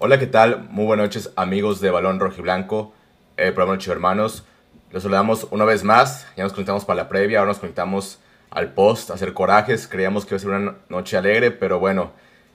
Hola, 0.00 0.20
¿qué 0.20 0.28
tal? 0.28 0.68
Muy 0.70 0.86
buenas 0.86 1.06
noches, 1.06 1.32
amigos 1.34 1.80
de 1.80 1.90
Balón 1.90 2.20
Rojiblanco, 2.20 2.92
el 3.36 3.52
programa 3.52 3.74
Noche 3.74 3.90
Hermanos. 3.90 4.44
Los 4.92 5.02
saludamos 5.02 5.48
una 5.50 5.64
vez 5.64 5.82
más. 5.82 6.24
Ya 6.36 6.44
nos 6.44 6.52
conectamos 6.52 6.84
para 6.84 7.02
la 7.02 7.08
previa, 7.08 7.40
ahora 7.40 7.50
nos 7.50 7.58
conectamos 7.58 8.20
al 8.48 8.74
post 8.74 9.10
a 9.10 9.14
hacer 9.14 9.34
corajes. 9.34 9.88
Creíamos 9.88 10.24
que 10.24 10.34
iba 10.34 10.36
a 10.36 10.40
ser 10.40 10.50
una 10.50 10.76
noche 10.88 11.16
alegre, 11.16 11.50
pero 11.50 11.80
bueno, 11.80 12.12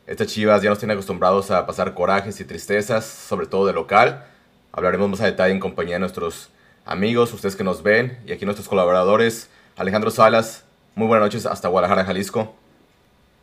estas 0.08 0.28
chivas 0.28 0.62
ya 0.62 0.70
nos 0.70 0.80
tienen 0.80 0.96
acostumbrados 0.96 1.52
a 1.52 1.66
pasar 1.66 1.94
corajes 1.94 2.40
y 2.40 2.46
tristezas, 2.46 3.04
sobre 3.04 3.46
todo 3.46 3.68
de 3.68 3.74
local. 3.74 4.24
Hablaremos 4.72 5.10
más 5.10 5.20
a 5.20 5.26
detalle 5.26 5.54
en 5.54 5.60
compañía 5.60 5.96
de 5.96 6.00
nuestros 6.00 6.50
amigos, 6.86 7.34
ustedes 7.34 7.58
que 7.58 7.66
nos 7.66 7.84
ven, 7.84 8.20
y 8.26 8.32
aquí 8.32 8.46
nuestros 8.46 8.70
colaboradores. 8.70 9.50
Alejandro 9.76 10.12
Salas, 10.12 10.64
muy 10.96 11.08
buenas 11.08 11.26
noches 11.26 11.46
hasta 11.46 11.68
Guadalajara, 11.68 12.06
Jalisco. 12.06 12.56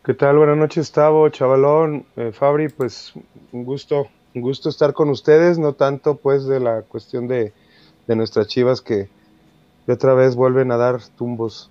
¿Qué 0.02 0.14
tal? 0.14 0.38
Buenas 0.38 0.56
noches, 0.56 0.92
Tavo, 0.92 1.28
Chavalón, 1.28 2.06
eh, 2.16 2.32
Fabri, 2.32 2.70
pues 2.70 3.12
un 3.52 3.64
gusto, 3.66 4.08
un 4.34 4.40
gusto 4.40 4.70
estar 4.70 4.94
con 4.94 5.10
ustedes, 5.10 5.58
no 5.58 5.74
tanto 5.74 6.16
pues 6.16 6.46
de 6.46 6.58
la 6.58 6.80
cuestión 6.80 7.28
de, 7.28 7.52
de 8.06 8.16
nuestras 8.16 8.46
chivas 8.46 8.80
que 8.80 9.10
de 9.86 9.92
otra 9.92 10.14
vez 10.14 10.36
vuelven 10.36 10.72
a 10.72 10.78
dar 10.78 11.02
tumbos. 11.18 11.68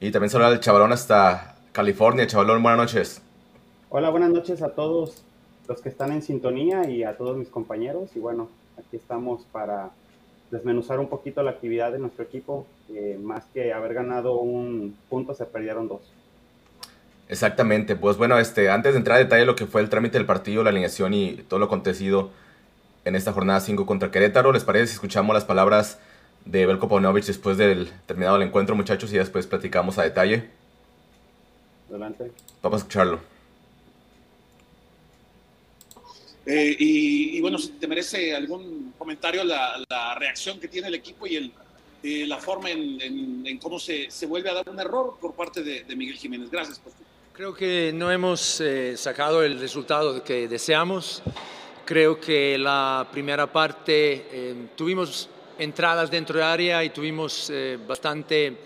Y 0.00 0.10
también 0.10 0.30
saluda 0.30 0.48
al 0.48 0.60
Chavalón 0.60 0.90
hasta 0.92 1.58
California. 1.72 2.26
Chavalón, 2.26 2.62
buenas 2.62 2.78
noches. 2.78 3.20
Hola, 3.90 4.08
buenas 4.08 4.30
noches 4.30 4.62
a 4.62 4.70
todos 4.70 5.22
los 5.68 5.82
que 5.82 5.90
están 5.90 6.12
en 6.12 6.22
sintonía 6.22 6.88
y 6.88 7.04
a 7.04 7.18
todos 7.18 7.36
mis 7.36 7.48
compañeros. 7.50 8.16
Y 8.16 8.20
bueno, 8.20 8.48
aquí 8.78 8.96
estamos 8.96 9.42
para 9.52 9.90
desmenuzar 10.50 10.98
un 10.98 11.08
poquito 11.08 11.42
la 11.42 11.50
actividad 11.50 11.92
de 11.92 11.98
nuestro 11.98 12.24
equipo. 12.24 12.66
más 13.22 13.44
que 13.52 13.74
haber 13.74 13.92
ganado 13.92 14.38
un 14.38 14.96
punto, 15.10 15.34
se 15.34 15.44
perdieron 15.44 15.88
dos. 15.88 16.00
Exactamente, 17.34 17.96
pues 17.96 18.16
bueno, 18.16 18.38
este, 18.38 18.70
antes 18.70 18.92
de 18.92 18.98
entrar 18.98 19.16
a 19.16 19.18
detalle 19.18 19.44
lo 19.44 19.56
que 19.56 19.66
fue 19.66 19.80
el 19.80 19.88
trámite 19.88 20.18
del 20.18 20.24
partido, 20.24 20.62
la 20.62 20.70
alineación 20.70 21.12
y 21.14 21.32
todo 21.48 21.58
lo 21.58 21.66
acontecido 21.66 22.30
en 23.04 23.16
esta 23.16 23.32
jornada 23.32 23.58
5 23.58 23.86
contra 23.86 24.12
Querétaro, 24.12 24.52
¿les 24.52 24.62
parece 24.62 24.86
si 24.86 24.92
escuchamos 24.92 25.34
las 25.34 25.44
palabras 25.44 25.98
de 26.44 26.64
Belko 26.64 26.88
Paunovic 26.88 27.24
después 27.24 27.56
del 27.56 27.90
terminado 28.06 28.36
el 28.36 28.42
encuentro, 28.42 28.76
muchachos, 28.76 29.12
y 29.12 29.18
después 29.18 29.48
platicamos 29.48 29.98
a 29.98 30.04
detalle? 30.04 30.48
Adelante. 31.90 32.30
Vamos 32.62 32.76
a 32.76 32.82
escucharlo. 32.82 33.18
Eh, 36.46 36.76
y, 36.78 37.40
bueno, 37.40 37.58
si 37.58 37.70
te 37.70 37.88
merece 37.88 38.32
algún 38.32 38.94
comentario 38.96 39.42
la, 39.42 40.14
reacción 40.20 40.60
que 40.60 40.68
tiene 40.68 40.86
el 40.86 40.94
equipo 40.94 41.26
y 41.26 41.34
el, 41.34 41.52
eh, 42.04 42.28
la 42.28 42.38
forma 42.38 42.70
en, 42.70 43.58
cómo 43.60 43.80
se, 43.80 44.08
se, 44.08 44.26
vuelve 44.26 44.50
a 44.50 44.54
dar 44.54 44.70
un 44.70 44.78
error 44.78 45.16
por 45.20 45.34
parte 45.34 45.64
de, 45.64 45.96
Miguel 45.96 46.16
Jiménez. 46.16 46.48
Gracias, 46.48 46.80
Creo 47.34 47.52
que 47.52 47.92
no 47.92 48.10
hemos 48.10 48.60
eh, 48.60 48.96
sacado 48.96 49.42
el 49.42 49.58
resultado 49.58 50.22
que 50.22 50.48
deseamos. 50.48 51.20
Creo 51.84 52.18
que 52.18 52.56
la 52.56 53.06
primera 53.10 53.52
parte 53.52 54.70
tuvimos 54.74 55.28
entradas 55.58 56.10
dentro 56.10 56.38
de 56.38 56.44
área 56.44 56.82
y 56.82 56.90
tuvimos 56.90 57.52
bastante 57.86 58.56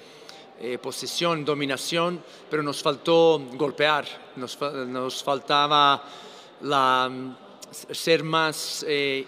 posesión, 0.81 1.45
dominación, 1.45 2.23
pero 2.49 2.63
nos 2.63 2.81
faltó 2.81 3.41
golpear, 3.55 4.07
nos, 4.37 4.57
nos 4.61 5.25
faltaba 5.25 6.05
la 6.61 7.11
ser 7.71 8.23
más 8.23 8.85
eh, 8.89 9.25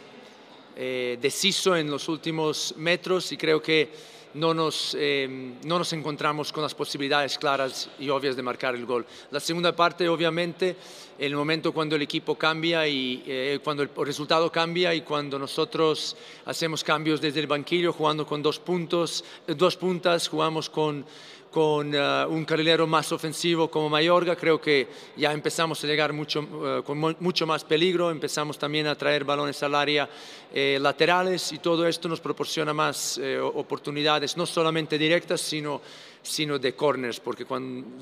eh, 0.77 1.19
deciso 1.21 1.77
en 1.77 1.91
los 1.91 2.09
últimos 2.09 2.75
metros 2.77 3.33
y 3.33 3.37
creo 3.37 3.61
que 3.61 3.91
no 4.35 4.55
nos, 4.55 4.97
eh, 4.99 5.55
no 5.65 5.79
nos 5.79 5.93
encontramos 5.93 6.53
con 6.53 6.63
las 6.63 6.75
posibilidades 6.75 7.39
claras 7.39 7.91
y 7.99 8.09
obvias 8.09 8.37
de 8.37 8.43
marcar 8.43 8.75
el 8.75 8.87
gol. 8.87 9.07
La 9.31 9.41
segunda 9.41 9.75
parte, 9.75 10.09
obviamente, 10.09 10.77
el 11.19 11.35
momento 11.35 11.73
cuando 11.73 11.97
el 11.97 12.03
equipo 12.03 12.37
cambia 12.37 12.89
y 12.89 13.61
cuando 13.63 13.83
el 13.83 13.91
resultado 13.95 14.51
cambia 14.51 14.95
y 14.95 15.03
cuando 15.03 15.39
nosotros 15.39 16.17
hacemos 16.47 16.83
cambios 16.83 17.21
desde 17.21 17.41
el 17.41 17.47
banquillo 17.47 17.93
jugando 17.93 18.27
con 18.27 18.43
dos 18.43 18.59
puntos, 18.59 19.23
dos 19.47 19.77
puntas, 19.77 20.29
jugamos 20.29 20.71
con 20.71 21.05
con 21.51 21.95
eh, 21.95 22.27
un 22.27 22.45
carrilero 22.45 22.87
más 22.87 23.11
ofensivo 23.13 23.71
como 23.71 23.89
Mayorga, 23.89 24.37
creo 24.37 24.61
que 24.61 24.89
ya 25.17 25.33
empezamos 25.33 25.83
a 25.83 25.87
llegar 25.87 26.13
mucho, 26.13 26.41
eh, 26.41 26.83
con 26.85 26.99
mucho 26.99 27.47
más 27.47 27.65
peligro, 27.65 28.11
empezamos 28.11 28.59
también 28.59 28.87
a 28.87 28.95
traer 28.95 29.25
balones 29.25 29.63
al 29.63 29.75
área 29.75 30.09
eh, 30.53 30.79
laterales 30.81 31.53
y 31.53 31.59
todo 31.59 31.87
esto 31.87 32.09
nos 32.09 32.21
proporciona 32.21 32.73
más 32.73 33.21
oportunidades, 33.55 34.37
no 34.37 34.47
solamente 34.47 34.97
directas, 34.97 35.41
sino, 35.41 35.81
sino 36.23 36.59
de 36.59 36.75
corners, 36.75 37.21
porque 37.21 37.45
cuando 37.45 37.99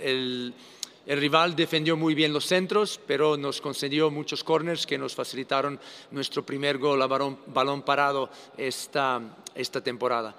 el 0.00 0.54
el 1.08 1.20
rival 1.20 1.56
defendió 1.56 1.96
muy 1.96 2.14
bien 2.14 2.34
los 2.34 2.44
centros, 2.44 3.00
pero 3.06 3.38
nos 3.38 3.62
concedió 3.62 4.10
muchos 4.10 4.44
corners 4.44 4.86
que 4.86 4.98
nos 4.98 5.14
facilitaron 5.14 5.80
nuestro 6.10 6.44
primer 6.44 6.76
gol 6.76 7.00
a 7.00 7.06
balón, 7.06 7.80
parado 7.80 8.28
esta, 8.58 9.18
esta 9.58 9.82
temporada. 9.82 10.34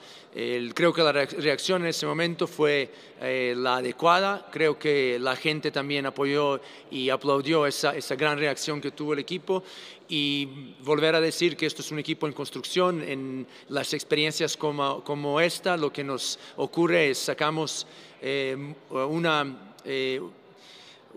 creo 0.74 0.94
que 0.94 1.03
la 1.03 1.12
reacción 1.12 1.84
en 1.84 1.90
ese 1.90 2.06
momento 2.06 2.47
fue 2.47 2.90
eh, 3.22 3.53
la 3.56 3.78
adecuada. 3.78 4.47
Creo 4.52 4.80
que 4.80 5.19
la 5.19 5.35
gente 5.35 5.72
también 5.72 6.06
apoyó 6.06 6.62
y 6.90 7.09
aplaudió 7.09 7.68
esa, 7.68 7.96
esa 7.96 8.16
gran 8.16 8.40
reacción 8.40 8.79
que 8.81 8.91
tuvo 8.91 9.13
el 9.13 9.19
equipo. 9.19 9.63
Y 10.08 10.74
volver 10.81 11.13
a 11.13 11.22
decir 11.22 11.56
que 11.56 11.68
esto 11.68 11.81
es 11.81 11.91
un 11.91 12.00
equipo 12.00 12.25
en 12.25 12.34
construcción, 12.34 13.03
en 13.03 13.46
las 13.68 13.94
experiencias 13.94 14.58
como, 14.58 15.03
como 15.03 15.40
esta, 15.40 15.78
lo 15.78 15.94
que 15.94 16.03
nos 16.03 16.40
ocurre 16.56 17.12
es 17.12 17.19
sacamos 17.19 17.85
eh, 18.22 18.74
una... 18.90 19.74
Eh, 19.85 20.19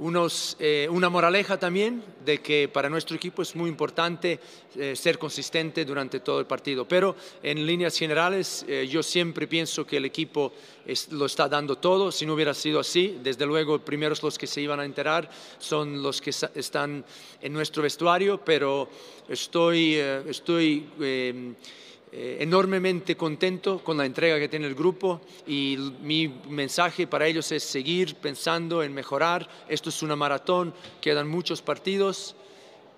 unos, 0.02 0.56
eh, 0.58 0.88
una 0.90 1.08
moraleja 1.08 1.58
también 1.58 2.02
de 2.24 2.38
que 2.38 2.68
para 2.68 2.90
nuestro 2.90 3.14
equipo 3.14 3.40
es 3.40 3.54
muy 3.54 3.70
importante 3.70 4.40
eh, 4.76 4.96
ser 4.96 5.16
consistente 5.16 5.84
durante 5.84 6.18
todo 6.18 6.40
el 6.40 6.46
partido. 6.46 6.86
Pero 6.86 7.14
en 7.40 7.64
líneas 7.64 7.96
generales 7.96 8.64
eh, 8.66 8.88
yo 8.90 9.02
siempre 9.02 9.46
pienso 9.46 9.86
que 9.86 9.98
el 9.98 10.04
equipo 10.04 10.52
lo 11.10 11.26
está 11.26 11.48
dando 11.48 11.78
todo. 11.78 12.10
Si 12.10 12.26
no 12.26 12.34
hubiera 12.34 12.52
sido 12.52 12.80
así, 12.80 13.20
desde 13.22 13.46
luego 13.46 13.78
primeros 13.78 14.22
los 14.24 14.36
que 14.36 14.48
se 14.48 14.60
iban 14.60 14.80
a 14.80 14.84
enterar 14.84 15.30
son 15.58 16.02
los 16.02 16.20
que 16.20 16.30
están 16.30 17.04
en 17.40 17.52
nuestro 17.52 17.82
vestuario, 17.82 18.38
pero 18.44 18.88
estoy... 19.28 19.94
estoy 19.94 20.88
eh, 22.14 22.36
enormemente 22.40 23.16
contento 23.16 23.82
con 23.82 23.96
la 23.96 24.04
entrega 24.04 24.38
que 24.38 24.46
tiene 24.46 24.66
el 24.66 24.74
grupo 24.74 25.22
y 25.46 25.78
mi 26.02 26.28
mensaje 26.46 27.06
para 27.06 27.26
ellos 27.26 27.50
es 27.52 27.62
seguir 27.62 28.16
pensando 28.16 28.82
en 28.82 28.92
mejorar. 28.92 29.48
Esto 29.66 29.88
es 29.88 30.02
una 30.02 30.14
maratón, 30.14 30.74
quedan 31.00 31.26
muchos 31.26 31.62
partidos 31.62 32.36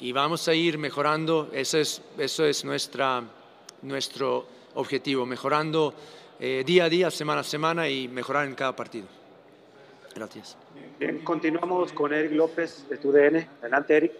y 0.00 0.10
vamos 0.10 0.48
a 0.48 0.54
ir 0.54 0.78
mejorando. 0.78 1.48
Eso 1.52 1.78
es, 1.78 2.02
eso 2.18 2.44
es 2.44 2.64
nuestra, 2.64 3.22
nuestro 3.82 4.48
objetivo, 4.74 5.24
mejorando 5.24 5.94
eh, 6.40 6.64
día 6.66 6.86
a 6.86 6.88
día, 6.88 7.08
semana 7.12 7.42
a 7.42 7.44
semana 7.44 7.88
y 7.88 8.08
mejorar 8.08 8.48
en 8.48 8.56
cada 8.56 8.74
partido. 8.74 9.06
Gracias. 10.12 10.56
Bien, 10.98 11.20
continuamos 11.20 11.92
con 11.92 12.12
Eric 12.12 12.32
López 12.32 12.88
de 12.88 12.96
TUDN. 12.96 13.48
Adelante, 13.60 13.96
Eric. 13.96 14.12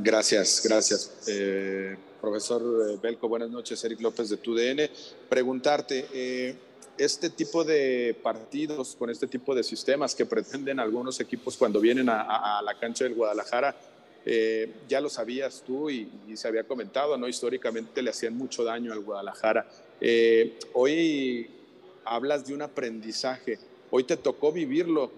Gracias, 0.00 0.62
gracias. 0.64 1.28
Eh, 1.28 1.96
profesor 2.20 2.62
eh, 2.62 2.98
Belco, 3.02 3.28
buenas 3.28 3.50
noches. 3.50 3.82
Eric 3.84 4.00
López 4.00 4.28
de 4.28 4.36
TUDN. 4.36 4.90
Preguntarte, 5.28 6.06
eh, 6.12 6.54
este 6.98 7.30
tipo 7.30 7.64
de 7.64 8.16
partidos 8.22 8.94
con 8.96 9.10
este 9.10 9.26
tipo 9.26 9.54
de 9.54 9.62
sistemas 9.62 10.14
que 10.14 10.26
pretenden 10.26 10.78
algunos 10.78 11.18
equipos 11.20 11.56
cuando 11.56 11.80
vienen 11.80 12.08
a, 12.10 12.60
la 12.62 12.78
cancha 12.78 13.04
del 13.04 13.14
Guadalajara, 13.14 13.74
ya 14.86 15.00
lo 15.00 15.08
sabías 15.08 15.62
tú 15.66 15.88
y, 15.88 16.10
se 16.34 16.46
había 16.46 16.64
comentado, 16.64 17.16
¿no? 17.16 17.26
Históricamente 17.26 18.02
le 18.02 18.10
hacían 18.10 18.36
mucho 18.36 18.64
daño 18.64 18.92
al 18.92 19.00
Guadalajara. 19.00 19.66
hoy 20.74 21.48
hablas 22.04 22.46
de 22.46 22.52
un 22.52 22.60
aprendizaje. 22.60 23.58
Hoy 23.90 24.04
te 24.04 24.18
tocó 24.18 24.52
vivirlo 24.52 25.10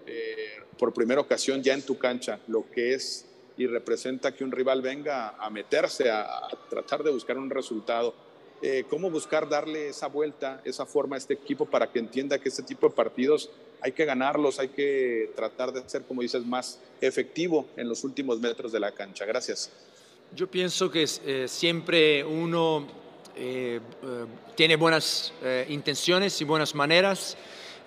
por 0.77 0.93
primera 0.93 1.19
ocasión 1.19 1.61
ya 1.61 1.73
en 1.73 1.81
tu 1.81 1.97
cancha, 1.97 2.39
lo 2.47 2.69
que 2.71 2.93
es 2.93 3.25
y 3.57 3.67
representa 3.67 4.33
que 4.33 4.43
un 4.43 4.51
rival 4.51 4.81
venga 4.81 5.35
a 5.37 5.49
meterse, 5.49 6.09
a, 6.09 6.47
tratar 6.69 7.03
de 7.03 7.11
buscar 7.11 7.37
un 7.37 7.49
resultado. 7.49 8.13
Eh, 8.61 8.85
¿Cómo 8.89 9.09
buscar 9.09 9.49
darle 9.49 9.89
esa 9.89 10.07
vuelta, 10.07 10.61
esa 10.63 10.85
forma 10.85 11.15
a 11.15 11.19
este 11.19 11.33
equipo 11.33 11.65
para 11.65 11.91
que 11.91 11.99
entienda 11.99 12.39
que 12.39 12.49
este 12.49 12.63
tipo 12.63 12.87
de 12.87 12.95
partidos 12.95 13.49
hay 13.81 13.91
que 13.91 14.05
ganarlos, 14.05 14.59
hay 14.59 14.69
que 14.69 15.31
tratar 15.35 15.73
de 15.73 15.87
ser, 15.87 16.03
como 16.03 16.21
dices, 16.21 16.45
más 16.45 16.79
efectivo 17.01 17.67
en 17.75 17.89
los 17.89 18.03
últimos 18.05 18.39
metros 18.39 18.71
de 18.71 18.79
la 18.79 18.91
cancha? 18.91 19.25
Gracias. 19.25 19.69
Yo 20.33 20.47
pienso 20.47 20.89
que 20.89 21.05
eh, 21.25 21.47
siempre 21.47 22.23
uno 22.23 22.87
eh, 23.35 23.81
tiene 24.55 24.77
buenas 24.77 25.33
intenciones 25.67 26.39
y 26.41 26.45
buenas 26.45 26.73
maneras 26.73 27.37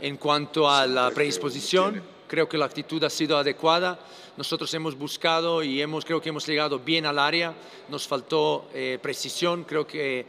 en 0.01 0.17
cuanto 0.17 0.69
a 0.69 0.87
la 0.87 1.11
predisposición. 1.11 2.16
Creo 2.27 2.49
que 2.49 2.59
la 2.59 2.67
actitud 2.67 3.03
ha 3.05 3.11
sido 3.11 3.37
adecuada 3.39 3.99
nosotros 4.37 4.73
hemos 4.75 4.99
buscado 4.99 5.63
y 5.63 5.81
hemos, 5.81 6.05
creo 6.05 6.21
que 6.21 6.29
hemos 6.29 6.47
llegado 6.47 6.79
bien 6.79 7.07
al 7.07 7.19
área, 7.19 7.55
nos 7.89 8.07
faltó 8.07 8.67
eh, 8.75 8.99
precisión, 9.01 9.65
creo 9.65 9.87
que 9.87 10.27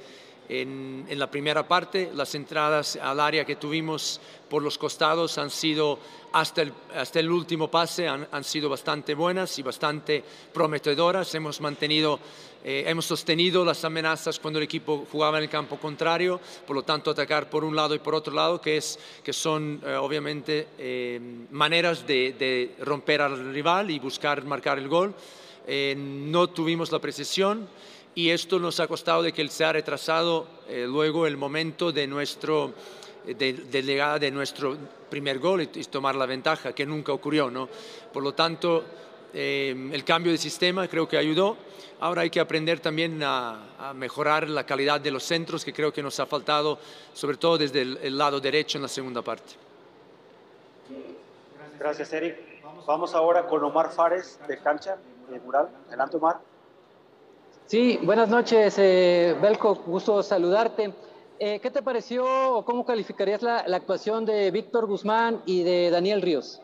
en, 0.47 1.05
la 1.09 1.29
primera 1.29 1.67
parte. 1.67 2.09
Las 2.13 2.33
entradas 2.35 2.97
al 3.01 3.19
área 3.19 3.43
que 3.43 3.57
tuvimos 3.57 4.21
por 4.49 4.63
los 4.63 4.77
costados 4.77 5.37
han 5.37 5.49
sido, 5.49 5.99
hasta 6.31 6.61
el, 6.61 6.73
hasta 6.95 7.19
el 7.19 7.29
último 7.29 7.69
pase, 7.69 8.07
han, 8.07 8.43
sido 8.45 8.69
bastante 8.69 9.13
buenas 9.13 9.59
y 9.59 9.61
bastante 9.63 10.23
prometedoras. 10.53 11.35
Hemos 11.35 11.59
mantenido, 11.59 12.19
eh, 12.63 12.83
hemos 12.87 13.05
sostenido 13.05 13.63
las 13.63 13.83
amenazas 13.85 14.39
cuando 14.39 14.59
el 14.59 14.63
equipo 14.63 15.05
jugaba 15.11 15.37
en 15.37 15.43
el 15.43 15.49
campo 15.49 15.77
contrario, 15.77 16.39
por 16.65 16.75
lo 16.75 16.83
tanto 16.83 17.11
atacar 17.11 17.49
por 17.49 17.63
un 17.63 17.75
lado 17.75 17.95
y 17.95 17.99
por 17.99 18.15
otro 18.15 18.33
lado, 18.33 18.61
que, 18.61 18.77
es, 18.77 18.99
que 19.23 19.33
son 19.33 19.81
eh, 19.85 19.95
obviamente 19.95 20.67
eh, 20.77 21.19
maneras 21.51 22.05
de, 22.05 22.33
de, 22.33 22.75
romper 22.83 23.21
al 23.21 23.53
rival 23.53 23.91
y 23.91 23.99
buscar 23.99 24.43
marcar 24.45 24.77
el 24.77 24.87
gol. 24.87 25.13
no 25.97 26.47
tuvimos 26.47 26.91
la 26.91 26.99
precisión 26.99 27.67
y 28.17 28.31
esto 28.31 28.57
nos 28.57 28.79
ha 28.79 28.87
costado 28.87 29.21
de 29.21 29.31
que 29.31 29.43
él 29.43 29.51
se 29.51 29.63
ha 29.63 29.71
retrasado 29.71 30.47
eh, 30.67 30.87
luego 30.87 31.27
el 31.27 31.37
momento 31.37 31.91
de 31.91 32.07
nuestro 32.07 32.73
eh, 33.27 33.35
de, 33.35 33.83
llegada 33.83 34.17
de 34.17 34.31
nuestro 34.31 34.75
primer 35.07 35.37
gol 35.37 35.61
y, 35.61 35.67
tomar 35.67 36.15
la 36.15 36.25
ventaja, 36.25 36.73
que 36.73 36.83
nunca 36.83 37.13
ocurrió. 37.13 37.51
¿no? 37.51 37.69
Por 38.11 38.23
lo 38.23 38.33
tanto, 38.33 38.83
eh, 39.33 39.89
el 39.91 40.03
cambio 40.03 40.31
de 40.31 40.37
sistema 40.37 40.87
creo 40.87 41.07
que 41.07 41.17
ayudó. 41.17 41.57
Ahora 41.99 42.21
hay 42.21 42.29
que 42.29 42.39
aprender 42.39 42.79
también 42.79 43.21
a, 43.23 43.93
mejorar 43.95 44.47
la 44.49 44.65
calidad 44.65 45.01
de 45.01 45.09
los 45.09 45.23
centros, 45.23 45.65
que 45.65 45.73
creo 45.73 45.91
que 45.91 46.03
nos 46.03 46.19
ha 46.19 46.25
faltado, 46.25 46.77
sobre 47.13 47.37
todo 47.37 47.57
desde 47.57 47.81
el, 47.81 48.17
lado 48.17 48.39
derecho 48.39 48.77
en 48.77 48.83
la 48.83 48.87
segunda 48.87 49.21
parte. 49.21 49.53
Gracias, 51.79 52.13
Eric. 52.13 52.37
Vamos 52.85 53.15
ahora 53.15 53.47
con 53.47 53.63
Omar 53.63 53.91
Fares 53.91 54.39
de 54.47 54.57
Cancha, 54.59 54.97
de 55.29 55.39
Mural. 55.39 55.69
Adelante, 55.87 56.17
Omar. 56.17 56.37
Sí, 57.65 57.99
buenas 58.01 58.29
noches, 58.29 58.75
eh, 58.77 59.35
Belko, 59.41 59.75
gusto 59.75 60.23
saludarte. 60.23 60.93
Eh, 61.39 61.59
¿Qué 61.59 61.69
te 61.69 61.83
pareció 61.83 62.25
o 62.55 62.65
cómo 62.65 62.85
calificarías 62.85 63.43
la, 63.43 63.57
actuación 63.57 64.25
de 64.25 64.49
Víctor 64.51 64.87
Guzmán 64.87 65.41
y 65.45 65.63
de 65.63 65.91
Daniel 65.91 66.21
Ríos? 66.21 66.61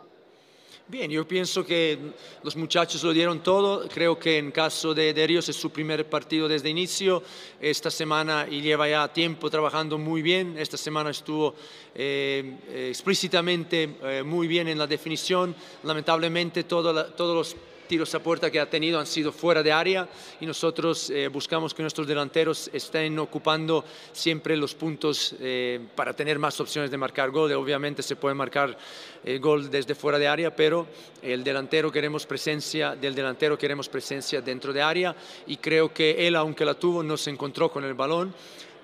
Bien, 0.85 1.09
yo 1.09 1.25
pienso 1.25 1.65
que 1.65 1.97
los 2.43 2.57
muchachos 2.57 3.01
lo 3.03 3.13
dieron 3.13 3.41
todo. 3.41 3.87
Creo 3.87 4.19
que 4.19 4.37
en 4.37 4.51
caso 4.51 4.93
de, 4.93 5.13
de, 5.13 5.25
Ríos 5.25 5.47
es 5.47 5.55
su 5.55 5.69
primer 5.69 6.09
partido 6.09 6.47
desde 6.49 6.69
inicio. 6.69 7.23
Esta 7.61 7.89
semana 7.89 8.45
y 8.49 8.61
lleva 8.61 8.89
ya 8.89 9.07
tiempo 9.07 9.49
trabajando 9.49 9.97
muy 9.97 10.21
bien. 10.21 10.55
Esta 10.57 10.75
semana 10.75 11.11
estuvo 11.11 11.55
eh, 11.95 12.89
explícitamente 12.89 14.23
muy 14.25 14.45
bien 14.47 14.67
en 14.67 14.77
la 14.77 14.85
definición. 14.85 15.55
Lamentablemente 15.83 16.65
todos 16.65 16.93
los 17.17 17.55
tiros 17.93 18.15
a 18.15 18.23
puerta 18.23 18.49
que 18.49 18.59
ha 18.59 18.67
tenido 18.67 18.99
han 18.99 19.05
sido 19.05 19.31
fuera 19.31 19.61
de 19.61 19.71
área 19.71 20.09
y 20.41 20.47
nosotros 20.47 21.11
eh, 21.11 21.27
buscamos 21.27 21.75
que 21.75 21.83
nuestros 21.83 22.07
delanteros 22.07 22.71
estén 22.73 23.19
ocupando 23.19 23.85
siempre 24.11 24.57
los 24.57 24.73
puntos 24.73 25.35
eh, 25.39 25.79
para 25.95 26.15
tener 26.15 26.39
más 26.39 26.59
opciones 26.59 26.89
de 26.89 26.97
marcar 26.97 27.29
gol. 27.29 27.51
Obviamente 27.53 28.01
se 28.01 28.15
puede 28.15 28.33
marcar 28.33 28.75
el 29.23 29.39
gol 29.39 29.69
desde 29.69 29.93
fuera 29.93 30.17
de 30.17 30.27
área, 30.27 30.55
pero 30.55 30.87
el 31.21 31.43
delantero 31.43 31.91
queremos 31.91 32.25
presencia, 32.25 32.95
del 32.95 33.13
delantero 33.13 33.59
queremos 33.59 33.87
presencia 33.87 34.41
dentro 34.41 34.73
de 34.73 34.81
área 34.81 35.15
y 35.45 35.57
creo 35.57 35.93
que 35.93 36.27
él, 36.27 36.35
aunque 36.35 36.65
la 36.65 36.73
tuvo, 36.73 37.03
no 37.03 37.15
se 37.15 37.29
encontró 37.29 37.69
con 37.69 37.83
el 37.83 37.93
balón 37.93 38.33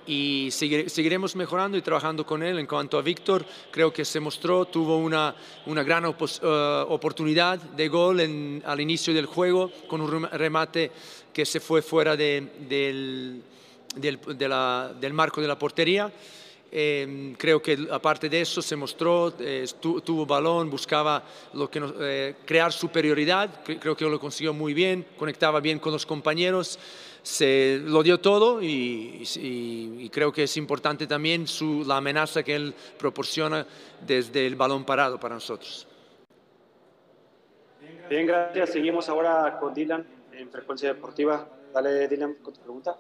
y 0.08 0.50
seguiremos 0.52 1.36
mejorando 1.36 1.78
y 1.78 1.82
trabajando 1.82 2.26
con 2.26 2.44
él. 2.44 2.60
En 2.60 2.66
cuanto 2.66 2.98
a 2.98 3.02
Víctor, 3.02 3.46
creo 3.72 3.92
que 3.94 4.06
se 4.06 4.20
mostró, 4.20 4.66
tuvo 4.66 4.98
una, 4.98 5.36
una 5.66 5.84
gran 5.84 6.06
eh, 6.06 6.86
oportunidad 6.88 7.60
de 7.60 7.88
gol 7.88 8.20
en, 8.20 8.64
al 8.66 8.80
inicio 8.82 9.14
del 9.14 9.26
juego 9.26 9.72
con 9.88 10.02
un 10.02 10.24
remate 10.30 10.92
que 11.34 11.46
se 11.46 11.60
fue 11.60 11.82
fuera 11.82 12.16
de, 12.16 12.52
del, 12.68 13.42
del, 13.96 14.20
del 15.00 15.14
marco 15.14 15.42
de 15.42 15.48
la 15.48 15.58
portería. 15.58 16.12
Eh, 16.72 17.34
creo 17.38 17.60
que 17.62 17.88
aparte 17.90 18.30
de 18.30 18.42
eso 18.42 18.62
se 18.62 18.76
mostró, 18.76 19.34
eh, 19.40 19.66
tuvo 19.82 20.26
balón, 20.28 20.70
buscaba 20.70 21.24
lo 21.54 21.68
que 21.68 21.82
eh, 22.00 22.36
crear 22.46 22.72
superioridad, 22.72 23.64
creo 23.64 23.98
que 23.98 24.06
lo 24.06 24.20
consiguió 24.20 24.54
muy 24.54 24.76
bien, 24.76 25.04
conectaba 25.18 25.62
bien 25.62 25.80
con 25.80 25.92
los 25.92 26.06
compañeros, 26.06 26.78
se 27.22 27.82
lo 27.84 28.04
dio 28.04 28.20
todo 28.20 28.62
y, 28.62 30.10
creo 30.12 30.32
que 30.32 30.44
es 30.44 30.58
importante 30.58 31.08
también 31.08 31.48
su, 31.48 31.84
la 31.86 31.98
amenaza 31.98 32.44
que 32.44 32.56
él 32.56 32.74
proporciona 32.98 33.66
desde 34.06 34.48
el 34.48 34.56
balón 34.56 34.86
parado 34.86 35.20
para 35.20 35.36
nosotros. 35.36 35.88
Bien, 38.10 38.26
gracias. 38.26 38.72
Seguimos 38.72 39.08
ahora 39.08 39.58
con 39.60 39.74
Dylan 39.74 40.06
en 40.34 40.50
Frecuencia 40.50 40.94
Deportiva. 40.94 41.48
Dale, 41.74 42.08
Dylan, 42.08 42.36
con 42.36 42.54
tu 42.54 42.62
pregunta. 42.62 42.98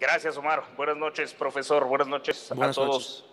Gracias, 0.00 0.36
Omar. 0.36 0.64
Buenas 0.76 0.96
noches, 0.96 1.34
profesor. 1.34 1.84
Buenas 1.86 2.08
noches 2.08 2.50
a 2.52 2.70
todos. 2.70 3.24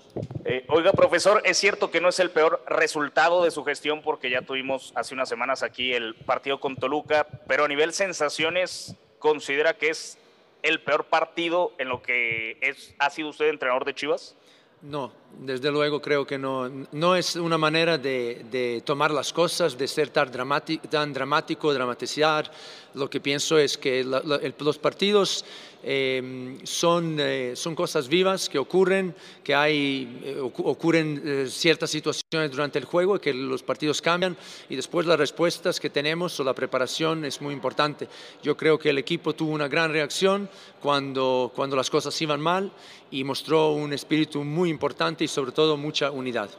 Eh, 0.46 0.66
oiga, 0.70 0.92
profesor, 0.94 1.42
es 1.46 1.58
cierto 1.58 1.92
que 1.92 2.02
no 2.02 2.10
es 2.10 2.20
el 2.20 2.32
peor 2.32 2.64
resultado 2.68 3.44
de 3.44 3.52
su 3.52 3.64
gestión 3.64 4.02
porque 4.02 4.30
ya 4.30 4.42
tuvimos 4.42 4.94
hace 4.96 5.14
unas 5.14 5.28
semanas 5.28 5.64
aquí 5.64 5.94
el 5.94 6.16
partido 6.16 6.60
con 6.60 6.76
Toluca, 6.76 7.28
pero 7.48 7.66
a 7.66 7.68
nivel 7.68 7.94
sensaciones, 7.94 8.96
¿considera 9.26 9.76
que 9.76 9.90
es 9.90 10.20
el 10.62 10.84
peor 10.84 11.06
partido 11.06 11.74
en 11.80 11.90
lo 11.90 12.04
que 12.04 12.60
es, 12.62 12.94
ha 13.00 13.10
sido 13.10 13.30
usted 13.30 13.48
entrenador 13.48 13.84
de 13.84 13.96
Chivas? 13.96 14.36
No, 14.84 15.12
desde 15.40 15.72
luego 15.72 16.02
creo 16.02 16.26
que 16.26 16.38
no, 16.38 16.70
no 16.92 17.16
es 17.16 17.36
una 17.36 17.58
manera 17.58 17.98
de, 17.98 18.82
tomar 18.86 19.12
las 19.12 19.34
cosas, 19.34 19.78
de 19.78 19.88
ser 19.88 20.10
tan 20.10 20.32
dramático, 20.32 20.88
tan 20.88 21.14
dramático 21.14 21.74
dramatizar. 21.74 22.52
Lo 22.94 23.10
que 23.10 23.20
pienso 23.20 23.58
es 23.58 23.78
que 23.78 24.04
los 24.04 24.78
partidos 24.78 25.44
Em, 25.88 26.58
son, 26.66 27.20
eh, 27.20 27.54
son 27.56 27.76
cosas 27.76 28.08
vivas 28.08 28.50
que 28.50 28.58
ocurren, 28.58 29.14
que 29.44 29.54
hay, 29.54 30.20
eh, 30.24 30.40
ocurren 30.42 31.22
eh, 31.24 31.48
ciertas 31.48 31.92
situaciones 31.92 32.50
durante 32.50 32.80
el 32.80 32.86
juego, 32.86 33.20
que 33.20 33.32
los 33.32 33.62
partidos 33.62 34.02
cambian 34.02 34.36
y 34.68 34.76
después 34.76 35.06
las 35.06 35.20
respuestas 35.20 35.80
que 35.80 35.92
tenemos 35.92 36.40
o 36.40 36.44
la 36.44 36.56
preparación 36.56 37.24
es 37.24 37.40
muy 37.40 37.54
importante. 37.54 38.08
Yo 38.42 38.58
creo 38.58 38.80
que 38.80 38.90
el 38.90 38.98
equipo 38.98 39.36
tuvo 39.36 39.52
una 39.52 39.68
gran 39.68 39.92
reacción 39.92 40.50
cuando, 40.82 41.52
cuando 41.56 41.76
las 41.76 41.92
cosas 41.92 42.20
iban 42.20 42.42
mal 42.42 42.72
y 43.12 43.24
mostró 43.24 43.74
un 43.74 43.94
espíritu 43.94 44.44
muy 44.44 44.72
importante 44.72 45.25
y 45.26 45.28
sobre 45.28 45.52
todo 45.52 45.76
mucha 45.76 46.12
unidad. 46.12 46.50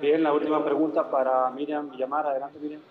Bien, 0.00 0.22
la 0.22 0.32
última 0.32 0.62
pregunta 0.62 1.10
para 1.10 1.50
Miriam 1.50 1.90
Villamar. 1.90 2.26
Adelante, 2.26 2.58
Miriam. 2.60 2.82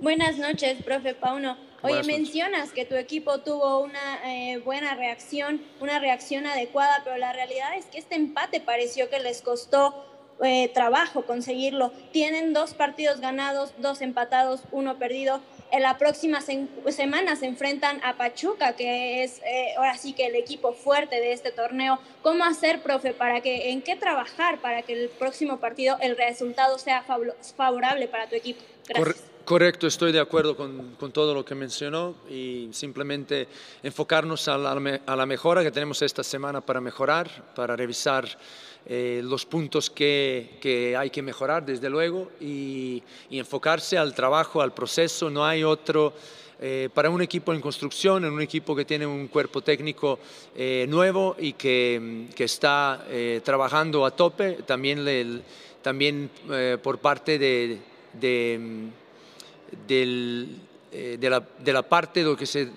Buenas 0.00 0.38
noches, 0.38 0.82
profe 0.82 1.14
Pauno. 1.14 1.56
Oye, 1.82 2.02
mencionas 2.04 2.72
que 2.72 2.86
tu 2.86 2.94
equipo 2.94 3.40
tuvo 3.40 3.80
una 3.80 4.18
eh, 4.24 4.58
buena 4.58 4.94
reacción, 4.94 5.60
una 5.80 5.98
reacción 5.98 6.46
adecuada, 6.46 7.02
pero 7.04 7.18
la 7.18 7.32
realidad 7.32 7.76
es 7.76 7.86
que 7.86 7.98
este 7.98 8.14
empate 8.14 8.60
pareció 8.60 9.10
que 9.10 9.20
les 9.20 9.42
costó 9.42 10.04
eh, 10.42 10.70
trabajo 10.72 11.26
conseguirlo. 11.26 11.92
Tienen 12.12 12.52
dos 12.52 12.72
partidos 12.72 13.20
ganados, 13.20 13.74
dos 13.78 14.00
empatados, 14.00 14.62
uno 14.72 14.98
perdido. 14.98 15.40
En 15.72 15.82
la 15.82 15.96
próxima 15.96 16.40
semana 16.42 17.34
se 17.34 17.46
enfrentan 17.46 17.98
a 18.04 18.18
Pachuca, 18.18 18.74
que 18.76 19.24
es 19.24 19.38
eh, 19.38 19.72
ahora 19.78 19.96
sí 19.96 20.12
que 20.12 20.26
el 20.26 20.34
equipo 20.34 20.74
fuerte 20.74 21.16
de 21.16 21.32
este 21.32 21.50
torneo. 21.50 21.98
¿Cómo 22.20 22.44
hacer, 22.44 22.82
profe, 22.82 23.14
para 23.14 23.40
que, 23.40 23.70
en 23.70 23.80
qué 23.80 23.96
trabajar 23.96 24.60
para 24.60 24.82
que 24.82 24.92
el 24.92 25.08
próximo 25.08 25.60
partido 25.60 25.96
el 26.02 26.18
resultado 26.18 26.78
sea 26.78 27.02
favorable 27.56 28.06
para 28.06 28.28
tu 28.28 28.34
equipo? 28.34 28.60
Gracias. 28.86 29.24
Correcto, 29.46 29.86
estoy 29.86 30.12
de 30.12 30.20
acuerdo 30.20 30.56
con, 30.56 30.94
con, 30.96 31.10
todo 31.10 31.34
lo 31.34 31.44
que 31.44 31.54
mencionó 31.56 32.14
y 32.30 32.68
simplemente 32.72 33.48
enfocarnos 33.82 34.46
a 34.46 34.56
la, 34.56 35.00
a 35.04 35.16
la, 35.16 35.26
mejora 35.26 35.64
que 35.64 35.72
tenemos 35.72 36.00
esta 36.02 36.22
semana 36.22 36.60
para 36.60 36.80
mejorar, 36.80 37.28
para 37.56 37.74
revisar 37.74 38.28
eh, 38.84 39.20
los 39.22 39.46
puntos 39.46 39.90
que, 39.90 40.58
que, 40.60 40.96
hay 40.96 41.10
que 41.10 41.22
mejorar, 41.22 41.64
desde 41.64 41.88
luego, 41.88 42.30
y, 42.40 43.00
enfocarse 43.30 43.96
al 43.96 44.12
trabajo, 44.12 44.60
al 44.60 44.74
proceso. 44.74 45.30
No 45.30 45.44
hay 45.44 45.62
otro, 45.62 46.12
eh, 46.60 46.88
para 46.92 47.08
un 47.08 47.22
equipo 47.22 47.54
en 47.54 47.60
construcción, 47.60 48.24
en 48.24 48.32
un 48.32 48.42
equipo 48.42 48.74
que 48.74 48.84
tiene 48.84 49.06
un 49.06 49.28
cuerpo 49.28 49.62
técnico 49.62 50.18
eh, 50.56 50.86
nuevo 50.88 51.36
y 51.38 51.52
que, 51.52 52.26
que 52.34 52.44
está 52.44 53.06
trabajando 53.44 54.04
a 54.04 54.10
tope, 54.10 54.58
también, 54.66 55.42
también 55.80 56.28
por 56.82 56.98
parte 56.98 57.38
de, 57.38 57.78
de 58.14 58.88
del, 59.86 60.58
de, 60.90 61.30
la, 61.72 61.82
parte 61.82 62.20
de 62.20 62.26
lo 62.26 62.36
que 62.36 62.46
se 62.46 62.68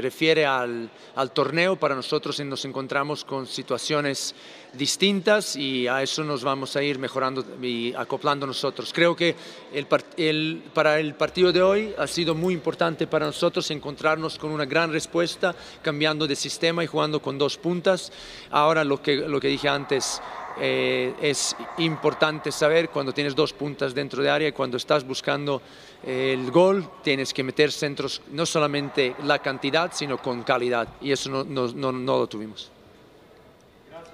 refiere 0.00 0.44
al, 0.44 0.90
al, 1.14 1.30
torneo, 1.32 1.76
para 1.76 1.94
nosotros 1.94 2.40
nos 2.40 2.64
encontramos 2.64 3.24
con 3.24 3.46
situaciones 3.46 4.34
distintas 4.72 5.56
y 5.56 5.88
a 5.88 6.02
eso 6.02 6.22
nos 6.24 6.44
vamos 6.44 6.76
a 6.76 6.82
ir 6.82 6.98
mejorando 6.98 7.44
y 7.62 7.94
acoplando 7.94 8.46
nosotros. 8.46 8.92
Creo 8.92 9.16
que 9.16 9.34
el, 9.72 9.86
el, 10.16 10.62
para 10.72 10.98
el 10.98 11.14
partido 11.14 11.52
de 11.52 11.62
hoy 11.62 11.94
ha 11.98 12.06
sido 12.06 12.34
muy 12.34 12.54
importante 12.54 13.06
para 13.06 13.26
nosotros 13.26 13.70
encontrarnos 13.70 14.38
con 14.38 14.50
una 14.50 14.64
gran 14.64 14.92
respuesta, 14.92 15.54
cambiando 15.82 16.26
de 16.26 16.36
sistema 16.36 16.84
y 16.84 16.86
jugando 16.86 17.20
con 17.20 17.38
dos 17.38 17.56
puntas. 17.56 18.12
Ahora 18.50 18.84
lo 18.84 19.02
que, 19.02 19.16
lo 19.16 19.40
que 19.40 19.48
dije 19.48 19.68
antes, 19.68 20.20
eh, 20.58 21.14
es 21.22 21.56
importante 21.78 22.50
saber 22.52 22.90
cuando 22.90 23.12
tienes 23.12 23.34
dos 23.34 23.52
puntas 23.52 23.94
dentro 23.94 24.22
de 24.22 24.30
área 24.30 24.48
y 24.48 24.52
cuando 24.52 24.76
estás 24.76 25.06
buscando 25.06 25.62
el 26.04 26.50
gol 26.50 26.88
tienes 27.02 27.32
que 27.32 27.44
meter 27.44 27.70
centros 27.70 28.20
no 28.32 28.44
solamente 28.44 29.14
la 29.22 29.38
cantidad 29.38 29.92
sino 29.94 30.18
con 30.18 30.42
calidad 30.42 30.88
y 31.00 31.12
eso 31.12 31.30
no, 31.30 31.44
no, 31.44 31.68
no, 31.68 31.92
no 31.92 32.18
lo 32.18 32.26
tuvimos. 32.26 32.70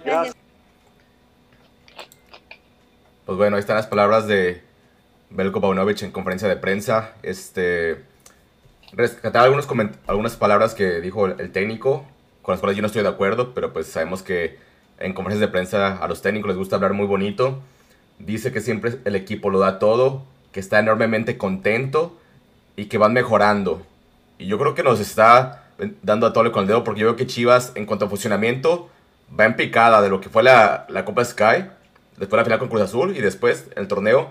Gracias. 0.04 0.45
Pues 3.26 3.36
bueno, 3.36 3.56
ahí 3.56 3.60
están 3.60 3.74
las 3.74 3.88
palabras 3.88 4.28
de 4.28 4.62
Belko 5.30 5.60
Paunovic 5.60 6.00
en 6.02 6.12
conferencia 6.12 6.46
de 6.46 6.54
prensa. 6.54 7.14
Este, 7.24 8.04
rescatar 8.92 9.42
algunos 9.42 9.66
algunas 10.06 10.36
palabras 10.36 10.76
que 10.76 11.00
dijo 11.00 11.26
el 11.26 11.50
técnico, 11.50 12.06
con 12.42 12.52
las 12.52 12.60
cuales 12.60 12.76
yo 12.76 12.82
no 12.82 12.86
estoy 12.86 13.02
de 13.02 13.08
acuerdo, 13.08 13.52
pero 13.52 13.72
pues 13.72 13.88
sabemos 13.88 14.22
que 14.22 14.60
en 15.00 15.12
conferencias 15.12 15.40
de 15.40 15.52
prensa 15.52 15.96
a 15.96 16.06
los 16.06 16.22
técnicos 16.22 16.50
les 16.50 16.56
gusta 16.56 16.76
hablar 16.76 16.92
muy 16.92 17.06
bonito. 17.06 17.58
Dice 18.20 18.52
que 18.52 18.60
siempre 18.60 19.00
el 19.04 19.16
equipo 19.16 19.50
lo 19.50 19.58
da 19.58 19.80
todo, 19.80 20.22
que 20.52 20.60
está 20.60 20.78
enormemente 20.78 21.36
contento 21.36 22.16
y 22.76 22.84
que 22.84 22.96
van 22.96 23.12
mejorando. 23.12 23.84
Y 24.38 24.46
yo 24.46 24.56
creo 24.56 24.76
que 24.76 24.84
nos 24.84 25.00
está 25.00 25.64
dando 26.00 26.28
a 26.28 26.32
todo 26.32 26.52
con 26.52 26.62
el 26.62 26.68
dedo 26.68 26.84
porque 26.84 27.00
yo 27.00 27.08
veo 27.08 27.16
que 27.16 27.26
Chivas 27.26 27.72
en 27.74 27.86
cuanto 27.86 28.04
a 28.04 28.08
funcionamiento 28.08 28.88
va 29.28 29.46
en 29.46 29.56
picada 29.56 30.00
de 30.00 30.10
lo 30.10 30.20
que 30.20 30.28
fue 30.28 30.44
la, 30.44 30.86
la 30.88 31.04
Copa 31.04 31.24
Sky, 31.24 31.64
después 32.18 32.38
la 32.38 32.44
final 32.44 32.58
con 32.58 32.68
Cruz 32.68 32.82
Azul 32.82 33.16
y 33.16 33.20
después 33.20 33.68
el 33.76 33.88
torneo 33.88 34.30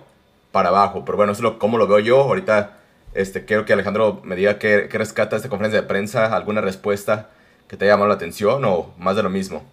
para 0.52 0.70
abajo. 0.70 1.04
Pero 1.06 1.18
bueno, 1.18 1.32
eso 1.34 1.40
es 1.40 1.44
lo, 1.44 1.60
como 1.60 1.78
lo 1.78 1.88
veo 1.88 2.00
yo. 2.00 2.22
Ahorita 2.22 2.78
este, 3.14 3.46
quiero 3.46 3.66
que 3.66 3.74
Alejandro 3.74 4.22
me 4.24 4.36
diga 4.36 4.60
qué, 4.60 4.88
qué 4.90 4.98
rescata 4.98 5.36
esta 5.36 5.50
conferencia 5.50 5.82
de 5.82 5.88
prensa, 5.88 6.36
alguna 6.36 6.62
respuesta 6.62 7.30
que 7.68 7.78
te 7.78 7.86
haya 7.86 7.94
llamado 7.94 8.10
la 8.10 8.16
atención 8.16 8.64
o 8.66 8.92
más 8.98 9.16
de 9.16 9.24
lo 9.24 9.30
mismo. 9.30 9.64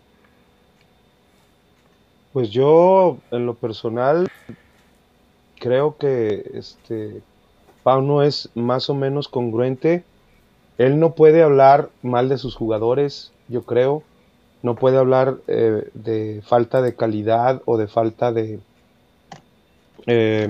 Pues 2.32 2.50
yo, 2.50 3.18
en 3.30 3.44
lo 3.44 3.54
personal, 3.54 4.30
creo 5.58 5.96
que 5.98 6.50
este 6.54 7.22
Pauno 7.82 8.22
es 8.22 8.48
más 8.54 8.88
o 8.88 8.94
menos 8.94 9.28
congruente. 9.28 10.04
Él 10.78 10.98
no 10.98 11.14
puede 11.14 11.42
hablar 11.42 11.90
mal 12.02 12.28
de 12.28 12.38
sus 12.38 12.54
jugadores, 12.54 13.32
yo 13.48 13.62
creo. 13.62 14.02
No 14.62 14.76
puede 14.76 14.98
hablar 14.98 15.38
eh, 15.48 15.88
de 15.94 16.42
falta 16.44 16.82
de 16.82 16.94
calidad 16.94 17.62
o 17.64 17.76
de 17.76 17.88
falta 17.88 18.32
de, 18.32 18.60
eh, 20.06 20.48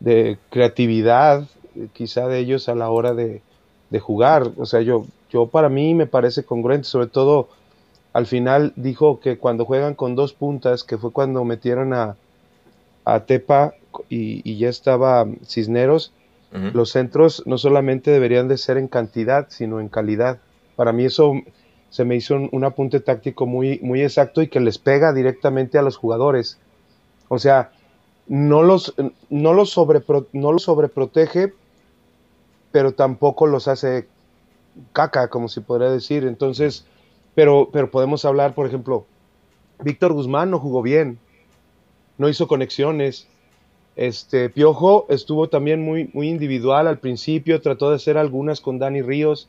de 0.00 0.38
creatividad, 0.50 1.46
quizá 1.92 2.28
de 2.28 2.38
ellos 2.38 2.68
a 2.68 2.74
la 2.74 2.90
hora 2.90 3.12
de, 3.14 3.42
de 3.90 4.00
jugar. 4.00 4.50
O 4.56 4.66
sea, 4.66 4.80
yo, 4.80 5.06
yo 5.30 5.46
para 5.46 5.68
mí 5.68 5.94
me 5.94 6.06
parece 6.06 6.44
congruente, 6.44 6.88
sobre 6.88 7.08
todo 7.08 7.48
al 8.12 8.26
final 8.26 8.72
dijo 8.76 9.20
que 9.20 9.36
cuando 9.36 9.66
juegan 9.66 9.94
con 9.94 10.14
dos 10.14 10.32
puntas, 10.32 10.84
que 10.84 10.96
fue 10.96 11.12
cuando 11.12 11.44
metieron 11.44 11.92
a, 11.92 12.16
a 13.04 13.20
Tepa 13.20 13.74
y, 14.08 14.56
ya 14.56 14.70
estaba 14.70 15.26
Cisneros, 15.44 16.12
los 16.72 16.90
centros 16.90 17.42
no 17.44 17.58
solamente 17.58 18.10
deberían 18.10 18.48
de 18.48 18.56
ser 18.56 18.78
en 18.78 18.88
cantidad, 18.88 19.48
sino 19.50 19.80
en 19.80 19.90
calidad. 19.90 20.38
Para 20.74 20.92
mí 20.92 21.04
eso 21.04 21.34
se 21.96 22.04
me 22.04 22.14
hizo 22.14 22.34
un, 22.36 22.62
apunte 22.62 23.00
táctico 23.00 23.46
muy, 23.46 23.80
muy 23.82 24.02
exacto 24.02 24.42
y 24.42 24.48
que 24.48 24.60
les 24.60 24.76
pega 24.76 25.14
directamente 25.14 25.78
a 25.78 25.82
los 25.82 25.96
jugadores. 25.96 26.58
O 27.28 27.38
sea, 27.38 27.70
no 28.26 28.62
los, 28.62 28.94
no 29.30 29.54
los, 29.54 29.74
no 30.34 30.52
los 30.52 30.62
sobreprotege, 30.62 31.54
pero 32.70 32.92
tampoco 32.92 33.46
los 33.46 33.66
hace 33.66 34.08
caca, 34.92 35.28
como 35.28 35.48
se 35.48 35.62
podría 35.62 35.88
decir. 35.88 36.26
Entonces, 36.26 36.84
pero, 37.34 37.70
pero 37.72 37.90
podemos 37.90 38.26
hablar, 38.26 38.54
por 38.54 38.66
ejemplo, 38.66 39.06
Víctor 39.82 40.12
Guzmán 40.12 40.50
no 40.50 40.58
jugó 40.58 40.82
bien, 40.82 41.18
no 42.18 42.28
hizo 42.28 42.46
conexiones. 42.46 43.26
Este 43.96 44.50
Piojo 44.50 45.06
estuvo 45.08 45.48
también 45.48 45.82
muy, 45.82 46.10
muy 46.12 46.28
individual 46.28 46.88
al 46.88 46.98
principio, 46.98 47.62
trató 47.62 47.88
de 47.88 47.96
hacer 47.96 48.18
algunas 48.18 48.60
con 48.60 48.78
Dani 48.78 49.00
Ríos. 49.00 49.48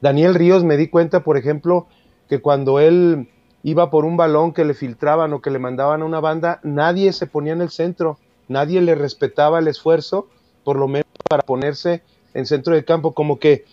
Daniel 0.00 0.34
Ríos 0.34 0.64
me 0.64 0.76
di 0.76 0.88
cuenta, 0.88 1.20
por 1.20 1.36
ejemplo, 1.36 1.86
que 2.28 2.40
cuando 2.40 2.80
él 2.80 3.28
iba 3.62 3.90
por 3.90 4.04
un 4.04 4.16
balón 4.16 4.52
que 4.52 4.64
le 4.64 4.74
filtraban 4.74 5.32
o 5.32 5.40
que 5.40 5.50
le 5.50 5.58
mandaban 5.58 6.02
a 6.02 6.04
una 6.04 6.20
banda, 6.20 6.60
nadie 6.62 7.12
se 7.12 7.26
ponía 7.26 7.52
en 7.52 7.62
el 7.62 7.70
centro, 7.70 8.18
nadie 8.48 8.80
le 8.82 8.94
respetaba 8.94 9.58
el 9.58 9.68
esfuerzo, 9.68 10.28
por 10.64 10.76
lo 10.76 10.88
menos 10.88 11.06
para 11.28 11.42
ponerse 11.42 12.02
en 12.34 12.46
centro 12.46 12.74
del 12.74 12.84
campo, 12.84 13.12
como 13.12 13.38
que 13.38 13.64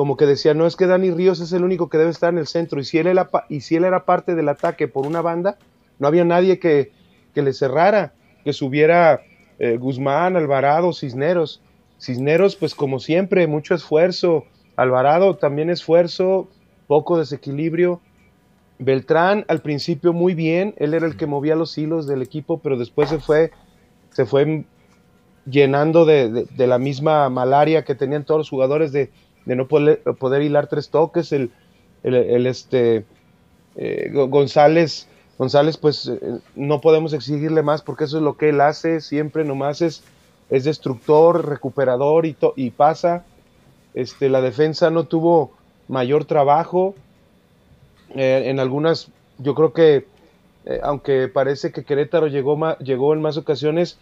como 0.00 0.16
que 0.16 0.24
decía, 0.24 0.54
no 0.54 0.66
es 0.66 0.76
que 0.76 0.86
Dani 0.86 1.10
Ríos 1.10 1.40
es 1.40 1.52
el 1.52 1.62
único 1.62 1.90
que 1.90 1.98
debe 1.98 2.10
estar 2.10 2.32
en 2.32 2.38
el 2.38 2.46
centro, 2.46 2.80
y 2.80 2.84
si 2.84 2.96
él 2.96 3.06
era, 3.06 4.04
parte 4.06 4.34
del 4.34 4.48
ataque 4.48 4.88
por 4.88 5.06
una 5.06 5.20
banda, 5.20 5.58
no 5.98 6.06
había 6.06 6.24
nadie 6.24 6.58
que, 6.58 6.92
le 7.34 7.52
cerrara, 7.52 8.14
que 8.42 8.54
subiera 8.54 9.20
eh, 9.58 9.76
Guzmán, 9.76 10.36
Alvarado, 10.36 10.94
Cisneros. 10.94 11.60
Cisneros, 12.00 12.56
pues 12.56 12.74
como 12.74 12.98
siempre, 12.98 13.46
mucho 13.46 13.74
esfuerzo. 13.74 14.46
Alvarado 14.80 15.36
también 15.36 15.70
esfuerzo, 15.70 16.48
poco 16.86 17.18
desequilibrio. 17.18 18.00
Beltrán 18.78 19.44
al 19.48 19.60
principio 19.60 20.12
muy 20.12 20.34
bien, 20.34 20.74
él 20.78 20.94
era 20.94 21.06
el 21.06 21.16
que 21.16 21.26
movía 21.26 21.54
los 21.54 21.76
hilos 21.76 22.06
del 22.06 22.22
equipo, 22.22 22.60
pero 22.60 22.78
después 22.78 23.10
se 23.10 23.18
fue, 23.18 23.50
se 24.10 24.24
fue 24.24 24.64
llenando 25.44 26.04
de 26.06 26.66
la 26.66 26.78
misma 26.78 27.28
malaria 27.28 27.84
que 27.84 27.94
tenían 27.94 28.24
todos 28.24 28.38
los 28.38 28.50
jugadores 28.50 28.92
de 28.92 29.10
de 29.44 29.56
no 29.56 29.66
poder, 29.66 30.02
poder 30.18 30.42
hilar 30.42 30.68
tres 30.68 30.90
toques, 30.90 31.32
el, 31.32 31.50
el, 32.02 32.46
este 32.46 33.04
eh, 33.76 34.10
González, 34.12 35.08
González 35.38 35.76
pues 35.76 36.06
eh, 36.08 36.38
no 36.54 36.80
podemos 36.80 37.12
exigirle 37.12 37.62
más 37.62 37.82
porque 37.82 38.04
eso 38.04 38.18
es 38.18 38.22
lo 38.22 38.36
que 38.36 38.50
él 38.50 38.60
hace, 38.60 39.00
siempre 39.00 39.44
nomás 39.44 39.82
es, 39.82 40.02
es 40.50 40.64
destructor, 40.64 41.48
recuperador 41.48 42.26
y, 42.26 42.36
y 42.56 42.70
pasa, 42.70 43.24
este, 43.94 44.28
la 44.28 44.40
defensa 44.40 44.90
no 44.90 45.04
tuvo 45.04 45.52
mayor 45.88 46.24
trabajo, 46.24 46.94
eh, 48.14 48.44
en 48.46 48.60
algunas, 48.60 49.10
yo 49.38 49.54
creo 49.54 49.72
que 49.72 50.06
aunque 50.82 51.28
parece 51.28 51.72
que 51.72 51.84
Querétaro 51.84 52.26
llegó, 52.26 52.76
llegó 52.78 53.14
en 53.14 53.22
más 53.22 53.36
ocasiones, 53.36 53.98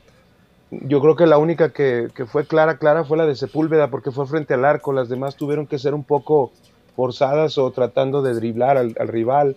yo 0.71 1.00
creo 1.00 1.16
que 1.16 1.26
la 1.26 1.38
única 1.38 1.71
que, 1.73 2.11
fue 2.26 2.47
clara, 2.47 2.78
clara 2.78 3.04
fue 3.04 3.16
la 3.16 3.26
de 3.26 3.37
Sepúlveda, 3.37 3.88
porque 3.88 4.11
fue 4.11 4.26
frente 4.26 4.54
al 4.54 4.64
arco. 4.64 4.92
Las 4.92 5.09
demás 5.09 5.37
tuvieron 5.37 5.66
que 5.66 5.78
ser 5.78 5.95
un 5.95 6.04
poco 6.04 6.52
forzadas 6.95 7.57
o 7.59 7.71
tratando 7.71 8.23
de 8.23 8.35
driblar 8.35 8.76
al, 8.76 8.95
rival. 9.09 9.57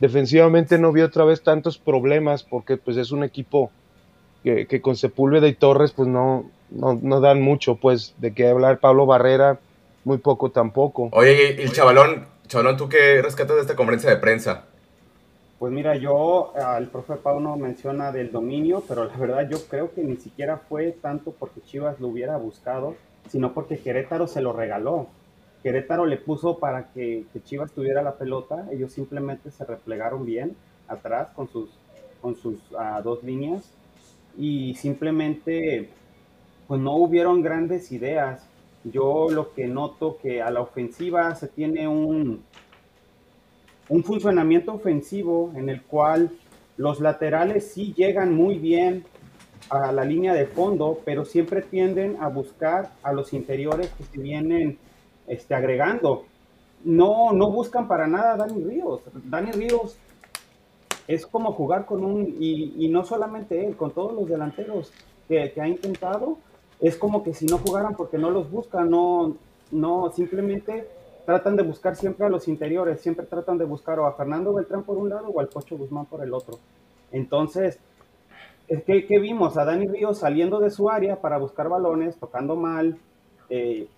Defensivamente 0.00 0.78
no 0.78 0.92
vi 0.92 1.02
otra 1.02 1.24
vez 1.24 1.42
tantos 1.42 1.78
problemas, 1.78 2.42
porque 2.42 2.76
pues 2.76 2.96
es 2.96 3.12
un 3.12 3.22
equipo 3.22 3.70
que, 4.42 4.80
con 4.80 4.96
Sepúlveda 4.96 5.48
y 5.48 5.54
Torres 5.54 5.92
pues 5.92 6.08
no, 6.08 6.50
no, 6.70 7.20
dan 7.20 7.40
mucho, 7.40 7.76
pues, 7.76 8.14
de 8.18 8.32
qué 8.32 8.48
hablar. 8.48 8.78
Pablo 8.78 9.06
Barrera, 9.06 9.58
muy 10.04 10.18
poco 10.18 10.50
tampoco. 10.50 11.08
Oye, 11.12 11.62
el 11.62 11.72
chavalón, 11.72 12.26
chavalón, 12.46 12.76
¿tú 12.76 12.88
qué 12.88 13.20
rescatas 13.22 13.56
de 13.56 13.62
esta 13.62 13.76
conferencia 13.76 14.10
de 14.10 14.16
prensa? 14.16 14.64
Pues 15.58 15.72
mira, 15.72 15.94
yo, 15.96 16.54
el 16.78 16.86
profe 16.88 17.16
Pauno 17.16 17.56
menciona 17.56 18.12
del 18.12 18.32
dominio, 18.32 18.82
pero 18.88 19.04
la 19.04 19.16
verdad 19.16 19.46
yo 19.48 19.58
creo 19.68 19.92
que 19.92 20.02
ni 20.02 20.16
siquiera 20.16 20.56
fue 20.56 20.92
tanto 21.02 21.32
porque 21.32 21.60
Chivas 21.60 22.00
lo 22.00 22.08
hubiera 22.08 22.38
buscado, 22.38 22.96
sino 23.28 23.52
porque 23.52 23.78
Querétaro 23.78 24.26
se 24.26 24.40
lo 24.40 24.54
regaló. 24.54 25.08
Querétaro 25.62 26.06
le 26.06 26.16
puso 26.16 26.58
para 26.58 26.90
que, 26.92 27.26
Chivas 27.44 27.72
tuviera 27.72 28.02
la 28.02 28.14
pelota, 28.14 28.66
ellos 28.72 28.92
simplemente 28.92 29.50
se 29.50 29.66
replegaron 29.66 30.24
bien 30.24 30.56
atrás 30.88 31.28
con 31.36 31.46
sus, 31.46 31.68
con 32.22 32.36
sus 32.36 32.58
ah, 32.78 33.02
dos 33.04 33.22
líneas 33.22 33.70
y 34.40 34.74
simplemente 34.74 35.90
pues 36.66 36.80
no 36.80 36.96
hubieron 36.96 37.42
grandes 37.42 37.92
ideas. 37.92 38.42
Yo 38.84 39.28
lo 39.30 39.52
que 39.52 39.66
noto 39.66 40.16
que 40.22 40.40
a 40.40 40.50
la 40.50 40.62
ofensiva 40.62 41.34
se 41.34 41.46
tiene 41.46 41.86
un, 41.86 42.42
un 43.90 44.04
funcionamiento 44.04 44.72
ofensivo 44.72 45.52
en 45.54 45.68
el 45.68 45.82
cual 45.82 46.30
los 46.78 47.00
laterales 47.00 47.70
sí 47.70 47.92
llegan 47.94 48.34
muy 48.34 48.56
bien 48.58 49.04
a 49.68 49.92
la 49.92 50.04
línea 50.04 50.32
de 50.32 50.46
fondo, 50.46 51.00
pero 51.04 51.26
siempre 51.26 51.60
tienden 51.60 52.16
a 52.20 52.28
buscar 52.28 52.90
a 53.02 53.12
los 53.12 53.34
interiores 53.34 53.90
que 53.90 54.04
se 54.04 54.18
vienen 54.18 54.78
este, 55.26 55.54
agregando. 55.54 56.24
No, 56.82 57.32
no 57.32 57.50
buscan 57.50 57.86
para 57.86 58.06
nada 58.06 58.32
a 58.32 58.36
Dani 58.38 58.64
Ríos. 58.64 59.02
Dani 59.24 59.52
Ríos 59.52 59.98
es 61.10 61.26
como 61.26 61.52
jugar 61.52 61.86
con 61.86 62.04
un, 62.04 62.36
y, 62.38 62.88
no 62.88 63.04
solamente 63.04 63.66
él, 63.66 63.76
con 63.76 63.90
todos 63.90 64.12
los 64.12 64.28
delanteros 64.28 64.92
que, 65.26 65.50
que, 65.52 65.60
ha 65.60 65.66
intentado, 65.66 66.38
es 66.80 66.96
como 66.96 67.24
que 67.24 67.34
si 67.34 67.46
no 67.46 67.58
jugaran 67.58 67.96
porque 67.96 68.16
no 68.16 68.30
los 68.30 68.48
buscan, 68.48 68.88
no, 68.88 69.34
no, 69.72 70.12
simplemente 70.12 70.86
tratan 71.26 71.56
de 71.56 71.64
buscar 71.64 71.96
siempre 71.96 72.26
a 72.26 72.28
los 72.28 72.46
interiores, 72.46 73.00
siempre 73.00 73.26
tratan 73.26 73.58
de 73.58 73.64
buscar 73.64 73.98
o 73.98 74.06
a 74.06 74.12
Fernando 74.12 74.54
Beltrán 74.54 74.84
por 74.84 74.96
un 74.96 75.08
lado 75.08 75.28
o 75.28 75.40
al 75.40 75.48
Pocho 75.48 75.76
Guzmán 75.76 76.06
por 76.06 76.22
el 76.22 76.32
otro. 76.32 76.58
Entonces, 77.10 77.80
¿qué, 78.68 79.04
qué 79.04 79.18
vimos? 79.18 79.56
A 79.56 79.64
Dani 79.64 79.88
Ríos 79.88 80.18
saliendo 80.18 80.60
de 80.60 80.70
su 80.70 80.90
área 80.90 81.20
para 81.20 81.38
buscar 81.38 81.68
balones, 81.68 82.16
tocando 82.18 82.54
mal, 82.54 82.98
eh, 83.48 83.88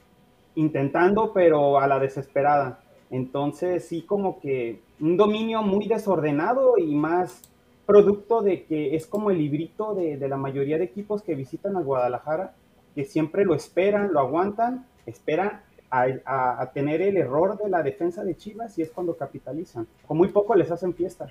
intentando, 0.55 1.33
pero 1.35 1.79
a 1.79 1.87
la 1.87 1.99
desesperada. 1.99 2.82
Entonces, 3.13 3.87
sí, 3.87 4.01
como 4.03 4.41
que 4.41 4.81
un 4.99 5.19
dominio 5.19 5.63
muy 5.63 5.87
desordenado 5.87 6.79
y 6.79 6.95
más 6.95 7.43
producto 7.85 8.41
de 8.41 8.65
que 8.65 8.97
es 8.97 9.07
como 9.07 9.31
el 9.31 9.37
librito 9.37 9.95
de, 9.95 10.17
la 10.17 10.39
mayoría 10.39 10.79
de 10.79 10.85
equipos 10.85 11.23
que 11.23 11.35
visitan 11.35 11.77
al 11.77 11.85
Guadalajara, 11.85 12.55
que 12.95 13.05
siempre 13.05 13.45
lo 13.45 13.55
esperan, 13.55 14.15
lo 14.15 14.21
aguantan, 14.21 14.87
esperan 15.05 15.61
a, 15.91 16.71
tener 16.73 17.03
el 17.03 17.19
error 17.19 17.59
de 17.63 17.69
la 17.69 17.83
defensa 17.83 18.25
de 18.25 18.35
Chivas 18.35 18.79
y 18.79 18.83
es 18.83 18.91
cuando 18.91 19.15
capitalizan. 19.15 19.87
Con 20.07 20.17
muy 20.17 20.29
poco 20.29 20.55
les 20.55 20.71
hacen 20.71 20.95
fiesta. 20.95 21.27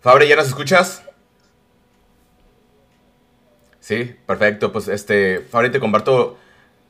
Fabre, 0.00 0.26
¿ya 0.26 0.34
nos 0.34 0.48
escuchas? 0.48 1.08
Sí, 3.78 4.12
perfecto. 4.26 4.72
Pues 4.72 4.88
este, 4.88 5.38
Fabre, 5.38 5.70
te 5.70 5.78
comparto 5.78 6.36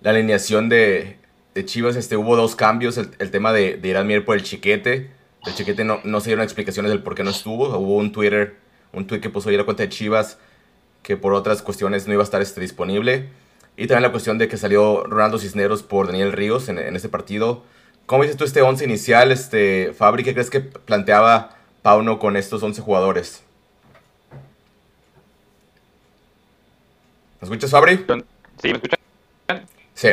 la 0.01 0.09
alineación 0.09 0.71
de, 0.71 1.19
Chivas. 1.65 1.97
Este, 1.97 2.17
hubo 2.17 2.37
dos 2.37 2.57
cambios. 2.57 2.99
El, 2.99 3.31
tema 3.31 3.53
de, 3.53 3.77
de 3.77 3.89
Irán 3.89 4.07
Mier 4.07 4.25
por 4.25 4.37
el 4.37 4.43
chiquete. 4.43 5.11
El 5.47 5.55
chiquete 5.55 5.85
no, 5.85 6.01
no 6.05 6.21
se 6.21 6.31
dieron 6.31 6.45
explicaciones 6.45 6.91
del 6.91 7.03
por 7.03 7.15
qué 7.15 7.25
no 7.25 7.31
estuvo. 7.31 7.69
Hubo 7.79 7.97
un 7.97 8.13
Twitter, 8.13 8.57
un 8.93 9.07
tweet 9.07 9.21
que 9.21 9.31
puso 9.31 9.49
ahí 9.49 9.57
la 9.57 9.65
cuenta 9.65 9.83
de 9.83 9.89
Chivas 9.89 10.39
que 11.07 11.17
por 11.17 11.35
otras 11.35 11.63
cuestiones 11.63 12.09
no 12.09 12.15
iba 12.15 12.23
a 12.23 12.25
estar 12.25 12.43
este, 12.43 12.61
disponible. 12.61 13.29
Y 13.77 13.87
también 13.87 14.03
la 14.03 14.11
cuestión 14.11 14.39
de 14.39 14.49
que 14.49 14.57
salió 14.57 15.05
Ronaldo 15.05 15.39
Cisneros 15.39 15.85
por 15.85 16.09
Daniel 16.09 16.33
Ríos 16.33 16.69
en, 16.69 16.81
en 16.81 16.97
ese 16.97 17.09
partido. 17.09 17.63
¿Cómo 18.07 18.25
dices 18.25 18.37
tú 18.37 18.45
este 18.45 18.61
11 18.61 18.85
inicial, 18.85 19.31
este, 19.31 19.93
Fabri? 19.93 20.25
¿Qué 20.25 20.33
crees 20.33 20.51
que 20.51 20.59
planteaba 20.61 21.57
Pauno 21.83 22.19
con 22.19 22.37
estos 22.37 22.61
11 22.61 22.83
jugadores? 22.83 23.45
¿Me 27.41 27.47
escuchas, 27.47 27.71
Fabri? 27.71 28.05
Sí, 28.61 28.69
¿me 28.69 28.73
escuchas? 28.73 28.99
Sí. 29.95 30.09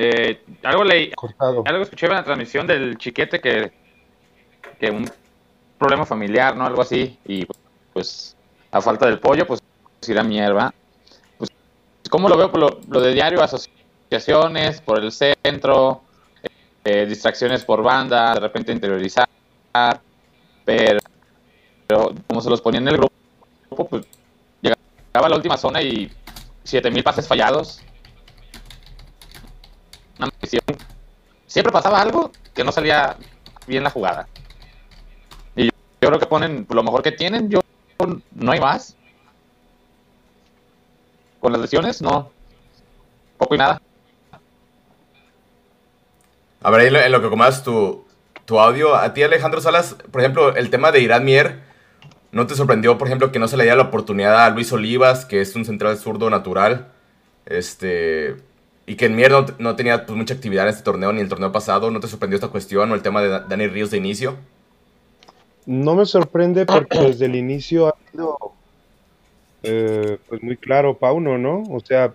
Eh, 0.00 0.44
algo 0.62 0.84
leí, 0.84 1.10
algo 1.40 1.82
escuché 1.82 2.06
en 2.06 2.12
la 2.12 2.22
transmisión 2.22 2.68
del 2.68 2.96
chiquete 2.98 3.40
que, 3.40 3.72
que 4.78 4.92
un 4.92 5.10
problema 5.76 6.06
familiar, 6.06 6.54
¿no? 6.54 6.64
Algo 6.64 6.82
así. 6.82 7.18
Y 7.26 7.44
pues, 7.92 8.36
a 8.70 8.80
falta 8.80 9.06
del 9.06 9.18
pollo, 9.18 9.44
pues 9.44 9.60
irá 10.06 10.22
mierda. 10.22 10.72
¿Cómo 12.10 12.28
lo 12.28 12.36
veo? 12.36 12.52
Por 12.52 12.60
lo, 12.88 13.00
de 13.00 13.12
diario, 13.12 13.42
asociaciones 13.42 14.80
por 14.82 15.02
el 15.02 15.10
centro, 15.10 16.02
eh, 16.84 17.04
distracciones 17.04 17.64
por 17.64 17.82
banda, 17.82 18.34
de 18.34 18.40
repente 18.40 18.70
interiorizar, 18.70 19.28
pero, 20.64 21.00
como 22.28 22.40
se 22.40 22.50
los 22.50 22.60
ponía 22.60 22.78
en 22.78 22.86
el 22.86 22.98
grupo, 22.98 23.88
pues 23.88 24.06
llegaba 24.62 25.26
a 25.26 25.28
la 25.28 25.36
última 25.36 25.56
zona 25.56 25.82
y 25.82 26.08
7000 26.62 27.02
pases 27.02 27.26
fallados. 27.26 27.82
Siempre 31.46 31.72
pasaba 31.72 32.00
algo 32.00 32.30
que 32.54 32.64
no 32.64 32.72
salía 32.72 33.16
bien 33.66 33.84
la 33.84 33.90
jugada. 33.90 34.28
Y 35.54 35.66
yo, 35.66 35.72
creo 36.00 36.18
que 36.18 36.26
ponen 36.26 36.66
lo 36.70 36.82
mejor 36.82 37.02
que 37.02 37.12
tienen, 37.12 37.48
yo 37.48 37.60
no 38.34 38.52
hay 38.52 38.60
más 38.60 38.96
con 41.40 41.52
las 41.52 41.60
lesiones, 41.60 42.02
no. 42.02 42.30
Poco 43.36 43.54
y 43.54 43.58
nada. 43.58 43.80
A 46.60 46.70
ver, 46.70 46.94
en 46.94 47.12
lo, 47.12 47.22
que 47.22 47.30
comas 47.30 47.62
tu, 47.62 48.04
tu 48.44 48.58
audio, 48.58 48.96
a 48.96 49.14
ti 49.14 49.22
Alejandro 49.22 49.60
Salas, 49.60 49.94
por 50.10 50.20
ejemplo, 50.20 50.56
el 50.56 50.70
tema 50.70 50.90
de 50.90 51.00
Irán 51.00 51.24
Mier, 51.24 51.60
¿no 52.32 52.46
te 52.46 52.56
sorprendió, 52.56 52.98
por 52.98 53.06
ejemplo, 53.06 53.30
que 53.30 53.38
no 53.38 53.46
se 53.46 53.56
le 53.56 53.62
diera 53.62 53.76
la 53.76 53.84
oportunidad 53.84 54.44
a 54.44 54.50
Luis 54.50 54.72
Olivas, 54.72 55.24
que 55.24 55.40
es 55.40 55.54
un 55.54 55.64
central 55.64 55.96
zurdo 55.98 56.30
natural? 56.30 56.88
Este, 57.46 58.36
y 58.88 58.96
que 58.96 59.04
en 59.04 59.16
Mier 59.16 59.30
no, 59.58 59.76
tenía 59.76 60.06
pues, 60.06 60.16
mucha 60.16 60.32
actividad 60.32 60.64
en 60.64 60.70
este 60.70 60.82
torneo 60.82 61.12
ni 61.12 61.20
el 61.20 61.28
torneo 61.28 61.52
pasado. 61.52 61.90
¿No 61.90 62.00
te 62.00 62.08
sorprendió 62.08 62.36
esta 62.36 62.48
cuestión 62.48 62.90
o 62.90 62.94
el 62.94 63.02
tema 63.02 63.20
de 63.20 63.28
Dani 63.28 63.66
Ríos 63.66 63.90
de 63.90 63.98
inicio? 63.98 64.36
No 65.66 65.94
me 65.94 66.06
sorprende 66.06 66.64
porque 66.64 66.98
desde 67.06 67.26
el 67.26 67.36
inicio 67.36 67.88
ha 67.88 67.94
sido 68.10 68.38
eh, 69.62 70.16
pues 70.26 70.42
muy 70.42 70.56
claro 70.56 70.96
Pauno, 70.96 71.36
¿no? 71.36 71.64
O 71.70 71.80
sea, 71.80 72.14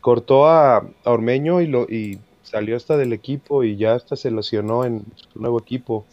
cortó 0.00 0.46
a, 0.46 0.82
Ormeño 1.04 1.60
y, 1.60 1.66
lo, 1.66 1.82
y 1.82 2.18
salió 2.42 2.76
hasta 2.76 2.96
del 2.96 3.12
equipo 3.12 3.62
y 3.62 3.76
ya 3.76 3.94
hasta 3.94 4.16
se 4.16 4.30
lesionó 4.30 4.86
en 4.86 5.04
su 5.14 5.38
nuevo 5.38 5.60
equipo. 5.60 6.06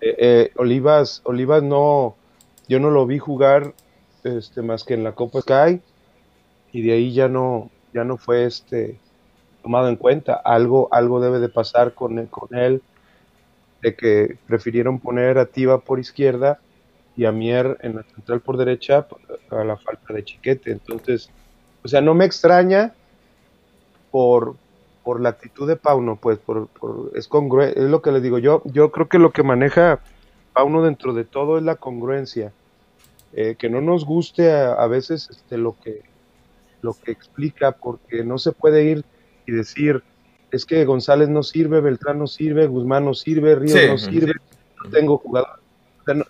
Eh, 0.00 0.16
eh, 0.18 0.52
Olivas, 0.56 1.22
Olivas 1.22 1.62
no, 1.62 2.16
yo 2.66 2.80
no 2.80 2.90
lo 2.90 3.06
vi 3.06 3.18
jugar 3.18 3.74
este, 4.24 4.60
más 4.62 4.82
que 4.82 4.94
en 4.94 5.04
la 5.04 5.12
Copa 5.12 5.40
Sky 5.40 5.80
y 6.72 6.82
de 6.82 6.92
ahí 6.94 7.12
ya 7.12 7.28
no, 7.28 7.70
ya 7.92 8.04
no 8.04 8.16
fue 8.16 8.44
este 8.44 8.98
tomado 9.62 9.88
en 9.88 9.96
cuenta. 9.96 10.34
Algo, 10.34 10.88
algo 10.92 11.20
debe 11.20 11.38
de 11.38 11.48
pasar 11.48 11.94
con 11.94 12.18
él, 12.18 12.28
con 12.28 12.56
él, 12.56 12.82
de 13.82 13.94
que 13.94 14.38
prefirieron 14.46 14.98
poner 14.98 15.38
a 15.38 15.46
Tiva 15.46 15.80
por 15.80 15.98
izquierda 15.98 16.60
y 17.16 17.24
a 17.24 17.32
Mier 17.32 17.78
en 17.82 17.96
la 17.96 18.02
central 18.04 18.40
por 18.40 18.56
derecha 18.56 19.06
a 19.50 19.64
la 19.64 19.76
falta 19.76 20.14
de 20.14 20.24
chiquete. 20.24 20.70
Entonces, 20.70 21.30
o 21.82 21.88
sea, 21.88 22.00
no 22.00 22.14
me 22.14 22.24
extraña 22.24 22.94
por, 24.10 24.56
por 25.04 25.20
la 25.20 25.30
actitud 25.30 25.66
de 25.68 25.76
Pauno, 25.76 26.16
pues 26.16 26.38
por, 26.38 26.68
es 27.14 27.28
congruente, 27.28 27.80
es 27.80 27.90
lo 27.90 28.02
que 28.02 28.12
le 28.12 28.20
digo 28.20 28.38
yo. 28.38 28.62
Yo 28.64 28.90
creo 28.90 29.08
que 29.08 29.18
lo 29.18 29.32
que 29.32 29.42
maneja 29.42 30.00
Pauno 30.52 30.82
dentro 30.82 31.12
de 31.12 31.24
todo 31.24 31.58
es 31.58 31.64
la 31.64 31.76
congruencia. 31.76 32.52
Eh, 33.34 33.56
que 33.58 33.68
no 33.68 33.82
nos 33.82 34.06
guste 34.06 34.50
a, 34.50 34.86
veces 34.86 35.28
este, 35.30 35.58
lo, 35.58 35.76
que, 35.78 36.02
lo 36.82 36.94
que 36.94 37.10
explica, 37.10 37.72
porque 37.72 38.24
no 38.24 38.38
se 38.38 38.52
puede 38.52 38.84
ir 38.84 39.04
y 39.46 39.52
decir, 39.52 40.02
es 40.50 40.64
que 40.64 40.84
González 40.84 41.28
no 41.28 41.42
sirve, 41.42 41.80
Beltrán 41.80 42.18
no 42.18 42.26
sirve, 42.26 42.66
Guzmán 42.66 43.04
no 43.04 43.14
sirve, 43.14 43.54
Ríos 43.54 43.80
no 43.88 43.98
sirve, 43.98 44.34
no 44.82 44.90
tengo 44.90 45.18
jugador 45.18 45.58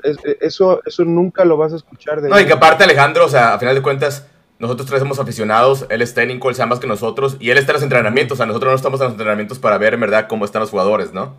eh, 0.02 0.38
eso, 0.40 0.80
eso 0.84 1.04
nunca 1.04 1.44
lo 1.44 1.56
vas 1.56 1.72
a 1.72 1.76
escuchar 1.76 2.20
de 2.20 2.28
No, 2.28 2.40
y 2.40 2.46
que 2.46 2.52
aparte 2.52 2.84
Alejandro, 2.84 3.26
o 3.26 3.28
sea, 3.28 3.54
a 3.54 3.58
final 3.58 3.74
de 3.74 3.82
cuentas, 3.82 4.26
nosotros 4.58 4.88
tres 4.88 5.00
somos 5.00 5.18
aficionados, 5.18 5.86
él 5.88 6.02
es 6.02 6.14
técnico, 6.14 6.48
él 6.48 6.56
sabe 6.56 6.70
más 6.70 6.80
que 6.80 6.86
nosotros, 6.86 7.36
y 7.38 7.50
él 7.50 7.58
está 7.58 7.72
en 7.72 7.74
los 7.74 7.82
entrenamientos, 7.84 8.36
o 8.36 8.38
sea, 8.38 8.46
nosotros 8.46 8.72
no 8.72 8.76
estamos 8.76 9.00
en 9.00 9.04
los 9.04 9.12
entrenamientos 9.12 9.58
para 9.58 9.78
ver 9.78 9.94
en 9.94 10.00
verdad 10.00 10.26
cómo 10.28 10.44
están 10.44 10.60
los 10.60 10.70
jugadores, 10.70 11.12
¿no? 11.12 11.34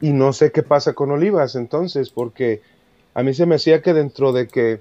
Y 0.00 0.12
no 0.12 0.32
sé 0.32 0.52
qué 0.52 0.62
pasa 0.62 0.94
con 0.94 1.10
Olivas 1.10 1.54
entonces, 1.54 2.10
porque 2.10 2.62
a 3.14 3.22
mí 3.22 3.34
se 3.34 3.46
me 3.46 3.56
hacía 3.56 3.82
que 3.82 3.92
dentro 3.92 4.32
de 4.32 4.48
que, 4.48 4.80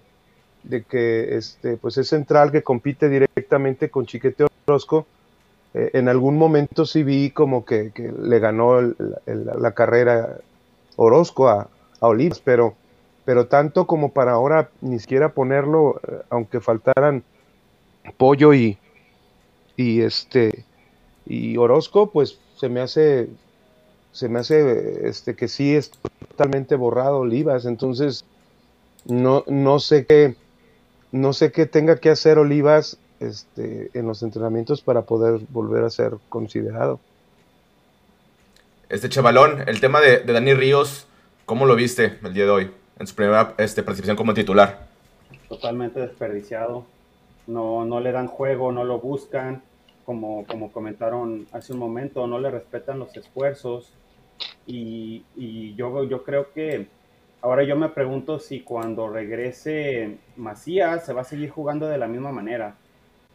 de 0.63 0.83
que 0.83 1.37
este, 1.37 1.77
pues 1.77 1.97
es 1.97 2.07
central 2.07 2.51
que 2.51 2.63
compite 2.63 3.09
directamente 3.09 3.89
con 3.89 4.05
Chiquete 4.05 4.47
Orozco, 4.65 5.05
eh, 5.73 5.91
en 5.93 6.09
algún 6.09 6.37
momento 6.37 6.85
sí 6.85 7.03
vi 7.03 7.31
como 7.31 7.65
que, 7.65 7.91
le 8.21 8.39
ganó 8.39 8.81
la 8.81 9.71
carrera 9.71 10.37
Orozco 10.97 11.47
a, 11.47 11.69
a 11.99 12.07
Olivas, 12.07 12.39
pero 12.39 12.75
pero 13.25 13.47
tanto 13.47 13.85
como 13.85 14.11
para 14.11 14.31
ahora 14.31 14.71
ni 14.81 14.99
siquiera 14.99 15.33
ponerlo, 15.33 16.01
eh, 16.07 16.21
aunque 16.29 16.59
faltaran 16.59 17.23
Pollo 18.17 18.53
y, 18.53 18.77
y 19.77 20.01
este 20.01 20.65
y 21.25 21.57
Orozco, 21.57 22.11
pues 22.11 22.39
se 22.57 22.69
me 22.69 22.81
hace 22.81 23.29
se 24.11 24.27
me 24.27 24.39
hace 24.39 25.07
este 25.07 25.35
que 25.35 25.47
sí 25.47 25.75
es 25.75 25.91
totalmente 26.27 26.75
borrado 26.75 27.19
Olivas, 27.19 27.65
entonces 27.65 28.25
no, 29.05 29.43
no 29.47 29.79
sé 29.79 30.05
qué 30.05 30.35
no 31.11 31.33
sé 31.33 31.51
qué 31.51 31.65
tenga 31.65 31.97
que 31.97 32.09
hacer 32.09 32.37
Olivas 32.37 32.97
este, 33.19 33.89
en 33.93 34.07
los 34.07 34.23
entrenamientos 34.23 34.81
para 34.81 35.03
poder 35.03 35.41
volver 35.49 35.83
a 35.83 35.89
ser 35.89 36.13
considerado. 36.29 36.99
Este 38.89 39.09
chavalón, 39.09 39.63
el 39.67 39.79
tema 39.79 40.01
de, 40.01 40.19
de 40.19 40.33
Dani 40.33 40.53
Ríos, 40.53 41.07
¿cómo 41.45 41.65
lo 41.65 41.75
viste 41.75 42.17
el 42.23 42.33
día 42.33 42.45
de 42.45 42.49
hoy? 42.49 42.71
en 43.01 43.07
su 43.07 43.15
primera 43.15 43.55
este, 43.57 43.81
participación 43.81 44.15
como 44.15 44.33
titular. 44.33 44.87
Totalmente 45.49 45.99
desperdiciado. 45.99 46.85
No, 47.47 47.83
no 47.83 47.99
le 47.99 48.11
dan 48.11 48.27
juego, 48.27 48.71
no 48.71 48.83
lo 48.83 48.99
buscan. 48.99 49.63
Como, 50.05 50.45
como 50.45 50.71
comentaron 50.71 51.47
hace 51.51 51.73
un 51.73 51.79
momento, 51.79 52.27
no 52.27 52.39
le 52.39 52.51
respetan 52.51 52.99
los 52.99 53.15
esfuerzos. 53.17 53.91
Y, 54.67 55.23
y 55.35 55.73
yo, 55.75 56.03
yo 56.03 56.23
creo 56.23 56.53
que 56.53 56.87
ahora 57.41 57.63
yo 57.63 57.75
me 57.75 57.89
pregunto 57.89 58.39
si 58.39 58.61
cuando 58.61 59.09
regrese 59.09 60.17
Macías 60.37 61.05
se 61.05 61.13
va 61.13 61.21
a 61.21 61.25
seguir 61.25 61.49
jugando 61.49 61.87
de 61.87 61.97
la 61.97 62.07
misma 62.07 62.31
manera. 62.31 62.75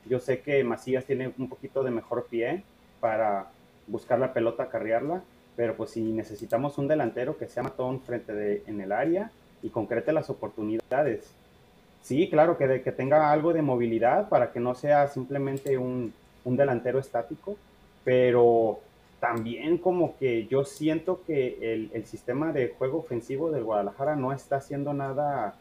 Yo 0.05 0.21
sé 0.21 0.41
que 0.41 0.63
Macías 0.65 1.05
tiene 1.05 1.33
un 1.39 1.49
poquito 1.49 1.83
de 1.83 1.91
mejor 1.91 2.27
pie 2.31 2.63
para 3.01 3.49
buscar 3.87 4.19
la 4.19 4.33
pelota, 4.33 4.69
carrearla, 4.69 5.23
pero 5.57 5.77
pues 5.77 5.91
si 5.91 6.01
necesitamos 6.01 6.79
un 6.79 6.89
delantero 6.89 7.37
que 7.37 7.49
sea 7.49 7.63
matón 7.63 8.01
frente 8.01 8.33
de, 8.33 8.63
en 8.67 8.81
el 8.81 8.93
área, 8.93 9.31
y 9.63 9.71
concrete 9.71 10.13
las 10.13 10.31
oportunidades. 10.31 11.33
Sí, 12.03 12.29
claro, 12.31 12.57
que, 12.57 12.83
que 12.83 12.93
tenga 12.93 13.33
algo 13.33 13.53
de 13.53 13.63
movilidad 13.63 14.29
para 14.29 14.53
que 14.53 14.61
no 14.61 14.75
sea 14.75 15.09
simplemente 15.09 15.77
un, 15.77 16.13
un 16.45 16.57
delantero 16.57 16.99
estático, 16.99 17.57
pero 18.05 18.81
también 19.21 19.79
como 19.79 20.17
que 20.19 20.47
yo 20.47 20.65
siento 20.65 21.23
que 21.27 21.59
el, 21.61 21.91
el, 21.95 22.07
sistema 22.07 22.53
de 22.53 22.75
juego 22.79 22.99
ofensivo 22.99 23.51
del 23.51 23.65
Guadalajara 23.65 24.15
no 24.15 24.33
está 24.33 24.57
haciendo 24.57 24.93
nada 24.93 25.55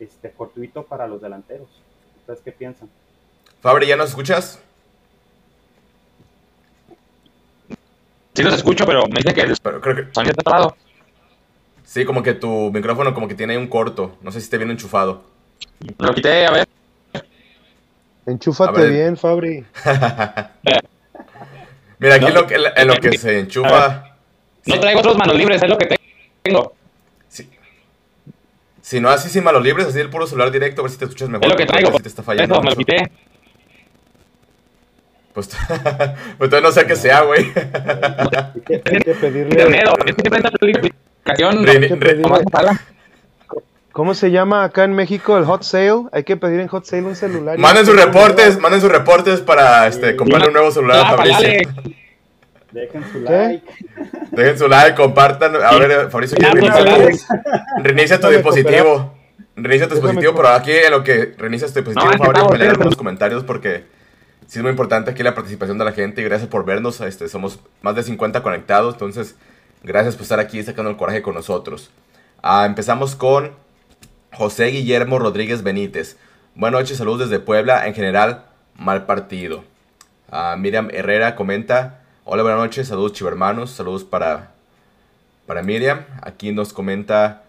este, 0.00 0.30
fortuito 0.30 0.84
para 0.84 1.06
los 1.06 1.20
delanteros. 1.20 1.68
¿Ustedes 2.20 2.40
qué 2.40 2.52
piensan? 2.52 2.88
Fabri, 3.60 3.86
¿ya 3.86 3.96
nos 3.96 4.10
escuchas? 4.10 4.62
Sí 8.34 8.42
los 8.42 8.54
escucho, 8.54 8.86
pero 8.86 9.02
me 9.08 9.16
dicen 9.16 9.34
que 9.34 9.40
el 9.40 9.56
pero 9.62 9.80
creo 9.80 9.96
que... 9.96 10.02
está 10.02 10.42
parado. 10.42 10.76
Sí, 11.84 12.04
como 12.04 12.22
que 12.22 12.34
tu 12.34 12.70
micrófono 12.70 13.12
como 13.14 13.26
que 13.28 13.34
tiene 13.34 13.58
un 13.58 13.66
corto. 13.66 14.16
No 14.22 14.30
sé 14.30 14.40
si 14.40 14.44
esté 14.44 14.58
bien 14.58 14.70
enchufado. 14.70 15.22
Lo 15.98 16.14
quité, 16.14 16.46
a 16.46 16.52
ver. 16.52 16.68
Enchúfate 18.26 18.88
bien, 18.90 19.16
Fabri. 19.16 19.64
Mira, 21.98 22.14
aquí 22.14 22.32
lo 22.32 22.46
que, 22.46 22.54
en 22.54 22.88
lo 22.88 22.96
que 22.96 23.18
se 23.18 23.40
enchufa. 23.40 24.16
No 24.66 24.80
traigo 24.80 25.00
otros 25.00 25.16
manos 25.16 25.36
libres, 25.36 25.62
es 25.62 25.68
lo 25.68 25.78
que 25.78 25.98
tengo. 26.44 26.74
Si 28.80 29.00
no, 29.00 29.10
así 29.10 29.28
sin 29.28 29.44
manos 29.44 29.62
libres, 29.62 29.86
así 29.86 30.00
el 30.00 30.08
puro 30.08 30.26
celular 30.26 30.50
directo, 30.50 30.80
a 30.80 30.84
ver 30.84 30.90
si 30.90 30.96
te 30.96 31.04
escuchas 31.04 31.28
mejor. 31.28 31.44
Es 31.44 31.52
lo 31.52 31.56
que 31.58 31.66
traigo. 31.66 31.92
Si 31.92 32.02
te 32.02 32.08
está 32.08 32.22
fallando. 32.22 32.54
Eso, 32.54 32.62
me 32.62 32.70
lo 32.70 32.76
quité. 32.76 33.10
Pues, 35.34 35.48
pues 36.38 36.50
todavía 36.50 36.68
no 36.68 36.72
sé 36.72 36.86
qué 36.86 36.96
sea, 36.96 37.20
güey. 37.20 37.52
Hay 37.54 39.00
que 39.00 39.14
pedirle. 39.14 39.84
¿Cómo 43.98 44.14
se 44.14 44.30
llama 44.30 44.62
acá 44.62 44.84
en 44.84 44.92
México 44.92 45.36
el 45.36 45.44
hot 45.44 45.64
sale? 45.64 46.04
Hay 46.12 46.22
que 46.22 46.36
pedir 46.36 46.60
en 46.60 46.68
hot 46.68 46.84
sale 46.84 47.02
un 47.02 47.16
celular. 47.16 47.58
Manden 47.58 47.84
sus 47.84 47.96
reportes, 47.96 48.56
manden 48.60 48.80
sus 48.80 48.92
reportes 48.92 49.40
para 49.40 49.88
este, 49.88 50.14
comprar 50.14 50.46
un 50.46 50.52
nuevo 50.52 50.70
celular 50.70 51.00
a 51.00 51.16
Fabricio. 51.16 51.48
Dejen 52.70 53.04
su 53.10 53.18
like. 53.18 53.66
Dejen 54.30 54.56
su 54.56 54.68
like, 54.68 54.94
compartan. 54.94 55.56
A 55.56 55.76
ver, 55.76 56.10
Fabricio, 56.10 56.38
reinicia 57.82 58.20
tu 58.20 58.28
dispositivo. 58.28 59.16
Reinicia 59.56 59.88
tu 59.88 59.96
dispositivo, 59.96 60.32
pero 60.36 60.50
aquí 60.50 60.70
en 60.70 60.92
lo 60.92 61.02
que 61.02 61.34
reinicias 61.36 61.72
tu 61.72 61.80
dispositivo, 61.80 62.24
Fabricio, 62.24 62.50
me 62.50 62.58
lean 62.58 62.78
los 62.78 62.94
comentarios 62.94 63.42
porque 63.42 63.82
sí 64.46 64.60
es 64.60 64.62
muy 64.62 64.70
importante 64.70 65.10
aquí 65.10 65.24
la 65.24 65.34
participación 65.34 65.76
de 65.76 65.84
la 65.84 65.90
gente 65.90 66.20
y 66.20 66.24
gracias 66.24 66.48
por 66.48 66.64
vernos. 66.64 67.00
Este, 67.00 67.28
somos 67.28 67.58
más 67.82 67.96
de 67.96 68.04
50 68.04 68.44
conectados, 68.44 68.94
entonces 68.94 69.34
gracias 69.82 70.14
por 70.14 70.22
estar 70.22 70.38
aquí 70.38 70.62
sacando 70.62 70.88
el 70.88 70.96
coraje 70.96 71.20
con 71.20 71.34
nosotros. 71.34 71.90
Ah, 72.40 72.64
empezamos 72.64 73.16
con 73.16 73.66
José 74.32 74.66
Guillermo 74.66 75.18
Rodríguez 75.18 75.62
Benítez. 75.62 76.16
Buenas 76.54 76.82
noches, 76.82 76.98
saludos 76.98 77.30
desde 77.30 77.42
Puebla. 77.42 77.86
En 77.86 77.94
general, 77.94 78.44
mal 78.76 79.06
partido. 79.06 79.64
Ah, 80.30 80.54
Miriam 80.58 80.88
Herrera 80.92 81.34
comenta. 81.34 82.02
Hola, 82.24 82.42
buenas 82.42 82.60
noches, 82.60 82.88
saludos 82.88 83.14
chivermanos, 83.14 83.70
saludos 83.70 84.04
para, 84.04 84.52
para 85.46 85.62
Miriam. 85.62 86.04
Aquí 86.22 86.52
nos 86.52 86.72
comenta 86.72 87.42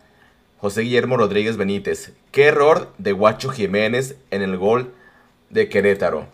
José 0.60 0.82
Guillermo 0.82 1.18
Rodríguez 1.18 1.58
Benítez. 1.58 2.14
¿Qué 2.32 2.46
error 2.46 2.92
de 2.98 3.12
Guacho 3.12 3.50
Jiménez 3.50 4.16
en 4.32 4.42
el 4.42 4.58
gol 4.58 4.94
de 5.50 5.70
Querétaro? 5.70 6.28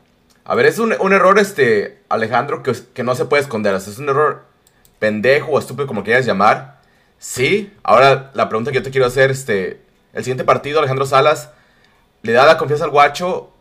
A 0.45 0.53
ver, 0.53 0.67
es 0.67 0.77
un, 0.77 0.91
error, 0.91 1.39
este, 1.39 1.99
Alejandro, 2.08 2.62
que, 2.62 2.73
que, 2.93 3.03
no 3.03 3.15
se 3.15 3.25
puede 3.25 3.41
esconder. 3.41 3.73
Es 3.73 3.97
un 3.97 4.10
error 4.10 4.43
pendejo 4.99 5.53
o 5.53 5.60
estúpido, 5.60 5.88
como 5.88 6.03
quieras 6.03 6.25
llamar. 6.25 6.81
Sí, 7.17 7.73
ahora 7.81 8.31
la 8.36 8.47
pregunta 8.47 8.71
que 8.71 8.77
yo 8.77 8.84
te 8.84 8.91
quiero 8.91 9.08
hacer, 9.08 9.31
este, 9.31 9.85
el 10.15 10.23
siguiente 10.23 10.43
partido, 10.43 10.80
Alejandro 10.80 11.06
Salas, 11.06 11.51
¿le 12.23 12.32
da 12.32 12.47
la 12.47 12.58
confianza 12.58 12.86
al 12.86 12.91
guacho 12.91 13.51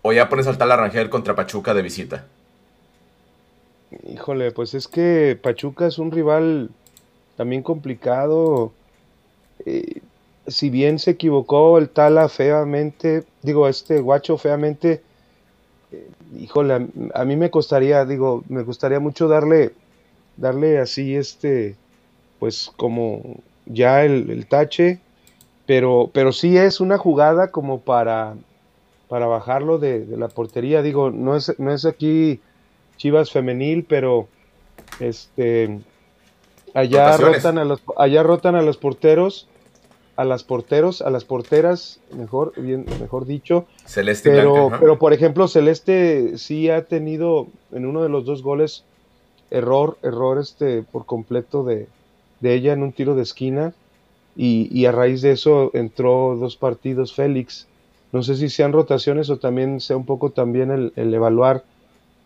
o 0.00 0.12
ya 0.12 0.30
pones 0.30 0.46
al 0.46 0.56
tal 0.56 0.72
Arrangel 0.72 1.10
contra 1.10 1.34
Pachuca 1.34 1.74
de 1.74 1.82
visita? 1.82 2.24
Híjole, 4.08 4.50
pues 4.50 4.72
es 4.72 4.88
que 4.88 5.38
Pachuca 5.40 5.86
es 5.86 5.98
un 5.98 6.10
rival 6.10 6.70
también 7.36 7.62
complicado. 7.62 8.72
Eh, 9.66 10.00
si 10.46 10.70
bien 10.70 10.98
se 10.98 11.12
equivocó 11.12 11.78
el 11.78 11.88
Tala 11.88 12.28
feamente, 12.28 13.24
digo, 13.42 13.68
este 13.68 14.00
guacho 14.00 14.36
feamente, 14.36 15.02
híjole, 16.38 16.88
a, 17.14 17.24
mí 17.24 17.36
me 17.36 17.50
costaría, 17.50 18.04
digo, 18.04 18.44
me 18.48 18.62
gustaría 18.62 19.00
mucho 19.00 19.28
darle, 19.28 19.72
darle 20.36 20.78
así 20.78 21.16
este, 21.16 21.76
pues 22.38 22.70
como 22.76 23.40
ya 23.66 24.04
el, 24.04 24.46
tache, 24.46 25.00
pero, 25.66 26.10
pero 26.12 26.32
sí 26.32 26.56
es 26.56 26.80
una 26.80 26.98
jugada 26.98 27.50
como 27.50 27.80
para, 27.80 28.34
para 29.08 29.26
bajarlo 29.26 29.78
de, 29.78 30.06
la 30.16 30.28
portería, 30.28 30.82
digo, 30.82 31.10
no 31.10 31.36
es, 31.36 31.58
no 31.58 31.72
es 31.72 31.84
aquí 31.84 32.40
Chivas 32.96 33.30
femenil, 33.32 33.84
pero 33.84 34.28
este 35.00 35.80
allá 36.74 37.16
rotan 37.16 37.58
a 37.58 37.64
los 37.64 37.82
allá 37.96 38.22
rotan 38.22 38.54
a 38.54 38.62
los 38.62 38.76
porteros 38.76 39.48
a 40.16 40.24
las 40.24 40.44
porteros, 40.44 41.02
a 41.02 41.10
las 41.10 41.24
porteras, 41.24 41.98
mejor, 42.16 42.52
bien, 42.56 42.86
mejor 43.00 43.26
dicho. 43.26 43.66
Celeste 43.84 44.30
pero, 44.30 44.70
pero 44.78 44.98
por 44.98 45.12
ejemplo, 45.12 45.48
Celeste 45.48 46.38
sí 46.38 46.70
ha 46.70 46.84
tenido 46.84 47.48
en 47.72 47.86
uno 47.86 48.02
de 48.02 48.08
los 48.08 48.24
dos 48.24 48.42
goles 48.42 48.84
error, 49.50 49.98
error 50.02 50.38
este 50.38 50.82
por 50.82 51.06
completo 51.06 51.64
de, 51.64 51.88
de 52.40 52.54
ella 52.54 52.72
en 52.72 52.82
un 52.82 52.92
tiro 52.92 53.14
de 53.14 53.22
esquina. 53.22 53.74
Y, 54.36 54.68
y, 54.72 54.86
a 54.86 54.92
raíz 54.92 55.22
de 55.22 55.32
eso 55.32 55.70
entró 55.74 56.36
dos 56.36 56.56
partidos 56.56 57.14
Félix. 57.14 57.68
No 58.12 58.22
sé 58.22 58.36
si 58.36 58.48
sean 58.48 58.72
rotaciones 58.72 59.30
o 59.30 59.38
también 59.38 59.80
sea 59.80 59.96
un 59.96 60.06
poco 60.06 60.30
también 60.30 60.92
el, 60.96 61.14
evaluar 61.14 61.64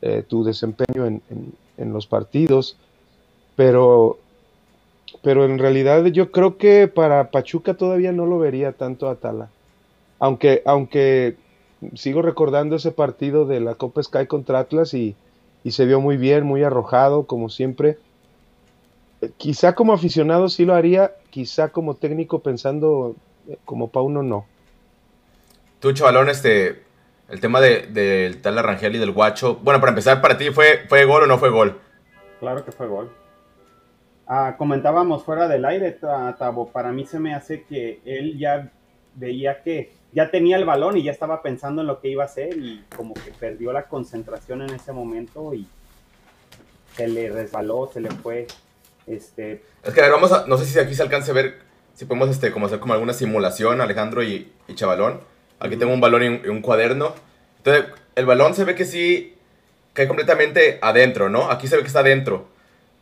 eh, 0.00 0.24
tu 0.26 0.42
desempeño 0.44 1.06
en, 1.06 1.22
en, 1.30 1.52
en, 1.76 1.92
los 1.92 2.06
partidos. 2.06 2.76
Pero 3.56 4.18
pero 5.22 5.44
en 5.44 5.58
realidad 5.58 6.04
yo 6.06 6.30
creo 6.30 6.56
que 6.58 6.88
para 6.88 7.30
Pachuca 7.30 7.74
todavía 7.74 8.12
no 8.12 8.26
lo 8.26 8.38
vería 8.38 8.72
tanto 8.72 9.08
a 9.08 9.16
Tala. 9.16 9.48
Aunque, 10.18 10.62
aunque 10.64 11.36
sigo 11.94 12.22
recordando 12.22 12.76
ese 12.76 12.92
partido 12.92 13.46
de 13.46 13.60
la 13.60 13.74
Copa 13.74 14.02
Sky 14.02 14.26
contra 14.26 14.60
Atlas 14.60 14.94
y, 14.94 15.16
se 15.68 15.84
vio 15.84 16.00
muy 16.00 16.16
bien, 16.16 16.44
muy 16.44 16.62
arrojado, 16.62 17.24
como 17.24 17.50
siempre. 17.50 17.98
Quizá 19.36 19.74
como 19.74 19.92
aficionado 19.92 20.48
sí 20.48 20.64
lo 20.64 20.74
haría, 20.74 21.12
quizá 21.30 21.70
como 21.70 21.94
técnico 21.94 22.40
pensando 22.40 23.16
eh, 23.48 23.58
como 23.64 23.88
Pauno 23.88 24.22
no. 24.22 24.46
Tú, 25.80 25.92
chavalón, 25.92 26.28
este, 26.28 26.82
el 27.28 27.40
tema 27.40 27.60
del 27.60 27.92
de, 27.92 28.38
tal 28.42 28.58
Arrangel 28.58 28.96
y 28.96 28.98
del 28.98 29.12
Guacho. 29.12 29.56
Bueno, 29.56 29.80
para 29.80 29.90
empezar, 29.90 30.20
¿para 30.20 30.38
ti 30.38 30.50
fue, 30.50 30.86
fue 30.88 31.04
gol 31.04 31.24
o 31.24 31.26
no 31.26 31.38
fue 31.38 31.50
gol? 31.50 31.78
Claro 32.40 32.64
que 32.64 32.72
fue 32.72 32.86
gol. 32.86 33.10
Ah, 34.26 34.56
comentábamos 34.58 35.24
fuera 35.24 35.48
del 35.48 35.64
aire, 35.64 35.92
Tabo, 35.92 36.68
para 36.68 36.92
mí 36.92 37.06
se 37.06 37.18
me 37.18 37.34
hace 37.34 37.62
que 37.62 38.00
él 38.04 38.38
ya 38.38 38.70
veía 39.14 39.62
que 39.62 39.92
ya 40.12 40.30
tenía 40.30 40.56
el 40.56 40.64
balón 40.64 40.96
y 40.96 41.02
ya 41.02 41.12
estaba 41.12 41.42
pensando 41.42 41.80
en 41.80 41.86
lo 41.86 42.00
que 42.00 42.08
iba 42.08 42.22
a 42.22 42.26
hacer 42.26 42.56
y 42.56 42.84
como 42.94 43.14
que 43.14 43.32
perdió 43.32 43.72
la 43.72 43.84
concentración 43.84 44.62
en 44.62 44.70
ese 44.70 44.92
momento 44.92 45.54
y 45.54 45.66
se 46.94 47.08
le 47.08 47.30
resbaló, 47.30 47.90
se 47.92 48.00
le 48.00 48.10
fue. 48.10 48.46
Este... 49.08 49.62
Es 49.82 49.94
que 49.94 50.00
a 50.00 50.04
ver, 50.04 50.12
vamos 50.12 50.32
a, 50.32 50.46
no 50.46 50.58
sé 50.58 50.66
si 50.66 50.78
aquí 50.78 50.94
se 50.94 51.02
alcance 51.02 51.30
a 51.30 51.34
ver, 51.34 51.58
si 51.94 52.04
podemos 52.04 52.28
este, 52.30 52.52
como 52.52 52.66
hacer 52.66 52.78
como 52.78 52.94
alguna 52.94 53.12
simulación, 53.12 53.80
Alejandro 53.80 54.22
y, 54.22 54.52
Chavalón. 54.74 55.20
Aquí 55.60 55.76
tengo 55.76 55.92
un 55.92 56.00
balón 56.00 56.22
y 56.22 56.48
un, 56.48 56.62
cuaderno. 56.62 57.14
Entonces, 57.56 57.86
el 58.14 58.26
balón 58.26 58.54
se 58.54 58.62
ve 58.64 58.76
que 58.76 58.84
sí 58.84 59.34
cae 59.94 60.06
completamente 60.06 60.78
adentro, 60.80 61.28
¿no? 61.28 61.50
Aquí 61.50 61.66
se 61.66 61.74
ve 61.76 61.82
que 61.82 61.88
está 61.88 62.00
adentro. 62.00 62.46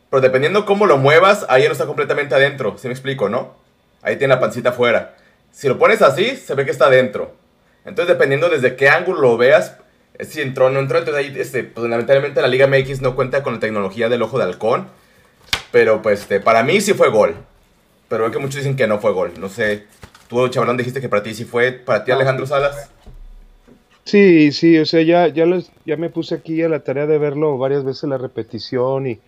Pero 0.09 0.21
dependiendo 0.21 0.65
cómo 0.65 0.87
lo 0.87 0.97
muevas, 0.97 1.45
ahí 1.49 1.65
no 1.65 1.73
está 1.73 1.85
completamente 1.85 2.33
adentro. 2.33 2.75
¿Sí 2.79 2.87
me 2.87 2.93
explico, 2.93 3.29
no? 3.29 3.55
Ahí 4.01 4.15
tiene 4.15 4.33
la 4.33 4.39
pancita 4.39 4.69
afuera. 4.69 5.15
Si 5.51 5.67
lo 5.67 5.77
pones 5.77 6.01
así, 6.01 6.35
se 6.35 6.55
ve 6.55 6.65
que 6.65 6.71
está 6.71 6.87
adentro. 6.87 7.35
Entonces, 7.85 8.15
dependiendo 8.15 8.49
desde 8.49 8.75
qué 8.75 8.89
ángulo 8.89 9.21
lo 9.21 9.37
veas, 9.37 9.77
si 10.21 10.41
entró 10.41 10.67
o 10.67 10.69
no 10.69 10.79
entró, 10.79 10.97
entonces 10.97 11.23
ahí, 11.23 11.39
este, 11.39 11.63
pues 11.63 11.83
fundamentalmente 11.83 12.41
la 12.41 12.47
Liga 12.47 12.65
MX 12.65 13.01
no 13.01 13.15
cuenta 13.15 13.43
con 13.43 13.53
la 13.55 13.59
tecnología 13.59 14.09
del 14.09 14.23
ojo 14.23 14.39
de 14.39 14.45
halcón. 14.45 14.87
Pero, 15.71 16.01
pues, 16.01 16.21
este, 16.21 16.39
para 16.39 16.63
mí 16.63 16.81
sí 16.81 16.93
fue 16.93 17.09
gol. 17.09 17.35
Pero 18.09 18.25
es 18.25 18.31
que 18.31 18.39
muchos 18.39 18.55
dicen 18.55 18.75
que 18.75 18.87
no 18.87 18.99
fue 18.99 19.11
gol. 19.11 19.33
No 19.39 19.49
sé. 19.49 19.85
Tú, 20.27 20.47
Chavalón, 20.47 20.77
dijiste 20.77 21.01
que 21.01 21.09
para 21.09 21.23
ti 21.23 21.33
sí 21.33 21.45
fue. 21.45 21.71
¿Para 21.71 22.03
ti, 22.03 22.11
Alejandro 22.11 22.45
Salas? 22.45 22.89
Sí, 24.05 24.51
sí, 24.53 24.77
o 24.77 24.85
sea, 24.85 25.01
ya, 25.01 25.27
ya, 25.27 25.45
ya 25.85 25.97
me 25.97 26.09
puse 26.09 26.35
aquí 26.35 26.61
a 26.61 26.69
la 26.69 26.79
tarea 26.79 27.07
de 27.07 27.17
verlo 27.17 27.57
varias 27.57 27.83
veces 27.83 28.09
la 28.09 28.17
repetición 28.17 29.07
y 29.07 29.19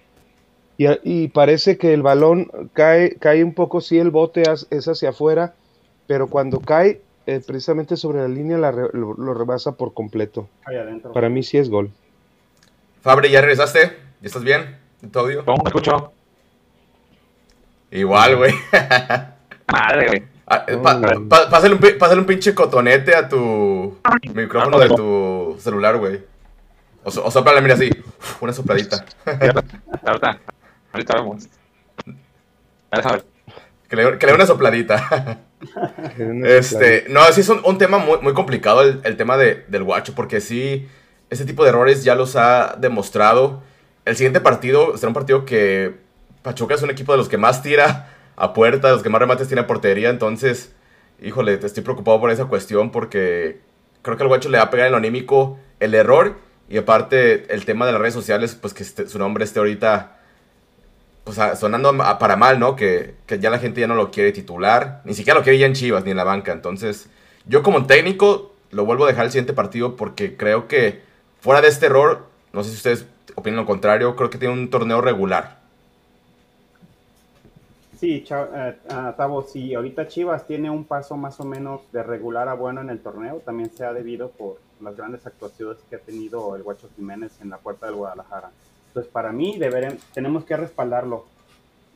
y, 0.79 1.27
parece 1.27 1.77
que 1.77 1.93
el 1.93 2.01
balón 2.01 2.49
cae, 2.71 3.15
cae 3.15 3.43
un 3.43 3.53
poco, 3.53 3.81
sí, 3.81 3.97
el 3.99 4.11
bote 4.11 4.43
es 4.69 4.87
hacia 4.87 5.09
afuera, 5.09 5.53
pero 6.07 6.27
cuando 6.27 6.61
cae 6.61 7.01
eh, 7.25 7.41
precisamente 7.45 7.97
sobre 7.97 8.19
la 8.19 8.29
línea 8.29 8.57
lo, 8.57 9.33
rebasa 9.33 9.73
por 9.73 9.93
completo. 9.93 10.47
Para 11.13 11.27
mí 11.27 11.43
sí 11.43 11.57
es 11.57 11.69
gol. 11.69 11.91
Fabri, 13.01 13.29
¿ya 13.29 13.41
regresaste? 13.41 13.97
¿Ya 14.21 14.27
estás 14.27 14.43
bien? 14.45 14.77
¿Todo 15.11 15.25
audio? 15.25 15.43
¿Cómo 15.43 15.63
me 15.63 15.67
escucho? 15.67 16.13
Igual, 17.91 18.35
güey. 18.35 18.53
Madre, 19.71 20.07
güey. 20.07 20.23
Ah, 20.51 20.65
eh, 20.67 20.77
pásale, 21.29 21.75
un, 22.19 22.25
pinche 22.25 22.55
cotonete 22.55 23.15
a 23.15 23.29
tu 23.29 23.99
micrófono 24.33 24.79
de 24.79 24.89
tu 24.89 25.57
celular, 25.59 25.97
güey. 25.97 26.21
O, 27.03 27.09
o 27.09 27.31
soplale, 27.31 27.61
mira 27.61 27.75
así. 27.75 27.91
una 28.41 28.51
sopladita. 28.51 29.05
Ahorita 30.91 31.15
vemos. 31.15 31.47
Que 33.87 33.95
le, 33.95 34.17
que 34.17 34.25
le 34.25 34.31
dé 34.31 34.35
una 34.35 34.45
sopladita. 34.45 35.39
este, 36.43 37.05
no, 37.09 37.23
sí 37.31 37.41
es 37.41 37.49
un, 37.49 37.77
tema 37.77 37.97
muy, 37.99 38.19
muy 38.21 38.33
complicado 38.33 38.81
el, 38.81 39.17
tema 39.17 39.37
de, 39.37 39.65
del 39.67 39.83
guacho, 39.83 40.15
porque 40.15 40.41
sí, 40.41 40.87
ese 41.29 41.45
tipo 41.45 41.63
de 41.63 41.69
errores 41.69 42.03
ya 42.03 42.15
los 42.15 42.35
ha 42.35 42.75
demostrado. 42.79 43.61
El 44.05 44.15
siguiente 44.15 44.41
partido 44.41 44.97
será 44.97 45.09
un 45.09 45.13
partido 45.13 45.45
que 45.45 45.95
Pachuca 46.41 46.75
es 46.75 46.81
un 46.81 46.89
equipo 46.89 47.11
de 47.11 47.17
los 47.17 47.29
que 47.29 47.37
más 47.37 47.61
tira 47.61 48.15
a 48.35 48.53
puerta, 48.53 48.91
los 48.91 49.03
que 49.03 49.09
más 49.09 49.19
remates 49.19 49.47
tiene 49.47 49.61
a 49.61 49.67
portería, 49.67 50.09
entonces, 50.09 50.73
híjole, 51.21 51.59
estoy 51.61 51.83
preocupado 51.83 52.19
por 52.19 52.31
esa 52.31 52.45
cuestión 52.45 52.91
porque 52.91 53.59
creo 54.01 54.17
que 54.17 54.23
el 54.23 54.29
guacho 54.29 54.49
le 54.49 54.57
va 54.57 54.65
a 54.65 54.69
pegar 54.69 54.87
en 54.87 54.93
lo 54.93 54.97
anímico 54.97 55.59
el 55.79 55.93
error 55.93 56.37
y 56.69 56.77
aparte 56.77 57.53
el 57.53 57.65
tema 57.65 57.85
de 57.85 57.91
las 57.91 58.01
redes 58.01 58.13
sociales, 58.13 58.55
pues 58.55 58.73
que 58.73 58.83
este, 58.83 59.07
su 59.07 59.19
nombre 59.19 59.43
esté 59.43 59.59
ahorita 59.59 60.19
pues, 61.23 61.37
sonando 61.59 61.95
para 62.19 62.35
mal, 62.37 62.59
¿no? 62.59 62.75
Que, 62.75 63.15
que, 63.25 63.39
ya 63.39 63.49
la 63.49 63.59
gente 63.59 63.81
ya 63.81 63.87
no 63.87 63.95
lo 63.95 64.11
quiere 64.11 64.31
titular, 64.31 65.01
ni 65.03 65.13
siquiera 65.13 65.37
lo 65.37 65.43
quiere 65.43 65.57
ya 65.57 65.65
en 65.65 65.73
Chivas 65.73 66.05
ni 66.05 66.11
en 66.11 66.17
la 66.17 66.23
banca. 66.23 66.51
Entonces, 66.51 67.09
yo 67.45 67.63
como 67.63 67.85
técnico 67.85 68.53
lo 68.71 68.85
vuelvo 68.85 69.05
a 69.05 69.07
dejar 69.07 69.25
el 69.25 69.31
siguiente 69.31 69.53
partido 69.53 69.95
porque 69.95 70.37
creo 70.37 70.67
que 70.67 71.01
fuera 71.41 71.61
de 71.61 71.67
este 71.67 71.87
error, 71.87 72.27
no 72.53 72.63
sé 72.63 72.69
si 72.69 72.77
ustedes 72.77 73.05
opinan 73.35 73.57
lo 73.57 73.65
contrario, 73.65 74.15
creo 74.15 74.29
que 74.29 74.37
tiene 74.37 74.53
un 74.53 74.69
torneo 74.69 75.01
regular. 75.01 75.58
Sí, 77.99 78.23
eh, 78.29 78.77
uh, 78.85 79.11
Tavo, 79.17 79.43
si 79.43 79.73
ahorita 79.73 80.07
Chivas 80.07 80.47
tiene 80.47 80.69
un 80.69 80.85
paso 80.85 81.17
más 81.17 81.37
o 81.41 81.43
menos 81.43 81.81
de 81.91 82.01
regular 82.01 82.47
a 82.47 82.53
bueno 82.53 82.79
en 82.79 82.89
el 82.89 83.01
torneo, 83.01 83.41
también 83.43 83.71
se 83.71 83.83
ha 83.83 83.91
debido 83.91 84.29
por 84.29 84.55
las 84.79 84.95
grandes 84.95 85.27
actuaciones 85.27 85.83
que 85.89 85.97
ha 85.97 85.99
tenido 85.99 86.55
el 86.55 86.63
Guacho 86.63 86.87
Jiménez 86.95 87.41
en 87.41 87.49
la 87.49 87.57
puerta 87.57 87.87
del 87.87 87.95
Guadalajara. 87.95 88.51
Entonces, 88.87 89.11
para 89.11 89.33
mí, 89.33 89.59
tenemos 90.13 90.45
que 90.45 90.55
respaldarlo. 90.55 91.25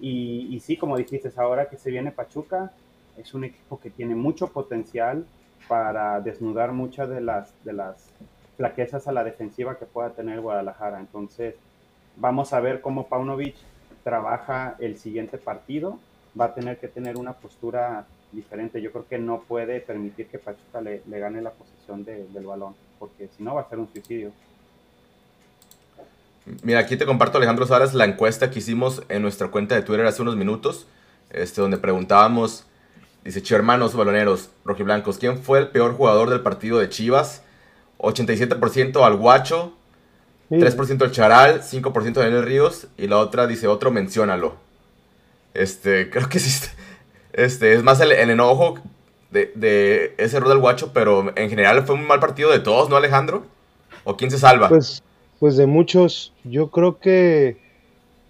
Y, 0.01 0.53
y, 0.53 0.59
sí, 0.59 0.75
como 0.75 0.97
dijiste, 0.97 1.31
ahora 1.37 1.69
que 1.69 1.77
se 1.77 1.89
viene 1.89 2.11
Pachuca, 2.11 2.73
es 3.15 3.33
un 3.33 3.45
equipo 3.45 3.79
que 3.79 3.89
tiene 3.89 4.13
mucho 4.13 4.47
potencial 4.49 5.25
para 5.69 6.19
desnudar 6.19 6.73
muchas 6.73 7.07
de 7.07 7.21
las, 7.21 7.53
de 7.63 7.71
las 7.71 8.09
flaquezas 8.57 9.07
a 9.07 9.13
la 9.13 9.23
defensiva 9.23 9.77
que 9.77 9.85
pueda 9.85 10.09
tener 10.09 10.41
Guadalajara. 10.41 10.99
Entonces, 10.99 11.55
vamos 12.17 12.51
a 12.51 12.59
ver 12.59 12.81
cómo 12.81 13.07
Paunovic 13.07 13.55
trabaja 14.03 14.75
el 14.79 14.97
siguiente 14.97 15.37
partido, 15.37 15.99
va 16.39 16.45
a 16.45 16.53
tener 16.53 16.77
que 16.79 16.87
tener 16.87 17.17
una 17.17 17.33
postura 17.33 18.05
diferente. 18.31 18.81
Yo 18.81 18.91
creo 18.91 19.07
que 19.07 19.17
no 19.17 19.41
puede 19.47 19.79
permitir 19.79 20.27
que 20.27 20.39
Pachuca 20.39 20.81
le, 20.81 21.01
gane 21.07 21.41
la 21.41 21.51
posesión 21.51 22.03
del 22.03 22.45
balón, 22.45 22.75
porque 22.99 23.29
si 23.35 23.43
no 23.43 23.55
va 23.55 23.61
a 23.61 23.69
ser 23.69 23.79
un 23.79 23.91
suicidio. 23.91 24.31
Mira, 26.61 26.79
aquí 26.79 26.97
te 26.97 27.05
comparto, 27.05 27.37
Alejandro 27.37 27.65
Salas, 27.65 27.93
la 27.93 28.05
encuesta 28.05 28.51
que 28.51 28.59
hicimos 28.59 29.03
en 29.07 29.21
nuestra 29.21 29.47
cuenta 29.47 29.75
de 29.75 29.81
Twitter 29.81 30.05
hace 30.05 30.21
unos 30.21 30.35
minutos, 30.35 30.87
este, 31.29 31.61
donde 31.61 31.77
preguntábamos, 31.77 32.65
dice, 33.23 33.41
che 33.41 33.55
hermanos 33.55 33.95
baloneros, 33.95 34.49
rojiblancos, 34.65 35.17
¿quién 35.19 35.37
fue 35.37 35.59
el 35.59 35.69
peor 35.69 35.95
jugador 35.95 36.29
del 36.29 36.41
partido 36.41 36.79
de 36.79 36.89
Chivas? 36.89 37.43
87% 37.99 39.05
al 39.05 39.15
Guacho, 39.15 39.73
3% 40.49 41.03
el 41.03 41.11
Charal, 41.11 41.61
5% 41.61 42.13
Daniel 42.13 42.43
Ríos 42.43 42.87
y 42.97 43.07
la 43.07 43.17
otra 43.17 43.47
dice 43.47 43.67
otro, 43.67 43.91
menciónalo. 43.91 44.55
Este, 45.53 46.09
creo 46.11 46.29
que 46.29 46.39
sí. 46.39 46.69
Este, 47.33 47.73
es 47.73 47.83
más 47.83 47.99
el, 47.99 48.11
enojo 48.11 48.75
de, 49.31 50.13
ese 50.17 50.37
error 50.37 50.49
del 50.49 50.59
guacho, 50.59 50.91
pero 50.93 51.35
en 51.35 51.49
general 51.49 51.83
fue 51.85 51.95
un 51.95 52.05
mal 52.05 52.19
partido 52.19 52.51
de 52.51 52.59
todos, 52.59 52.89
¿no, 52.89 52.95
Alejandro? 52.95 53.43
¿O 54.03 54.15
quién 54.15 54.29
se 54.29 54.37
salva? 54.37 54.69
Pues, 54.69 55.01
pues 55.39 55.57
de 55.57 55.65
muchos. 55.65 56.33
Yo 56.43 56.69
creo 56.69 56.99
que 56.99 57.57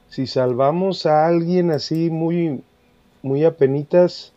si 0.10 0.28
salvamos 0.28 1.06
a 1.06 1.26
alguien 1.26 1.72
así 1.72 2.10
muy, 2.10 2.64
muy 3.22 3.44
apenitas, 3.44 4.32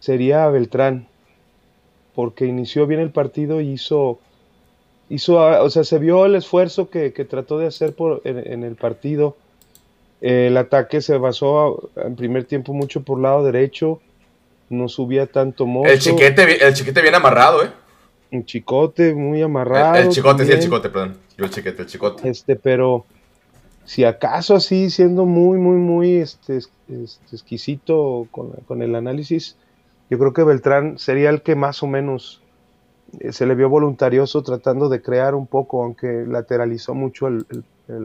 sería 0.00 0.48
Beltrán. 0.48 1.06
Porque 2.14 2.46
inició 2.46 2.86
bien 2.86 3.00
el 3.00 3.10
partido 3.10 3.60
y 3.60 3.72
hizo 3.72 4.20
hizo, 5.08 5.36
o 5.36 5.70
sea, 5.70 5.84
se 5.84 5.98
vio 5.98 6.26
el 6.26 6.34
esfuerzo 6.34 6.90
que, 6.90 7.10
trató 7.28 7.58
de 7.58 7.66
hacer 7.66 7.94
por, 7.94 8.22
en, 8.24 8.64
el 8.64 8.74
partido. 8.74 9.36
el 10.20 10.56
ataque 10.56 11.00
se 11.00 11.18
basó 11.18 11.90
en 11.96 12.16
primer 12.16 12.44
tiempo 12.44 12.72
mucho 12.72 13.02
por 13.02 13.20
lado 13.20 13.44
derecho, 13.44 14.00
no 14.70 14.88
subía 14.88 15.26
tanto 15.26 15.66
mozo. 15.66 15.90
El 15.90 15.98
chiquete, 15.98 16.66
el 16.66 16.74
chiquete 16.74 17.02
bien 17.02 17.14
amarrado, 17.14 17.64
¿eh? 17.64 17.70
Un 18.32 18.44
chicote 18.44 19.14
muy 19.14 19.42
amarrado. 19.42 19.96
El, 19.96 20.08
chicote, 20.08 20.44
sí, 20.44 20.52
el 20.52 20.60
chicote, 20.60 20.88
perdón. 20.88 21.18
Yo 21.36 21.44
el 21.44 21.50
chiquete, 21.50 21.82
el 21.82 21.88
chicote. 21.88 22.28
Este, 22.28 22.56
pero 22.56 23.04
si 23.84 24.04
acaso 24.04 24.56
así, 24.56 24.90
siendo 24.90 25.24
muy, 25.24 25.58
muy, 25.58 25.76
muy 25.76 26.16
este, 26.16 26.56
este 26.56 27.36
exquisito 27.36 28.26
con, 28.32 28.50
con 28.66 28.82
el 28.82 28.96
análisis, 28.96 29.56
yo 30.10 30.18
creo 30.18 30.32
que 30.32 30.42
Beltrán 30.42 30.98
sería 30.98 31.30
el 31.30 31.42
que 31.42 31.54
más 31.54 31.82
o 31.82 31.86
menos 31.86 32.42
se 33.30 33.46
le 33.46 33.54
vio 33.54 33.68
voluntarioso 33.68 34.42
tratando 34.42 34.88
de 34.88 35.02
crear 35.02 35.34
un 35.34 35.46
poco, 35.46 35.82
aunque 35.82 36.24
lateralizó 36.26 36.94
mucho 36.94 37.28
el, 37.28 37.44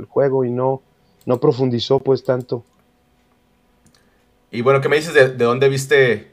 juego 0.09 0.43
y 0.43 0.51
no, 0.51 0.81
no 1.25 1.39
profundizó 1.39 1.99
pues 1.99 2.23
tanto. 2.23 2.63
Y 4.51 4.62
bueno, 4.62 4.81
¿qué 4.81 4.89
me 4.89 4.97
dices 4.97 5.13
de, 5.13 5.29
dónde 5.29 5.69
viste 5.69 6.31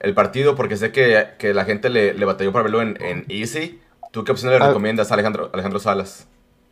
el 0.00 0.14
partido? 0.14 0.54
Porque 0.54 0.76
sé 0.76 0.92
que, 0.92 1.54
la 1.54 1.64
gente 1.64 1.88
le, 1.88 2.24
batalló 2.24 2.52
para 2.52 2.64
verlo 2.64 2.82
en, 2.82 3.24
Easy. 3.28 3.80
¿Tú 4.10 4.24
qué 4.24 4.32
opciones 4.32 4.58
le 4.58 4.64
ah. 4.64 4.68
recomiendas 4.68 5.10
a 5.10 5.14
Alejandro, 5.14 5.50
Alejandro 5.52 5.78
Salas? 5.78 6.26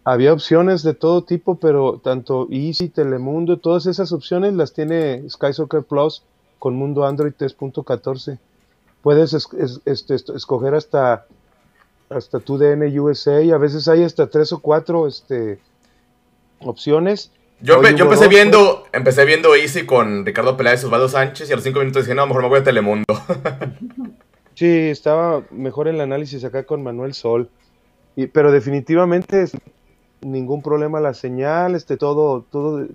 Había 0.05 0.33
opciones 0.33 0.83
de 0.83 0.94
todo 0.94 1.22
tipo, 1.22 1.57
pero 1.57 2.00
tanto 2.03 2.48
Easy, 2.50 2.88
Telemundo, 2.88 3.59
todas 3.59 3.87
esas 3.87 4.12
opciones 4.12 4.55
las 4.55 4.72
tiene 4.72 5.29
Sky 5.29 5.53
Soccer 5.53 5.83
Plus 5.83 6.22
con 6.59 6.74
Mundo 6.74 7.05
Android 7.05 7.33
3.14. 7.38 8.38
Puedes 9.03 9.33
este, 9.33 10.15
escoger 10.15 10.75
hasta 10.75 11.27
hasta 12.11 12.41
tu 12.41 12.59
DN 12.59 13.01
USA 13.01 13.41
y 13.41 13.53
a 13.53 13.57
veces 13.57 13.87
hay 13.87 14.03
hasta 14.03 14.27
tres 14.27 14.53
o 14.53 14.59
cuatro 14.59 15.07
este, 15.07 15.61
opciones. 16.59 17.31
Yo, 17.61 17.81
yo 17.83 18.05
empecé 18.05 18.27
viendo 18.27 18.85
empecé 18.93 19.25
viendo 19.25 19.55
Easy 19.55 19.87
con 19.87 20.27
Ricardo 20.27 20.57
Peláez 20.57 20.83
y 20.83 20.87
Osvaldo 20.87 21.09
Sánchez 21.09 21.49
y 21.49 21.53
a 21.53 21.57
los 21.57 21.65
cinco 21.65 21.79
minutos 21.79 22.05
dije, 22.05 22.15
no, 22.15 22.27
mejor 22.27 22.43
me 22.43 22.49
voy 22.49 22.61
a 22.61 22.65
Telemundo. 22.65 23.05
sí, 24.55 24.89
estaba 24.89 25.45
mejor 25.51 25.87
el 25.87 26.01
análisis 26.01 26.43
acá 26.45 26.65
con 26.65 26.83
Manuel 26.83 27.15
Sol. 27.15 27.49
Y, 28.17 28.27
pero 28.27 28.51
definitivamente 28.51 29.47
ningún 30.21 30.63
problema 30.63 31.01
la 31.01 31.15
señal, 31.15 31.75
este, 31.75 31.97
todo, 31.97 32.45
todo, 32.51 32.87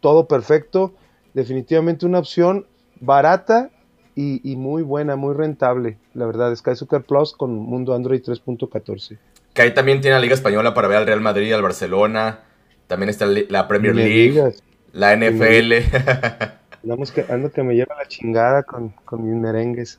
todo 0.00 0.28
perfecto. 0.28 0.94
Definitivamente 1.32 2.06
una 2.06 2.20
opción 2.20 2.66
barata 3.00 3.70
y, 4.16 4.56
muy 4.56 4.82
buena, 4.82 5.16
muy 5.16 5.34
rentable, 5.34 5.98
la 6.14 6.26
verdad. 6.26 6.54
Sky 6.54 6.76
Soccer 6.76 7.02
Plus 7.02 7.32
con 7.32 7.54
Mundo 7.54 7.94
Android 7.94 8.22
3.14. 8.22 9.18
Que 9.52 9.62
ahí 9.62 9.74
también 9.74 10.00
tiene 10.00 10.16
la 10.16 10.20
Liga 10.20 10.34
Española 10.34 10.72
para 10.72 10.88
ver 10.88 10.98
al 10.98 11.06
Real 11.06 11.20
Madrid, 11.20 11.52
al 11.52 11.62
Barcelona. 11.62 12.40
También 12.86 13.08
está 13.08 13.26
la 13.26 13.66
Premier 13.66 13.94
League, 13.94 14.54
la 14.92 15.16
NFL. 15.16 15.72
Andamos 16.82 17.10
que, 17.12 17.24
ando 17.28 17.50
que 17.50 17.62
me 17.62 17.74
lleva 17.74 17.96
la 17.96 18.06
chingada 18.06 18.62
con, 18.62 18.90
con 19.04 19.24
mis 19.24 19.34
merengues. 19.34 19.98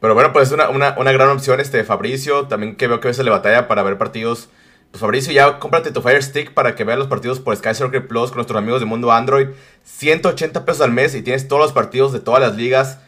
Pero 0.00 0.14
bueno, 0.14 0.32
pues 0.32 0.48
es 0.48 0.52
una, 0.52 0.68
una, 0.68 0.94
una, 0.98 1.12
gran 1.12 1.30
opción 1.30 1.58
este 1.58 1.84
Fabricio. 1.84 2.48
También 2.48 2.76
que 2.76 2.86
veo 2.86 3.00
que 3.00 3.08
a 3.08 3.10
veces 3.10 3.24
le 3.24 3.30
batalla 3.30 3.66
para 3.66 3.82
ver 3.82 3.96
partidos. 3.96 4.50
Pues 4.90 5.00
Fabricio, 5.00 5.32
ya 5.32 5.58
cómprate 5.58 5.90
tu 5.90 6.02
Fire 6.02 6.22
Stick 6.22 6.52
para 6.52 6.74
que 6.74 6.84
veas 6.84 6.98
los 6.98 7.08
partidos 7.08 7.40
por 7.40 7.56
Sky 7.56 7.74
Soccer 7.74 8.06
Plus 8.06 8.28
con 8.28 8.36
nuestros 8.36 8.58
amigos 8.58 8.80
de 8.80 8.86
Mundo 8.86 9.10
Android. 9.10 9.48
180 9.84 10.64
pesos 10.66 10.82
al 10.82 10.92
mes 10.92 11.14
y 11.14 11.22
tienes 11.22 11.48
todos 11.48 11.62
los 11.62 11.72
partidos 11.72 12.12
de 12.12 12.20
todas 12.20 12.40
las 12.40 12.56
ligas 12.56 13.00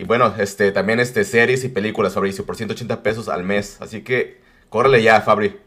y 0.00 0.04
bueno, 0.04 0.34
este, 0.38 0.72
también 0.72 0.98
este, 0.98 1.24
series 1.24 1.62
y 1.62 1.68
películas, 1.68 2.14
Fabricio, 2.14 2.46
por 2.46 2.56
180 2.56 3.02
pesos 3.02 3.28
al 3.28 3.44
mes. 3.44 3.78
Así 3.82 4.02
que, 4.02 4.40
córrele 4.70 5.02
ya, 5.02 5.20
Fabri. 5.20 5.60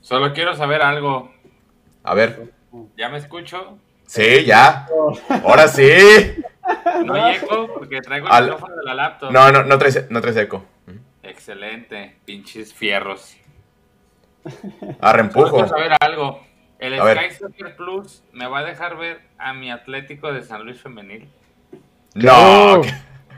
Solo 0.00 0.32
quiero 0.32 0.56
saber 0.56 0.82
algo. 0.82 1.32
A 2.02 2.12
ver. 2.14 2.52
¿Ya 2.96 3.08
me 3.10 3.18
escucho? 3.18 3.78
Sí, 4.04 4.44
ya. 4.44 4.88
Ahora 5.44 5.68
sí. 5.68 5.92
No 7.04 7.14
hay 7.14 7.36
eco 7.36 7.72
porque 7.72 8.00
traigo 8.00 8.26
el 8.26 8.42
micrófono 8.42 8.74
de 8.74 8.84
la 8.84 8.94
laptop. 8.94 9.30
No, 9.30 9.52
no, 9.52 9.62
no 9.62 9.78
traes, 9.78 10.10
no 10.10 10.20
traes 10.20 10.36
eco. 10.36 10.64
Excelente, 11.22 12.16
pinches 12.24 12.74
fierros. 12.74 13.36
A 15.00 15.12
reempujo. 15.12 15.50
Solo 15.50 15.52
quiero 15.52 15.68
saber 15.68 15.92
algo. 16.00 16.44
¿El 16.80 16.98
Sky 16.98 17.30
Soccer 17.38 17.76
Plus 17.76 18.24
me 18.32 18.48
va 18.48 18.58
a 18.58 18.64
dejar 18.64 18.96
ver 18.96 19.20
a 19.38 19.54
mi 19.54 19.70
Atlético 19.70 20.32
de 20.32 20.42
San 20.42 20.64
Luis 20.64 20.82
Femenil? 20.82 21.28
No. 22.14 22.82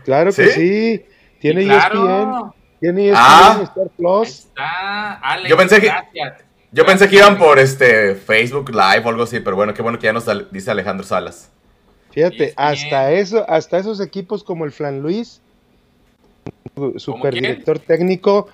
Claro, 0.04 0.32
que 0.32 0.46
sí. 0.48 1.06
Tiene 1.40 1.62
ESPN. 1.62 2.52
Tiene 2.80 3.08
ESPN, 3.08 3.16
ah. 3.18 3.60
Star 3.62 3.88
Plus. 3.96 4.48
yo 5.48 5.56
pensé 5.56 5.80
que 5.80 5.90
yo 6.72 6.84
pensé 6.84 7.08
que 7.08 7.16
iban 7.16 7.38
por 7.38 7.58
este 7.58 8.14
Facebook 8.14 8.70
Live 8.70 9.02
o 9.04 9.08
algo 9.08 9.22
así, 9.22 9.40
pero 9.40 9.56
bueno, 9.56 9.72
qué 9.72 9.80
bueno 9.80 9.98
que 9.98 10.04
ya 10.04 10.12
nos 10.12 10.26
dice 10.52 10.70
Alejandro 10.70 11.06
Salas. 11.06 11.50
Fíjate, 12.10 12.52
hasta 12.56 13.12
eso, 13.12 13.44
hasta 13.48 13.78
esos 13.78 13.98
equipos 14.00 14.44
como 14.44 14.64
el 14.64 14.72
Flan 14.72 15.00
Luis, 15.00 15.40
superdirector 16.96 17.78
técnico, 17.78 18.48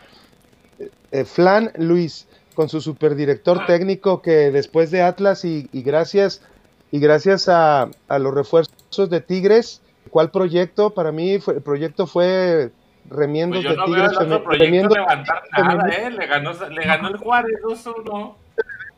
eh, 1.11 1.25
Flan 1.25 1.73
Luis, 1.77 2.29
con 2.55 2.69
su 2.69 2.81
superdirector 2.81 3.63
ah. 3.63 3.67
técnico 3.67 4.23
que 4.23 4.51
después 4.51 4.91
de 4.91 5.03
Atlas 5.03 5.45
y, 5.45 5.69
gracias 5.73 6.43
y 6.91 7.01
gracias 7.01 7.49
a, 7.49 7.91
a, 8.09 8.19
los 8.19 8.35
refuerzos 8.35 9.11
de 9.11 9.21
Tigres 9.21 9.82
¿Cuál 10.12 10.31
proyecto? 10.31 10.90
Para 10.90 11.11
mí 11.11 11.38
fue, 11.38 11.55
el 11.55 11.62
proyecto 11.62 12.07
fue 12.07 12.70
Remiendos 13.09 13.64
pues 13.64 13.77
de 13.79 13.83
Tigres. 13.83 14.11
Veo 14.29 14.44
proyecto 14.44 14.94
levantar 14.94 15.42
nada, 15.57 15.88
¿eh? 15.88 16.11
Le 16.11 16.27
ganó, 16.27 16.53
le 16.53 16.85
ganó 16.85 17.09
el 17.09 17.16
Juárez 17.16 17.59
2-1. 17.64 18.35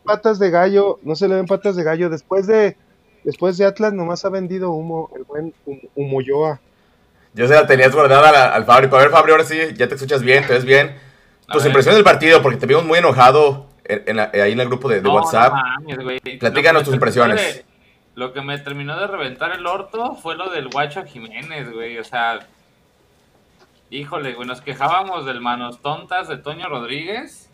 Patas 0.03 0.41
de 0.41 0.51
gallo, 0.51 0.99
no 1.05 1.15
se 1.15 1.29
le 1.29 1.37
ven 1.37 1.47
patas 1.47 1.77
de 1.77 1.85
gallo. 1.85 2.11
Después 2.11 2.49
de, 2.49 2.77
después 3.23 3.57
de 3.57 3.65
Atlas 3.65 3.93
nomás 3.93 4.25
ha 4.25 4.29
vendido 4.29 4.73
humo, 4.73 5.09
el 5.17 5.23
buen 5.23 5.55
Humoyoa. 5.95 6.59
Yo 7.33 7.47
se 7.47 7.55
la 7.55 7.65
tenías 7.69 7.95
guardada 7.95 8.53
al, 8.53 8.65
Fabri. 8.65 8.89
A 8.91 8.99
ver, 8.99 9.11
Fabri, 9.11 9.31
ahora 9.31 9.45
sí, 9.45 9.57
ya 9.77 9.87
te 9.87 9.95
escuchas 9.95 10.21
bien, 10.21 10.45
te 10.45 10.55
ves 10.55 10.65
bien. 10.65 10.97
Tus 11.47 11.65
impresiones 11.65 11.95
del 11.95 12.05
partido, 12.05 12.43
porque 12.43 12.59
te 12.59 12.67
vimos 12.67 12.85
muy 12.85 12.99
enojado 12.99 13.69
ahí 13.89 14.51
en 14.51 14.61
el 14.61 14.67
grupo 14.67 14.89
de, 14.89 14.99
WhatsApp. 14.99 15.53
Platícanos 16.41 16.83
tus 16.83 16.95
impresiones. 16.95 17.65
Lo 18.15 18.33
que 18.33 18.43
me 18.43 18.59
terminó 18.59 18.99
de 18.99 19.07
reventar 19.07 19.53
el 19.53 19.67
orto 19.67 20.15
fue 20.15 20.37
lo 20.37 20.51
del 20.51 20.69
Guacho 20.69 21.05
Jiménez, 21.05 21.73
güey. 21.73 21.99
O 21.99 22.05
sea, 22.05 22.47
híjole, 23.91 24.35
güey, 24.35 24.47
nos 24.47 24.61
quejábamos 24.61 25.27
del 25.27 25.41
manos 25.41 25.81
tontas 25.83 26.29
de 26.29 26.37
Toño 26.37 26.69
Rodríguez. 26.69 27.51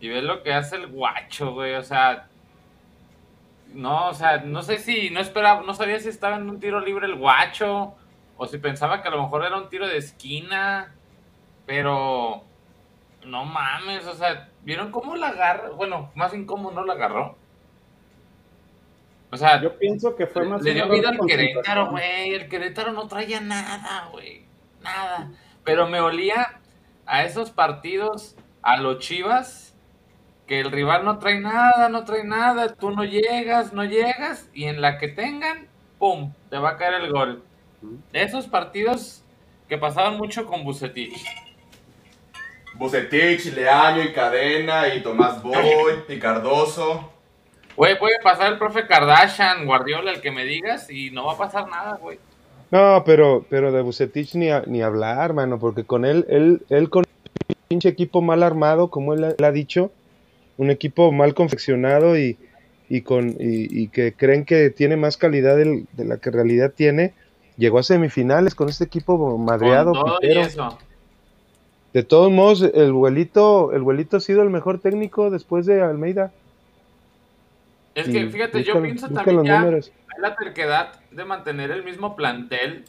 Y 0.00 0.08
ves 0.08 0.24
lo 0.24 0.42
que 0.42 0.54
hace 0.54 0.76
el 0.76 0.88
Guacho, 0.88 1.52
güey. 1.52 1.74
O 1.74 1.82
sea, 1.82 2.28
no, 3.72 4.08
o 4.08 4.14
sea, 4.14 4.38
no 4.38 4.62
sé 4.62 4.78
si 4.78 5.10
no 5.10 5.20
esperaba, 5.20 5.62
no 5.62 5.74
sabía 5.74 6.00
si 6.00 6.08
estaba 6.08 6.36
en 6.36 6.48
un 6.48 6.58
tiro 6.58 6.80
libre 6.80 7.06
el 7.06 7.14
Guacho. 7.14 7.94
O 8.36 8.46
si 8.46 8.58
pensaba 8.58 9.02
que 9.02 9.08
a 9.08 9.10
lo 9.12 9.22
mejor 9.22 9.44
era 9.44 9.56
un 9.56 9.68
tiro 9.68 9.86
de 9.86 9.98
esquina. 9.98 10.94
Pero 11.66 12.42
no 13.24 13.44
mames, 13.44 14.06
o 14.06 14.14
sea, 14.14 14.48
¿vieron 14.62 14.90
cómo 14.90 15.14
la 15.14 15.28
agarra? 15.28 15.70
Bueno, 15.70 16.10
más 16.16 16.32
bien 16.32 16.46
cómo 16.46 16.72
no 16.72 16.84
la 16.84 16.94
agarró. 16.94 17.36
O 19.32 19.36
sea, 19.36 19.62
yo 19.62 19.78
pienso 19.78 20.16
que 20.16 20.26
fue 20.26 20.44
más. 20.44 20.62
Le 20.62 20.74
dio 20.74 20.88
vida 20.88 21.10
al 21.10 21.18
Querétaro, 21.26 21.90
güey. 21.90 22.34
El 22.34 22.48
Querétaro 22.48 22.92
no 22.92 23.06
traía 23.06 23.40
nada, 23.40 24.08
güey. 24.10 24.44
Nada. 24.82 25.30
Pero 25.64 25.88
me 25.88 26.00
olía 26.00 26.60
a 27.06 27.24
esos 27.24 27.50
partidos, 27.50 28.36
a 28.62 28.78
los 28.78 28.98
Chivas, 28.98 29.74
que 30.46 30.60
el 30.60 30.72
rival 30.72 31.04
no 31.04 31.18
trae 31.18 31.38
nada, 31.38 31.88
no 31.88 32.04
trae 32.04 32.24
nada. 32.24 32.74
Tú 32.74 32.90
no 32.90 33.04
llegas, 33.04 33.72
no 33.72 33.84
llegas. 33.84 34.48
Y 34.52 34.64
en 34.64 34.80
la 34.80 34.98
que 34.98 35.08
tengan, 35.08 35.68
¡pum! 35.98 36.32
Te 36.48 36.58
va 36.58 36.70
a 36.70 36.76
caer 36.76 36.94
el 36.94 37.12
gol. 37.12 37.44
Esos 38.12 38.48
partidos 38.48 39.24
que 39.68 39.78
pasaban 39.78 40.16
mucho 40.18 40.46
con 40.46 40.64
Bucetich. 40.64 41.24
Bucetich, 42.74 43.46
Leaño 43.54 44.02
y 44.02 44.12
Cadena 44.12 44.92
y 44.92 45.02
Tomás 45.02 45.40
Boy 45.42 46.02
y 46.08 46.18
Cardoso. 46.18 47.12
Güey, 47.80 47.98
puede 47.98 48.16
pasar 48.22 48.52
el 48.52 48.58
profe 48.58 48.86
Kardashian, 48.86 49.64
Guardiola, 49.64 50.12
el 50.12 50.20
que 50.20 50.30
me 50.30 50.44
digas, 50.44 50.90
y 50.90 51.10
no 51.12 51.24
va 51.24 51.32
a 51.32 51.38
pasar 51.38 51.66
nada, 51.66 51.96
güey. 51.96 52.18
No, 52.70 53.02
pero, 53.06 53.46
pero 53.48 53.72
de 53.72 53.80
Bucetich 53.80 54.34
ni, 54.34 54.50
ni 54.66 54.82
hablar, 54.82 55.32
mano, 55.32 55.58
porque 55.58 55.84
con 55.84 56.04
él, 56.04 56.26
él, 56.28 56.60
él 56.68 56.90
con 56.90 57.04
un 57.48 57.54
pinche 57.68 57.88
equipo 57.88 58.20
mal 58.20 58.42
armado, 58.42 58.90
como 58.90 59.14
él, 59.14 59.34
ha 59.42 59.50
dicho, 59.50 59.92
un 60.58 60.70
equipo 60.70 61.10
mal 61.10 61.32
confeccionado 61.32 62.18
y, 62.18 62.36
y 62.90 63.00
con, 63.00 63.34
y, 63.38 63.88
que 63.88 64.12
creen 64.12 64.44
que 64.44 64.68
tiene 64.68 64.98
más 64.98 65.16
calidad 65.16 65.56
de 65.56 66.04
la 66.04 66.18
que 66.18 66.28
en 66.28 66.34
realidad 66.34 66.74
tiene, 66.76 67.14
llegó 67.56 67.78
a 67.78 67.82
semifinales 67.82 68.54
con 68.54 68.68
este 68.68 68.84
equipo 68.84 69.38
madreado. 69.38 69.92
Con 69.92 70.04
todo 70.04 70.18
eso. 70.20 70.78
De 71.94 72.02
todos 72.02 72.30
modos, 72.30 72.60
el 72.74 72.92
vuelito, 72.92 73.72
el 73.72 73.80
vuelito 73.80 74.18
ha 74.18 74.20
sido 74.20 74.42
el 74.42 74.50
mejor 74.50 74.80
técnico 74.80 75.30
después 75.30 75.64
de 75.64 75.80
Almeida. 75.80 76.30
Es 77.94 78.08
que 78.08 78.28
fíjate, 78.28 78.62
yo 78.62 78.80
pienso 78.80 79.08
también 79.08 79.44
ya 79.44 79.66
la 80.18 80.36
terquedad 80.36 80.92
de 81.10 81.24
mantener 81.24 81.70
el 81.70 81.82
mismo 81.82 82.14
plantel. 82.14 82.84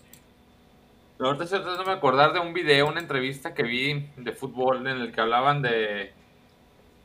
Ahorita 1.19 1.43
estoy 1.43 1.61
tratando 1.61 1.85
de 1.85 1.97
acordar 1.97 2.33
de 2.33 2.39
un 2.39 2.53
video, 2.53 2.87
una 2.87 2.99
entrevista 2.99 3.53
que 3.53 3.63
vi 3.63 4.09
de 4.17 4.31
fútbol 4.31 4.87
en 4.87 4.97
el 4.99 5.11
que 5.11 5.21
hablaban 5.21 5.61
de. 5.61 6.13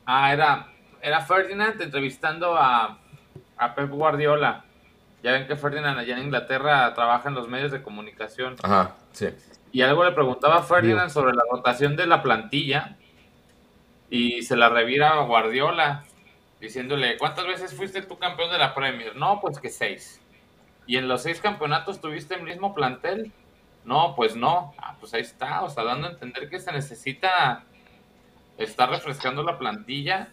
Ah, 0.05 0.33
era, 0.33 0.67
era 1.01 1.21
Ferdinand 1.21 1.79
entrevistando 1.81 2.55
a, 2.55 2.99
a 3.57 3.75
Pep 3.75 3.89
Guardiola. 3.89 4.63
Ya 5.23 5.31
ven 5.31 5.47
que 5.47 5.55
Ferdinand 5.55 5.99
allá 5.99 6.17
en 6.17 6.25
Inglaterra 6.25 6.93
trabaja 6.93 7.29
en 7.29 7.35
los 7.35 7.47
medios 7.47 7.71
de 7.71 7.81
comunicación. 7.81 8.55
Ajá, 8.63 8.95
sí. 9.11 9.29
Y 9.71 9.81
algo 9.81 10.03
le 10.03 10.11
preguntaba 10.11 10.57
a 10.57 10.63
Ferdinand 10.63 11.09
sobre 11.09 11.33
la 11.33 11.43
rotación 11.51 11.95
de 11.95 12.07
la 12.07 12.23
plantilla 12.23 12.97
y 14.09 14.41
se 14.43 14.55
la 14.55 14.69
revira 14.69 15.09
a 15.09 15.23
Guardiola 15.23 16.05
diciéndole, 16.67 17.17
¿cuántas 17.17 17.47
veces 17.47 17.73
fuiste 17.73 18.01
tú 18.01 18.17
campeón 18.17 18.51
de 18.51 18.57
la 18.57 18.75
Premier? 18.75 19.15
No, 19.15 19.39
pues 19.41 19.59
que 19.59 19.69
seis. 19.69 20.19
¿Y 20.85 20.97
en 20.97 21.07
los 21.07 21.23
seis 21.23 21.39
campeonatos 21.39 22.01
tuviste 22.01 22.35
el 22.35 22.43
mismo 22.43 22.75
plantel? 22.75 23.31
No, 23.85 24.15
pues 24.15 24.35
no. 24.35 24.73
Ah, 24.77 24.95
pues 24.99 25.13
ahí 25.13 25.21
está, 25.21 25.63
o 25.63 25.69
sea, 25.69 25.83
dando 25.83 26.07
a 26.07 26.11
entender 26.11 26.49
que 26.49 26.59
se 26.59 26.71
necesita 26.71 27.63
estar 28.57 28.89
refrescando 28.89 29.43
la 29.43 29.57
plantilla. 29.57 30.27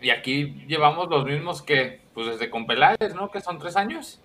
Y 0.00 0.10
aquí 0.10 0.64
llevamos 0.66 1.08
los 1.08 1.24
mismos 1.24 1.62
que, 1.62 2.00
pues 2.12 2.26
desde 2.26 2.50
con 2.50 2.66
Peláez, 2.66 3.14
¿no? 3.14 3.30
Que 3.30 3.40
son 3.40 3.58
tres 3.58 3.76
años. 3.76 4.20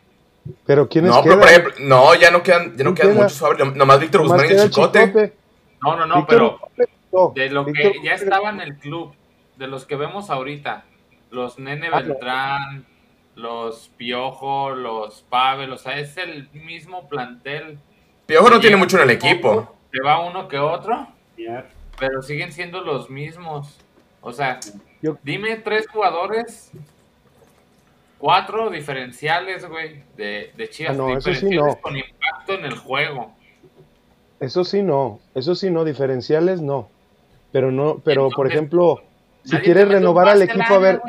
Pero 0.66 0.88
¿quiénes 0.90 1.12
no, 1.12 1.24
pero 1.24 1.40
por 1.40 1.50
ejemplo, 1.50 1.74
no, 1.80 2.16
ya 2.16 2.32
no 2.32 2.42
quedan, 2.42 2.76
ya 2.78 2.84
no 2.84 2.94
quedan 2.94 3.16
muchos 3.16 3.44
Nomás 3.76 4.00
Víctor 4.00 4.22
Guzmán 4.22 4.46
y 4.48 4.54
el 4.54 4.70
Chicote. 4.70 5.34
No, 5.84 5.96
no, 5.96 6.06
no, 6.06 6.26
pero 6.26 6.60
de 7.36 7.50
lo 7.50 7.66
que 7.66 7.94
ya 8.04 8.14
estaba 8.14 8.50
en 8.50 8.62
el 8.62 8.78
club, 8.78 9.14
de 9.58 9.68
los 9.68 9.86
que 9.86 9.96
vemos 9.96 10.30
ahorita, 10.30 10.86
los 11.36 11.60
Nene 11.60 11.90
ah, 11.92 12.00
Beltrán, 12.00 12.86
los 13.36 13.92
Piojo, 13.98 14.72
los 14.72 15.22
Pavel, 15.30 15.72
o 15.72 15.78
sea, 15.78 16.00
es 16.00 16.18
el 16.18 16.50
mismo 16.54 17.08
plantel. 17.08 17.78
Piojo 18.26 18.50
no 18.50 18.60
tiene 18.60 18.78
mucho 18.78 18.98
en 18.98 19.04
el 19.04 19.12
equipo. 19.12 19.76
Se 19.92 20.02
va 20.02 20.26
uno 20.26 20.48
que 20.48 20.58
otro, 20.58 21.08
pero 22.00 22.22
siguen 22.24 22.52
siendo 22.52 22.82
los 22.82 23.10
mismos. 23.10 23.78
O 24.22 24.32
sea, 24.32 24.60
dime 25.22 25.58
tres 25.58 25.88
jugadores 25.88 26.72
cuatro 28.18 28.70
diferenciales, 28.70 29.68
güey, 29.68 30.02
de, 30.18 30.52
de 30.56 30.70
Chivas. 30.70 30.98
Ah, 31.00 31.14
eso 31.18 31.34
sí 31.34 31.50
no. 31.50 31.76
Con 31.82 31.96
impacto 31.98 32.54
en 32.54 32.66
el 32.66 32.78
juego. 32.78 33.32
Eso 34.40 34.64
sí 34.64 34.82
no, 34.82 35.20
eso 35.34 35.56
sí 35.56 35.70
no, 35.70 35.84
diferenciales 35.84 36.62
no. 36.62 36.90
Pero 37.52 37.72
no, 37.72 38.00
pero 38.04 38.30
por 38.30 38.48
ejemplo, 38.48 39.02
si 39.46 39.58
quieres 39.58 39.88
renovar 39.88 40.28
al 40.28 40.42
equipo, 40.42 40.74
a 40.74 40.80
ver, 40.80 41.02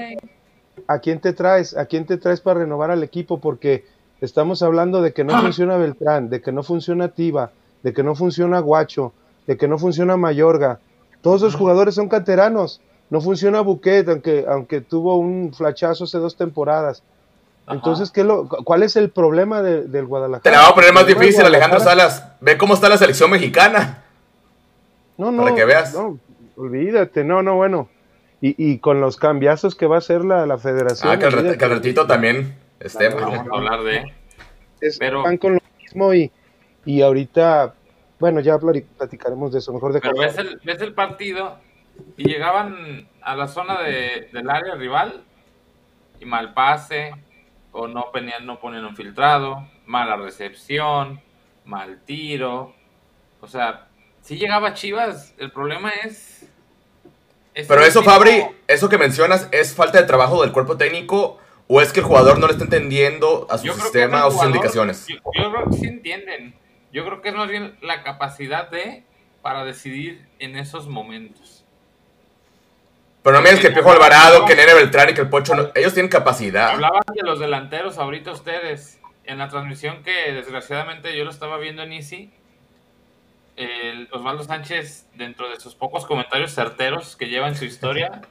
¿a 0.87 0.99
quién 0.99 1.21
te 1.21 1.33
traes? 1.33 1.77
¿A 1.77 1.87
quién 1.87 2.07
te 2.07 2.17
traes 2.17 2.41
para 2.41 2.61
renovar 2.61 2.91
al 2.91 3.03
equipo? 3.03 3.41
Porque 3.41 3.85
estamos 4.21 4.63
hablando 4.63 5.03
de 5.03 5.13
que 5.13 5.25
no 5.25 5.41
funciona 5.41 5.77
Beltrán, 5.77 6.29
de 6.29 6.41
que 6.41 6.53
no 6.53 6.63
funciona 6.63 7.09
Tiva, 7.09 7.51
de 7.83 7.93
que 7.93 8.03
no 8.03 8.15
funciona 8.15 8.61
Guacho, 8.61 9.13
de 9.47 9.57
que 9.57 9.69
no 9.69 9.79
funciona 9.79 10.17
Mayorga. 10.17 10.81
Todos 11.23 11.43
esos 11.43 11.55
jugadores 11.55 11.95
son 11.95 12.09
canteranos. 12.09 12.81
No 13.09 13.21
funciona 13.21 13.61
Buquet, 13.61 14.09
aunque, 14.09 14.45
aunque 14.49 14.81
tuvo 14.81 15.17
un 15.17 15.55
flachazo 15.55 16.05
hace 16.05 16.19
dos 16.19 16.37
temporadas. 16.37 17.03
Entonces, 17.69 18.11
¿qué 18.11 18.23
lo, 18.23 18.49
¿cuál 18.49 18.83
es 18.83 18.97
el 18.97 19.11
problema 19.11 19.63
del 19.63 20.07
Guadalajara? 20.07 20.43
Te 20.43 20.51
la 20.51 20.63
va 20.63 20.69
a 20.69 20.75
poner 20.75 20.93
más 20.93 21.07
difícil, 21.07 21.45
Alejandro 21.45 21.81
Salas. 21.81 22.25
Ve 22.41 22.57
cómo 22.57 22.75
está 22.75 22.89
la 22.89 22.97
selección 22.97 23.31
mexicana. 23.31 24.05
No, 25.17 25.33
no. 25.33 25.43
Para 25.43 25.55
que 25.57 25.65
veas. 25.65 25.95
No, 25.95 26.19
olvídate, 26.57 27.25
no, 27.25 27.43
no, 27.43 27.57
bueno. 27.57 27.89
Y, 28.41 28.55
y 28.73 28.79
con 28.79 29.01
los 29.01 29.17
cambiazos 29.17 29.75
que 29.75 29.87
va 29.87 29.97
a 29.97 29.99
hacer 29.99 30.25
la, 30.25 30.47
la 30.47 30.59
federación. 30.59 31.11
Ah, 31.11 31.19
que 31.19 31.25
al, 31.25 31.71
ratito 31.71 32.07
también 32.07 32.55
estemos. 32.81 33.21
Vamos 33.21 33.49
a 33.51 33.57
hablar 33.57 33.83
de. 33.83 34.13
Pero... 34.99 35.23
Van 35.23 35.39
con 35.39 35.55
lo 35.55 35.61
mismo 35.81 36.13
y, 36.13 36.31
y 36.85 37.01
ahorita, 37.01 37.75
bueno, 38.19 38.41
ya 38.41 38.59
platicaremos 38.59 39.53
de 39.53 39.61
eso. 39.61 39.73
Mejor 39.73 39.95
de 39.95 40.01
Pero 40.01 40.19
ves 40.19 40.37
el, 40.37 40.61
ves 40.65 40.81
el 40.83 40.93
partido 40.93 41.59
y 42.17 42.29
llegaban 42.29 43.09
a 43.23 43.37
la 43.37 43.49
zona 43.49 43.83
de, 43.83 44.29
del 44.33 44.51
área 44.51 44.75
rival 44.75 45.25
y 46.21 46.25
mal 46.25 46.55
pase, 46.55 47.13
o 47.73 47.89
no 47.89 48.11
ponían, 48.13 48.47
no 48.47 48.59
ponían 48.59 48.85
un 48.85 48.97
filtrado, 48.97 49.69
mala 49.87 50.17
recepción, 50.17 51.21
mal 51.65 52.01
tiro. 52.05 52.75
O 53.41 53.47
sea, 53.47 53.89
si 54.21 54.37
llegaba 54.37 54.75
Chivas, 54.75 55.35
el 55.39 55.53
problema 55.53 55.91
es. 55.91 56.51
Pero 57.67 57.83
eso, 57.85 58.03
Fabri, 58.03 58.45
eso 58.67 58.89
que 58.89 58.99
mencionas, 58.99 59.49
¿es 59.51 59.75
falta 59.75 59.99
de 60.01 60.07
trabajo 60.07 60.43
del 60.43 60.53
cuerpo 60.53 60.77
técnico 60.77 61.39
o 61.69 61.81
es 61.81 61.93
que 61.93 62.01
el 62.01 62.07
jugador 62.07 62.39
no 62.39 62.47
le 62.47 62.53
está 62.53 62.65
entendiendo 62.65 63.47
a 63.49 63.57
su 63.57 63.73
sistema 63.73 64.27
o 64.27 64.31
sus 64.31 64.45
indicaciones? 64.45 65.07
Yo, 65.07 65.17
yo, 65.17 65.53
creo 65.53 65.71
que 65.71 65.77
sí 65.77 65.87
entienden. 65.87 66.55
Yo 66.93 67.05
creo 67.07 67.23
que 67.23 67.31
es 67.31 67.35
más 67.35 67.49
bien 67.49 67.77
la 67.81 68.03
capacidad 68.03 68.71
de 68.71 69.05
para 69.41 69.65
decidir 69.65 70.27
en 70.39 70.57
esos 70.57 70.87
momentos. 70.87 71.65
Pero 73.23 73.37
no 73.37 73.43
me 73.43 73.51
digas 73.51 73.65
que 73.65 73.71
Piojo 73.73 73.91
Alvarado, 73.91 74.45
que 74.45 74.55
Nene 74.55 74.75
Beltrán 74.75 75.11
y 75.11 75.15
que 75.15 75.23
el 75.23 75.29
Pocho, 75.29 75.73
ellos 75.75 75.95
tienen 75.95 76.11
capacidad. 76.11 76.71
Hablaban 76.71 77.03
de 77.13 77.23
los 77.23 77.41
delanteros 77.41 77.99
ahorita 77.99 78.33
ustedes. 78.33 79.01
En 79.25 79.39
la 79.39 79.49
transmisión 79.49 80.05
que 80.05 80.33
desgraciadamente 80.33 81.17
yo 81.17 81.25
lo 81.25 81.31
estaba 81.31 81.59
viendo 81.59 81.83
en 81.83 81.93
Easy, 81.93 82.33
el 83.57 84.09
Osvaldo 84.13 84.45
Sánchez, 84.45 85.09
dentro 85.15 85.49
de 85.49 85.59
sus 85.59 85.75
pocos 85.75 86.07
comentarios 86.07 86.55
certeros 86.55 87.17
que 87.17 87.29
lleva 87.29 87.49
en 87.49 87.57
su 87.57 87.65
historia, 87.65 88.23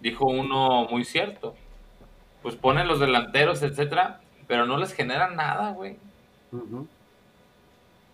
dijo 0.00 0.26
uno 0.26 0.86
muy 0.90 1.04
cierto. 1.04 1.54
Pues 2.42 2.56
ponen 2.56 2.88
los 2.88 3.00
delanteros, 3.00 3.62
etcétera, 3.62 4.20
pero 4.48 4.66
no 4.66 4.76
les 4.76 4.92
generan 4.92 5.36
nada, 5.36 5.70
güey. 5.70 5.96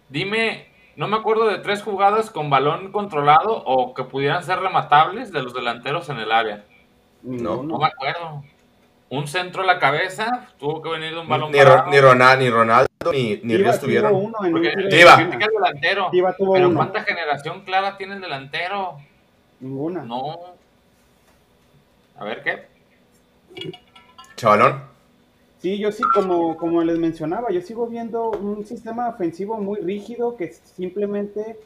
Dime 0.09 0.69
no 0.99 1.07
me 1.07 1.17
acuerdo 1.17 1.47
de 1.47 1.59
tres 1.59 1.81
jugadas 1.81 2.29
con 2.29 2.51
balón 2.51 2.91
controlado 2.91 3.63
o 3.65 3.95
que 3.95 4.03
pudieran 4.03 4.43
ser 4.43 4.59
rematables 4.59 5.31
de 5.31 5.45
los 5.45 5.55
delanteros 5.55 6.09
en 6.09 6.19
el 6.19 6.33
área. 6.33 6.65
No, 7.23 7.63
no 7.63 7.79
me 7.79 7.87
acuerdo. 7.87 8.43
Un 9.11 9.27
centro 9.27 9.63
a 9.63 9.67
la 9.67 9.79
cabeza, 9.79 10.49
tuvo 10.59 10.83
que 10.83 10.91
venir 10.91 11.13
de 11.13 11.21
un 11.21 11.29
balón 11.29 11.51
ni, 11.51 11.59
ni, 11.59 11.65
Ronald, 12.01 12.41
ni 12.41 12.51
Ronaldo 12.51 12.89
ni, 13.13 13.41
ni 13.43 13.57
Ríos 13.57 13.81
tuvieron. 13.81 14.15
Uno 14.15 14.39
en 14.45 14.57
el 14.57 14.89
delantero. 14.89 16.11
pero 16.11 16.75
¿cuánta 16.75 17.03
generación 17.03 17.63
clara 17.63 17.97
tiene 17.97 18.15
el 18.15 18.21
delantero? 18.21 18.99
Ninguna. 19.61 20.03
No. 20.03 20.37
A 22.19 22.25
ver 22.25 22.43
qué. 22.43 22.67
Chavalón. 24.37 24.83
Sí, 25.59 25.79
yo 25.79 25.91
sí, 25.91 26.05
como, 26.15 26.57
como 26.57 26.85
les 26.85 26.99
mencionaba, 26.99 27.51
yo 27.51 27.61
sigo 27.61 27.89
viendo 27.89 28.31
un 28.31 28.65
sistema 28.65 29.09
ofensivo 29.09 29.59
muy 29.59 29.81
rígido 29.81 30.37
que 30.37 30.53
simplemente 30.53 31.59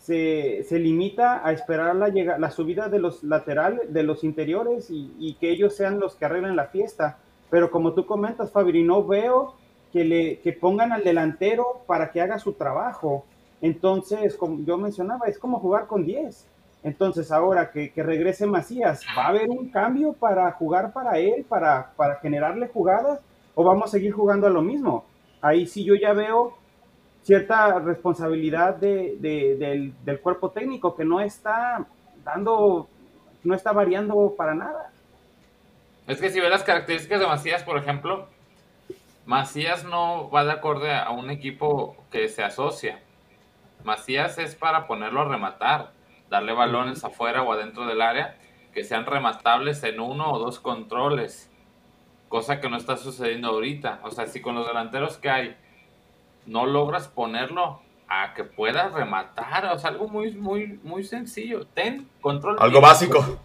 se, 0.00 0.64
se 0.64 0.78
limita 0.78 1.46
a 1.46 1.52
esperar 1.52 1.94
la, 1.94 2.08
llega, 2.08 2.38
la 2.38 2.50
subida 2.50 2.88
de 2.88 2.98
los 2.98 3.22
laterales, 3.22 3.92
de 3.92 4.02
los 4.02 4.24
interiores 4.24 4.90
y, 4.90 5.14
y, 5.18 5.34
que 5.34 5.50
ellos 5.50 5.76
sean 5.76 6.00
los 6.00 6.14
que 6.14 6.24
arreglen 6.24 6.56
la 6.56 6.68
fiesta. 6.68 7.18
Pero 7.50 7.70
como 7.70 7.92
tú 7.92 8.06
comentas, 8.06 8.50
Fabri, 8.50 8.82
no 8.82 9.06
veo 9.06 9.54
que, 9.92 10.04
le, 10.04 10.38
que 10.40 10.54
pongan 10.54 10.92
al 10.92 11.04
delantero 11.04 11.82
para 11.86 12.10
que 12.10 12.22
haga 12.22 12.38
su 12.38 12.54
trabajo. 12.54 13.26
Entonces, 13.60 14.36
como 14.36 14.64
yo 14.64 14.78
mencionaba, 14.78 15.26
es 15.26 15.38
como 15.38 15.60
jugar 15.60 15.86
con 15.86 16.06
10. 16.06 16.48
Entonces, 16.82 17.30
ahora 17.30 17.70
que, 17.70 17.92
que, 17.92 18.02
regrese 18.02 18.46
Macías, 18.46 19.02
¿va 19.16 19.24
a 19.24 19.28
haber 19.28 19.50
un 19.50 19.68
cambio 19.68 20.14
para 20.14 20.50
jugar 20.52 20.94
para 20.94 21.18
él, 21.18 21.44
para, 21.46 21.92
para 21.94 22.16
generarle 22.16 22.68
jugadas? 22.68 23.20
¿O 23.54 23.64
vamos 23.64 23.90
a 23.90 23.92
seguir 23.92 24.12
jugando 24.12 24.46
a 24.46 24.50
lo 24.50 24.62
mismo? 24.62 25.04
Ahí 25.42 25.66
sí 25.66 25.84
yo 25.84 25.94
ya 25.94 26.14
veo 26.14 26.54
cierta 27.22 27.78
responsabilidad 27.78 28.76
de, 28.76 29.16
del, 30.04 30.20
cuerpo 30.20 30.50
técnico 30.50 30.96
que 30.96 31.04
no 31.04 31.20
está 31.20 31.86
dando, 32.24 32.88
no 33.44 33.54
está 33.54 33.72
variando 33.72 34.34
para 34.36 34.54
nada. 34.54 34.90
Es 36.06 36.20
que 36.20 36.30
si 36.30 36.40
ves 36.40 36.50
las 36.50 36.64
características 36.64 37.20
de 37.20 37.26
Macías, 37.26 37.62
por 37.62 37.76
ejemplo, 37.76 38.26
Macías 39.26 39.84
no 39.84 40.30
va 40.30 40.44
de 40.44 40.52
acorde 40.52 40.92
a 40.94 41.10
un 41.10 41.30
equipo 41.30 41.96
que 42.10 42.28
se 42.28 42.42
asocia. 42.42 43.00
Macías 43.84 44.38
es 44.38 44.54
para 44.54 44.86
ponerlo 44.86 45.20
a 45.20 45.28
rematar, 45.28 45.92
darle 46.28 46.52
balones 46.52 47.04
afuera 47.04 47.42
o 47.42 47.52
adentro 47.52 47.86
del 47.86 48.02
área 48.02 48.36
que 48.72 48.84
sean 48.84 49.06
rematables 49.06 49.82
en 49.84 50.00
uno 50.00 50.32
o 50.32 50.38
dos 50.38 50.60
controles, 50.60 51.50
cosa 52.28 52.60
que 52.60 52.68
no 52.68 52.76
está 52.76 52.96
sucediendo 52.96 53.48
ahorita. 53.48 54.00
O 54.04 54.10
sea, 54.10 54.26
si 54.26 54.40
con 54.40 54.54
los 54.54 54.66
delanteros 54.66 55.18
que 55.18 55.30
hay 55.30 55.56
no 56.50 56.66
logras 56.66 57.06
ponerlo 57.06 57.80
a 58.08 58.34
que 58.34 58.42
pueda 58.42 58.88
rematar, 58.88 59.66
o 59.66 59.78
sea, 59.78 59.90
algo 59.90 60.08
muy, 60.08 60.32
muy, 60.32 60.80
muy 60.82 61.04
sencillo. 61.04 61.64
Ten 61.64 62.08
control. 62.20 62.56
Algo 62.58 62.80
básico. 62.80 63.40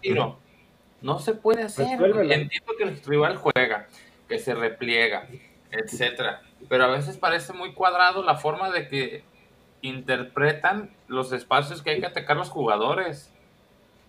No 1.00 1.18
se 1.20 1.34
puede 1.34 1.62
hacer. 1.62 1.86
Entiendo 1.92 2.72
que 2.76 2.82
el 2.82 3.00
rival 3.04 3.36
juega, 3.36 3.86
que 4.28 4.40
se 4.40 4.56
repliega, 4.56 5.28
etcétera. 5.70 6.42
Pero 6.68 6.84
a 6.84 6.88
veces 6.88 7.16
parece 7.16 7.52
muy 7.52 7.74
cuadrado 7.74 8.24
la 8.24 8.34
forma 8.34 8.70
de 8.70 8.88
que 8.88 9.22
interpretan 9.82 10.90
los 11.06 11.32
espacios 11.32 11.82
que 11.82 11.90
hay 11.90 12.00
que 12.00 12.06
atacar 12.06 12.36
los 12.36 12.50
jugadores. 12.50 13.32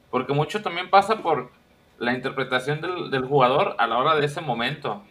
Porque 0.09 0.33
mucho 0.33 0.63
también 0.63 0.89
pasa 0.89 1.21
por 1.21 1.51
la 1.99 2.13
interpretación 2.13 2.81
del, 2.81 3.11
del 3.11 3.25
jugador 3.25 3.75
a 3.77 3.85
la 3.85 3.99
hora 3.99 4.15
de 4.15 4.25
ese 4.25 4.41
momento. 4.41 5.03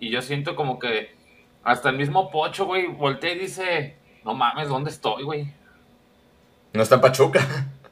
Y 0.00 0.10
yo 0.10 0.20
siento 0.20 0.56
como 0.56 0.80
que 0.80 1.19
hasta 1.62 1.90
el 1.90 1.96
mismo 1.96 2.30
Pocho, 2.30 2.66
güey, 2.66 2.86
voltea 2.86 3.32
y 3.32 3.38
dice, 3.38 3.96
no 4.24 4.34
mames, 4.34 4.68
¿dónde 4.68 4.90
estoy, 4.90 5.24
güey? 5.24 5.52
No 6.72 6.82
está 6.82 6.96
en 6.96 7.00
Pachuca. 7.00 7.40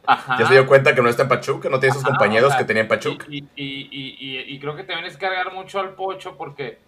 Ajá. 0.06 0.38
Ya 0.38 0.46
se 0.46 0.54
dio 0.54 0.66
cuenta 0.66 0.94
que 0.94 1.02
no 1.02 1.08
está 1.08 1.24
en 1.24 1.28
Pachuca, 1.28 1.68
no 1.68 1.78
tiene 1.78 1.92
esos 1.92 2.04
compañeros 2.04 2.54
que 2.54 2.64
tenía 2.64 2.82
en 2.82 2.88
Pachuca. 2.88 3.26
Y, 3.28 3.44
y, 3.56 4.58
creo 4.58 4.74
que 4.74 4.84
también 4.84 5.06
es 5.06 5.18
cargar 5.18 5.52
mucho 5.52 5.80
al 5.80 5.94
Pocho 5.94 6.36
porque 6.36 6.78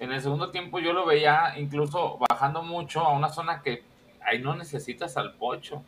en 0.00 0.10
el 0.12 0.22
segundo 0.22 0.50
tiempo 0.50 0.78
yo 0.78 0.94
lo 0.94 1.04
veía 1.04 1.54
incluso 1.58 2.18
bajando 2.30 2.62
mucho 2.62 3.00
a 3.00 3.12
una 3.12 3.28
zona 3.28 3.62
que 3.62 3.82
ahí 4.24 4.40
no 4.40 4.56
necesitas 4.56 5.18
al 5.18 5.34
Pocho. 5.34 5.82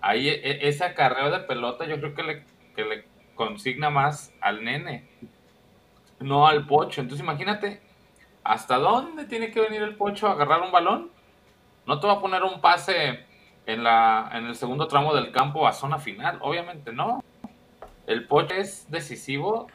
Ahí 0.00 0.28
e, 0.28 0.34
e, 0.34 0.68
ese 0.68 0.84
acarreo 0.84 1.30
de 1.30 1.40
pelota 1.40 1.86
yo 1.86 1.98
creo 1.98 2.14
que 2.14 2.22
le, 2.22 2.44
que 2.76 2.84
le 2.84 3.04
consigna 3.34 3.90
más 3.90 4.32
al 4.40 4.62
nene, 4.62 5.08
no 6.20 6.46
al 6.46 6.68
Pocho. 6.68 7.00
Entonces 7.00 7.24
imagínate 7.24 7.80
¿Hasta 8.46 8.78
dónde 8.78 9.24
tiene 9.24 9.50
que 9.50 9.60
venir 9.60 9.82
el 9.82 9.96
Pocho 9.96 10.28
a 10.28 10.32
agarrar 10.32 10.62
un 10.62 10.70
balón? 10.70 11.10
No 11.84 11.98
te 11.98 12.06
va 12.06 12.14
a 12.14 12.20
poner 12.20 12.44
un 12.44 12.60
pase 12.60 13.26
en, 13.66 13.82
la, 13.82 14.30
en 14.32 14.46
el 14.46 14.54
segundo 14.54 14.86
tramo 14.86 15.14
del 15.14 15.32
campo 15.32 15.66
a 15.66 15.72
zona 15.72 15.98
final, 15.98 16.38
obviamente 16.40 16.92
no. 16.92 17.24
El 18.06 18.24
Pocho 18.28 18.54
es 18.54 18.88
decisivo 18.88 19.66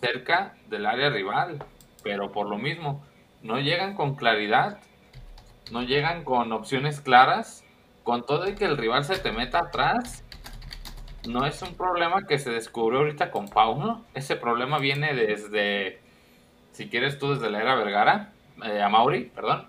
cerca 0.00 0.56
del 0.68 0.86
área 0.86 1.10
rival, 1.10 1.64
pero 2.02 2.32
por 2.32 2.48
lo 2.48 2.58
mismo, 2.58 3.04
no 3.40 3.60
llegan 3.60 3.94
con 3.94 4.16
claridad, 4.16 4.80
no 5.70 5.82
llegan 5.82 6.24
con 6.24 6.52
opciones 6.52 7.00
claras, 7.00 7.64
con 8.02 8.26
todo 8.26 8.48
y 8.48 8.56
que 8.56 8.64
el 8.64 8.76
rival 8.76 9.04
se 9.04 9.16
te 9.16 9.30
meta 9.30 9.60
atrás. 9.60 10.24
No 11.28 11.46
es 11.46 11.62
un 11.62 11.76
problema 11.76 12.26
que 12.26 12.40
se 12.40 12.50
descubrió 12.50 12.98
ahorita 12.98 13.30
con 13.30 13.46
Pauno, 13.46 14.04
ese 14.14 14.34
problema 14.34 14.78
viene 14.78 15.14
desde 15.14 16.01
si 16.72 16.88
quieres 16.88 17.18
tú 17.18 17.34
desde 17.34 17.50
la 17.50 17.60
era 17.60 17.74
Vergara, 17.74 18.32
eh, 18.64 18.82
a 18.82 18.88
Mauri, 18.88 19.30
perdón, 19.34 19.66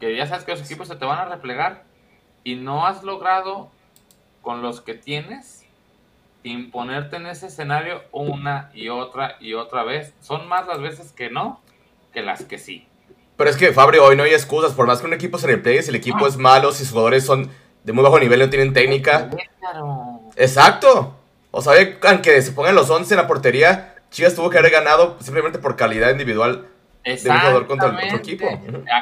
que 0.00 0.16
ya 0.16 0.26
sabes 0.26 0.44
que 0.44 0.52
los 0.52 0.62
equipos 0.62 0.88
se 0.88 0.96
te 0.96 1.04
van 1.04 1.18
a 1.18 1.24
replegar 1.24 1.84
y 2.44 2.56
no 2.56 2.86
has 2.86 3.02
logrado 3.02 3.70
con 4.42 4.62
los 4.62 4.80
que 4.80 4.94
tienes 4.94 5.64
imponerte 6.42 7.16
en 7.16 7.26
ese 7.26 7.46
escenario 7.46 8.02
una 8.10 8.70
y 8.74 8.88
otra 8.88 9.36
y 9.40 9.54
otra 9.54 9.84
vez. 9.84 10.12
Son 10.20 10.48
más 10.48 10.66
las 10.66 10.80
veces 10.80 11.12
que 11.12 11.30
no 11.30 11.60
que 12.12 12.22
las 12.22 12.44
que 12.44 12.58
sí. 12.58 12.86
Pero 13.36 13.48
es 13.48 13.56
que 13.56 13.72
Fabri, 13.72 13.98
hoy 13.98 14.16
no 14.16 14.24
hay 14.24 14.32
excusas. 14.32 14.72
Por 14.72 14.86
más 14.86 15.00
que 15.00 15.06
un 15.06 15.14
equipo 15.14 15.38
se 15.38 15.46
repliegue, 15.46 15.82
si 15.82 15.90
el 15.90 15.96
equipo 15.96 16.26
es 16.26 16.36
malo, 16.36 16.72
si 16.72 16.80
sus 16.84 16.90
jugadores 16.90 17.24
son 17.24 17.50
de 17.84 17.92
muy 17.92 18.04
bajo 18.04 18.20
nivel, 18.20 18.40
no 18.40 18.50
tienen 18.50 18.72
técnica. 18.72 19.30
Exacto. 20.36 21.16
O 21.50 21.60
sea, 21.60 21.74
aunque 22.04 22.42
se 22.42 22.52
pongan 22.52 22.74
los 22.74 22.90
11 22.90 23.14
en 23.14 23.20
la 23.20 23.26
portería, 23.26 23.91
Chivas 24.12 24.34
tuvo 24.34 24.50
que 24.50 24.58
haber 24.58 24.70
ganado 24.70 25.16
simplemente 25.20 25.58
por 25.58 25.74
calidad 25.74 26.10
individual 26.10 26.68
de 27.02 27.12
un 27.12 27.38
jugador 27.38 27.66
contra 27.66 27.88
el 27.88 27.96
otro 27.96 28.18
equipo. 28.18 28.46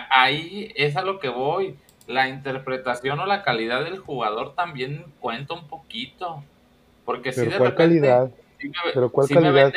Ahí 0.09 0.73
es 0.77 0.97
a 0.97 1.03
lo 1.03 1.19
que 1.19 1.29
voy. 1.29 1.77
La 2.07 2.29
interpretación 2.29 3.21
o 3.21 3.27
la 3.27 3.43
calidad 3.43 3.85
del 3.85 3.99
jugador 3.99 4.55
también 4.55 5.05
cuenta 5.21 5.55
un 5.55 5.69
poquito. 5.69 6.43
Porque 7.05 7.33
si 7.33 7.47
de 7.47 7.59
¿cuál 7.59 7.75
calidad? 7.75 8.31
¿Pero 8.95 9.11
cuál 9.11 9.29
calidad? 9.29 9.73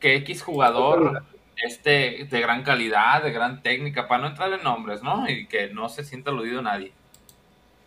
que 0.00 0.14
X 0.16 0.42
jugador 0.42 1.22
este, 1.56 2.26
de 2.30 2.40
gran 2.40 2.62
calidad, 2.62 3.22
de 3.22 3.32
gran 3.32 3.62
técnica, 3.62 4.08
para 4.08 4.22
no 4.22 4.28
entrar 4.28 4.52
en 4.52 4.62
nombres, 4.62 5.02
¿no? 5.02 5.28
Y 5.28 5.46
que 5.46 5.68
no 5.68 5.88
se 5.88 6.04
sienta 6.04 6.30
aludido 6.30 6.62
nadie. 6.62 6.92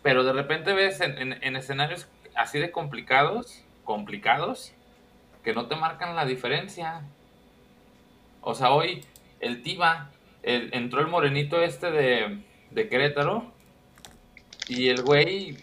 Pero 0.02 0.22
de 0.24 0.32
repente 0.32 0.74
ves 0.74 1.00
en, 1.00 1.38
en 1.42 1.56
escenarios 1.56 2.08
así 2.34 2.58
de 2.58 2.70
complicados, 2.70 3.64
complicados, 3.84 4.74
que 5.42 5.54
no 5.54 5.66
te 5.66 5.76
marcan 5.76 6.16
la 6.16 6.24
diferencia. 6.24 7.02
O 8.40 8.54
sea, 8.54 8.70
hoy 8.70 9.04
el 9.40 9.62
Tiba, 9.62 10.10
entró 10.42 11.00
el 11.00 11.08
morenito 11.08 11.62
este 11.62 11.90
de, 11.90 12.42
de 12.70 12.88
Querétaro 12.88 13.52
y 14.68 14.88
el 14.88 15.02
güey 15.02 15.56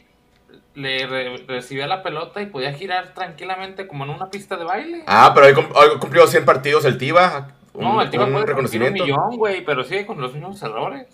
le 0.75 1.37
recibía 1.47 1.87
la 1.87 2.03
pelota 2.03 2.41
y 2.41 2.45
podía 2.45 2.73
girar 2.73 3.13
tranquilamente 3.13 3.87
como 3.87 4.05
en 4.05 4.11
una 4.11 4.29
pista 4.29 4.55
de 4.57 4.63
baile. 4.63 5.03
Ah, 5.07 5.31
pero 5.33 5.47
hoy, 5.47 5.99
cumplió 5.99 6.27
100 6.27 6.45
partidos 6.45 6.85
el 6.85 6.97
Tiba. 6.97 7.55
no, 7.73 8.01
el 8.01 8.09
Tiba 8.09 8.25
un 8.25 8.45
reconocimiento. 8.45 9.03
un 9.03 9.09
millón, 9.09 9.37
güey, 9.37 9.63
pero 9.65 9.83
sigue 9.83 10.05
con 10.05 10.21
los 10.21 10.33
mismos 10.33 10.61
errores. 10.61 11.07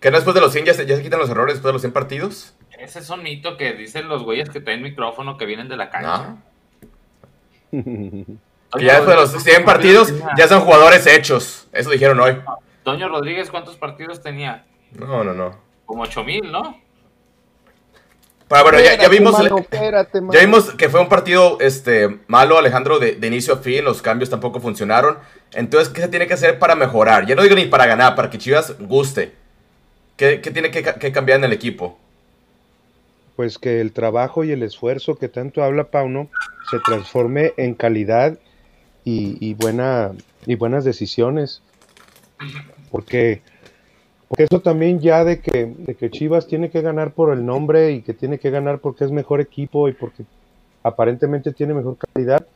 ¿Que 0.00 0.10
no 0.10 0.16
después 0.16 0.34
de 0.34 0.40
los 0.40 0.52
100 0.52 0.64
ya 0.64 0.74
se, 0.74 0.86
ya 0.86 0.96
se 0.96 1.02
quitan 1.02 1.20
los 1.20 1.28
errores 1.28 1.56
después 1.56 1.70
de 1.70 1.72
los 1.74 1.82
100 1.82 1.92
partidos? 1.92 2.54
Ese 2.78 3.00
es 3.00 3.10
un 3.10 3.22
mito 3.22 3.58
que 3.58 3.74
dicen 3.74 4.08
los 4.08 4.22
güeyes 4.22 4.48
que 4.48 4.60
traen 4.60 4.82
micrófono 4.82 5.36
que 5.36 5.44
vienen 5.44 5.68
de 5.68 5.76
la 5.76 5.90
cancha. 5.90 6.36
Ya 7.72 8.94
después 8.96 9.08
de 9.08 9.14
los 9.16 9.42
100 9.42 9.64
partidos 9.64 10.14
ya 10.36 10.48
son 10.48 10.60
jugadores 10.60 11.06
hechos. 11.06 11.68
Eso 11.72 11.90
dijeron 11.90 12.20
hoy. 12.20 12.36
Toño 12.82 13.08
Rodríguez, 13.08 13.50
¿cuántos 13.50 13.76
partidos 13.76 14.22
tenía? 14.22 14.64
No, 14.92 15.22
no, 15.22 15.32
no. 15.32 15.56
Como 15.86 16.02
8 16.02 16.24
mil, 16.24 16.50
¿no? 16.50 16.76
Pero 18.50 18.64
bueno, 18.64 18.80
ya, 18.80 19.08
vimos, 19.08 19.36
ya 20.32 20.40
vimos 20.40 20.74
que 20.74 20.88
fue 20.88 21.00
un 21.00 21.08
partido 21.08 21.58
este, 21.60 22.18
malo, 22.26 22.58
Alejandro, 22.58 22.98
de, 22.98 23.16
inicio 23.24 23.54
a 23.54 23.58
fin. 23.58 23.84
Los 23.84 24.02
cambios 24.02 24.28
tampoco 24.28 24.58
funcionaron. 24.58 25.18
Entonces, 25.52 25.88
¿qué 25.88 26.00
se 26.00 26.08
tiene 26.08 26.26
que 26.26 26.34
hacer 26.34 26.58
para 26.58 26.74
mejorar? 26.74 27.26
Ya 27.26 27.36
no 27.36 27.44
digo 27.44 27.54
ni 27.54 27.66
para 27.66 27.86
ganar, 27.86 28.16
para 28.16 28.28
que 28.28 28.38
Chivas 28.38 28.76
guste. 28.80 29.34
¿Qué, 30.16 30.38
tiene 30.38 30.72
que, 30.72 30.82
que 30.82 31.12
cambiar 31.12 31.38
en 31.38 31.44
el 31.44 31.52
equipo? 31.52 31.96
Pues 33.40 33.58
que 33.58 33.80
el 33.80 33.92
trabajo 33.92 34.44
y 34.44 34.50
el 34.52 34.62
esfuerzo 34.62 35.14
que 35.14 35.30
tanto 35.30 35.62
habla 35.62 35.84
Pauno 35.84 36.28
se 36.70 36.78
transforme 36.80 37.54
en 37.56 37.72
calidad 37.72 38.38
y, 39.02 39.54
buena, 39.54 40.12
y 40.44 40.56
buenas 40.56 40.84
decisiones. 40.84 41.62
Porque, 42.90 43.40
porque 44.28 44.44
eso 44.44 44.60
también 44.60 45.00
ya 45.00 45.24
de 45.24 45.40
que, 45.40 45.64
de 45.64 45.94
que 45.94 46.10
Chivas 46.10 46.48
tiene 46.48 46.68
que 46.68 46.82
ganar 46.82 47.14
por 47.14 47.32
el 47.32 47.46
nombre 47.46 47.92
y 47.92 48.02
que 48.02 48.12
tiene 48.12 48.38
que 48.38 48.50
ganar 48.50 48.80
porque 48.80 49.06
es 49.06 49.10
mejor 49.10 49.40
equipo 49.40 49.88
y 49.88 49.94
porque 49.94 50.24
aparentemente 50.82 51.54
tiene 51.54 51.72
mejor 51.72 51.96
calidad, 51.96 52.46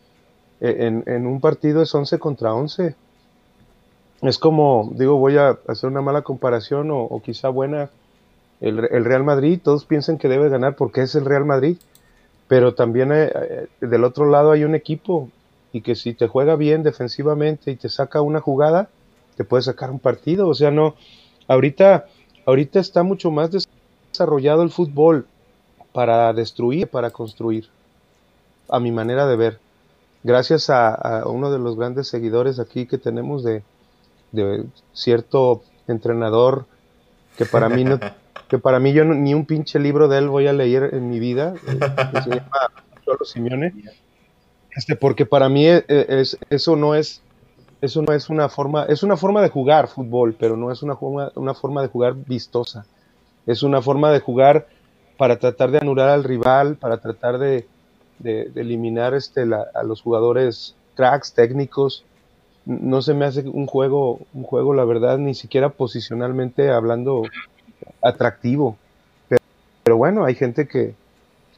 e, 0.60 1.02
en, 1.06 1.26
un 1.26 1.40
partido 1.40 1.80
es 1.80 1.94
11 1.94 2.18
contra 2.18 2.52
11. 2.52 2.94
Es 4.20 4.38
como, 4.38 4.92
digo, 4.96 5.16
voy 5.16 5.38
a 5.38 5.58
hacer 5.66 5.88
una 5.88 6.02
mala 6.02 6.20
comparación 6.20 6.90
o, 6.90 7.22
quizá 7.24 7.48
buena. 7.48 7.88
El, 8.60 9.04
Real 9.04 9.24
Madrid, 9.24 9.60
todos 9.62 9.84
piensan 9.84 10.18
que 10.18 10.28
debe 10.28 10.48
ganar 10.48 10.76
porque 10.76 11.02
es 11.02 11.14
el 11.14 11.24
Real 11.24 11.44
Madrid, 11.44 11.76
pero 12.48 12.74
también 12.74 13.12
eh, 13.12 13.30
eh, 13.34 13.66
del 13.80 14.04
otro 14.04 14.28
lado 14.30 14.52
hay 14.52 14.64
un 14.64 14.74
equipo 14.74 15.28
y 15.72 15.80
que 15.80 15.94
si 15.96 16.14
te 16.14 16.28
juega 16.28 16.56
bien 16.56 16.82
defensivamente 16.82 17.70
y 17.70 17.76
te 17.76 17.88
saca 17.88 18.22
una 18.22 18.40
jugada, 18.40 18.88
te 19.36 19.44
puede 19.44 19.62
sacar 19.62 19.90
un 19.90 19.98
partido. 19.98 20.48
O 20.48 20.54
sea, 20.54 20.70
no, 20.70 20.94
ahorita, 21.48 22.06
ahorita 22.46 22.80
está 22.80 23.02
mucho 23.02 23.30
más 23.30 23.50
desarrollado 24.12 24.62
el 24.62 24.70
fútbol 24.70 25.26
para 25.92 26.32
destruir, 26.32 26.88
para 26.88 27.10
construir, 27.10 27.68
a 28.68 28.80
mi 28.80 28.92
manera 28.92 29.26
de 29.26 29.36
ver. 29.36 29.58
Gracias 30.22 30.70
a, 30.70 31.24
uno 31.26 31.50
de 31.50 31.58
los 31.58 31.76
grandes 31.76 32.08
seguidores 32.08 32.58
aquí 32.58 32.86
que 32.86 32.96
tenemos 32.96 33.44
de, 33.44 33.62
cierto 34.92 35.62
entrenador 35.86 36.66
que 37.36 37.44
para 37.44 37.68
mí 37.68 37.84
no, 37.84 38.00
que 38.48 38.58
para 38.58 38.80
mí 38.80 38.92
yo 38.92 39.04
ni 39.04 39.34
un 39.34 39.46
pinche 39.46 39.78
libro 39.78 40.08
de 40.08 40.18
él 40.18 40.28
voy 40.28 40.46
a 40.46 40.52
leer 40.52 40.90
en 40.92 41.08
mi 41.08 41.18
vida, 41.18 41.54
eh, 41.66 41.78
que 42.12 42.22
se 42.22 42.30
llama 42.30 42.70
Simeone, 43.24 43.74
este, 44.76 44.96
porque 44.96 45.26
para 45.26 45.48
mí 45.48 45.66
es, 45.66 45.84
es, 45.88 46.38
eso 46.50 46.76
no 46.76 46.94
es 46.94 47.22
eso 47.84 48.00
no 48.00 48.14
es 48.14 48.30
una 48.30 48.48
forma, 48.48 48.84
es 48.84 49.02
una 49.02 49.16
forma 49.16 49.42
de 49.42 49.50
jugar 49.50 49.88
fútbol, 49.88 50.34
pero 50.38 50.56
no 50.56 50.72
es 50.72 50.82
una 50.82 50.96
forma, 50.96 51.30
una 51.34 51.52
forma 51.52 51.82
de 51.82 51.88
jugar 51.88 52.14
vistosa. 52.14 52.86
Es 53.46 53.62
una 53.62 53.82
forma 53.82 54.10
de 54.10 54.20
jugar 54.20 54.66
para 55.18 55.38
tratar 55.38 55.70
de 55.70 55.78
anular 55.78 56.08
al 56.08 56.24
rival, 56.24 56.76
para 56.76 56.96
tratar 56.96 57.38
de, 57.38 57.66
eliminar 58.22 59.12
este, 59.12 59.42
a 59.42 59.82
los 59.82 60.00
jugadores 60.00 60.76
cracks, 60.94 61.34
técnicos. 61.34 62.04
No 62.64 63.02
se 63.02 63.12
me 63.12 63.26
hace 63.26 63.46
un 63.46 63.66
juego, 63.66 64.20
un 64.32 64.44
juego, 64.44 64.72
la 64.72 64.86
verdad, 64.86 65.18
ni 65.18 65.34
siquiera 65.34 65.68
posicionalmente 65.68 66.70
hablando 66.70 67.24
atractivo. 68.04 68.76
Pero, 69.82 69.96
bueno, 69.96 70.24
hay 70.24 70.34
gente 70.34 70.68
que 70.68 70.94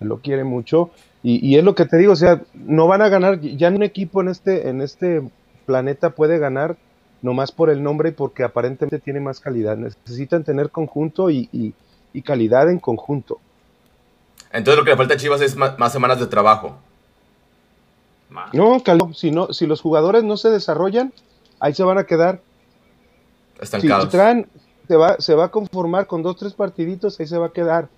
lo 0.00 0.18
quiere 0.18 0.44
mucho 0.44 0.90
y, 1.22 1.44
y, 1.46 1.58
es 1.58 1.64
lo 1.64 1.74
que 1.74 1.86
te 1.86 1.96
digo, 1.96 2.12
o 2.12 2.16
sea, 2.16 2.42
no 2.54 2.86
van 2.86 3.02
a 3.02 3.08
ganar 3.08 3.40
ya 3.40 3.68
un 3.68 3.82
equipo 3.82 4.20
en 4.20 4.28
este, 4.28 4.68
en 4.68 4.80
este 4.80 5.22
planeta 5.66 6.10
puede 6.10 6.38
ganar 6.38 6.76
nomás 7.22 7.52
por 7.52 7.70
el 7.70 7.82
nombre 7.82 8.10
y 8.10 8.12
porque 8.12 8.44
aparentemente 8.44 8.98
tiene 8.98 9.20
más 9.20 9.40
calidad. 9.40 9.76
Necesitan 9.76 10.44
tener 10.44 10.70
conjunto 10.70 11.30
y, 11.30 11.74
calidad 12.24 12.70
en 12.70 12.78
conjunto. 12.78 13.38
Entonces 14.50 14.78
lo 14.78 14.84
que 14.84 14.92
le 14.92 14.96
falta 14.96 15.14
a 15.14 15.16
Chivas 15.18 15.42
es 15.42 15.54
más, 15.56 15.92
semanas 15.92 16.18
de 16.18 16.26
trabajo. 16.26 16.78
No, 18.52 18.82
si, 19.14 19.30
no, 19.30 19.52
si 19.52 19.66
los 19.66 19.80
jugadores 19.80 20.24
no 20.24 20.36
se 20.36 20.48
desarrollan, 20.48 21.12
ahí 21.60 21.74
se 21.74 21.82
van 21.82 21.98
a 21.98 22.04
quedar. 22.04 22.40
Estancados. 23.60 24.10
Si 24.10 24.46
se 24.86 25.34
va, 25.34 25.44
a 25.44 25.50
conformar 25.50 26.06
con 26.06 26.22
dos, 26.22 26.36
tres 26.36 26.54
partiditos, 26.54 27.18
ahí 27.18 27.26
se 27.26 27.38
va 27.38 27.46
a 27.46 27.52
quedar. 27.52 27.88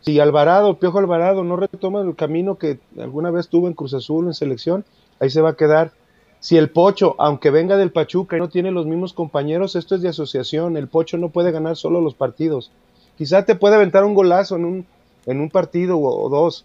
Si 0.00 0.20
Alvarado, 0.20 0.78
Piojo 0.78 0.98
Alvarado, 0.98 1.42
no 1.42 1.56
retoma 1.56 2.00
el 2.00 2.14
camino 2.14 2.56
que 2.56 2.78
alguna 2.98 3.30
vez 3.30 3.48
tuvo 3.48 3.66
en 3.66 3.74
Cruz 3.74 3.94
Azul, 3.94 4.26
en 4.26 4.34
selección, 4.34 4.84
ahí 5.20 5.30
se 5.30 5.40
va 5.40 5.50
a 5.50 5.56
quedar. 5.56 5.92
Si 6.38 6.56
el 6.56 6.70
Pocho, 6.70 7.16
aunque 7.18 7.50
venga 7.50 7.76
del 7.76 7.90
Pachuca 7.90 8.36
y 8.36 8.40
no 8.40 8.48
tiene 8.48 8.70
los 8.70 8.86
mismos 8.86 9.12
compañeros, 9.12 9.74
esto 9.74 9.94
es 9.96 10.02
de 10.02 10.10
asociación. 10.10 10.76
El 10.76 10.86
Pocho 10.86 11.16
no 11.18 11.30
puede 11.30 11.50
ganar 11.50 11.76
solo 11.76 12.00
los 12.00 12.14
partidos. 12.14 12.70
Quizá 13.18 13.44
te 13.44 13.56
puede 13.56 13.74
aventar 13.74 14.04
un 14.04 14.14
golazo 14.14 14.56
en 14.56 14.64
un, 14.64 14.86
en 15.24 15.40
un 15.40 15.50
partido 15.50 15.98
o, 15.98 16.28
dos, 16.28 16.64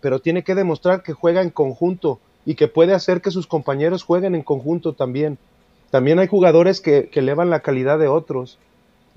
pero 0.00 0.20
tiene 0.20 0.44
que 0.44 0.54
demostrar 0.54 1.02
que 1.02 1.12
juega 1.12 1.42
en 1.42 1.50
conjunto 1.50 2.20
y 2.46 2.54
que 2.54 2.68
puede 2.68 2.94
hacer 2.94 3.20
que 3.20 3.30
sus 3.30 3.46
compañeros 3.46 4.04
jueguen 4.04 4.34
en 4.34 4.42
conjunto 4.42 4.94
también. 4.94 5.36
También 5.90 6.18
hay 6.18 6.28
jugadores 6.28 6.80
que, 6.80 7.08
que 7.08 7.20
elevan 7.20 7.50
la 7.50 7.60
calidad 7.60 7.98
de 7.98 8.08
otros. 8.08 8.58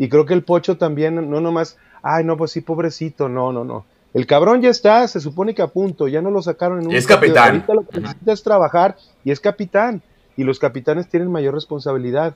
Y 0.01 0.09
creo 0.09 0.25
que 0.25 0.33
el 0.33 0.43
Pocho 0.43 0.77
también, 0.77 1.29
no 1.29 1.41
nomás, 1.41 1.77
ay, 2.01 2.23
no, 2.23 2.35
pues 2.35 2.49
sí, 2.49 2.61
pobrecito, 2.61 3.29
no, 3.29 3.53
no, 3.53 3.63
no. 3.63 3.85
El 4.15 4.25
cabrón 4.25 4.59
ya 4.63 4.71
está, 4.71 5.07
se 5.07 5.19
supone 5.19 5.53
que 5.53 5.61
a 5.61 5.67
punto, 5.67 6.07
ya 6.07 6.23
no 6.23 6.31
lo 6.31 6.41
sacaron 6.41 6.81
en 6.81 6.87
un. 6.87 6.95
Es 6.95 7.05
capitán. 7.05 7.49
Ahorita 7.49 7.73
lo 7.75 7.87
que 7.87 7.99
necesita 7.99 8.33
es 8.33 8.41
trabajar 8.41 8.97
y 9.23 9.29
es 9.29 9.39
capitán. 9.39 10.01
Y 10.35 10.43
los 10.43 10.57
capitanes 10.57 11.07
tienen 11.07 11.31
mayor 11.31 11.53
responsabilidad. 11.53 12.35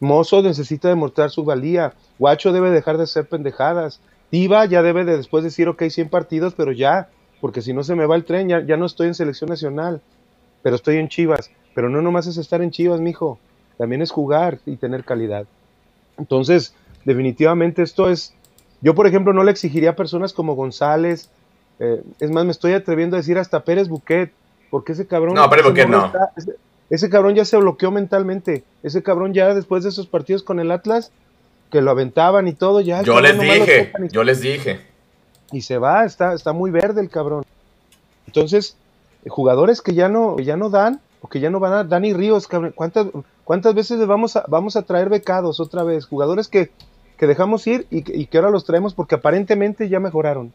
Mozo 0.00 0.40
necesita 0.40 0.88
demostrar 0.88 1.28
su 1.28 1.44
valía. 1.44 1.92
Guacho 2.18 2.54
debe 2.54 2.70
dejar 2.70 2.96
de 2.96 3.06
ser 3.06 3.26
pendejadas. 3.26 4.00
Tiva 4.30 4.64
ya 4.64 4.80
debe 4.80 5.04
de 5.04 5.18
después 5.18 5.44
decir, 5.44 5.68
ok, 5.68 5.82
100 5.90 6.08
partidos, 6.08 6.54
pero 6.54 6.72
ya, 6.72 7.10
porque 7.42 7.60
si 7.60 7.74
no 7.74 7.84
se 7.84 7.96
me 7.96 8.06
va 8.06 8.16
el 8.16 8.24
tren, 8.24 8.48
ya, 8.48 8.64
ya 8.64 8.78
no 8.78 8.86
estoy 8.86 9.08
en 9.08 9.14
selección 9.14 9.50
nacional, 9.50 10.00
pero 10.62 10.76
estoy 10.76 10.96
en 10.96 11.08
Chivas. 11.08 11.50
Pero 11.74 11.90
no 11.90 12.00
nomás 12.00 12.26
es 12.28 12.38
estar 12.38 12.62
en 12.62 12.70
Chivas, 12.70 13.02
mijo. 13.02 13.38
También 13.76 14.00
es 14.00 14.10
jugar 14.10 14.58
y 14.64 14.76
tener 14.76 15.04
calidad. 15.04 15.46
Entonces, 16.22 16.74
definitivamente 17.04 17.82
esto 17.82 18.08
es 18.08 18.32
yo, 18.82 18.96
por 18.96 19.06
ejemplo, 19.06 19.32
no 19.32 19.44
le 19.44 19.52
exigiría 19.52 19.90
a 19.90 19.96
personas 19.96 20.32
como 20.32 20.56
González, 20.56 21.30
eh, 21.78 22.02
es 22.18 22.30
más, 22.30 22.44
me 22.44 22.50
estoy 22.50 22.72
atreviendo 22.72 23.16
a 23.16 23.20
decir 23.20 23.38
hasta 23.38 23.64
Pérez 23.64 23.88
Buquet, 23.88 24.32
porque 24.70 24.92
ese 24.92 25.06
cabrón... 25.06 25.34
No, 25.34 25.48
Pérez 25.48 25.64
Buquet 25.64 25.88
no. 25.88 26.12
ese, 26.90 27.08
cabrón 27.08 27.36
ya 27.36 27.44
se 27.44 27.56
bloqueó 27.56 27.92
mentalmente, 27.92 28.64
ese 28.82 29.02
cabrón 29.02 29.34
ya 29.34 29.54
después 29.54 29.84
de 29.84 29.90
esos 29.90 30.08
partidos 30.08 30.42
con 30.42 30.58
el 30.58 30.72
Atlas, 30.72 31.12
que 31.70 31.80
lo 31.80 31.92
aventaban 31.92 32.48
y 32.48 32.54
todo, 32.54 32.80
ya... 32.80 33.02
Yo 33.02 33.20
les 33.20 33.38
dije, 33.38 33.92
yo 34.10 34.24
les 34.24 34.40
dije. 34.40 34.80
Y 35.52 35.62
se 35.62 35.78
va, 35.78 36.04
está, 36.04 36.34
está 36.34 36.52
muy 36.52 36.72
verde 36.72 37.00
el 37.00 37.08
cabrón. 37.08 37.44
Entonces, 38.26 38.76
jugadores 39.28 39.80
que 39.80 39.94
ya 39.94 40.08
no, 40.08 40.38
ya 40.40 40.56
no 40.56 40.70
dan, 40.70 41.00
o 41.20 41.28
que 41.28 41.38
ya 41.38 41.50
no 41.50 41.60
van 41.60 41.72
a... 41.72 41.84
Dani 41.84 42.14
Ríos, 42.14 42.48
cabrón, 42.48 42.72
¿cuántas, 42.74 43.06
cuántas 43.52 43.74
veces 43.74 43.98
le 43.98 44.06
vamos 44.06 44.34
a, 44.36 44.44
vamos 44.48 44.76
a 44.76 44.82
traer 44.82 45.10
becados 45.10 45.60
otra 45.60 45.84
vez? 45.84 46.06
Jugadores 46.06 46.48
que 46.48 46.70
que 47.22 47.28
dejamos 47.28 47.64
ir 47.68 47.86
y 47.88 48.02
que, 48.02 48.36
ahora 48.36 48.50
los 48.50 48.64
traemos 48.64 48.94
porque 48.94 49.14
aparentemente 49.14 49.88
ya 49.88 50.00
mejoraron. 50.00 50.52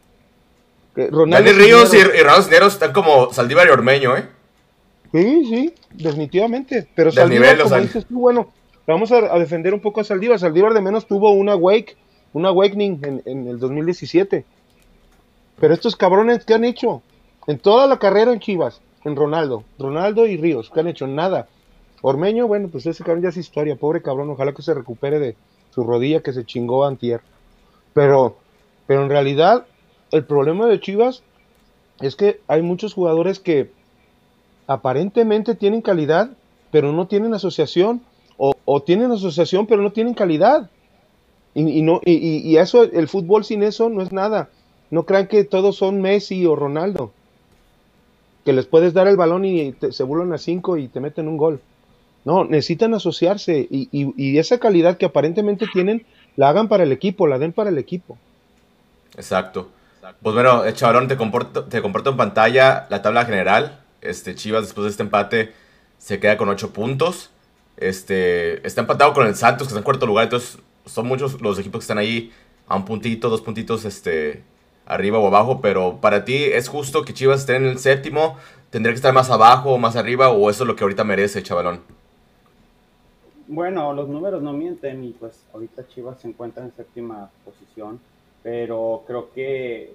Ronaldo 0.98 1.54
Ríos 1.54 1.94
y, 1.94 1.98
y 1.98 2.66
están 2.66 2.92
como 2.92 3.32
Saldívar 3.32 3.68
y 3.68 3.70
Ormeño, 3.70 4.18
¿eh? 4.18 4.28
Sí, 5.14 5.46
sí, 5.46 5.74
definitivamente. 5.94 6.86
Pero 6.94 7.10
Saldívar, 7.10 7.58
como 7.58 7.78
dices 7.78 8.06
tú, 8.06 8.20
bueno, 8.20 8.52
vamos 8.86 9.14
a, 9.14 9.40
defender 9.40 9.74
un 9.74 9.80
poco 9.80 10.02
a 10.02 10.04
Saldívar. 10.04 10.40
Saldívar 10.40 10.74
de 10.74 10.82
menos 10.82 11.08
tuvo 11.08 11.32
una 11.32 11.56
wake, 11.56 11.96
un 12.34 12.46
awakening 12.46 13.00
en, 13.06 13.22
en 13.24 13.48
el 13.48 13.60
2017. 13.60 14.44
Pero 15.62 15.74
estos 15.74 15.96
cabrones, 15.96 16.44
¿qué 16.44 16.54
han 16.54 16.66
hecho? 16.66 17.02
En 17.48 17.60
toda 17.60 17.88
la 17.88 17.98
carrera 17.98 18.34
en 18.34 18.42
Chivas, 18.42 18.82
en 19.06 19.16
Ronaldo, 19.16 19.64
Ronaldo 19.80 20.28
y 20.28 20.36
Ríos, 20.36 20.70
¿qué 20.74 20.82
han 20.82 20.90
hecho? 20.90 21.08
Nada. 21.08 21.48
Ormeño, 22.02 22.48
bueno, 22.48 22.70
pues 22.70 22.86
ese 22.86 23.04
cabrón 23.04 23.24
ya 23.24 23.30
es 23.30 23.38
historia, 23.38 23.76
pobre 23.76 24.02
cabrón, 24.02 24.30
ojalá 24.30 24.54
que 24.54 24.62
se 24.62 24.74
recupere 24.74 25.20
de, 25.20 25.36
su 25.78 25.84
rodilla 25.84 26.24
que 26.24 26.34
se 26.34 26.44
chingó 26.44 26.86
antier. 26.86 27.22
Pero, 27.94 28.38
pero 28.88 29.04
en 29.04 29.10
realidad, 29.10 29.68
el 30.10 30.26
problema 30.26 30.66
de 30.66 30.80
Chivas 30.80 31.22
es 32.02 32.16
que 32.16 32.42
hay 32.48 32.64
muchos 32.64 32.96
jugadores 32.96 33.40
que 33.40 33.70
aparentemente 34.66 35.54
tienen 35.54 35.84
calidad, 35.84 36.32
pero 36.72 36.92
no 36.94 37.06
tienen 37.06 37.36
asociación, 37.36 38.02
o, 38.38 38.82
tienen 38.82 39.12
asociación, 39.12 39.68
pero 39.68 39.84
no 39.84 39.92
tienen 39.92 40.16
calidad. 40.16 40.72
Y, 41.54 41.84
no, 41.84 42.02
y, 42.04 42.56
eso, 42.58 42.82
el 42.82 43.08
fútbol 43.08 43.46
sin 43.46 43.62
eso 43.62 43.90
no 43.90 44.02
es 44.02 44.12
nada. 44.12 44.50
No 44.90 45.06
crean 45.06 45.28
que 45.28 45.44
todos 45.44 45.76
son 45.76 46.02
Messi 46.02 46.44
o 46.48 46.56
Ronaldo. 46.56 47.12
Que 48.46 48.54
les 48.54 48.66
puedes 48.66 48.94
dar 48.94 49.08
el 49.08 49.16
balón 49.16 49.46
y 49.46 49.76
se 49.92 50.04
burlan 50.04 50.34
a 50.34 50.40
cinco 50.40 50.78
y 50.78 50.88
te 50.88 51.00
meten 51.00 51.28
un 51.28 51.38
gol. 51.38 51.62
No, 52.28 52.44
necesitan 52.44 52.94
asociarse 52.94 53.70
y, 53.72 54.38
esa 54.38 54.60
calidad 54.60 54.98
que 54.98 55.06
aparentemente 55.06 55.66
tienen, 55.72 56.06
la 56.36 56.50
hagan 56.50 56.68
para 56.68 56.84
el 56.84 56.92
equipo, 56.92 57.26
la 57.26 57.40
den 57.40 57.54
para 57.54 57.70
el 57.70 57.78
equipo. 57.78 58.18
Exacto. 59.16 59.70
Pues 60.22 60.36
bueno, 60.36 60.66
eh, 60.66 60.74
Chavalón, 60.74 61.08
te 61.08 61.16
comporto, 61.16 61.64
te 61.64 61.82
comporto 61.82 62.10
en 62.10 62.18
pantalla 62.18 62.86
la 62.90 63.02
tabla 63.02 63.24
general. 63.24 63.80
Este, 64.02 64.36
Chivas, 64.36 64.64
después 64.64 64.84
de 64.84 64.90
este 64.90 65.04
empate, 65.04 65.54
se 66.00 66.20
queda 66.20 66.36
con 66.36 66.50
8 66.50 66.74
puntos. 66.74 67.30
Este, 67.78 68.68
está 68.68 68.82
empatado 68.82 69.14
con 69.14 69.26
el 69.26 69.38
Santos, 69.38 69.68
que 69.68 69.72
está 69.72 69.80
en 69.80 69.86
cuarto 69.86 70.06
lugar. 70.06 70.26
Entonces, 70.26 70.58
son 70.86 71.08
muchos 71.08 71.40
los 71.40 71.58
equipos 71.58 71.80
que 71.80 71.84
están 71.84 71.98
ahí 71.98 72.34
a 72.68 72.76
un 72.76 72.84
puntito, 72.84 73.30
dos 73.30 73.40
puntitos 73.40 73.86
este, 73.86 74.44
arriba 74.86 75.18
o 75.18 75.28
abajo. 75.28 75.62
Pero 75.62 76.02
para 76.02 76.26
ti, 76.26 76.36
¿es 76.36 76.68
justo 76.68 77.06
que 77.06 77.14
Chivas 77.14 77.40
esté 77.40 77.56
en 77.56 77.68
el 77.68 77.80
séptimo? 77.80 78.38
¿Tendría 78.70 78.92
que 78.92 78.98
estar 78.98 79.14
más 79.14 79.30
abajo 79.30 79.72
o 79.72 79.78
más 79.78 79.96
arriba? 79.96 80.28
¿O 80.28 80.50
eso 80.50 80.66
es 80.66 80.68
lo 80.68 80.76
que 80.76 80.84
ahorita 80.84 81.06
merece, 81.06 81.42
Chavalón? 81.42 81.80
Bueno, 83.48 83.94
los 83.94 84.10
números 84.10 84.42
no 84.42 84.54
mienten 84.54 85.04
y 85.04 85.12
pues 85.12 85.46
ahorita 85.54 85.88
Chivas 85.88 86.20
se 86.20 86.28
encuentra 86.28 86.64
en 86.64 86.74
séptima 86.76 87.30
posición, 87.46 88.00
pero 88.44 89.04
creo 89.08 89.32
que 89.32 89.94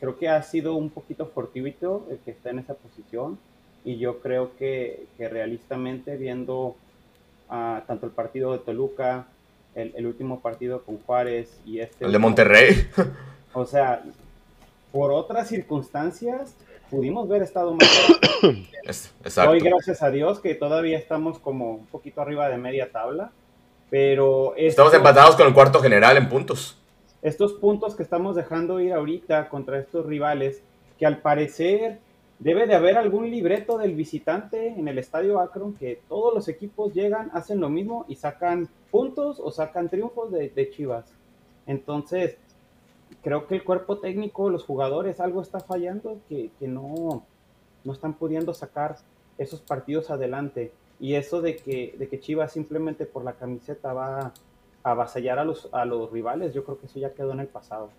creo 0.00 0.16
que 0.16 0.28
ha 0.28 0.42
sido 0.42 0.74
un 0.74 0.90
poquito 0.90 1.26
fortuito 1.26 2.06
el 2.10 2.18
que 2.18 2.30
está 2.30 2.50
en 2.50 2.60
esa 2.60 2.74
posición 2.74 3.38
y 3.84 3.98
yo 3.98 4.20
creo 4.20 4.56
que, 4.56 5.06
que 5.16 5.28
realistamente 5.28 6.16
viendo 6.16 6.76
uh, 7.50 7.80
tanto 7.86 8.06
el 8.06 8.12
partido 8.12 8.52
de 8.52 8.58
Toluca, 8.58 9.26
el, 9.74 9.92
el, 9.96 10.06
último 10.06 10.40
partido 10.40 10.82
con 10.82 10.98
Juárez 10.98 11.60
y 11.64 11.80
este... 11.80 12.04
El 12.04 12.12
de 12.12 12.18
Monterrey. 12.18 12.88
O 13.54 13.64
sea, 13.64 14.04
por 14.92 15.10
otras 15.10 15.48
circunstancias, 15.48 16.54
pudimos 16.90 17.28
haber 17.28 17.42
estado 17.42 17.74
mejor. 17.74 18.16
Hoy, 19.48 19.60
gracias 19.60 20.02
a 20.02 20.10
Dios, 20.10 20.40
que 20.40 20.54
todavía 20.54 20.98
estamos 20.98 21.38
como 21.38 21.72
un 21.72 21.86
poquito 21.86 22.20
arriba 22.20 22.48
de 22.48 22.56
media 22.56 22.90
tabla, 22.90 23.32
pero... 23.90 24.54
estamos 24.56 24.94
empatados 24.94 25.36
con 25.36 25.46
el 25.46 25.54
cuarto 25.54 25.80
general 25.80 26.16
en 26.16 26.28
puntos. 26.28 26.78
Estos 27.20 27.54
puntos 27.54 27.94
que 27.94 28.02
estamos 28.02 28.36
dejando 28.36 28.80
ir 28.80 28.92
ahorita 28.92 29.48
contra 29.48 29.78
estos 29.78 30.06
rivales, 30.06 30.62
que 30.98 31.06
al 31.06 31.18
parecer 31.18 31.98
debe 32.38 32.66
de 32.66 32.74
haber 32.74 32.96
algún 32.96 33.30
libreto 33.30 33.78
del 33.78 33.94
visitante 33.94 34.68
en 34.68 34.86
el 34.86 34.98
estadio 34.98 35.40
Akron 35.40 35.74
que 35.74 36.00
todos 36.08 36.32
los 36.32 36.48
equipos 36.48 36.94
llegan, 36.94 37.30
hacen 37.34 37.60
lo 37.60 37.68
mismo 37.68 38.04
y 38.08 38.14
sacan 38.14 38.68
puntos 38.90 39.40
o 39.40 39.50
sacan 39.50 39.88
triunfos 39.88 40.30
de, 40.30 40.48
de 40.50 40.70
Chivas. 40.70 41.12
Entonces, 41.66 42.38
creo 43.22 43.46
que 43.46 43.54
el 43.56 43.64
cuerpo 43.64 43.98
técnico, 43.98 44.50
los 44.50 44.64
jugadores, 44.64 45.20
algo 45.20 45.42
está 45.42 45.60
fallando 45.60 46.20
que, 46.28 46.50
no, 46.60 47.24
no 47.84 47.92
están 47.92 48.14
pudiendo 48.14 48.54
sacar 48.54 48.96
esos 49.36 49.60
partidos 49.60 50.10
adelante. 50.10 50.72
Y 51.00 51.14
eso 51.14 51.40
de 51.40 51.56
que, 51.56 51.94
de 51.98 52.08
que 52.08 52.20
Chivas 52.20 52.52
simplemente 52.52 53.06
por 53.06 53.24
la 53.24 53.34
camiseta 53.34 53.92
va 53.92 54.32
a 54.82 54.90
avasallar 54.90 55.38
a 55.38 55.44
los, 55.44 55.68
a 55.72 55.84
los 55.84 56.10
rivales, 56.10 56.54
yo 56.54 56.64
creo 56.64 56.78
que 56.78 56.86
eso 56.86 56.98
ya 56.98 57.12
quedó 57.12 57.32
en 57.32 57.40
el 57.40 57.46
pasado. 57.46 57.90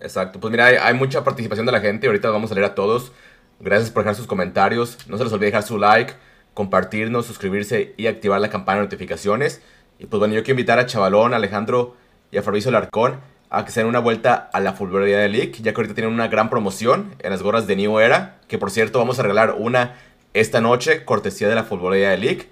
Exacto, 0.00 0.40
pues 0.40 0.50
mira, 0.50 0.66
hay, 0.66 0.94
mucha 0.94 1.24
participación 1.24 1.66
de 1.66 1.72
la 1.72 1.80
gente, 1.80 2.06
ahorita 2.06 2.30
vamos 2.30 2.50
a 2.50 2.54
leer 2.54 2.66
a 2.66 2.74
todos. 2.74 3.12
Gracias 3.58 3.90
por 3.90 4.02
dejar 4.02 4.14
sus 4.14 4.26
comentarios, 4.26 5.06
no 5.08 5.18
se 5.18 5.24
les 5.24 5.32
olvide 5.32 5.46
dejar 5.46 5.62
su 5.62 5.76
like, 5.76 6.14
compartirnos, 6.54 7.26
suscribirse 7.26 7.94
y 7.98 8.06
activar 8.06 8.40
la 8.40 8.48
campana 8.48 8.78
de 8.78 8.86
notificaciones. 8.86 9.62
Y 9.98 10.06
pues 10.06 10.18
bueno, 10.18 10.34
yo 10.34 10.42
quiero 10.42 10.58
invitar 10.58 10.78
a 10.78 10.86
Chavalón, 10.86 11.34
Alejandro 11.34 11.94
y 12.30 12.38
a 12.38 12.42
Fabricio 12.42 12.70
Larcón 12.70 13.20
a 13.50 13.64
que 13.64 13.72
se 13.72 13.80
den 13.80 13.88
una 13.88 13.98
vuelta 13.98 14.48
a 14.52 14.60
la 14.60 14.72
Fulvería 14.72 15.18
de 15.18 15.28
League, 15.28 15.52
ya 15.60 15.72
que 15.72 15.80
ahorita 15.80 15.94
tienen 15.94 16.14
una 16.14 16.28
gran 16.28 16.48
promoción 16.48 17.14
en 17.18 17.30
las 17.30 17.42
gorras 17.42 17.66
de 17.66 17.74
New 17.74 17.98
Era, 17.98 18.36
que 18.46 18.58
por 18.58 18.70
cierto 18.70 19.00
vamos 19.00 19.18
a 19.18 19.22
regalar 19.22 19.56
una 19.58 19.96
esta 20.32 20.60
noche, 20.60 21.04
cortesía 21.04 21.48
de 21.48 21.56
la 21.56 21.64
Fulvería 21.64 22.10
de 22.10 22.18
League. 22.18 22.48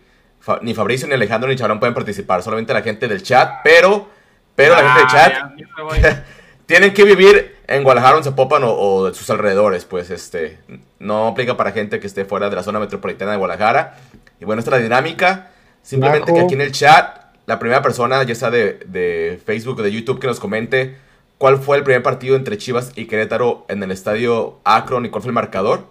ni 0.62 0.74
Fabricio, 0.74 1.06
ni 1.06 1.14
Alejandro, 1.14 1.48
ni 1.48 1.56
Chavalón 1.56 1.78
pueden 1.78 1.94
participar, 1.94 2.42
solamente 2.42 2.74
la 2.74 2.82
gente 2.82 3.06
del 3.06 3.22
chat, 3.22 3.60
pero, 3.62 4.08
pero 4.56 4.74
la 4.74 4.82
gente 4.82 4.98
del 4.98 5.08
chat 5.08 6.24
tienen 6.66 6.92
que 6.92 7.04
vivir 7.04 7.58
en 7.68 7.84
Guadalajara, 7.84 8.18
en 8.18 8.24
Zapopan 8.24 8.64
o, 8.64 8.72
o 8.72 9.08
de 9.08 9.14
sus 9.14 9.30
alrededores, 9.30 9.84
pues 9.84 10.10
este, 10.10 10.58
no 10.98 11.28
aplica 11.28 11.56
para 11.56 11.70
gente 11.70 12.00
que 12.00 12.08
esté 12.08 12.24
fuera 12.24 12.50
de 12.50 12.56
la 12.56 12.64
zona 12.64 12.80
metropolitana 12.80 13.32
de 13.32 13.36
Guadalajara. 13.36 13.98
Y 14.40 14.44
bueno, 14.44 14.58
esta 14.58 14.72
es 14.72 14.78
la 14.78 14.82
dinámica, 14.82 15.50
simplemente 15.82 16.32
que 16.32 16.40
aquí 16.40 16.54
en 16.54 16.60
el 16.60 16.72
chat 16.72 17.27
la 17.48 17.58
primera 17.58 17.80
persona, 17.80 18.22
ya 18.24 18.34
sea 18.34 18.50
de, 18.50 19.40
Facebook 19.46 19.80
o 19.80 19.82
de 19.82 19.90
YouTube, 19.90 20.20
que 20.20 20.26
nos 20.26 20.38
comente 20.38 20.98
cuál 21.38 21.56
fue 21.56 21.78
el 21.78 21.82
primer 21.82 22.02
partido 22.02 22.36
entre 22.36 22.58
Chivas 22.58 22.92
y 22.94 23.06
Querétaro 23.06 23.64
en 23.70 23.82
el 23.82 23.90
estadio 23.90 24.60
Akron 24.64 25.06
y 25.06 25.08
cuál 25.08 25.22
fue 25.22 25.30
el 25.30 25.34
marcador, 25.34 25.86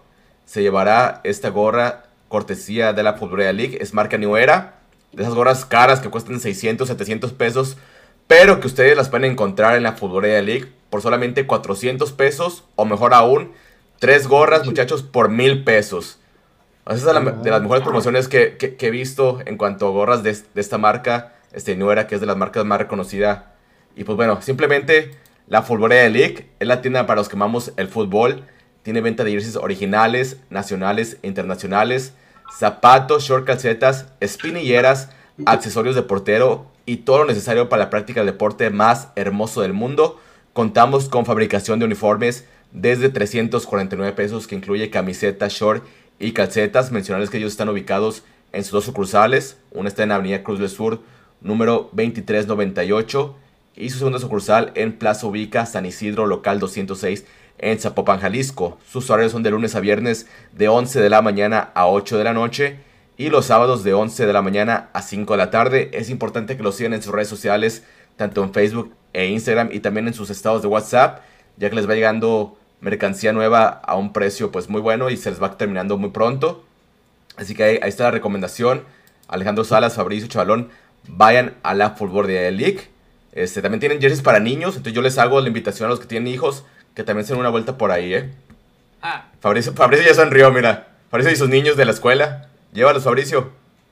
se 0.45 0.61
llevará 0.61 1.19
esta 1.23 1.49
gorra 1.49 2.03
cortesía 2.27 2.93
de 2.93 3.01
la 3.01 3.13
Futbolera 3.13 3.53
League. 3.53 3.79
Es 3.81 3.95
marca 3.95 4.19
New 4.19 4.37
Era. 4.37 4.81
De 5.11 5.23
esas 5.23 5.33
gorras 5.33 5.65
caras 5.65 5.99
que 5.99 6.11
cuestan 6.11 6.39
600, 6.39 6.87
700 6.87 7.33
pesos. 7.33 7.77
Pero 8.27 8.59
que 8.59 8.67
ustedes 8.67 8.95
las 8.95 9.09
pueden 9.09 9.31
encontrar 9.31 9.75
en 9.77 9.83
la 9.83 9.93
Futbolera 9.93 10.43
League 10.43 10.71
por 10.91 11.01
solamente 11.01 11.47
400 11.47 12.11
pesos. 12.11 12.65
O 12.75 12.85
mejor 12.85 13.15
aún, 13.15 13.51
tres 13.97 14.27
gorras, 14.27 14.63
muchachos, 14.63 15.01
por 15.01 15.29
mil 15.29 15.63
pesos. 15.63 16.19
Esa 16.85 16.95
es 16.95 17.03
de 17.43 17.49
las 17.49 17.61
mejores 17.63 17.83
promociones 17.83 18.27
que, 18.27 18.57
he 18.79 18.91
visto 18.91 19.39
en 19.43 19.57
cuanto 19.57 19.87
a 19.87 19.91
gorras 19.91 20.21
de, 20.21 20.33
de 20.33 20.61
esta 20.61 20.77
marca 20.77 21.33
este, 21.57 21.75
Nuera, 21.75 22.05
que 22.05 22.15
es 22.15 22.21
de 22.21 22.27
las 22.27 22.37
marcas 22.37 22.63
más 22.65 22.77
reconocidas. 22.77 23.41
Y 23.95 24.03
pues 24.03 24.15
bueno, 24.15 24.41
simplemente 24.43 25.15
la 25.47 25.63
Fulborea 25.63 26.07
League 26.07 26.51
es 26.59 26.67
la 26.67 26.81
tienda 26.83 27.07
para 27.07 27.19
los 27.19 27.29
que 27.29 27.35
amamos 27.35 27.73
el 27.77 27.87
fútbol. 27.87 28.43
Tiene 28.83 29.01
venta 29.01 29.23
de 29.23 29.31
jerseys 29.31 29.55
originales, 29.55 30.37
nacionales 30.51 31.17
e 31.23 31.27
internacionales, 31.27 32.13
zapatos, 32.55 33.23
short 33.23 33.45
calcetas, 33.45 34.05
espinilleras, 34.19 35.09
accesorios 35.47 35.95
de 35.95 36.03
portero 36.03 36.67
y 36.85 36.97
todo 36.97 37.19
lo 37.19 37.25
necesario 37.25 37.69
para 37.69 37.85
la 37.85 37.89
práctica 37.89 38.19
del 38.19 38.33
deporte 38.33 38.69
más 38.69 39.09
hermoso 39.15 39.61
del 39.61 39.73
mundo. 39.73 40.21
Contamos 40.53 41.09
con 41.09 41.25
fabricación 41.25 41.79
de 41.79 41.85
uniformes 41.85 42.45
desde 42.71 43.09
349 43.09 44.13
pesos 44.13 44.45
que 44.45 44.55
incluye 44.55 44.91
camiseta, 44.91 45.47
short 45.49 45.83
y 46.19 46.33
calcetas. 46.33 46.91
Mencionarles 46.91 47.31
que 47.31 47.37
ellos 47.37 47.51
están 47.51 47.69
ubicados 47.69 48.23
en 48.51 48.63
sus 48.63 48.73
dos 48.73 48.85
sucursales. 48.85 49.57
Una 49.71 49.89
está 49.89 50.03
en 50.03 50.11
Avenida 50.11 50.43
Cruz 50.43 50.59
del 50.59 50.69
Sur 50.69 51.01
número 51.41 51.89
2398 51.93 53.35
y 53.75 53.89
su 53.89 53.99
segunda 53.99 54.19
sucursal 54.19 54.71
en 54.75 54.93
Plaza 54.97 55.27
Ubica, 55.27 55.65
San 55.65 55.85
Isidro, 55.85 56.25
local 56.25 56.59
206 56.59 57.25
en 57.59 57.79
Zapopan, 57.79 58.19
Jalisco. 58.19 58.77
Sus 58.87 59.09
horarios 59.09 59.31
son 59.31 59.43
de 59.43 59.51
lunes 59.51 59.75
a 59.75 59.79
viernes 59.79 60.27
de 60.51 60.67
11 60.67 60.99
de 60.99 61.09
la 61.09 61.21
mañana 61.21 61.71
a 61.73 61.87
8 61.87 62.17
de 62.17 62.23
la 62.23 62.33
noche 62.33 62.79
y 63.17 63.29
los 63.29 63.45
sábados 63.45 63.83
de 63.83 63.93
11 63.93 64.25
de 64.25 64.33
la 64.33 64.41
mañana 64.41 64.89
a 64.93 65.01
5 65.01 65.33
de 65.33 65.37
la 65.37 65.49
tarde. 65.49 65.89
Es 65.93 66.09
importante 66.09 66.57
que 66.57 66.63
lo 66.63 66.71
sigan 66.71 66.93
en 66.93 67.01
sus 67.01 67.13
redes 67.13 67.27
sociales, 67.27 67.83
tanto 68.15 68.43
en 68.43 68.53
Facebook 68.53 68.93
e 69.13 69.27
Instagram 69.27 69.69
y 69.71 69.79
también 69.79 70.07
en 70.07 70.13
sus 70.13 70.29
estados 70.29 70.61
de 70.61 70.67
WhatsApp, 70.67 71.21
ya 71.57 71.69
que 71.69 71.75
les 71.75 71.89
va 71.89 71.95
llegando 71.95 72.57
mercancía 72.79 73.33
nueva 73.33 73.67
a 73.67 73.95
un 73.95 74.13
precio 74.13 74.51
pues 74.51 74.69
muy 74.69 74.81
bueno 74.81 75.09
y 75.09 75.17
se 75.17 75.31
les 75.31 75.41
va 75.41 75.57
terminando 75.57 75.97
muy 75.97 76.11
pronto. 76.11 76.63
Así 77.35 77.55
que 77.55 77.63
ahí, 77.63 77.79
está 77.83 78.05
la 78.05 78.11
recomendación. 78.11 78.83
Alejandro 79.27 79.63
Salas, 79.63 79.95
Fabricio 79.95 80.27
Chavalón, 80.27 80.69
vayan 81.07 81.55
a 81.63 81.73
la 81.73 81.91
Fútbol 81.91 82.27
de 82.27 82.51
League. 82.51 82.89
Este, 83.33 83.61
también 83.61 83.79
tienen 83.79 84.01
jerseys 84.01 84.21
para 84.21 84.39
niños, 84.39 84.75
entonces 84.75 84.93
yo 84.93 85.01
les 85.01 85.17
hago 85.17 85.39
la 85.41 85.47
invitación 85.47 85.87
a 85.87 85.89
los 85.89 85.99
que 85.99 86.07
tienen 86.07 86.33
hijos 86.33 86.65
que 86.97 87.03
también 87.03 87.27
se 87.27 87.33
den 87.33 87.39
una 87.39 87.49
vuelta 87.49 87.77
por 87.77 87.91
ahí, 87.91 88.11
¿eh? 88.11 88.33
Ah. 89.03 89.27
Fabricio, 89.39 89.71
Fabricio 89.73 90.07
ya 90.07 90.15
sonrió, 90.15 90.51
mira. 90.51 90.87
Fabricio 91.11 91.31
y 91.31 91.35
sus 91.35 91.47
niños 91.47 91.77
de 91.77 91.85
la 91.85 91.91
escuela. 91.91 92.49
Llévalos, 92.73 93.03
Fabricio. 93.03 93.51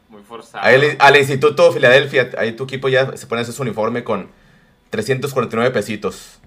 Muy 0.10 0.24
forzado. 0.24 0.66
al 0.98 1.16
Instituto 1.16 1.72
Filadelfia, 1.72 2.32
ahí 2.40 2.54
tu 2.54 2.64
equipo 2.64 2.90
ya 2.90 3.16
se 3.16 3.28
pone 3.28 3.44
ese 3.44 3.52
su 3.52 3.62
uniforme 3.62 4.04
con 4.04 4.30
349 4.90 5.70
pesitos. 5.70 6.40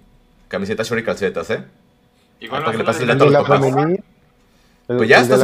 Camiseta, 0.49 0.83
short 0.83 0.99
y 0.99 1.05
calcetas, 1.05 1.49
¿eh? 1.49 1.63
Igual 2.41 2.63
para 2.65 2.73
que 2.73 2.77
le 2.79 2.83
pases 2.83 3.03
el 3.03 3.07
dato 3.07 3.23
a 3.23 3.57
los 3.57 3.99
pues 4.97 5.09
ya 5.09 5.19
está. 5.21 5.37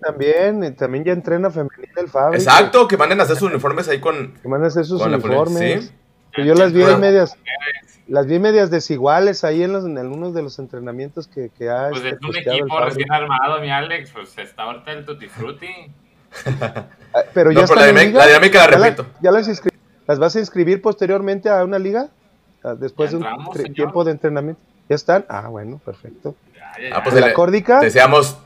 También, 0.00 0.76
también 0.76 1.04
ya 1.04 1.12
entrena 1.12 1.50
femenil 1.50 1.90
el 1.96 2.08
Fabio. 2.08 2.38
Exacto, 2.38 2.86
que 2.86 2.96
manden 2.96 3.20
a 3.20 3.24
hacer 3.24 3.36
sus 3.36 3.50
uniformes 3.50 3.88
ahí 3.88 4.00
con. 4.00 4.34
Que 4.34 4.48
manden 4.48 4.66
a 4.66 4.68
hacer 4.68 4.84
sus 4.84 5.02
uniformes. 5.02 5.92
Que 6.32 6.44
yo 6.44 6.54
las 6.54 6.72
vi 6.72 6.82
en 6.82 7.00
medias. 7.00 7.36
Las 8.06 8.26
vi 8.26 8.38
medias 8.38 8.70
desiguales 8.70 9.44
ahí 9.44 9.62
en, 9.62 9.72
los, 9.72 9.84
en 9.84 9.96
algunos 9.96 10.34
de 10.34 10.42
los 10.42 10.58
entrenamientos 10.58 11.26
que, 11.26 11.50
que 11.56 11.68
ha. 11.68 11.90
Pues 11.90 12.04
es 12.04 12.18
un 12.20 12.36
equipo 12.36 12.80
recién 12.80 13.12
armado, 13.12 13.60
mi 13.60 13.70
Alex. 13.70 14.10
Pues 14.12 14.36
está 14.38 14.64
ahorita 14.64 14.92
el 14.92 15.04
Tutti 15.04 15.28
Frutti. 15.28 15.68
Ah, 17.12 17.24
pero 17.34 17.50
ya 17.50 17.62
está. 17.62 17.74
La, 17.74 17.92
la, 17.92 18.26
dinámica 18.26 18.70
la 18.70 18.78
repito. 18.78 19.04
¿Ya, 19.20 19.32
las, 19.32 19.48
las, 20.06 20.18
vas 20.20 20.36
a 20.36 20.38
inscribir 20.38 20.80
posteriormente 20.80 21.48
a 21.48 21.64
una 21.64 21.80
liga? 21.80 22.08
Ah, 22.62 22.76
después 22.78 23.10
de 23.10 23.16
un 23.16 23.26
tiempo 23.74 24.04
de 24.04 24.12
entrenamiento. 24.12 24.62
¿Ya 24.88 24.94
están? 24.94 25.24
Ah, 25.28 25.48
bueno, 25.48 25.80
perfecto. 25.84 26.36
Ah, 26.92 27.02
pues 27.02 27.16
la 27.16 27.32
córdica. 27.32 27.80
Deseamos 27.80 28.38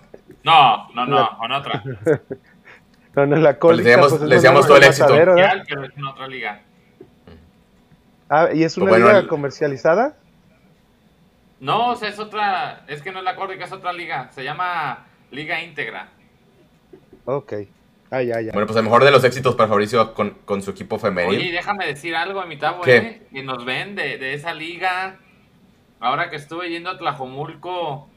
no, 0.45 0.89
no, 0.95 1.07
no, 1.07 1.39
con 1.39 1.53
otra. 1.53 1.83
no, 3.17 3.27
no, 3.27 3.37
la 3.37 3.59
cólica. 3.59 3.83
le 3.89 4.35
deseamos, 4.37 4.67
pues, 4.67 4.67
todo 4.67 4.77
el 4.77 4.85
éxito. 4.85 5.09
Pero 5.09 5.37
es 5.37 5.97
en 5.97 6.05
otra 6.05 6.29
liga. 6.29 6.61
Ah, 8.29 8.49
¿y 8.53 8.63
es 8.63 8.77
una 8.77 8.91
pues 8.91 9.03
liga 9.03 9.27
comercializada? 9.27 10.17
No, 11.61 11.91
o 11.91 11.97
sea, 11.97 12.09
es 12.09 12.19
otra, 12.19 12.85
es 12.89 13.01
que 13.01 13.11
no 13.11 13.19
es 13.19 13.25
la 13.25 13.37
córdica, 13.37 13.65
es 13.65 13.73
otra 13.73 13.93
liga. 13.93 14.31
Se 14.33 14.45
llama 14.45 15.07
Liga 15.31 15.63
Íntegra. 15.63 16.09
Ok. 17.25 17.55
Ah, 18.11 18.23
ya, 18.23 18.41
ya. 18.41 18.53
Bueno, 18.53 18.67
pues 18.67 18.77
el 18.77 18.85
mejor 18.85 19.03
de 19.03 19.11
los 19.11 19.25
éxitos 19.25 19.55
para 19.55 19.69
Fabricio 19.69 20.15
con, 20.15 20.31
con 20.45 20.63
su 20.63 20.71
equipo 20.71 20.99
femenil. 20.99 21.41
Oye, 21.41 21.53
déjame 21.53 21.87
decir 21.87 22.15
algo 22.15 22.41
a 22.41 22.47
mitad, 22.47 22.77
güey. 22.77 23.21
Que 23.33 23.43
nos 23.43 23.65
ven 23.65 23.97
de, 23.97 24.19
de, 24.19 24.35
esa 24.35 24.53
liga. 24.53 25.17
Ahora 26.01 26.29
que 26.29 26.37
estuve 26.37 26.69
yendo 26.69 26.91
a 26.91 26.99
Tlajomulco, 26.99 28.09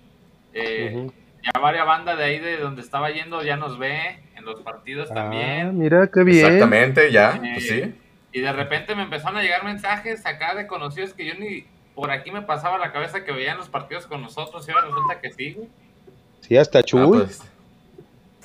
eh, 0.54 1.10
ya 1.54 1.60
varias 1.60 1.86
bandas 1.86 2.18
de 2.18 2.24
ahí 2.24 2.40
de 2.40 2.58
donde 2.58 2.82
estaba 2.82 3.10
yendo 3.12 3.44
ya 3.44 3.56
nos 3.58 3.78
ve 3.78 4.20
en 4.36 4.46
los 4.46 4.62
partidos 4.62 5.10
ah, 5.12 5.16
también. 5.16 5.78
Mira 5.78 6.10
qué 6.14 6.24
bien. 6.24 6.46
Exactamente, 6.46 7.12
ya, 7.12 7.40
pues 7.54 7.68
sí. 7.68 7.80
Eh, 7.80 7.94
y 8.32 8.42
de 8.42 8.52
repente 8.54 8.96
me 8.96 9.04
empezaron 9.04 9.38
a 9.38 9.42
llegar 9.42 9.64
mensajes 9.64 10.26
acá 10.26 10.54
de 10.56 10.68
conocidos 10.68 11.14
que 11.14 11.26
yo 11.26 11.34
ni 11.36 11.66
por 11.96 12.12
aquí 12.12 12.32
me 12.32 12.44
pasaba 12.44 12.78
la 12.78 12.92
cabeza 12.92 13.24
que 13.24 13.32
veían 13.32 13.58
los 13.58 13.70
partidos 13.70 14.06
con 14.06 14.22
nosotros 14.22 14.68
y 14.68 14.72
ahora 14.72 14.86
resulta 14.86 15.20
que 15.20 15.32
sí. 15.32 15.58
Sí, 16.42 16.56
hasta 16.58 16.84
Chuy. 16.84 17.02
Ah, 17.02 17.12
pues. 17.12 17.42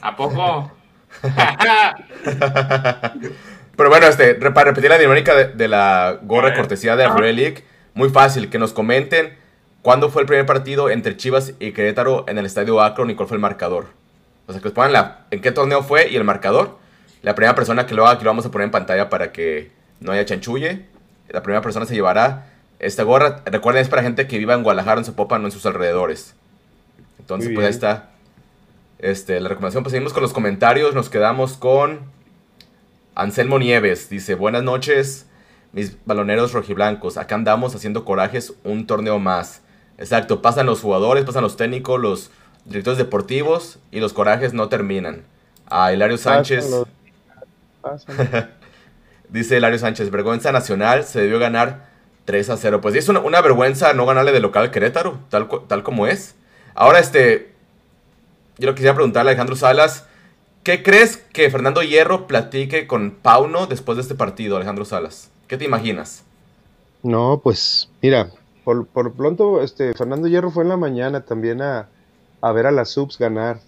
¿A 0.00 0.16
poco? 0.16 0.72
Pero 3.76 3.88
bueno, 3.90 4.06
este, 4.06 4.34
para 4.34 4.70
repetir 4.70 4.90
la 4.90 4.98
dinámica 4.98 5.34
de, 5.34 5.68
la 5.68 6.18
gorra 6.22 6.54
cortesía 6.54 6.96
de 6.96 7.08
Relic, 7.08 7.64
muy 7.94 8.08
fácil, 8.08 8.48
que 8.48 8.58
nos 8.58 8.72
comenten 8.72 9.36
¿Cuándo 9.82 10.10
fue 10.10 10.22
el 10.22 10.28
primer 10.28 10.46
partido 10.46 10.90
entre 10.90 11.16
Chivas 11.16 11.54
y 11.58 11.72
Querétaro 11.72 12.24
en 12.28 12.38
el 12.38 12.46
estadio 12.46 12.80
Akron 12.80 13.10
y 13.10 13.16
cuál 13.16 13.28
fue 13.28 13.36
el 13.36 13.40
marcador? 13.40 13.86
O 14.46 14.52
sea, 14.52 14.60
que 14.60 14.66
nos 14.66 14.74
pongan 14.74 14.92
la, 14.92 15.26
en 15.32 15.40
qué 15.40 15.50
torneo 15.50 15.82
fue 15.82 16.08
y 16.08 16.14
el 16.14 16.22
marcador. 16.22 16.78
La 17.22 17.34
primera 17.34 17.56
persona 17.56 17.84
que 17.84 17.94
lo 17.94 18.04
haga, 18.04 18.14
aquí 18.14 18.24
lo 18.24 18.30
vamos 18.30 18.46
a 18.46 18.50
poner 18.50 18.66
en 18.66 18.70
pantalla 18.70 19.08
para 19.08 19.32
que 19.32 19.72
no 20.00 20.12
haya 20.12 20.24
chanchulle. 20.24 20.86
La 21.28 21.42
primera 21.42 21.62
persona 21.62 21.84
se 21.84 21.94
llevará 21.94 22.46
esta 22.78 23.02
gorra. 23.02 23.42
Recuerden, 23.44 23.82
es 23.82 23.88
para 23.88 24.02
gente 24.02 24.28
que 24.28 24.38
viva 24.38 24.54
en 24.54 24.62
Guadalajara, 24.62 25.00
en 25.00 25.04
Zapopan, 25.04 25.42
no 25.42 25.48
en 25.48 25.52
sus 25.52 25.66
alrededores. 25.66 26.34
Entonces, 27.18 27.50
pues 27.52 27.66
ahí 27.66 27.70
está 27.70 28.10
este, 28.98 29.40
la 29.40 29.48
recomendación. 29.48 29.82
Pues 29.82 29.92
seguimos 29.92 30.12
con 30.12 30.22
los 30.22 30.32
comentarios. 30.32 30.94
Nos 30.94 31.08
quedamos 31.08 31.56
con 31.56 32.00
Anselmo 33.14 33.58
Nieves. 33.58 34.08
Dice, 34.08 34.34
buenas 34.36 34.62
noches, 34.62 35.26
mis 35.72 35.96
baloneros 36.04 36.52
rojiblancos. 36.52 37.16
Acá 37.16 37.34
andamos 37.34 37.74
haciendo 37.74 38.04
corajes 38.04 38.54
un 38.64 38.86
torneo 38.86 39.18
más. 39.18 39.62
Exacto, 39.98 40.42
pasan 40.42 40.66
los 40.66 40.80
jugadores, 40.80 41.24
pasan 41.24 41.42
los 41.42 41.56
técnicos, 41.56 42.00
los 42.00 42.30
directores 42.64 42.98
deportivos 42.98 43.78
y 43.90 44.00
los 44.00 44.12
corajes 44.12 44.52
no 44.52 44.68
terminan. 44.68 45.24
A 45.66 45.92
Hilario 45.92 46.18
Sánchez. 46.18 46.70
Dice 49.28 49.56
Hilario 49.56 49.78
Sánchez, 49.78 50.10
vergüenza 50.10 50.52
nacional, 50.52 51.04
se 51.04 51.20
debió 51.20 51.38
ganar 51.38 51.88
3 52.26 52.50
a 52.50 52.56
0. 52.56 52.80
Pues 52.80 52.94
es 52.94 53.08
una, 53.08 53.20
una 53.20 53.40
vergüenza 53.40 53.92
no 53.94 54.06
ganarle 54.06 54.32
de 54.32 54.40
local 54.40 54.70
Querétaro, 54.70 55.18
tal, 55.30 55.48
tal 55.66 55.82
como 55.82 56.06
es. 56.06 56.34
Ahora, 56.74 56.98
este, 56.98 57.52
yo 58.58 58.66
lo 58.66 58.74
quisiera 58.74 58.94
preguntarle 58.94 59.30
a 59.30 59.32
Alejandro 59.32 59.56
Salas, 59.56 60.06
¿qué 60.62 60.82
crees 60.82 61.16
que 61.16 61.50
Fernando 61.50 61.82
Hierro 61.82 62.26
platique 62.26 62.86
con 62.86 63.10
Pauno 63.10 63.66
después 63.66 63.96
de 63.96 64.02
este 64.02 64.14
partido, 64.14 64.56
Alejandro 64.56 64.84
Salas? 64.84 65.30
¿Qué 65.48 65.56
te 65.56 65.64
imaginas? 65.64 66.24
No, 67.02 67.40
pues 67.42 67.88
mira, 68.00 68.30
por, 68.64 68.86
por 68.86 69.12
pronto, 69.12 69.62
este, 69.62 69.94
Fernando 69.94 70.28
Hierro 70.28 70.50
fue 70.50 70.62
en 70.62 70.68
la 70.68 70.76
mañana 70.76 71.22
también 71.22 71.62
a, 71.62 71.88
a 72.40 72.52
ver 72.52 72.66
a 72.66 72.70
las 72.70 72.90
subs 72.90 73.18
ganar. 73.18 73.60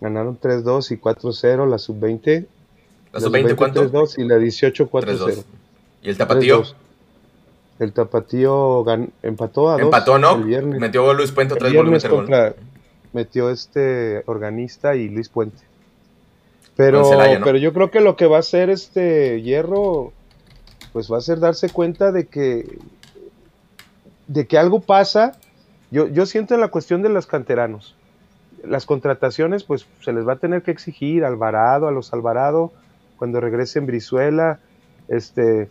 Ganaron 0.00 0.38
3-2 0.38 0.92
y 0.92 0.96
4-0 0.96 1.68
la 1.68 1.78
sub-20. 1.78 2.46
¿La 3.12 3.20
sub-20 3.20 3.56
cuánto? 3.56 3.90
3-2 3.90 4.18
y 4.18 4.24
la 4.24 4.38
18 4.38 4.90
4-0. 4.90 5.44
¿Y 6.02 6.10
el 6.10 6.16
tapatío? 6.16 6.62
El 7.78 7.92
tapatío 7.92 8.84
empató 9.22 9.70
a 9.70 9.74
2. 9.74 9.82
Empató, 9.82 10.18
¿no? 10.18 10.36
El 10.36 10.44
viernes. 10.44 10.80
Metió 10.80 11.12
Luis 11.14 11.32
Puente 11.32 11.54
otra 11.54 11.68
vez. 11.68 12.04
Contra, 12.04 12.54
metió 13.12 13.50
este 13.50 14.22
organista 14.26 14.96
y 14.96 15.08
Luis 15.08 15.28
Puente. 15.28 15.62
Pero, 16.76 17.08
pero 17.44 17.58
yo 17.58 17.72
creo 17.72 17.90
que 17.90 18.00
lo 18.00 18.16
que 18.16 18.26
va 18.26 18.38
a 18.38 18.40
hacer 18.40 18.70
este 18.70 19.42
Hierro, 19.42 20.12
pues 20.92 21.12
va 21.12 21.18
a 21.18 21.20
ser 21.20 21.38
darse 21.38 21.68
cuenta 21.68 22.12
de 22.12 22.26
que, 22.26 22.78
de 24.26 24.46
que 24.46 24.58
algo 24.58 24.80
pasa. 24.80 25.32
Yo, 25.90 26.08
yo 26.08 26.26
siento 26.26 26.54
en 26.54 26.60
la 26.60 26.68
cuestión 26.68 27.02
de 27.02 27.08
los 27.08 27.26
canteranos. 27.26 27.96
Las 28.64 28.86
contrataciones, 28.86 29.64
pues 29.64 29.86
se 30.00 30.12
les 30.12 30.26
va 30.26 30.34
a 30.34 30.38
tener 30.38 30.62
que 30.62 30.70
exigir 30.70 31.24
Alvarado, 31.24 31.88
a 31.88 31.92
los 31.92 32.12
Alvarado, 32.12 32.72
cuando 33.16 33.40
regresen 33.40 33.86
Brizuela, 33.86 34.60
este, 35.08 35.68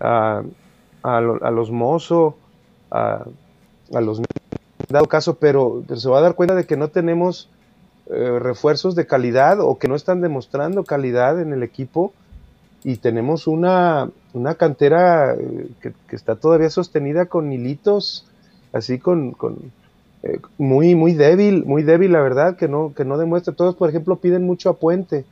a, 0.00 0.42
a, 1.02 1.20
los 1.20 1.70
Mozo, 1.70 2.36
a, 2.90 3.24
a 3.94 4.00
los 4.00 4.20
dado 4.92 5.06
caso, 5.06 5.36
pero, 5.38 5.82
se 5.96 6.08
va 6.08 6.18
a 6.18 6.22
dar 6.22 6.34
cuenta 6.34 6.54
de 6.54 6.66
que 6.66 6.76
no 6.76 6.88
tenemos 6.88 7.48
eh, 8.06 8.38
refuerzos 8.38 8.94
de 8.94 9.06
calidad 9.06 9.60
o 9.60 9.78
que 9.78 9.88
no 9.88 9.96
están 9.96 10.20
demostrando 10.20 10.84
calidad 10.84 11.40
en 11.40 11.52
el 11.52 11.62
equipo 11.62 12.12
y 12.84 12.96
tenemos 12.96 13.46
una, 13.46 14.10
una 14.34 14.54
cantera 14.54 15.34
eh, 15.34 15.68
que, 15.80 16.16
está 16.16 16.36
todavía 16.36 16.70
sostenida 16.70 17.26
con 17.26 17.52
hilitos, 17.52 18.26
así 18.72 18.98
con, 18.98 19.32
con 19.32 19.72
eh, 20.22 20.40
muy, 20.58 20.94
muy 20.94 21.14
débil, 21.14 21.64
muy 21.64 21.82
débil 21.82 22.12
la 22.12 22.20
verdad, 22.20 22.56
que 22.56 22.68
no, 22.68 22.92
que 22.94 23.04
no 23.04 23.18
demuestra. 23.18 23.54
Todos, 23.54 23.74
por 23.76 23.88
ejemplo, 23.88 24.16
piden 24.16 24.44
mucho 24.44 24.70
a 24.70 24.76
Puente, 24.76 25.24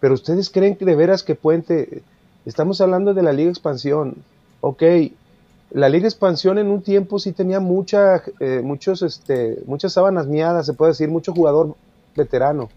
pero 0.00 0.14
ustedes 0.14 0.50
creen 0.50 0.76
que 0.76 0.84
de 0.84 0.96
veras 0.96 1.22
que 1.22 1.34
Puente, 1.34 2.02
estamos 2.44 2.80
hablando 2.80 3.14
de 3.14 3.22
la 3.22 3.32
Liga 3.32 3.50
Expansión, 3.50 4.16
ok, 4.60 4.82
la 5.70 5.88
Liga 5.88 6.06
Expansión 6.06 6.58
en 6.58 6.68
un 6.68 6.82
tiempo 6.82 7.18
sí 7.18 7.32
tenía 7.32 7.60
mucha, 7.60 8.22
eh, 8.40 8.62
muchos, 8.64 9.02
este, 9.02 9.58
muchas 9.66 9.92
sábanas 9.92 10.26
miadas, 10.26 10.66
se 10.66 10.72
puede 10.72 10.92
decir, 10.92 11.08
mucho 11.08 11.32
jugador 11.32 11.74
veterano. 12.16 12.70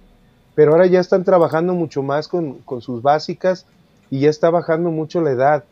Pero 0.55 0.73
ahora 0.73 0.87
ya 0.87 0.99
están 0.99 1.23
trabajando 1.23 1.73
mucho 1.73 2.03
más 2.03 2.27
con, 2.27 2.59
sus 2.81 3.01
básicas 3.01 3.65
y 4.11 4.19
ya 4.19 4.29
está 4.29 4.51
bajando 4.51 4.91
mucho 4.91 5.21
la 5.21 5.31
edad. 5.31 5.63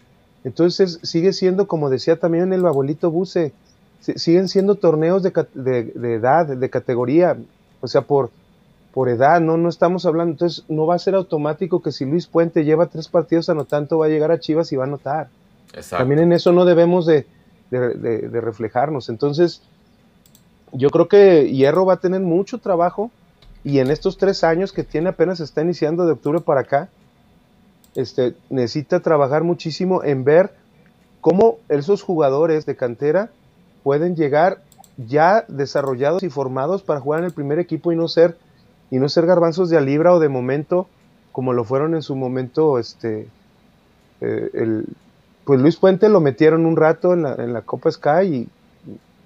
Entonces 0.43 0.99
sigue 1.03 1.33
siendo, 1.33 1.67
como 1.67 1.91
decía 1.91 2.15
también 2.15 2.51
el 2.53 2.65
abuelito 2.65 3.11
Buse, 3.11 3.53
siguen 3.99 4.47
siendo 4.47 4.75
torneos 4.75 5.21
de, 5.21 5.31
de, 5.53 6.13
edad, 6.15 6.47
de 6.47 6.69
categoría, 6.69 7.37
o 7.81 7.87
sea, 7.87 8.01
por, 8.01 8.31
por 8.93 9.09
edad, 9.09 9.41
¿no? 9.41 9.57
No 9.57 9.69
estamos 9.69 10.05
hablando, 10.05 10.31
entonces 10.31 10.63
no 10.69 10.85
va 10.87 10.95
a 10.95 10.99
ser 10.99 11.15
automático 11.15 11.81
que 11.81 11.91
si 11.91 12.05
Luis 12.05 12.25
Puente 12.25 12.63
lleva 12.63 12.87
tres 12.87 13.09
partidos 13.09 13.49
anotando, 13.49 13.99
va 13.99 14.05
a 14.05 14.09
llegar 14.09 14.31
a 14.31 14.39
Chivas 14.39 14.71
y 14.71 14.77
va 14.77 14.85
a 14.85 14.87
anotar. 14.87 15.27
También 15.89 16.21
en 16.21 16.31
eso 16.31 16.51
no 16.51 16.65
debemos 16.65 17.05
de, 17.05 17.25
reflejarnos. 17.69 19.09
Entonces, 19.09 19.61
yo 20.71 20.89
creo 20.89 21.07
que 21.07 21.49
Hierro 21.51 21.85
va 21.85 21.95
a 21.95 21.99
tener 21.99 22.21
mucho 22.21 22.57
trabajo 22.57 23.11
y 23.63 23.79
en 23.79 23.91
estos 23.91 24.17
tres 24.17 24.43
años 24.43 24.71
que 24.71 24.83
tiene 24.83 25.09
apenas 25.09 25.39
está 25.41 25.61
iniciando 25.61 26.05
de 26.05 26.13
octubre 26.13 26.39
para 26.39 26.61
acá, 26.61 26.89
este, 27.99 28.35
necesita 28.49 28.99
trabajar 28.99 29.43
muchísimo 29.43 30.03
en 30.03 30.23
ver 30.23 30.51
cómo 31.21 31.57
esos 31.69 32.01
jugadores 32.01 32.65
de 32.65 32.75
cantera 32.75 33.29
pueden 33.83 34.15
llegar 34.15 34.61
ya 34.97 35.45
desarrollados 35.47 36.23
y 36.23 36.29
formados 36.29 36.83
para 36.83 36.99
jugar 36.99 37.19
en 37.19 37.25
el 37.25 37.33
primer 37.33 37.59
equipo 37.59 37.91
y 37.91 37.95
no 37.95 38.07
ser 38.07 38.37
y 38.91 38.97
no 38.97 39.07
ser 39.07 39.25
garbanzos 39.25 39.69
de 39.69 39.77
a 39.77 39.81
libra 39.81 40.13
o 40.13 40.19
de 40.19 40.29
momento 40.29 40.87
como 41.31 41.53
lo 41.53 41.63
fueron 41.63 41.95
en 41.95 42.01
su 42.01 42.15
momento 42.15 42.79
este 42.79 43.27
eh, 44.21 44.49
el, 44.53 44.85
pues 45.49 45.59
Luis 45.59 45.77
Puente 45.77 46.09
lo 46.09 46.19
metieron 46.19 46.67
un 46.67 46.75
rato 46.75 47.13
en 47.13 47.23
la, 47.23 47.61
Copa 47.63 47.89
Sky 47.89 48.23
y 48.23 48.49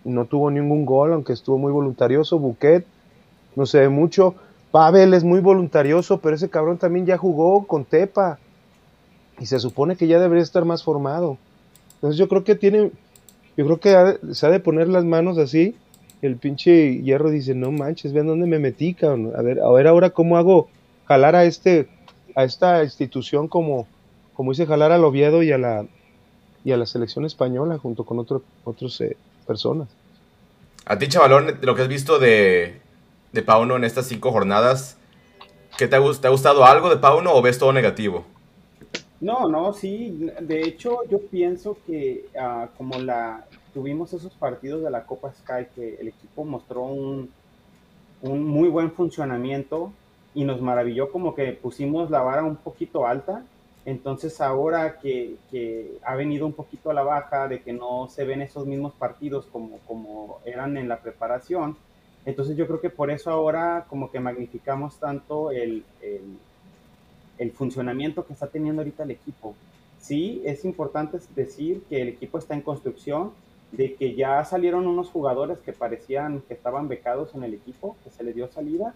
no 0.05 0.23
tuvo 0.23 0.49
ningún 0.51 0.85
gol, 0.85 1.11
aunque 1.11 1.33
estuvo 1.33 1.57
muy 1.57 1.73
voluntarioso. 1.73 2.39
Buquet, 2.39 2.85
no 3.57 3.65
se 3.65 3.81
ve 3.81 3.89
mucho. 3.89 4.35
Pavel 4.71 5.13
es 5.15 5.25
muy 5.25 5.41
voluntarioso, 5.41 6.19
pero 6.19 6.35
ese 6.35 6.49
cabrón 6.49 6.77
también 6.77 7.05
ya 7.05 7.17
jugó 7.17 7.67
con 7.67 7.83
Tepa. 7.83 8.39
Y 9.39 9.45
se 9.45 9.59
supone 9.59 9.95
que 9.95 10.07
ya 10.07 10.19
debería 10.19 10.43
estar 10.43 10.65
más 10.65 10.83
formado. 10.83 11.37
Entonces 11.95 12.17
yo 12.17 12.27
creo 12.27 12.43
que 12.43 12.55
tiene, 12.55 12.91
yo 13.57 13.65
creo 13.65 13.79
que 13.79 14.33
se 14.33 14.45
ha 14.45 14.49
de 14.49 14.59
poner 14.59 14.87
las 14.87 15.05
manos 15.05 15.37
así. 15.37 15.75
El 16.21 16.37
pinche 16.37 17.01
hierro 17.01 17.29
dice, 17.29 17.53
no 17.55 17.71
manches, 17.71 18.13
vean 18.13 18.27
dónde 18.27 18.47
me 18.47 18.59
metí, 18.59 18.93
cabrón. 18.93 19.33
A 19.35 19.41
ver, 19.41 19.59
a 19.59 19.69
ver 19.71 19.87
ahora 19.87 20.11
cómo 20.11 20.37
hago 20.37 20.69
jalar 21.05 21.35
a 21.35 21.45
este, 21.45 21.87
a 22.35 22.43
esta 22.43 22.83
institución 22.83 23.47
como, 23.47 23.87
como 24.33 24.51
hice 24.51 24.65
jalar 24.65 24.91
al 24.91 25.03
Oviedo 25.03 25.43
y 25.43 25.51
a 25.51 25.57
la, 25.57 25.85
y 26.63 26.71
a 26.71 26.77
la 26.77 26.85
selección 26.85 27.25
española 27.25 27.77
junto 27.77 28.05
con 28.05 28.19
otras 28.19 28.41
otros 28.63 28.99
eh, 29.01 29.17
personas. 29.45 29.89
A 30.85 30.97
ti, 30.97 31.07
chavalón, 31.07 31.59
lo 31.61 31.75
que 31.75 31.81
has 31.81 31.87
visto 31.87 32.19
de, 32.19 32.81
de 33.31 33.41
Pauno 33.41 33.75
en 33.75 33.83
estas 33.83 34.07
cinco 34.07 34.31
jornadas, 34.31 34.97
¿qué 35.77 35.85
ha, 35.85 35.89
te 35.89 35.95
ha 35.95 36.29
gustado 36.29 36.65
algo 36.65 36.89
de 36.89 36.97
Pauno 36.97 37.33
o 37.33 37.41
ves 37.41 37.57
todo 37.57 37.73
negativo? 37.73 38.25
No, 39.23 39.47
no, 39.47 39.73
sí. 39.73 40.29
De 40.41 40.61
hecho, 40.61 40.99
yo 41.09 41.19
pienso 41.19 41.77
que 41.85 42.25
ah, 42.39 42.69
como 42.77 42.99
la 42.99 43.45
tuvimos 43.73 44.13
esos 44.13 44.33
partidos 44.33 44.83
de 44.83 44.91
la 44.91 45.05
Copa 45.05 45.33
Sky, 45.33 45.67
que 45.73 45.95
el 45.95 46.09
equipo 46.09 46.43
mostró 46.43 46.83
un, 46.83 47.31
un 48.21 48.43
muy 48.45 48.69
buen 48.69 48.91
funcionamiento 48.91 49.91
y 50.35 50.43
nos 50.43 50.61
maravilló 50.61 51.11
como 51.11 51.35
que 51.35 51.53
pusimos 51.53 52.09
la 52.11 52.21
vara 52.21 52.43
un 52.43 52.57
poquito 52.57 53.07
alta 53.07 53.43
entonces 53.85 54.39
ahora 54.39 54.97
que, 54.99 55.37
ha 56.03 56.15
venido 56.15 56.45
un 56.45 56.53
poquito 56.53 56.89
a 56.89 56.93
la 56.93 57.03
baja, 57.03 57.47
de 57.47 57.61
que 57.61 57.73
no 57.73 58.07
se 58.09 58.23
ven 58.23 58.41
esos 58.41 58.65
mismos 58.65 58.93
partidos 58.93 59.45
como, 59.47 59.79
como 59.79 60.39
eran 60.45 60.77
en 60.77 60.87
la 60.87 60.99
preparación, 60.99 61.75
entonces 62.25 62.55
yo 62.55 62.65
creo 62.65 62.79
que 62.79 62.89
por 62.89 63.11
eso 63.11 63.29
ahora 63.29 63.85
como 63.89 64.09
que 64.09 64.21
magnificamos 64.21 64.97
tanto 64.99 65.51
el, 65.51 65.83
el, 66.01 66.37
funcionamiento 67.51 68.25
que 68.25 68.33
está 68.33 68.47
teniendo 68.47 68.81
ahorita 68.81 69.03
el 69.03 69.11
equipo. 69.11 69.55
Sí, 69.99 70.41
es 70.45 70.65
importante 70.65 71.19
decir 71.35 71.83
que 71.89 72.01
el 72.01 72.07
equipo 72.09 72.37
está 72.37 72.53
en 72.53 72.61
construcción, 72.61 73.31
de 73.71 73.95
que 73.95 74.15
ya 74.15 74.43
salieron 74.45 74.85
unos 74.85 75.09
jugadores 75.09 75.57
que 75.59 75.73
parecían 75.73 76.41
que 76.47 76.53
estaban 76.53 76.87
becados 76.87 77.33
en 77.33 77.43
el 77.43 77.53
equipo, 77.55 77.95
que 78.03 78.11
se 78.11 78.23
les 78.23 78.35
dio 78.35 78.47
salida, 78.47 78.93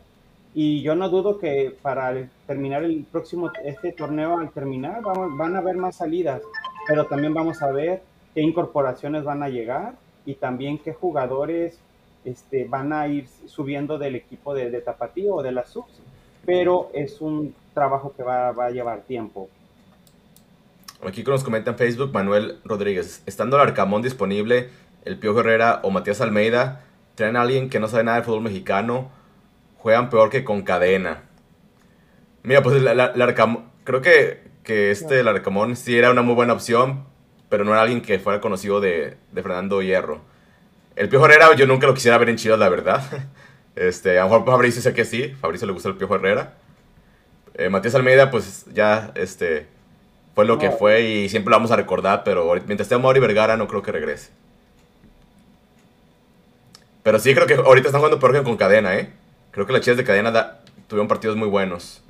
y 0.54 0.82
yo 0.82 0.96
no 0.96 1.10
dudo 1.10 1.40
que 1.40 1.76
para 1.82 2.30
terminar 2.46 2.84
el 2.84 3.06
próximo, 3.12 3.52
este 3.64 3.92
torneo 3.92 4.40
al 4.40 4.52
terminar, 4.52 5.02
van 5.04 5.56
a 5.56 5.60
haber 5.60 5.78
más 5.78 5.98
salidas, 5.98 6.42
pero 6.88 7.06
también 7.06 7.34
vamos 7.34 7.62
a 7.62 7.72
ver 7.72 8.02
qué 8.34 8.42
incorporaciones 8.42 9.24
van 9.24 9.44
a 9.44 9.50
llegar 9.50 9.96
y 10.26 10.36
también 10.36 10.78
qué 10.78 10.94
jugadores 10.94 11.80
este, 12.26 12.66
van 12.66 12.92
a 12.92 13.08
ir 13.08 13.28
subiendo 13.46 13.98
del 13.98 14.16
equipo 14.16 14.54
de, 14.54 14.70
de 14.70 14.82
Tapatío 14.82 15.36
o 15.36 15.44
de 15.44 15.52
la 15.52 15.66
subs. 15.66 16.02
Pero 16.46 16.90
es 16.94 17.22
un 17.22 17.54
trabajo 17.78 18.12
que 18.18 18.24
va, 18.24 18.50
a 18.50 18.70
llevar 18.72 19.02
tiempo. 19.02 19.50
Aquí 21.06 21.22
nos 21.22 21.44
comenta 21.44 21.70
en 21.70 21.78
Facebook 21.78 22.12
Manuel 22.12 22.60
Rodríguez. 22.66 23.22
Estando 23.28 23.56
el 23.56 23.62
Arcamón 23.62 24.02
disponible, 24.02 24.72
el 25.06 25.20
Pío 25.20 25.40
Herrera 25.40 25.82
o 25.84 25.92
Matías 25.92 26.20
Almeida, 26.20 26.82
traen 27.14 27.36
a 27.36 27.42
alguien 27.42 27.70
que 27.70 27.80
no 27.80 27.88
sabe 27.88 28.04
nada 28.04 28.18
de 28.18 28.24
fútbol 28.24 28.42
mexicano 28.42 29.12
juegan 29.78 30.10
peor 30.10 30.32
que 30.32 30.44
con 30.44 30.64
cadena. 30.64 31.22
Mira, 32.42 32.64
pues 32.64 32.78
el, 32.78 33.00
Arcamón, 33.00 33.66
creo 33.84 34.02
que, 34.02 34.42
que 34.64 34.90
este 34.90 35.20
el 35.20 35.28
Arcamón 35.28 35.76
sí 35.76 35.96
era 35.96 36.10
una 36.10 36.24
muy 36.24 36.34
buena 36.34 36.54
opción, 36.54 37.06
pero 37.48 37.64
no 37.64 37.74
era 37.74 37.84
alguien 37.84 38.02
que 38.02 38.18
fuera 38.18 38.42
conocido 38.42 38.82
de, 38.82 39.18
de 39.32 39.44
Fernando 39.44 39.84
Hierro. 39.84 40.22
El 40.96 41.10
Piojo 41.10 41.26
Herrera 41.26 41.54
yo 41.56 41.68
nunca 41.68 41.86
lo 41.86 41.94
quisiera 41.94 42.18
ver 42.18 42.30
en 42.30 42.38
Chivas, 42.38 42.60
la 42.60 42.70
verdad. 42.70 43.04
Este, 43.78 44.18
a 44.18 44.24
lo 44.24 44.30
mejor 44.32 44.46
Fabricio 44.48 44.82
sé 44.82 44.92
que 44.96 45.06
sí, 45.06 45.36
Fabricio 45.40 45.68
le 45.68 45.74
gusta 45.74 45.90
el 45.90 45.98
Piojo 45.98 46.16
Herrera. 46.16 46.56
Eh, 47.58 47.70
Matías 47.70 47.96
Almeida, 47.96 48.30
pues 48.30 48.66
ya, 48.72 49.12
este, 49.16 49.68
fue 50.36 50.46
lo 50.46 50.60
que 50.60 50.70
fue 50.70 51.02
y 51.02 51.30
siempre 51.30 51.50
lo 51.50 51.58
vamos 51.58 51.72
a 51.72 51.76
recordar, 51.76 52.24
pero 52.24 52.48
mientras 52.68 52.82
esté 52.82 52.98
Mauri 52.98 53.20
Vergara 53.20 53.58
no 53.58 53.68
creo 53.68 53.82
que 53.82 53.92
regrese. 53.92 54.32
Pero 57.02 57.18
sí 57.20 57.34
creo 57.34 57.48
que 57.48 57.56
ahorita 57.56 57.88
están 57.88 58.02
jugando 58.02 58.20
peor 58.20 58.44
con 58.44 58.58
cadena, 58.58 58.96
¿eh? 58.96 59.12
Creo 59.52 59.66
que 59.66 59.74
las 59.74 59.82
chivas 59.82 59.98
de 59.98 60.04
cadena 60.04 60.60
tuvieron 60.88 61.08
partidos 61.08 61.36
muy 61.36 61.48
buenos. 61.48 62.04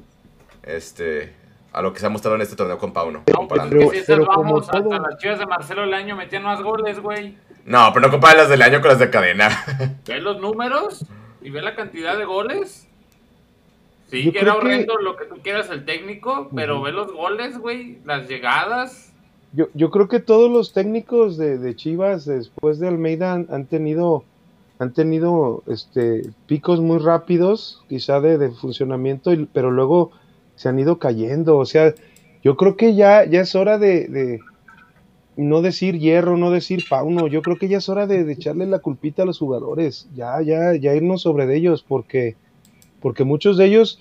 Este, 0.64 1.34
a 1.72 1.82
lo 1.82 1.94
que 1.94 2.00
se 2.00 2.08
ha 2.08 2.10
mostrado 2.10 2.36
en 2.36 2.42
este 2.42 2.56
torneo 2.56 2.78
con 2.78 2.92
Pauno. 2.92 3.24
No, 3.28 3.48
pues 3.48 3.62
pero, 3.70 3.92
si 3.92 4.04
salvamos, 4.04 4.68
hasta 4.68 5.00
las 5.00 5.18
chivas 5.20 5.40
de 5.40 5.46
Marcelo 5.46 5.84
el 5.84 5.94
año 5.94 6.16
metían 6.16 6.44
más 6.44 6.62
goles, 6.62 7.00
güey. 7.00 7.38
No, 7.64 7.92
pero 7.94 8.08
no 8.08 8.12
compares 8.12 8.40
las 8.40 8.50
del 8.50 8.62
año 8.62 8.82
con 8.82 8.90
las 8.90 9.00
de 9.00 9.10
cadena. 9.10 9.64
Ve 10.06 10.20
los 10.20 10.42
números 10.42 11.06
y 11.42 11.52
ve 11.52 11.62
la 11.62 11.76
cantidad 11.76 12.18
de 12.18 12.26
goles. 12.26 12.87
Sí, 14.08 14.32
que 14.32 14.40
era 14.40 14.56
horrendo 14.56 14.98
lo 14.98 15.18
que 15.18 15.26
tú 15.26 15.36
quieras 15.44 15.70
el 15.70 15.84
técnico, 15.84 16.50
pero 16.56 16.82
ve 16.82 16.94
los 16.94 17.12
goles, 17.12 17.58
güey, 17.58 18.00
las 18.06 18.28
llegadas. 18.30 19.14
Yo, 19.54 19.68
yo 19.74 19.92
creo 19.92 20.08
que 20.08 20.20
todos 20.20 20.50
los 20.50 20.72
técnicos 20.72 21.38
de, 21.38 21.58
de 21.58 21.76
Chivas 21.76 22.26
después 22.26 22.80
de 22.80 22.88
Almeida 22.88 23.34
han, 23.34 23.66
tenido 23.66 24.24
han 24.80 24.94
tenido 24.94 25.64
este 25.68 26.24
picos 26.46 26.80
muy 26.80 27.00
rápidos, 27.00 27.84
quizá 27.90 28.22
de, 28.22 28.38
de 28.38 28.52
funcionamiento, 28.52 29.32
pero 29.52 29.72
luego 29.72 30.12
se 30.56 30.70
han 30.70 30.80
ido 30.80 31.00
cayendo. 31.00 31.58
O 31.58 31.66
sea, 31.66 31.94
yo 32.44 32.56
creo 32.56 32.78
que 32.78 32.96
ya, 32.96 33.26
ya 33.26 33.42
es 33.42 33.56
hora 33.56 33.78
de, 33.78 34.08
de 34.08 34.40
no 35.38 35.62
decir 35.62 36.00
hierro, 36.00 36.38
no 36.38 36.52
decir 36.52 36.84
pauno. 36.90 37.28
Yo 37.28 37.42
creo 37.42 37.58
que 37.58 37.68
ya 37.68 37.78
es 37.78 37.90
hora 37.90 38.08
de, 38.08 38.24
de, 38.24 38.34
echarle 38.34 38.66
la 38.66 38.80
culpita 38.80 39.24
a 39.24 39.26
los 39.26 39.40
jugadores. 39.40 40.10
Ya, 40.16 40.42
ya, 40.42 40.76
ya 40.76 40.96
irnos 40.96 41.22
sobre 41.22 41.46
de 41.46 41.58
ellos, 41.58 41.86
porque 41.88 42.36
porque 43.02 43.24
muchos 43.24 43.58
de 43.58 43.66
ellos, 43.66 44.00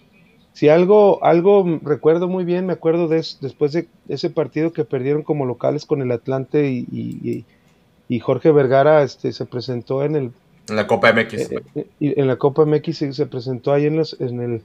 si 0.52 0.68
algo, 0.68 1.22
algo 1.24 1.80
recuerdo 1.82 2.28
muy 2.28 2.44
bien, 2.44 2.66
me 2.66 2.72
acuerdo 2.72 3.08
de 3.08 3.24
después 3.40 3.72
de 3.72 3.88
ese 4.08 4.30
partido 4.30 4.72
que 4.72 4.84
perdieron 4.84 5.22
como 5.22 5.44
locales 5.44 5.84
con 5.84 6.00
el 6.02 6.10
Atlante 6.12 6.70
y, 6.70 7.44
y, 8.08 8.20
Jorge 8.20 8.52
Vergara 8.52 9.02
este, 9.02 9.32
se 9.32 9.46
presentó 9.46 10.04
en 10.04 10.16
el... 10.16 10.32
En 10.68 10.76
la 10.76 10.86
Copa 10.86 11.12
MX. 11.12 11.34
Eh, 11.34 11.62
eh, 11.74 11.86
en 12.00 12.26
la 12.26 12.36
Copa 12.36 12.64
MX 12.64 12.96
se, 13.12 13.26
presentó 13.26 13.72
ahí 13.72 13.86
en 13.86 13.96
los, 13.96 14.18
en, 14.20 14.40
el, 14.40 14.62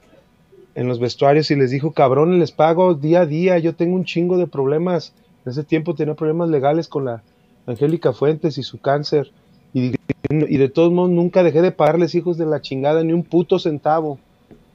en 0.76 0.88
los 0.88 1.00
vestuarios 1.00 1.52
y 1.52 1.56
les 1.56 1.72
dijo, 1.72 1.92
cabrón, 1.92 2.40
les 2.40 2.52
pago 2.52 2.94
día 2.94 3.22
a 3.22 3.26
día, 3.26 3.58
yo 3.58 3.76
tengo 3.76 3.96
un 3.96 4.06
chingo 4.06 4.38
de 4.38 4.48
problemas. 4.48 5.14
En 5.46 5.52
ese 5.52 5.64
tiempo 5.64 5.96
tenía 5.96 6.14
problemas 6.14 6.50
legales 6.50 6.88
con 6.88 7.06
la 7.06 7.24
Angélica 7.66 8.14
Fuentes 8.14 8.58
y 8.58 8.64
su 8.64 8.80
cáncer. 8.80 9.32
Y, 9.74 9.96
y 10.32 10.58
de 10.58 10.70
todos 10.70 10.92
modos 10.92 11.12
nunca 11.12 11.44
dejé 11.44 11.62
de 11.62 11.72
pagarles 11.72 12.16
hijos 12.16 12.38
de 12.38 12.46
la 12.46 12.62
chingada 12.62 13.04
ni 13.04 13.14
un 13.14 13.24
puto 13.24 13.60
centavo. 13.60 14.20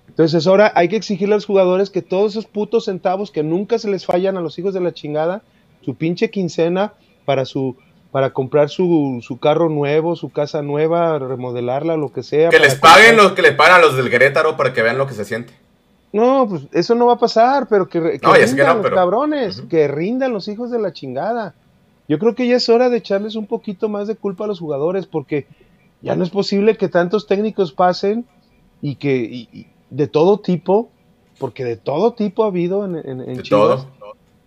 Entonces 0.08 0.46
ahora 0.46 0.72
hay 0.74 0.88
que 0.88 0.96
exigirle 0.96 1.34
a 1.34 1.36
los 1.36 1.46
jugadores 1.46 1.90
que 1.90 2.02
todos 2.02 2.32
esos 2.32 2.46
putos 2.46 2.86
centavos 2.86 3.30
que 3.30 3.42
nunca 3.42 3.78
se 3.78 3.90
les 3.90 4.06
fallan 4.06 4.36
a 4.36 4.40
los 4.40 4.58
hijos 4.58 4.72
de 4.72 4.80
la 4.80 4.94
chingada, 4.94 5.42
su 5.82 5.94
pinche 5.94 6.30
quincena 6.30 6.94
para 7.24 7.44
su 7.44 7.76
para 8.12 8.30
comprar 8.30 8.70
su, 8.70 9.18
su 9.22 9.38
carro 9.38 9.68
nuevo, 9.68 10.16
su 10.16 10.30
casa 10.30 10.62
nueva, 10.62 11.18
remodelarla, 11.18 11.98
lo 11.98 12.12
que 12.12 12.22
sea. 12.22 12.48
Que 12.48 12.58
les 12.58 12.76
paguen 12.76 13.16
los 13.16 13.32
que 13.32 13.42
le 13.42 13.52
pagan 13.52 13.74
a 13.74 13.78
los 13.84 13.94
del 13.94 14.08
Querétaro 14.08 14.56
para 14.56 14.72
que 14.72 14.80
vean 14.80 14.96
lo 14.96 15.06
que 15.06 15.12
se 15.12 15.26
siente. 15.26 15.52
No, 16.14 16.46
pues 16.48 16.62
eso 16.72 16.94
no 16.94 17.06
va 17.06 17.14
a 17.14 17.18
pasar, 17.18 17.66
pero 17.68 17.88
que, 17.88 18.00
rindan 18.00 18.82
los 18.82 18.90
cabrones, 18.90 19.62
que 19.68 19.86
rindan 19.86 20.32
los 20.32 20.48
hijos 20.48 20.70
de 20.70 20.78
la 20.78 20.94
chingada. 20.94 21.54
Yo 22.08 22.18
creo 22.18 22.34
que 22.34 22.46
ya 22.46 22.56
es 22.56 22.68
hora 22.68 22.88
de 22.88 22.98
echarles 22.98 23.34
un 23.34 23.46
poquito 23.46 23.88
más 23.88 24.06
de 24.06 24.16
culpa 24.16 24.44
a 24.44 24.46
los 24.46 24.60
jugadores, 24.60 25.06
porque 25.06 25.46
ya 26.02 26.14
no 26.14 26.24
es 26.24 26.30
posible 26.30 26.76
que 26.76 26.88
tantos 26.88 27.26
técnicos 27.26 27.72
pasen 27.72 28.24
y 28.80 28.96
que, 28.96 29.66
de 29.90 30.06
todo 30.06 30.38
tipo, 30.38 30.90
porque 31.38 31.64
de 31.64 31.76
todo 31.76 32.12
tipo 32.12 32.44
ha 32.44 32.48
habido 32.48 32.84
en, 32.84 32.96
en, 32.96 33.42
Chivas. 33.42 33.86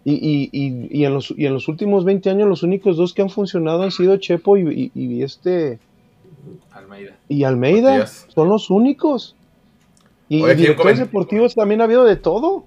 Y, 0.06 0.14
y, 0.14 0.90
y, 0.90 1.06
en 1.06 1.14
los, 1.14 1.34
y 1.38 1.46
en 1.46 1.54
los 1.54 1.68
últimos 1.68 2.06
20 2.06 2.30
años 2.30 2.48
los 2.48 2.64
únicos 2.64 2.96
dos 2.96 3.14
que 3.14 3.22
han 3.22 3.30
funcionado 3.30 3.84
han 3.84 3.92
sido 3.92 4.16
Chepo 4.18 4.58
y, 4.58 4.92
y 4.96 5.22
este... 5.22 5.80
Almeida. 6.72 7.18
Y 7.28 7.44
Almeida 7.44 8.08
son 8.08 8.48
los 8.48 8.70
únicos. 8.70 9.36
Y 10.30 10.42
Oye, 10.44 10.56
directores 10.56 11.00
deportivos 11.00 11.56
también 11.56 11.82
ha 11.82 11.86
habido 11.86 12.06
de 12.06 12.16
todo. 12.16 12.64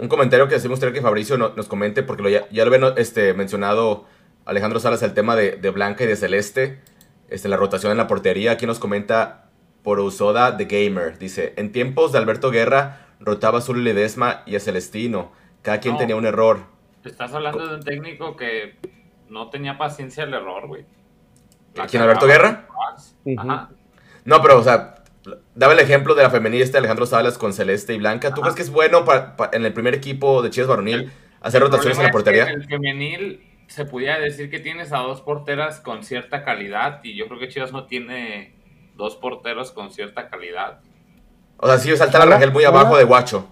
Un 0.00 0.08
comentario 0.08 0.48
que 0.48 0.54
hacemos 0.54 0.80
que 0.80 1.02
Fabricio 1.02 1.36
nos 1.36 1.68
comente, 1.68 2.02
porque 2.02 2.22
lo, 2.22 2.28
ya, 2.30 2.48
ya, 2.50 2.64
lo 2.64 2.74
había 2.74 2.94
este, 2.96 3.34
mencionado 3.34 4.06
Alejandro 4.46 4.80
Salas, 4.80 5.02
el 5.02 5.12
tema 5.12 5.36
de, 5.36 5.52
de, 5.52 5.70
Blanca 5.70 6.04
y 6.04 6.06
de 6.06 6.16
Celeste, 6.16 6.80
este, 7.28 7.48
la 7.48 7.58
rotación 7.58 7.92
en 7.92 7.98
la 7.98 8.06
portería. 8.06 8.52
Aquí 8.52 8.66
nos 8.66 8.78
comenta 8.78 9.50
por 9.82 10.00
Usoda 10.00 10.56
The 10.56 10.64
Gamer. 10.64 11.18
Dice, 11.18 11.52
en 11.56 11.70
tiempos 11.70 12.12
de 12.12 12.18
Alberto 12.18 12.50
Guerra 12.50 13.08
rotaba 13.20 13.58
a 13.58 13.60
Zul 13.60 13.84
Ledesma 13.84 14.42
y 14.46 14.56
a 14.56 14.60
Celestino. 14.60 15.32
Cada 15.60 15.80
quien 15.80 15.98
tenía 15.98 16.16
un 16.16 16.24
error. 16.24 16.60
Estás 17.04 17.34
hablando 17.34 17.66
de 17.66 17.74
un 17.74 17.82
técnico 17.82 18.36
que 18.36 18.76
no 19.28 19.50
tenía 19.50 19.76
paciencia 19.76 20.24
al 20.24 20.32
error, 20.32 20.66
güey. 20.66 20.86
¿Quién, 21.88 22.02
Alberto 22.02 22.26
Guerra? 22.26 22.66
Ajá. 23.36 23.70
No, 24.24 24.40
pero, 24.40 24.58
o 24.58 24.62
sea, 24.62 24.99
daba 25.54 25.72
el 25.72 25.78
ejemplo 25.78 26.14
de 26.14 26.22
la 26.22 26.30
femenil 26.30 26.62
este 26.62 26.78
Alejandro 26.78 27.06
Salas 27.06 27.38
con 27.38 27.52
Celeste 27.52 27.94
y 27.94 27.98
Blanca. 27.98 28.34
¿Tú 28.34 28.40
crees 28.40 28.56
que 28.56 28.62
es 28.62 28.70
bueno 28.70 29.04
en 29.52 29.64
el 29.64 29.72
primer 29.72 29.94
equipo 29.94 30.42
de 30.42 30.50
Chivas 30.50 30.68
Varonil 30.68 31.10
hacer 31.40 31.60
rotaciones 31.60 31.98
en 31.98 32.04
la 32.04 32.10
portería? 32.10 32.44
En 32.44 32.60
el 32.60 32.66
femenil 32.66 33.46
se 33.66 33.84
pudiera 33.84 34.18
decir 34.18 34.50
que 34.50 34.58
tienes 34.58 34.92
a 34.92 34.98
dos 34.98 35.20
porteras 35.20 35.80
con 35.80 36.02
cierta 36.02 36.44
calidad 36.44 37.00
y 37.04 37.14
yo 37.14 37.26
creo 37.28 37.38
que 37.38 37.48
Chivas 37.48 37.72
no 37.72 37.84
tiene 37.84 38.54
dos 38.96 39.16
porteros 39.16 39.72
con 39.72 39.90
cierta 39.92 40.28
calidad. 40.28 40.80
O 41.56 41.66
sea, 41.66 41.78
sí, 41.78 41.94
saltar 41.96 42.22
al 42.22 42.30
Rangel 42.30 42.52
muy 42.52 42.64
abajo 42.64 42.96
de 42.96 43.04
Guacho. 43.04 43.48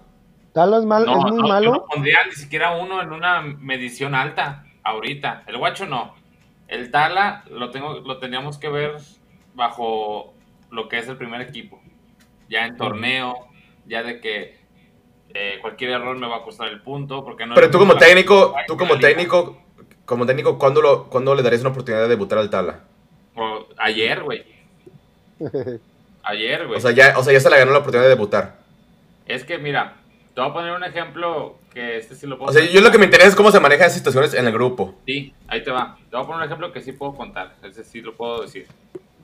Talas 0.53 0.83
mal, 0.83 1.03
es 1.03 1.31
muy 1.31 1.47
malo. 1.47 1.71
no 1.71 1.85
pondría 1.85 2.17
ni 2.25 2.31
siquiera 2.31 2.71
uno 2.71 3.01
en 3.01 3.11
una 3.11 3.41
medición 3.41 4.15
alta 4.15 4.65
ahorita. 4.83 5.43
El 5.47 5.57
Guacho 5.57 5.85
no. 5.85 6.15
El 6.67 6.91
Tala 6.91 7.43
lo 7.49 7.71
tengo, 7.71 7.99
lo 7.99 8.17
teníamos 8.17 8.57
que 8.57 8.69
ver 8.69 8.97
bajo 9.53 10.33
lo 10.71 10.87
que 10.87 10.99
es 10.99 11.07
el 11.07 11.17
primer 11.17 11.41
equipo. 11.41 11.81
Ya 12.49 12.65
en 12.65 12.77
torneo, 12.77 13.47
ya 13.85 14.03
de 14.03 14.19
que 14.19 14.57
eh, 15.33 15.57
cualquier 15.61 15.91
error 15.91 16.17
me 16.17 16.27
va 16.27 16.37
a 16.37 16.43
costar 16.43 16.67
el 16.69 16.81
punto, 16.81 17.23
porque 17.23 17.45
no. 17.45 17.55
Pero 17.55 17.69
tú 17.69 17.77
como 17.77 17.95
técnico, 17.97 18.55
tú 18.67 18.77
como 18.77 18.97
técnico, 18.97 19.61
como 20.05 20.25
técnico, 20.25 20.57
¿cuándo, 20.57 20.81
lo, 20.81 21.09
¿cuándo 21.09 21.35
le 21.35 21.43
darías 21.43 21.61
una 21.61 21.69
oportunidad 21.69 22.03
de 22.03 22.09
debutar 22.09 22.39
al 22.39 22.49
Tala? 22.49 22.81
ayer, 23.77 24.21
güey. 24.23 24.43
Ayer, 26.21 26.67
güey. 26.67 26.77
O 26.77 26.81
sea, 26.81 26.91
ya, 26.91 27.17
o 27.17 27.23
sea, 27.23 27.33
ya 27.33 27.39
se 27.39 27.49
le 27.49 27.57
ganó 27.57 27.71
la 27.71 27.79
oportunidad 27.79 28.03
de 28.03 28.15
debutar. 28.15 28.59
Es 29.25 29.43
que, 29.45 29.57
mira, 29.57 29.95
te 30.35 30.41
voy 30.41 30.49
a 30.49 30.53
poner 30.53 30.73
un 30.73 30.83
ejemplo 30.83 31.57
que 31.73 31.97
este 31.97 32.15
sí 32.15 32.27
lo 32.27 32.37
puedo 32.37 32.51
O 32.51 32.53
sea, 32.53 32.63
yo 32.63 32.81
lo 32.81 32.91
que 32.91 32.97
me 32.97 33.05
interesa 33.05 33.29
es 33.29 33.35
cómo 33.35 33.51
se 33.51 33.59
manejan 33.59 33.87
esas 33.87 33.97
situaciones 33.97 34.33
en 34.33 34.45
el 34.45 34.51
grupo. 34.51 34.95
Sí, 35.05 35.33
ahí 35.47 35.63
te 35.63 35.71
va. 35.71 35.97
Te 36.09 36.15
voy 36.15 36.23
a 36.23 36.27
poner 36.27 36.41
un 36.41 36.45
ejemplo 36.45 36.71
que 36.71 36.81
sí 36.81 36.91
puedo 36.91 37.15
contar. 37.15 37.55
Ese 37.63 37.83
sí 37.83 38.01
lo 38.01 38.15
puedo 38.15 38.41
decir. 38.41 38.67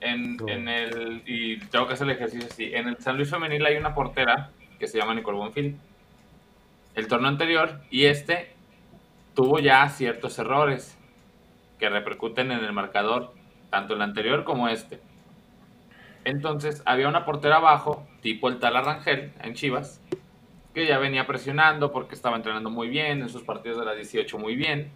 En, 0.00 0.36
en 0.48 0.68
el. 0.68 1.22
Y 1.26 1.58
tengo 1.58 1.86
que 1.86 1.94
hacer 1.94 2.08
el 2.08 2.16
ejercicio 2.16 2.48
así. 2.50 2.74
En 2.74 2.88
el 2.88 2.98
San 2.98 3.16
Luis 3.16 3.30
Femenil 3.30 3.64
hay 3.64 3.76
una 3.76 3.94
portera 3.94 4.50
que 4.78 4.86
se 4.86 4.98
llama 4.98 5.14
Nicole 5.14 5.38
Bonfil. 5.38 5.76
El 6.94 7.08
torneo 7.08 7.28
anterior 7.28 7.80
y 7.90 8.06
este 8.06 8.54
tuvo 9.34 9.58
ya 9.58 9.88
ciertos 9.88 10.38
errores 10.38 10.98
que 11.78 11.90
repercuten 11.90 12.50
en 12.50 12.64
el 12.64 12.72
marcador, 12.72 13.34
tanto 13.70 13.94
el 13.94 14.02
anterior 14.02 14.44
como 14.44 14.68
este. 14.68 15.00
Entonces 16.24 16.82
había 16.86 17.06
una 17.06 17.24
portera 17.24 17.56
abajo, 17.56 18.04
tipo 18.20 18.48
el 18.48 18.58
tal 18.58 18.76
Arrangel 18.76 19.32
en 19.42 19.54
Chivas, 19.54 20.00
que 20.74 20.86
ya 20.86 20.98
venía 20.98 21.26
presionando 21.26 21.92
porque 21.92 22.14
estaba 22.14 22.36
entrenando 22.36 22.70
muy 22.70 22.88
bien, 22.88 23.20
en 23.20 23.28
sus 23.28 23.42
partidos 23.42 23.78
de 23.78 23.84
la 23.84 23.94
18 23.94 24.38
muy 24.38 24.56
bien. 24.56 24.90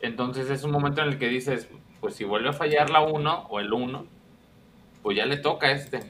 Entonces 0.00 0.50
es 0.50 0.64
un 0.64 0.72
momento 0.72 1.00
en 1.00 1.08
el 1.08 1.18
que 1.18 1.28
dices, 1.28 1.70
pues 2.04 2.16
si 2.16 2.24
vuelve 2.24 2.50
a 2.50 2.52
fallar 2.52 2.90
la 2.90 3.00
1 3.00 3.46
o 3.48 3.60
el 3.60 3.72
1, 3.72 4.04
pues 5.02 5.16
ya 5.16 5.24
le 5.24 5.38
toca 5.38 5.68
a 5.68 5.70
este. 5.70 6.00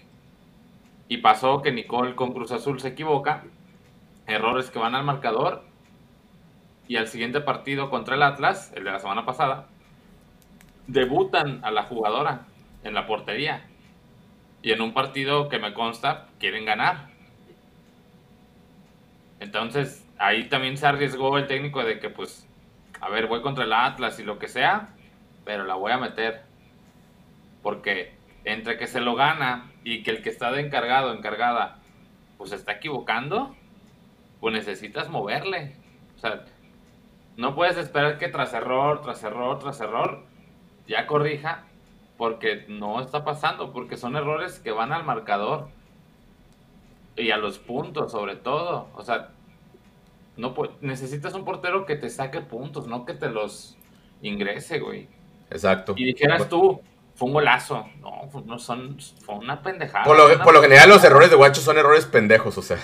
Y 1.07 1.19
pasó 1.19 1.63
que 1.63 1.71
Nicole 1.71 2.17
con 2.17 2.33
Cruz 2.33 2.51
Azul 2.51 2.81
se 2.81 2.89
equivoca, 2.89 3.45
errores 4.27 4.73
que 4.73 4.81
van 4.81 4.97
al 4.97 5.05
marcador, 5.05 5.63
y 6.89 6.97
al 6.97 7.07
siguiente 7.07 7.41
partido 7.41 7.91
contra 7.91 8.17
el 8.17 8.25
Atlas, 8.25 8.73
el 8.75 8.83
de 8.83 8.91
la 8.91 8.99
semana 8.99 9.25
pasada, 9.25 9.69
debutan 10.89 11.65
a 11.65 11.71
la 11.71 11.85
jugadora 11.85 12.49
en 12.83 12.93
la 12.93 13.07
portería 13.07 13.65
y 14.63 14.73
en 14.73 14.81
un 14.81 14.95
partido 14.95 15.49
que 15.49 15.61
me 15.61 15.75
consta 15.75 16.27
quieren 16.41 16.65
ganar. 16.65 17.07
Entonces 19.39 20.05
ahí 20.19 20.49
también 20.49 20.77
se 20.77 20.89
arriesgó 20.89 21.39
el 21.39 21.47
técnico 21.47 21.85
de 21.85 22.01
que 22.01 22.11
pues, 22.11 22.49
a 23.01 23.09
ver, 23.11 23.29
voy 23.29 23.43
contra 23.43 23.63
el 23.63 23.73
Atlas 23.73 24.19
y 24.19 24.25
lo 24.25 24.41
que 24.41 24.49
sea, 24.49 24.94
pero 25.45 25.65
la 25.65 25.75
voy 25.75 25.93
a 25.93 25.99
meter. 25.99 26.43
Porque 27.63 28.15
entre 28.45 28.77
que 28.77 28.87
se 28.87 29.01
lo 29.01 29.15
gana 29.15 29.71
y 29.85 30.03
que 30.03 30.11
el 30.11 30.23
que 30.23 30.31
está 30.31 30.51
de 30.53 30.61
encargado, 30.61 31.13
encargada, 31.13 31.79
pues 32.37 32.53
está 32.53 32.73
equivocando, 32.73 33.55
pues 34.41 34.55
necesitas 34.55 35.09
moverle. 35.09 35.77
O 36.17 36.19
sea, 36.19 36.45
no 37.37 37.55
puedes 37.55 37.77
esperar 37.77 38.19
que 38.19 38.29
tras 38.29 38.53
error, 38.53 39.01
tras 39.03 39.23
error, 39.25 39.59
tras 39.59 39.81
error, 39.81 40.25
ya 40.87 41.07
corrija 41.07 41.65
porque 42.17 42.65
no 42.69 43.01
está 43.01 43.25
pasando, 43.25 43.73
porque 43.73 43.97
son 43.97 44.17
errores 44.17 44.61
que 44.61 44.71
van 44.71 44.93
al 44.93 45.05
marcador 45.05 45.69
y 47.17 47.31
a 47.31 47.37
los 47.37 47.59
puntos 47.59 48.13
sobre 48.13 48.37
todo. 48.37 48.89
O 48.95 49.03
sea, 49.03 49.31
no 50.37 50.55
necesitas 50.81 51.35
un 51.35 51.45
portero 51.45 51.87
que 51.87 51.97
te 51.97 52.11
saque 52.11 52.41
puntos, 52.41 52.87
no 52.87 53.05
que 53.05 53.15
te 53.15 53.31
los 53.31 53.77
ingrese, 54.23 54.81
güey. 54.81 55.09
Exacto. 55.51 55.95
Y 55.97 56.05
dijeras 56.05 56.49
tú, 56.49 56.81
fue 57.15 57.29
un 57.29 57.35
golazo. 57.35 57.89
No, 58.01 58.29
pues 58.33 58.45
no 58.45 58.59
son, 58.59 58.99
fue 59.21 59.37
una 59.37 59.63
pendejada. 59.63 60.05
Por 60.05 60.17
lo, 60.55 60.61
general 60.61 60.89
los 60.89 61.05
errores 61.05 61.31
de 61.31 61.37
Guacho 61.37 61.61
son 61.61 61.79
errores 61.79 62.07
pendejos, 62.07 62.59
o 62.59 62.63
sea. 62.63 62.79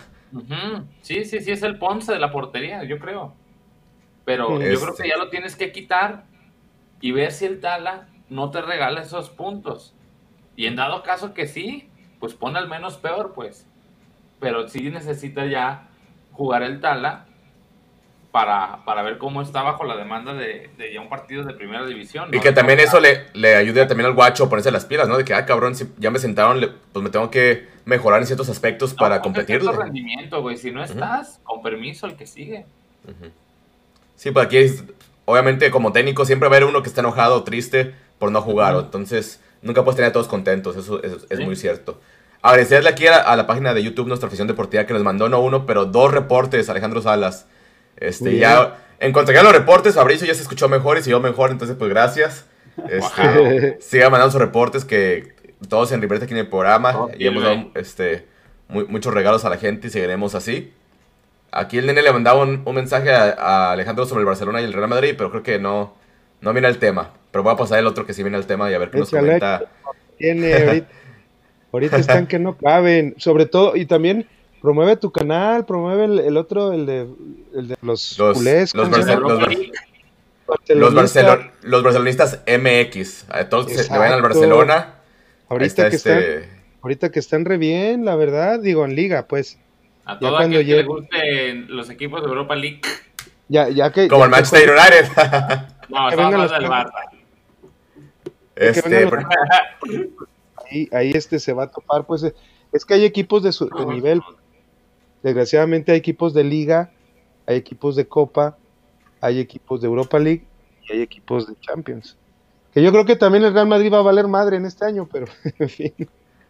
Sí, 1.03 1.25
sí, 1.25 1.41
sí, 1.41 1.51
es 1.51 1.63
el 1.63 1.79
Ponce 1.79 2.13
de 2.13 2.19
la 2.19 2.31
portería, 2.31 2.85
yo 2.85 2.99
creo. 2.99 3.35
Pero 4.25 4.61
yo 4.61 4.81
creo 4.81 4.95
que 4.95 5.09
ya 5.09 5.17
lo 5.17 5.29
tienes 5.29 5.57
que 5.57 5.73
quitar 5.73 6.25
y 7.01 7.13
ver 7.13 7.33
si 7.33 7.47
el 7.47 7.61
Tala 7.61 8.09
no 8.29 8.51
te 8.51 8.63
regala 8.63 9.01
esos 9.01 9.31
puntos. 9.31 9.95
Y 10.55 10.67
en 10.67 10.77
dado 10.77 11.03
caso 11.03 11.35
que 11.35 11.49
sí, 11.49 11.89
pues 12.21 12.35
pone 12.35 12.59
al 12.59 12.69
menos 12.69 12.97
peor, 12.97 13.33
pues. 13.35 13.67
Pero 14.39 14.69
sí 14.69 14.91
necesita 14.91 15.47
ya 15.47 15.89
jugar 16.33 16.63
el 16.63 16.81
Tala 16.81 17.27
para, 18.33 18.85
para 18.85 19.03
ver 19.03 19.19
cómo 19.19 19.43
está 19.43 19.63
bajo 19.63 19.85
la 19.85 19.97
demanda 19.97 20.35
de, 20.35 20.71
ya 20.93 21.01
un 21.01 21.09
partido 21.09 21.45
de 21.45 21.55
primera 21.55 21.85
división. 21.85 22.29
Y 22.33 22.41
que 22.41 22.53
también 22.53 22.79
eso 22.79 23.01
le, 23.01 23.27
le 23.35 23.57
ayude 23.57 23.87
también 23.87 24.07
al 24.07 24.15
guacho 24.15 24.45
a 24.45 24.49
ponerse 24.49 24.71
las 24.71 24.85
pilas, 24.85 25.09
¿no? 25.09 25.17
De 25.17 25.25
que, 25.25 25.35
ah, 25.35 25.45
cabrón, 25.47 25.75
si 25.75 25.89
ya 25.99 26.11
me 26.11 26.19
sentaron, 26.19 26.77
pues 26.93 27.03
me 27.03 27.11
tengo 27.11 27.31
que 27.31 27.69
mejorar 27.85 28.21
en 28.21 28.27
ciertos 28.27 28.49
aspectos 28.49 28.95
para 28.95 29.21
competir. 29.21 29.63
rendimiento, 29.63 30.41
güey. 30.43 30.57
Si 30.57 30.71
no 30.71 30.83
estás, 30.83 31.41
con 31.43 31.63
permiso, 31.63 32.07
el 32.07 32.17
que 32.17 32.27
sigue. 32.27 32.67
Sí, 34.15 34.31
pues 34.31 34.47
aquí, 34.47 34.59
obviamente, 35.25 35.71
como 35.71 35.93
técnico, 35.93 36.25
siempre 36.25 36.49
va 36.49 36.55
a 36.55 36.59
haber 36.59 36.69
uno 36.69 36.83
que 36.83 36.89
está 36.89 37.01
enojado 37.01 37.37
o 37.37 37.43
triste 37.43 37.95
por 38.19 38.31
no 38.31 38.43
jugar. 38.43 38.77
Entonces, 38.77 39.41
nunca 39.63 39.83
puedes 39.83 39.97
tener 39.97 40.11
a 40.11 40.13
todos 40.13 40.29
contentos. 40.29 40.77
Eso, 40.77 41.03
es 41.03 41.41
muy 41.41 41.57
cierto. 41.57 42.01
Agradecerle 42.43 42.89
aquí 42.89 43.07
a, 43.07 43.35
la 43.35 43.47
página 43.47 43.75
de 43.75 43.83
YouTube, 43.83 44.07
nuestra 44.07 44.29
afición 44.29 44.47
deportiva, 44.47 44.87
que 44.87 44.95
nos 44.95 45.03
mandó 45.03 45.29
no 45.29 45.41
uno, 45.41 45.67
pero 45.67 45.85
dos 45.85 46.13
reportes, 46.13 46.71
Alejandro 46.71 47.03
Salas. 47.03 47.47
Este, 48.01 48.39
ya 48.39 48.79
encontré 48.99 49.41
los 49.43 49.53
reportes, 49.53 49.95
Fabricio 49.95 50.27
ya 50.27 50.35
se 50.35 50.43
escuchó 50.43 50.69
mejor 50.69 50.99
y 50.99 51.03
siguió 51.03 51.21
mejor, 51.21 51.51
entonces 51.51 51.77
pues 51.77 51.91
gracias. 51.91 52.47
Este, 52.89 53.79
siga 53.81 54.11
mandando 54.11 54.33
sus 54.33 54.41
reportes 54.41 54.85
que 54.85 55.35
todos 55.69 55.93
en 55.93 56.01
River 56.01 56.23
aquí 56.23 56.33
en 56.33 56.39
el 56.39 56.49
programa 56.49 57.09
y 57.19 57.27
hemos 57.27 57.43
dado 57.43 57.71
este, 57.75 58.27
muchos 58.69 59.13
regalos 59.13 59.45
a 59.45 59.51
la 59.51 59.59
gente 59.59 59.89
y 59.89 59.91
seguiremos 59.91 60.35
así. 60.35 60.73
Aquí 61.53 61.79
el 61.79 61.87
nene 61.87 62.03
le 62.03 62.13
mandaba 62.13 62.43
un, 62.43 62.63
mensaje 62.75 63.11
a, 63.13 63.73
Alejandro 63.73 64.07
sobre 64.07 64.21
el 64.21 64.27
Barcelona 64.27 64.61
y 64.61 64.65
el 64.65 64.73
Real 64.73 64.89
Madrid, 64.89 65.15
pero 65.19 65.31
creo 65.31 65.43
que 65.43 65.59
no, 65.59 65.95
no 66.41 66.53
viene 66.53 66.69
al 66.69 66.79
tema. 66.79 67.13
Pero 67.33 67.43
voy 67.43 67.53
a 67.53 67.57
pasar 67.57 67.81
el 67.81 67.87
otro 67.87 68.07
que 68.07 68.15
sí 68.15 68.23
viene 68.23 68.37
al 68.37 68.47
tema 68.47 68.71
y 68.71 68.75
a 68.75 68.79
ver 68.79 68.91
qué 68.91 68.99
nos 68.99 69.11
comenta. 69.11 69.65
Tiene, 70.17 70.85
ahorita 71.73 71.97
están 71.97 72.27
que 72.27 72.39
no 72.39 72.57
caben, 72.57 73.15
sobre 73.19 73.47
todo, 73.47 73.75
y 73.75 73.87
también 73.87 74.27
promueve 74.61 74.97
tu 74.97 75.11
canal, 75.11 75.65
promueve 75.65 76.05
el, 76.05 76.37
otro, 76.37 76.73
el 76.73 76.87
de, 76.87 77.09
el 77.55 77.69
de 77.69 77.77
los, 77.83 78.19
los 78.19 78.37
culés. 78.37 78.75
Los, 78.75 78.89
los, 81.63 81.83
barcelonistas 81.83 82.41
MX. 82.47 83.27
Todos 83.49 83.67
que 83.67 83.77
vayan 83.89 84.15
al 84.15 84.23
Barcelona. 84.23 84.95
Ahorita 85.49 85.91
que, 85.91 85.97
están, 85.97 86.19
este 86.19 86.49
ahorita 86.83 87.11
que 87.11 87.19
están 87.19 87.45
re 87.45 87.57
bien, 87.57 88.05
la 88.05 88.17
verdad, 88.17 88.61
digo, 88.61 88.85
en 88.85 88.95
liga, 88.95 89.27
pues. 89.27 89.59
A 90.05 90.19
todo 90.19 90.37
aquel 90.37 90.65
que 90.65 90.77
le 90.77 90.83
gusten 90.85 91.67
los 91.69 91.91
equipos 91.91 92.23
de 92.23 92.29
Europa 92.29 92.57
League. 92.57 92.81
Ya, 93.49 93.69
ya 93.69 93.93
que, 93.93 94.09
Como 94.09 94.25
el 94.25 94.31
Manchester 94.31 94.71
United. 94.71 95.09
no, 95.89 96.09
estamos 96.09 96.51
del 96.51 96.65
Barça. 96.67 96.93
Este, 98.57 99.09
ahí, 100.71 100.89
ahí 100.93 101.11
este 101.15 101.39
se 101.39 101.53
va 101.53 101.65
a 101.65 101.71
topar, 101.71 102.05
pues 102.07 102.25
es 102.73 102.85
que 102.85 102.95
hay 102.95 103.05
equipos 103.05 103.43
de 103.43 103.53
su 103.53 103.69
de 103.69 103.87
nivel, 103.87 104.23
Desgraciadamente 105.23 105.93
hay 105.93 105.99
equipos 105.99 106.35
de 106.35 106.45
liga, 106.45 106.91
hay 107.47 107.57
equipos 107.57 107.97
de 107.97 108.07
copa, 108.07 108.57
hay 109.21 109.39
equipos 109.39 109.81
de 109.81 109.87
Europa 109.87 110.19
League 110.19 110.45
y 110.89 110.93
hay 110.93 111.03
equipos 111.03 111.47
de 111.47 111.55
Champions. 111.61 112.17
Que 112.73 112.83
yo 112.83 112.93
creo 112.93 113.05
que 113.05 113.17
también 113.17 113.45
el 113.45 113.53
Real 113.53 113.67
Madrid 113.67 113.93
va 113.93 113.99
a 113.99 114.03
valer 114.03 114.29
madre 114.29 114.57
en 114.57 114.65
este 114.65 114.85
año, 114.85 115.09
pero 115.11 115.27
en 115.59 115.69
fin. 115.69 115.95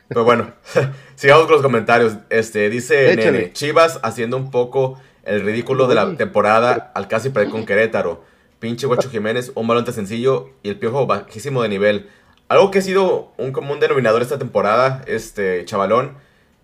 Pero 0.09 0.25
bueno, 0.25 0.53
sigamos 1.15 1.45
con 1.45 1.55
los 1.55 1.63
comentarios. 1.63 2.17
Este 2.31 2.69
dice 2.69 3.17
Nene, 3.17 3.53
Chivas 3.53 4.01
haciendo 4.03 4.37
un 4.37 4.51
poco 4.51 5.01
el 5.25 5.43
ridículo 5.43 5.87
de 5.87 5.95
la 5.95 6.17
temporada 6.17 6.93
al 6.95 7.09
casi 7.09 7.31
perder 7.31 7.51
con 7.51 7.65
Querétaro. 7.65 8.25
Pinche 8.59 8.87
Guacho 8.87 9.09
Jiménez, 9.09 9.53
un 9.55 9.67
balón 9.67 9.91
sencillo 9.91 10.51
y 10.63 10.69
el 10.69 10.79
piojo 10.79 11.07
bajísimo 11.07 11.63
de 11.63 11.71
nivel. 11.71 12.11
Algo 12.49 12.71
que 12.71 12.81
ha 12.81 12.83
sido 12.83 13.33
un 13.39 13.53
común 13.53 13.81
denominador 13.81 14.21
esta 14.21 14.39
temporada, 14.39 15.03
este 15.07 15.65
chavalón, 15.65 16.17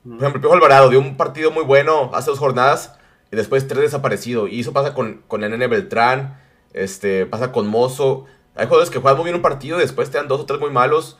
por 0.08 0.18
ejemplo, 0.18 0.40
Piojo 0.40 0.54
Alvarado 0.54 0.88
dio 0.88 1.00
un 1.00 1.16
partido 1.16 1.50
muy 1.50 1.64
bueno 1.64 2.10
hace 2.14 2.30
dos 2.30 2.38
jornadas 2.38 2.96
y 3.32 3.36
después 3.36 3.66
tres 3.66 3.82
desaparecido. 3.82 4.46
Y 4.46 4.60
eso 4.60 4.72
pasa 4.72 4.94
con, 4.94 5.22
con 5.26 5.42
el 5.42 5.50
Nene 5.50 5.66
Beltrán, 5.66 6.40
este, 6.72 7.26
pasa 7.26 7.50
con 7.50 7.66
Mozo. 7.66 8.26
Hay 8.54 8.66
jugadores 8.66 8.90
que 8.90 9.00
juegan 9.00 9.18
muy 9.18 9.24
bien 9.24 9.36
un 9.36 9.42
partido 9.42 9.78
y 9.78 9.82
después 9.82 10.10
te 10.10 10.18
dan 10.18 10.28
dos 10.28 10.40
o 10.40 10.46
tres 10.46 10.60
muy 10.60 10.70
malos. 10.70 11.18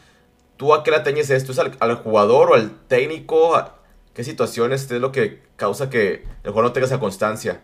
¿Tú 0.57 0.72
a 0.72 0.84
qué 0.84 0.91
le 0.91 1.01
teñes 1.01 1.30
esto? 1.30 1.53
¿Es 1.53 1.59
al, 1.59 1.95
jugador 1.97 2.51
o 2.51 2.55
al 2.55 2.78
técnico? 2.87 3.61
¿Qué 4.14 4.24
situaciones 4.24 4.91
es 4.91 5.01
lo 5.01 5.12
que 5.12 5.43
causa 5.57 5.91
que 5.91 6.24
el 6.45 6.51
jugador 6.51 6.64
no 6.64 6.72
tenga 6.72 6.87
esa 6.87 7.01
constancia? 7.01 7.61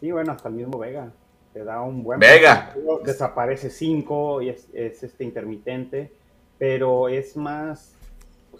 Sí, 0.00 0.12
bueno, 0.12 0.32
hasta 0.32 0.48
el 0.48 0.54
mismo 0.54 0.78
Vega. 0.78 1.12
Te 1.52 1.64
da 1.64 1.82
un 1.82 2.02
buen 2.02 2.18
Vega. 2.20 2.74
desaparece 3.04 3.68
cinco 3.68 4.40
y 4.40 4.48
es, 4.48 4.68
es 4.72 5.02
este 5.02 5.24
intermitente. 5.24 6.12
Pero 6.56 7.08
es 7.08 7.36
más 7.36 7.93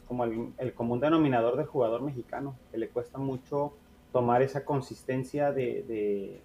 como 0.05 0.25
el, 0.25 0.75
común 0.75 1.01
denominador 1.01 1.57
del 1.57 1.67
jugador 1.67 2.03
mexicano, 2.03 2.57
que 2.71 2.79
le 2.79 2.89
cuesta 2.89 3.19
mucho 3.19 3.73
tomar 4.13 4.43
esa 4.43 4.65
consistencia 4.65 5.53
de, 5.53 6.41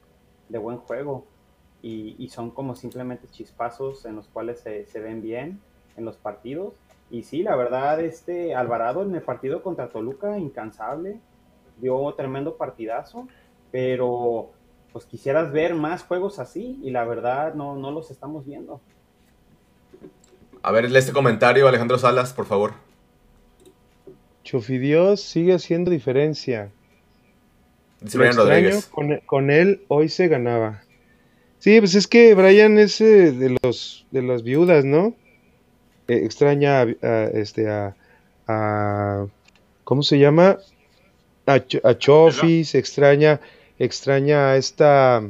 buen 0.49 0.77
juego. 0.77 1.25
Y, 1.81 2.27
son 2.29 2.51
como 2.51 2.75
simplemente 2.75 3.27
chispazos 3.29 4.05
en 4.05 4.15
los 4.15 4.27
cuales 4.27 4.59
se, 4.59 4.99
ven 4.99 5.21
bien 5.21 5.59
en 5.95 6.05
los 6.05 6.17
partidos. 6.17 6.73
Y 7.09 7.23
sí, 7.23 7.43
la 7.43 7.55
verdad, 7.55 7.99
este 8.01 8.53
Alvarado 8.55 9.01
en 9.03 9.15
el 9.15 9.21
partido 9.21 9.63
contra 9.63 9.89
Toluca, 9.89 10.37
incansable, 10.37 11.19
dio 11.79 12.13
tremendo 12.15 12.57
partidazo, 12.57 13.27
pero 13.71 14.51
pues 14.91 15.05
quisieras 15.05 15.51
ver 15.51 15.75
más 15.75 16.03
juegos 16.03 16.39
así 16.39 16.79
y 16.83 16.91
la 16.91 17.05
verdad 17.05 17.53
no, 17.53 17.75
no 17.75 17.91
los 17.91 18.11
estamos 18.11 18.45
viendo. 18.45 18.81
A 20.61 20.71
ver, 20.71 20.85
este 20.85 21.13
comentario, 21.13 21.67
Alejandro 21.67 21.97
Salas, 21.97 22.33
por 22.33 22.45
favor. 22.45 22.88
Chofidios 24.43 25.21
sigue 25.21 25.53
haciendo 25.53 25.91
diferencia. 25.91 26.71
extraño, 28.01 28.79
con, 29.25 29.51
él 29.51 29.81
hoy 29.87 30.09
se 30.09 30.27
ganaba. 30.27 30.81
Sí, 31.59 31.79
pues 31.79 31.95
es 31.95 32.07
que 32.07 32.33
Brian 32.35 32.79
es 32.79 33.01
eh, 33.01 33.31
de 33.31 33.57
los 33.61 34.05
de 34.11 34.21
las 34.21 34.43
viudas, 34.43 34.85
¿no? 34.85 35.13
Eh, 36.07 36.21
extraña 36.23 36.81
a, 36.81 37.23
este 37.33 37.67
a, 37.67 39.27
¿cómo 39.83 40.03
se 40.03 40.17
llama? 40.19 40.57
A, 41.45 41.53
a 41.83 41.97
Chofi, 41.97 42.63
se 42.63 42.79
extraña 42.79 43.41
extraña 43.77 44.51
a 44.51 44.57
esta 44.57 45.23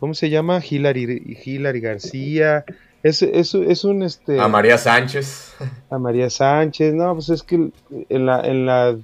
¿cómo 0.00 0.14
se 0.14 0.30
llama? 0.30 0.62
Hilary, 0.68 1.38
Hilary 1.44 1.80
García, 1.80 2.64
es, 3.02 3.22
es, 3.22 3.54
es, 3.54 3.84
un 3.84 4.02
este. 4.02 4.38
A 4.38 4.48
María 4.48 4.76
Sánchez. 4.76 5.54
A 5.88 5.98
María 5.98 6.28
Sánchez, 6.28 6.92
no, 6.94 7.14
pues 7.14 7.30
es 7.30 7.42
que 7.42 7.70
en 8.08 8.26
la, 8.26 8.40
en 8.42 8.66
la, 8.66 8.96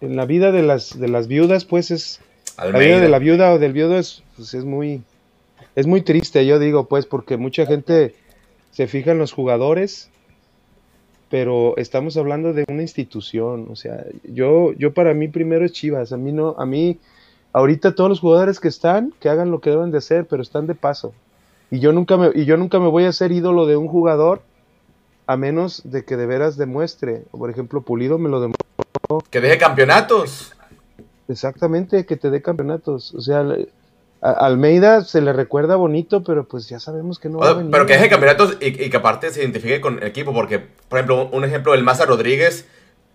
en 0.00 0.16
la 0.16 0.26
vida 0.26 0.50
de 0.50 0.62
las, 0.62 0.98
de 0.98 1.08
las 1.08 1.28
viudas, 1.28 1.64
pues 1.64 1.90
es. 1.90 2.20
La 2.58 2.78
vida 2.78 3.00
de 3.00 3.08
la 3.08 3.18
viuda 3.18 3.52
o 3.52 3.58
del 3.58 3.72
viudo 3.72 3.98
es, 3.98 4.22
pues 4.36 4.54
es 4.54 4.64
muy. 4.64 5.02
Es 5.74 5.86
muy 5.86 6.02
triste, 6.02 6.44
yo 6.44 6.58
digo, 6.58 6.86
pues, 6.86 7.06
porque 7.06 7.36
mucha 7.36 7.64
gente 7.64 8.14
se 8.72 8.86
fija 8.88 9.12
en 9.12 9.18
los 9.18 9.32
jugadores, 9.32 10.10
pero 11.30 11.76
estamos 11.78 12.16
hablando 12.16 12.52
de 12.52 12.64
una 12.68 12.82
institución. 12.82 13.68
O 13.70 13.76
sea, 13.76 14.04
yo, 14.24 14.72
yo 14.74 14.92
para 14.92 15.14
mí 15.14 15.28
primero 15.28 15.64
es 15.64 15.72
Chivas. 15.72 16.12
A 16.12 16.16
mí 16.16 16.32
no, 16.32 16.56
a 16.58 16.66
mí, 16.66 16.98
ahorita 17.52 17.94
todos 17.94 18.10
los 18.10 18.20
jugadores 18.20 18.60
que 18.60 18.68
están, 18.68 19.14
que 19.20 19.30
hagan 19.30 19.50
lo 19.50 19.60
que 19.60 19.70
deben 19.70 19.92
de 19.92 19.98
hacer, 19.98 20.26
pero 20.26 20.42
están 20.42 20.66
de 20.66 20.74
paso. 20.74 21.14
Y 21.72 21.80
yo 21.80 21.94
nunca 21.94 22.18
me, 22.18 22.30
y 22.34 22.44
yo 22.44 22.58
nunca 22.58 22.78
me 22.78 22.88
voy 22.88 23.06
a 23.06 23.08
hacer 23.08 23.32
ídolo 23.32 23.64
de 23.64 23.78
un 23.78 23.88
jugador 23.88 24.42
a 25.26 25.38
menos 25.38 25.80
de 25.90 26.04
que 26.04 26.18
de 26.18 26.26
veras 26.26 26.58
demuestre. 26.58 27.22
Por 27.30 27.48
ejemplo, 27.48 27.80
Pulido 27.80 28.18
me 28.18 28.28
lo 28.28 28.42
demostró. 28.42 29.30
Que 29.30 29.40
deje 29.40 29.56
campeonatos. 29.56 30.52
Exactamente, 31.28 32.04
que 32.04 32.18
te 32.18 32.28
dé 32.28 32.42
campeonatos. 32.42 33.14
O 33.14 33.22
sea, 33.22 33.46
a 34.20 34.30
Almeida 34.32 35.02
se 35.02 35.22
le 35.22 35.32
recuerda 35.32 35.76
bonito, 35.76 36.22
pero 36.22 36.44
pues 36.44 36.68
ya 36.68 36.78
sabemos 36.78 37.18
que 37.18 37.30
no 37.30 37.38
va 37.38 37.48
a 37.48 37.54
venir. 37.54 37.70
Pero 37.70 37.86
que 37.86 37.94
deje 37.94 38.10
campeonatos 38.10 38.58
y, 38.60 38.90
que 38.90 38.96
aparte 38.98 39.30
se 39.30 39.40
identifique 39.40 39.80
con 39.80 39.96
el 39.96 40.02
equipo, 40.02 40.34
porque, 40.34 40.58
por 40.58 40.98
ejemplo, 40.98 41.30
un 41.32 41.42
ejemplo, 41.42 41.72
el 41.72 41.84
Maza 41.84 42.04
Rodríguez, 42.04 42.66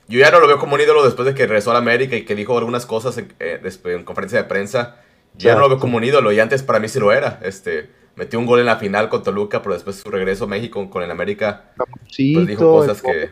yo 0.08 0.18
ya 0.20 0.32
no 0.32 0.39
lo 0.39 0.47
veo 0.47 0.58
como 0.58 0.74
un 0.74 0.82
ídolo 0.82 1.05
después 1.05 1.28
de 1.28 1.36
que 1.36 1.45
regresó 1.45 1.70
a 1.70 1.74
la 1.74 1.80
América 1.80 2.16
y 2.16 2.26
que 2.26 2.34
dijo 2.34 2.58
algunas 2.58 2.88
cosas 2.88 3.20
en, 3.20 3.32
eh, 3.39 3.62
en 3.86 4.03
conferencia 4.03 4.41
de 4.41 4.45
prensa. 4.45 4.95
ya 5.36 5.53
no 5.53 5.60
lo 5.60 5.70
veo 5.70 5.78
como 5.78 5.97
un 5.97 6.03
ídolo 6.03 6.32
y 6.32 6.39
antes 6.39 6.64
para 6.64 6.80
mí 6.80 6.88
sí 6.88 6.99
lo 6.99 7.12
era. 7.12 7.39
Este, 7.43 7.95
metió 8.18 8.39
un 8.39 8.45
gol 8.45 8.59
en 8.59 8.65
la 8.65 8.78
final 8.78 9.07
con 9.07 9.24
Toluca, 9.24 9.61
pero 9.61 9.76
después 9.76 9.95
su 9.95 10.09
regreso 10.09 10.43
a 10.43 10.47
México 10.47 10.89
con 10.89 11.03
el 11.03 11.11
América, 11.11 11.72
sí, 12.09 12.34
pues 12.34 12.47
dijo 12.47 12.72
cosas 12.72 13.01
que... 13.01 13.30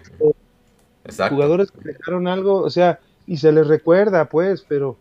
Exacto. 1.03 1.36
Jugadores 1.36 1.71
que 1.71 1.79
dejaron 1.81 2.27
algo, 2.27 2.61
o 2.61 2.69
sea, 2.69 2.99
y 3.27 3.38
se 3.38 3.51
les 3.51 3.67
recuerda, 3.67 4.25
pues, 4.25 4.65
pero, 4.67 4.97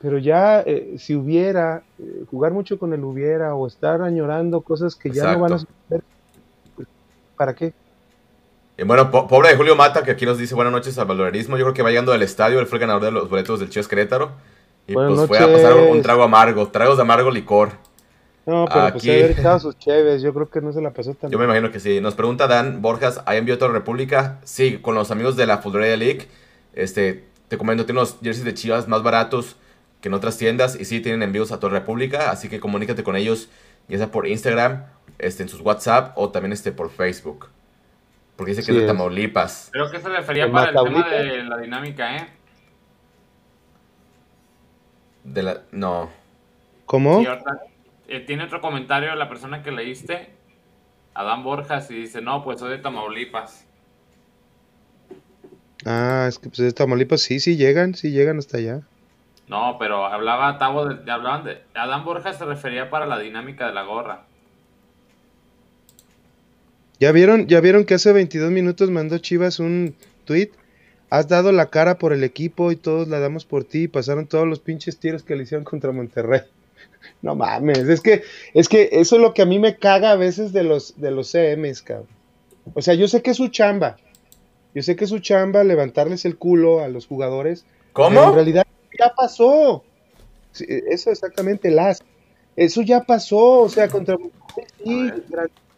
pero 0.00 0.18
ya 0.18 0.60
eh, 0.60 0.94
si 0.98 1.16
hubiera, 1.16 1.82
eh, 1.98 2.24
jugar 2.30 2.52
mucho 2.52 2.78
con 2.78 2.92
el 2.92 3.02
hubiera 3.02 3.54
o 3.54 3.66
estar 3.66 4.02
añorando 4.02 4.60
cosas 4.60 4.94
que 4.94 5.10
ya 5.10 5.32
no 5.32 5.40
van 5.40 5.54
a 5.54 5.58
suceder, 5.58 6.02
pues, 6.76 6.86
¿para 7.36 7.54
qué? 7.54 7.72
Y 8.78 8.84
bueno, 8.84 9.10
pobre 9.10 9.50
de 9.50 9.56
Julio 9.56 9.76
Mata, 9.76 10.02
que 10.02 10.12
aquí 10.12 10.24
nos 10.24 10.38
dice 10.38 10.54
buenas 10.54 10.72
noches 10.72 10.96
al 10.98 11.04
valorismo. 11.04 11.58
Yo 11.58 11.64
creo 11.64 11.74
que 11.74 11.82
va 11.82 11.90
llegando 11.90 12.12
al 12.14 12.22
estadio, 12.22 12.60
él 12.60 12.66
fue 12.66 12.78
el 12.78 12.80
ganador 12.80 13.02
de 13.02 13.10
los 13.10 13.28
boletos 13.28 13.60
del 13.60 13.68
Chivas 13.68 13.88
Querétaro. 13.88 14.30
Y 14.86 14.94
pues 14.94 15.26
fue 15.26 15.38
a 15.38 15.52
pasar 15.52 15.74
un, 15.74 16.00
trago 16.00 16.22
amargo, 16.22 16.66
tragos 16.68 16.96
de 16.96 17.02
amargo 17.02 17.30
licor. 17.30 17.72
No, 18.50 18.64
pero 18.64 18.80
pues 18.80 18.94
aquí... 18.96 19.06
pues 19.06 19.22
haber 19.22 19.38
echado 19.38 19.60
sus 19.60 19.78
cheves, 19.78 20.22
yo 20.22 20.34
creo 20.34 20.50
que 20.50 20.60
no 20.60 20.72
se 20.72 20.82
la 20.82 20.90
pasó 20.90 21.14
tan 21.14 21.30
Yo 21.30 21.38
me 21.38 21.44
imagino 21.44 21.70
que 21.70 21.78
sí. 21.78 22.00
Nos 22.00 22.16
pregunta 22.16 22.48
Dan 22.48 22.82
Borjas, 22.82 23.22
¿hay 23.24 23.38
envío 23.38 23.54
a 23.54 23.58
toda 23.58 23.70
la 23.70 23.78
República? 23.78 24.40
Sí, 24.42 24.78
con 24.78 24.96
los 24.96 25.12
amigos 25.12 25.36
de 25.36 25.46
la 25.46 25.58
Futbolera 25.58 25.96
League. 25.96 26.26
Este, 26.74 27.26
te 27.46 27.56
comento, 27.56 27.86
tiene 27.86 28.00
unos 28.00 28.18
jerseys 28.20 28.44
de 28.44 28.52
Chivas 28.54 28.88
más 28.88 29.04
baratos 29.04 29.54
que 30.00 30.08
en 30.08 30.14
otras 30.14 30.36
tiendas 30.36 30.74
y 30.74 30.84
sí 30.84 30.98
tienen 30.98 31.22
envíos 31.22 31.52
a 31.52 31.60
toda 31.60 31.74
la 31.74 31.78
República, 31.78 32.32
así 32.32 32.48
que 32.48 32.58
comunícate 32.58 33.04
con 33.04 33.14
ellos, 33.14 33.50
ya 33.86 33.98
sea 33.98 34.10
por 34.10 34.26
Instagram, 34.26 34.84
este, 35.18 35.44
en 35.44 35.48
sus 35.48 35.60
WhatsApp 35.60 36.18
o 36.18 36.30
también 36.30 36.52
este, 36.52 36.72
por 36.72 36.90
Facebook. 36.90 37.50
Porque 38.34 38.50
dice 38.50 38.64
que 38.64 38.72
es 38.72 38.80
de 38.80 38.86
Tamaulipas. 38.88 39.68
Creo 39.70 39.88
que 39.92 40.00
se 40.00 40.08
refería 40.08 40.50
para 40.50 40.70
el 40.70 40.84
tema 40.84 41.08
de 41.08 41.44
la 41.44 41.56
dinámica, 41.58 42.16
¿eh? 42.16 42.28
De 45.22 45.44
la... 45.44 45.62
No. 45.70 46.10
¿Cómo? 46.84 47.22
Eh, 48.10 48.18
tiene 48.18 48.42
otro 48.42 48.60
comentario 48.60 49.14
la 49.14 49.28
persona 49.28 49.62
que 49.62 49.70
leíste, 49.70 50.30
Adán 51.14 51.44
Borjas, 51.44 51.88
y 51.92 51.94
dice, 51.94 52.20
no, 52.20 52.42
pues 52.42 52.58
soy 52.58 52.70
de 52.70 52.78
Tamaulipas. 52.78 53.68
Ah, 55.86 56.26
es 56.28 56.40
que 56.40 56.48
pues 56.48 56.58
de 56.58 56.72
Tamaulipas 56.72 57.20
sí, 57.20 57.38
sí 57.38 57.56
llegan, 57.56 57.94
sí 57.94 58.10
llegan 58.10 58.38
hasta 58.38 58.58
allá. 58.58 58.80
No, 59.46 59.76
pero 59.78 60.06
hablaba 60.06 60.58
Tavo 60.58 60.86
de, 60.86 61.08
hablaban 61.08 61.44
de 61.44 61.62
Adán 61.72 62.04
Borjas 62.04 62.36
se 62.36 62.44
refería 62.44 62.90
para 62.90 63.06
la 63.06 63.16
dinámica 63.16 63.68
de 63.68 63.74
la 63.74 63.84
gorra. 63.84 64.24
¿Ya 66.98 67.12
vieron, 67.12 67.46
ya 67.46 67.60
vieron 67.60 67.84
que 67.84 67.94
hace 67.94 68.12
22 68.12 68.50
minutos 68.50 68.90
mandó 68.90 69.18
Chivas 69.18 69.60
un 69.60 69.94
tweet? 70.24 70.50
Has 71.10 71.28
dado 71.28 71.52
la 71.52 71.70
cara 71.70 71.98
por 71.98 72.12
el 72.12 72.24
equipo 72.24 72.72
y 72.72 72.76
todos 72.76 73.06
la 73.06 73.20
damos 73.20 73.44
por 73.44 73.62
ti. 73.62 73.86
Pasaron 73.86 74.26
todos 74.26 74.48
los 74.48 74.58
pinches 74.58 74.98
tiros 74.98 75.22
que 75.22 75.36
le 75.36 75.44
hicieron 75.44 75.64
contra 75.64 75.92
Monterrey. 75.92 76.42
No 77.22 77.34
mames, 77.34 77.88
es 77.88 78.00
que, 78.00 78.22
es 78.54 78.68
que 78.68 78.88
eso 78.92 79.16
es 79.16 79.22
lo 79.22 79.34
que 79.34 79.42
a 79.42 79.46
mí 79.46 79.58
me 79.58 79.76
caga 79.76 80.12
a 80.12 80.16
veces 80.16 80.52
de 80.52 80.62
los, 80.62 81.00
de 81.00 81.10
los 81.10 81.30
CMs, 81.30 81.82
cabrón. 81.82 82.08
O 82.74 82.82
sea, 82.82 82.94
yo 82.94 83.08
sé 83.08 83.22
que 83.22 83.30
es 83.30 83.36
su 83.36 83.48
chamba. 83.48 83.96
Yo 84.74 84.82
sé 84.82 84.96
que 84.96 85.04
es 85.04 85.10
su 85.10 85.18
chamba 85.18 85.64
levantarles 85.64 86.24
el 86.24 86.36
culo 86.36 86.80
a 86.80 86.88
los 86.88 87.06
jugadores. 87.06 87.64
¿Cómo? 87.92 88.22
en 88.22 88.34
realidad 88.34 88.66
ya 88.98 89.12
pasó. 89.14 89.82
eso 90.54 91.10
exactamente, 91.10 91.70
las. 91.70 92.04
Eso 92.56 92.82
ya 92.82 93.02
pasó. 93.02 93.60
O 93.60 93.68
sea, 93.68 93.88
contra 93.88 94.16
sí, 94.84 95.10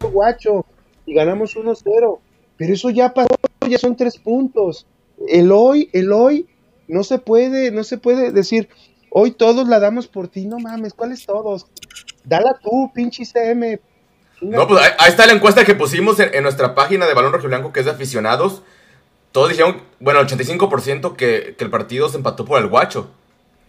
guacho 0.01 0.67
y 1.07 1.15
ganamos 1.15 1.57
1-0. 1.57 2.19
Pero 2.57 2.75
eso 2.75 2.91
ya 2.91 3.13
pasó, 3.15 3.35
ya 3.69 3.79
son 3.79 3.97
tres 3.97 4.19
puntos. 4.19 4.87
El 5.29 5.53
hoy, 5.53 5.89
el 5.93 6.13
hoy, 6.13 6.47
no 6.89 7.05
se 7.05 7.19
puede, 7.19 7.71
no 7.71 7.85
se 7.85 7.99
puede 7.99 8.33
decir, 8.33 8.69
hoy 9.15 9.33
todos 9.33 9.69
la 9.69 9.79
damos 9.79 10.07
por 10.07 10.29
ti, 10.29 10.47
no 10.47 10.59
mames, 10.59 10.95
¿cuáles 10.95 11.25
todos? 11.27 11.67
Dala 12.25 12.59
tú, 12.63 12.91
pinche 12.95 13.25
CM. 13.25 13.81
No, 14.41 14.67
pues 14.67 14.83
ahí, 14.83 15.11
está 15.11 15.27
la 15.27 15.33
encuesta 15.33 15.65
que 15.65 15.75
pusimos 15.75 16.19
en, 16.19 16.43
nuestra 16.43 16.75
página 16.75 17.07
de 17.07 17.15
Balón 17.15 17.33
Rojo 17.33 17.47
Blanco, 17.47 17.73
que 17.73 17.81
es 17.81 17.87
de 17.87 17.93
aficionados. 17.93 18.63
Todos 19.31 19.51
dijeron, 19.51 19.83
bueno, 20.01 20.21
el 20.21 20.27
85% 20.27 21.17
que, 21.17 21.55
que 21.57 21.65
el 21.65 21.71
partido 21.71 22.09
se 22.09 22.17
empató 22.17 22.45
por 22.45 22.61
el 22.61 22.69
guacho. 22.69 23.11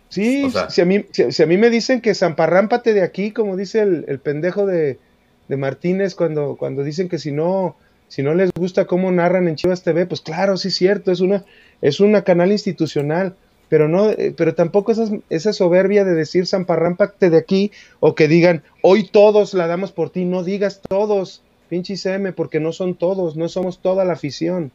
Sí, 0.09 0.51
si, 0.69 0.81
a 0.81 0.85
mí, 0.85 1.05
si, 1.11 1.43
a 1.43 1.45
mí 1.45 1.57
me 1.57 1.69
dicen 1.69 2.01
que 2.01 2.13
zamparrámpate 2.13 2.93
de 2.93 3.01
aquí, 3.01 3.31
como 3.31 3.55
dice 3.55 3.81
el 3.81 4.19
pendejo 4.19 4.65
de, 4.67 4.99
de 5.47 5.57
Martínez 5.57 6.15
cuando, 6.15 6.55
cuando 6.57 6.83
dicen 6.83 7.09
que 7.09 7.19
si 7.19 7.31
no, 7.31 7.75
si 8.07 8.23
no 8.23 8.33
les 8.33 8.51
gusta 8.51 8.85
cómo 8.85 9.11
narran 9.11 9.47
en 9.47 9.55
Chivas 9.55 9.83
TV, 9.83 10.05
pues 10.05 10.21
claro, 10.21 10.57
sí 10.57 10.69
es 10.69 10.75
cierto, 10.75 11.11
es 11.11 11.19
una, 11.19 11.45
es 11.81 11.99
una 11.99 12.23
canal 12.23 12.51
institucional, 12.51 13.35
pero 13.69 13.87
no, 13.87 14.09
eh, 14.09 14.33
pero 14.35 14.55
tampoco 14.55 14.91
esa, 14.91 15.05
esa 15.29 15.53
soberbia 15.53 16.03
de 16.03 16.13
decir 16.13 16.45
zamparrámpate 16.47 17.29
de 17.29 17.37
aquí, 17.37 17.71
o 17.99 18.15
que 18.15 18.27
digan, 18.27 18.63
hoy 18.81 19.07
todos 19.07 19.53
la 19.53 19.67
damos 19.67 19.91
por 19.91 20.09
ti, 20.09 20.25
no 20.25 20.43
digas 20.43 20.81
todos, 20.87 21.41
pinche 21.69 21.97
CM, 21.97 22.33
porque 22.33 22.59
no 22.59 22.71
son 22.71 22.95
todos, 22.95 23.35
no 23.35 23.49
somos 23.49 23.79
toda 23.79 24.05
la 24.05 24.13
afición. 24.13 24.71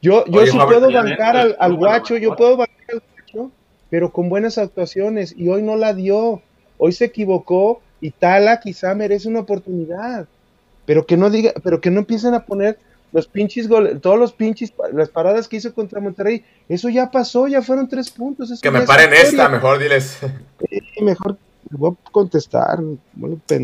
Yo, 0.00 0.24
yo 0.26 0.46
sí 0.46 0.56
puedo 0.56 0.92
bancar 0.92 1.36
al, 1.36 1.56
al 1.58 1.74
guacho, 1.74 2.16
yo 2.16 2.36
puedo 2.36 2.56
bancar 2.56 2.76
al 2.90 3.02
guacho, 3.14 3.50
pero 3.90 4.12
con 4.12 4.28
buenas 4.28 4.58
actuaciones, 4.58 5.34
y 5.36 5.48
hoy 5.48 5.62
no 5.62 5.76
la 5.76 5.94
dio, 5.94 6.42
hoy 6.78 6.92
se 6.92 7.06
equivocó, 7.06 7.80
y 8.00 8.10
Tala 8.10 8.60
quizá 8.60 8.94
merece 8.94 9.28
una 9.28 9.40
oportunidad. 9.40 10.28
Pero 10.86 11.06
que 11.06 11.16
no 11.16 11.30
diga, 11.30 11.52
pero 11.62 11.80
que 11.80 11.90
no 11.90 12.00
empiecen 12.00 12.34
a 12.34 12.46
poner 12.46 12.78
los 13.12 13.26
pinches 13.26 13.68
goles, 13.68 14.00
todos 14.00 14.18
los 14.18 14.32
pinches, 14.32 14.72
las 14.92 15.08
paradas 15.08 15.48
que 15.48 15.56
hizo 15.56 15.72
contra 15.74 16.00
Monterrey, 16.00 16.44
eso 16.68 16.88
ya 16.88 17.10
pasó, 17.10 17.48
ya 17.48 17.62
fueron 17.62 17.88
tres 17.88 18.10
puntos. 18.10 18.60
que 18.60 18.70
me 18.70 18.82
paren 18.82 19.12
esta, 19.12 19.48
mejor 19.48 19.78
diles. 19.78 20.18
mejor 21.00 21.38
voy 21.70 21.92
a 21.92 22.10
contestar. 22.10 22.78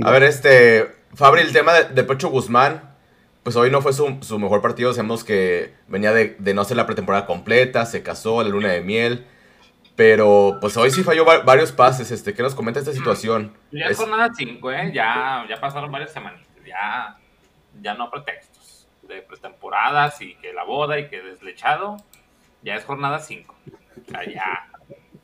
a 0.03 0.11
ver, 0.11 0.23
este, 0.23 0.87
Fabri, 1.15 1.43
el 1.43 1.53
tema 1.53 1.75
de, 1.75 1.95
de, 1.95 2.05
Pecho 2.05 2.31
Guzmán, 2.31 2.95
pues 3.43 3.57
hoy 3.57 3.71
no 3.71 3.83
fue 3.83 3.93
su, 3.93 4.39
mejor 4.39 4.63
partido, 4.63 4.93
sabemos 4.95 5.25
que 5.25 5.75
venía 5.89 6.13
de, 6.13 6.37
de, 6.39 6.55
no 6.55 6.63
hacer 6.63 6.77
la 6.77 6.87
pretemporada 6.87 7.27
completa, 7.27 7.85
se 7.87 8.03
casó 8.03 8.43
la 8.43 8.49
luna 8.49 8.69
de 8.69 8.81
miel, 8.81 9.27
pero 9.97 10.59
pues 10.61 10.77
hoy 10.77 10.91
sí 10.91 11.03
falló 11.03 11.25
varios 11.25 11.71
pases. 11.71 12.11
Este, 12.11 12.35
¿Qué 12.35 12.43
nos 12.43 12.55
comenta 12.55 12.81
esta 12.81 12.93
situación? 12.93 13.53
Ya 13.71 13.87
es 13.87 13.97
jornada 13.97 14.31
5, 14.35 14.73
¿eh? 14.73 14.93
Ya, 14.93 15.45
ya 15.49 15.61
pasaron 15.61 15.93
varias 15.93 16.13
semanas. 16.13 16.41
Ya, 16.67 17.17
ya 17.81 17.95
no 17.95 18.11
pretextos 18.11 18.54
de 19.09 19.23
pretemporadas 19.23 20.21
y 20.21 20.35
que 20.37 20.53
la 20.53 20.65
boda 20.65 20.99
y 20.99 21.09
que 21.09 21.23
deslechado. 21.23 21.97
Ya 22.63 22.77
es 22.77 22.85
jornada 22.85 23.19
5. 23.19 23.55
O 24.07 24.11
sea, 24.11 24.25
ya 24.25 24.69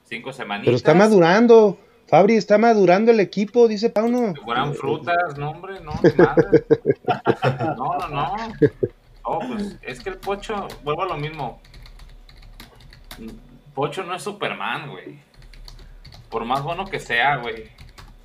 cinco 0.04 0.32
semanitas. 0.32 0.66
Pero 0.66 0.76
está 0.76 0.94
madurando. 0.94 1.78
Fabri, 2.06 2.34
está 2.34 2.58
madurando 2.58 3.12
el 3.12 3.20
equipo, 3.20 3.68
dice 3.68 3.88
Pauno. 3.88 4.34
Fueran 4.44 4.74
frutas, 4.74 5.38
no, 5.38 5.50
hombre, 5.50 5.80
no. 5.80 5.92
No, 7.76 7.98
no, 7.98 8.08
no. 8.08 8.36
Oh, 9.22 9.38
pues 9.38 9.76
es 9.82 10.00
que 10.00 10.10
el 10.10 10.16
pocho, 10.16 10.66
vuelvo 10.82 11.04
a 11.04 11.06
lo 11.06 11.16
mismo 11.16 11.60
Pocho 13.74 14.02
no 14.04 14.14
es 14.14 14.22
Superman, 14.22 14.90
güey. 14.90 15.18
Por 16.28 16.44
más 16.44 16.62
bueno 16.62 16.84
que 16.86 16.98
sea, 16.98 17.36
güey. 17.36 17.70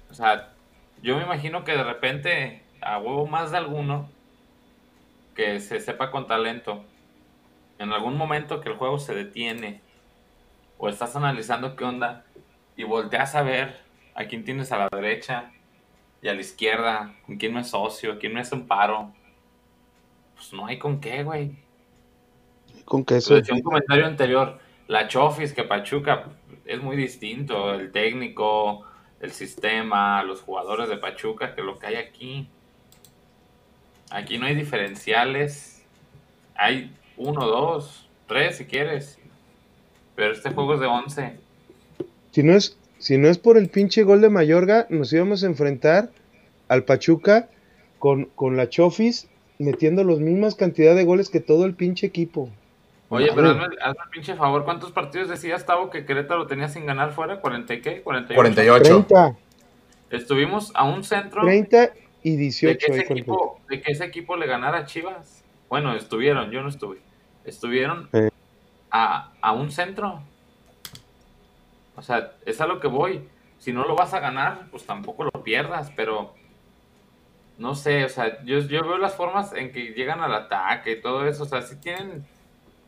O 0.10 0.14
sea, 0.14 0.54
yo 1.02 1.18
me 1.18 1.24
imagino 1.24 1.64
que 1.64 1.74
de 1.74 1.84
repente, 1.84 2.64
a 2.82 2.98
huevo 2.98 3.28
más 3.28 3.52
de 3.52 3.58
alguno, 3.58 4.10
que 5.36 5.60
se 5.60 5.80
sepa 5.80 6.12
con 6.12 6.28
talento, 6.28 6.84
en 7.78 7.92
algún 7.92 8.18
momento 8.18 8.62
que 8.62 8.70
el 8.70 8.76
juego 8.76 8.98
se 9.00 9.14
detiene, 9.14 9.82
o 10.78 10.90
estás 10.90 11.16
analizando 11.16 11.76
qué 11.76 11.84
onda, 11.84 12.26
y 12.76 12.84
volteas 12.84 13.36
a 13.36 13.44
ver 13.44 13.78
a 14.16 14.26
quién 14.26 14.44
tienes 14.44 14.72
a 14.72 14.78
la 14.78 14.90
derecha 14.92 15.52
y 16.22 16.28
a 16.28 16.34
la 16.34 16.42
izquierda, 16.42 17.16
con 17.26 17.38
quién 17.38 17.54
no 17.54 17.60
es 17.60 17.68
socio, 17.68 18.18
quién 18.18 18.34
no 18.34 18.40
es 18.40 18.52
un 18.52 18.68
paro. 18.68 19.14
Pues 20.36 20.54
no 20.54 20.66
hay 20.66 20.80
con 20.80 21.00
qué, 21.00 21.24
güey. 21.24 21.56
Con 22.84 23.06
qué 23.06 23.18
eso. 23.18 23.36
un 23.36 23.62
comentario 23.62 24.06
anterior 24.06 24.60
la 24.88 25.08
Chofis 25.08 25.54
que 25.54 25.64
Pachuca 25.64 26.26
es 26.66 26.82
muy 26.82 26.96
distinto, 26.96 27.74
el 27.74 27.92
técnico, 27.92 28.84
el 29.20 29.32
sistema, 29.32 30.24
los 30.24 30.42
jugadores 30.42 30.90
de 30.90 30.98
Pachuca 30.98 31.56
que 31.56 31.62
lo 31.62 31.80
que 31.80 31.88
hay 31.88 31.96
aquí. 31.96 32.48
Aquí 34.16 34.38
no 34.38 34.46
hay 34.46 34.56
diferenciales, 34.56 35.84
hay 36.56 36.90
uno, 37.18 37.46
dos, 37.48 38.08
tres 38.30 38.56
si 38.56 38.64
quieres, 38.64 39.20
pero 40.16 40.32
este 40.32 40.52
juego 40.52 40.76
es 40.76 40.80
de 40.80 40.86
once. 40.86 41.34
Si 42.32 42.42
no 42.42 42.54
es, 42.54 42.78
si 42.98 43.18
no 43.18 43.28
es 43.28 43.38
por 43.38 43.58
el 43.58 43.68
pinche 43.68 44.04
gol 44.04 44.22
de 44.22 44.30
Mayorga, 44.30 44.88
nos 44.90 45.12
íbamos 45.12 45.44
a 45.44 45.48
enfrentar 45.48 46.12
al 46.70 46.86
Pachuca 46.86 47.50
con, 48.00 48.30
con 48.36 48.56
la 48.56 48.70
Chofis 48.70 49.28
metiendo 49.60 50.06
las 50.06 50.20
mismas 50.20 50.56
cantidad 50.56 50.96
de 50.96 51.04
goles 51.04 51.30
que 51.30 51.42
todo 51.42 51.66
el 51.66 51.74
pinche 51.74 52.08
equipo. 52.08 52.50
Oye, 53.10 53.30
pero 53.36 53.50
hazme, 53.50 53.66
hazme 53.82 54.02
el 54.02 54.10
pinche 54.12 54.36
favor, 54.36 54.64
¿cuántos 54.64 54.94
partidos 54.94 55.28
decías, 55.28 55.66
Tavo, 55.66 55.90
que 55.90 56.06
Querétaro 56.06 56.48
tenía 56.48 56.70
sin 56.70 56.86
ganar 56.86 57.12
fuera? 57.12 57.42
¿40 57.42 57.80
y 57.80 57.82
qué? 57.82 58.02
48. 58.02 58.34
48. 58.34 59.06
30. 59.08 59.38
Estuvimos 60.12 60.72
a 60.74 60.86
un 60.86 61.04
centro. 61.04 61.42
30 61.42 61.92
y 62.26 62.38
18. 62.38 62.68
De 62.68 62.78
que, 62.78 62.92
ese 62.92 63.14
equipo, 63.14 63.62
de 63.70 63.82
que 63.82 63.92
ese 63.92 64.04
equipo 64.04 64.36
le 64.36 64.48
ganara 64.48 64.80
a 64.80 64.86
Chivas. 64.86 65.44
Bueno, 65.70 65.94
estuvieron, 65.94 66.50
yo 66.50 66.64
no 66.64 66.70
estuve. 66.70 66.98
Estuvieron 67.44 68.10
a, 68.90 69.32
a 69.40 69.52
un 69.52 69.72
centro. 69.72 70.24
O 71.96 72.02
sea, 72.02 72.34
es 72.48 72.60
a 72.62 72.66
lo 72.66 72.80
que 72.80 72.88
voy. 72.88 73.30
Si 73.60 73.72
no 73.72 73.86
lo 73.86 73.96
vas 73.96 74.16
a 74.16 74.20
ganar, 74.20 74.68
pues 74.72 74.88
tampoco 74.88 75.26
lo 75.26 75.44
pierdas, 75.44 75.92
pero 75.96 76.34
no 77.60 77.76
sé, 77.76 78.04
o 78.04 78.10
sea, 78.10 78.44
yo, 78.44 78.58
yo 78.60 78.82
veo 78.82 78.98
las 78.98 79.16
formas 79.16 79.54
en 79.54 79.72
que 79.72 79.94
llegan 79.94 80.22
al 80.22 80.34
ataque 80.34 80.94
y 80.94 81.02
todo 81.02 81.28
eso, 81.28 81.44
o 81.44 81.46
sea, 81.46 81.62
sí 81.62 81.80
tienen, 81.80 82.26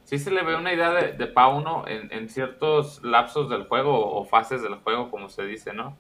sí 0.03 0.17
se 0.19 0.29
le 0.29 0.43
ve 0.43 0.55
una 0.55 0.73
idea 0.73 0.91
de, 0.91 1.13
de 1.13 1.27
Pauno 1.27 1.85
en, 1.87 2.11
en 2.11 2.27
ciertos 2.27 3.01
lapsos 3.01 3.49
del 3.49 3.65
juego 3.67 4.13
o 4.13 4.25
fases 4.25 4.61
del 4.61 4.75
juego, 4.75 5.09
como 5.09 5.29
se 5.29 5.45
dice, 5.45 5.73
¿no? 5.73 5.95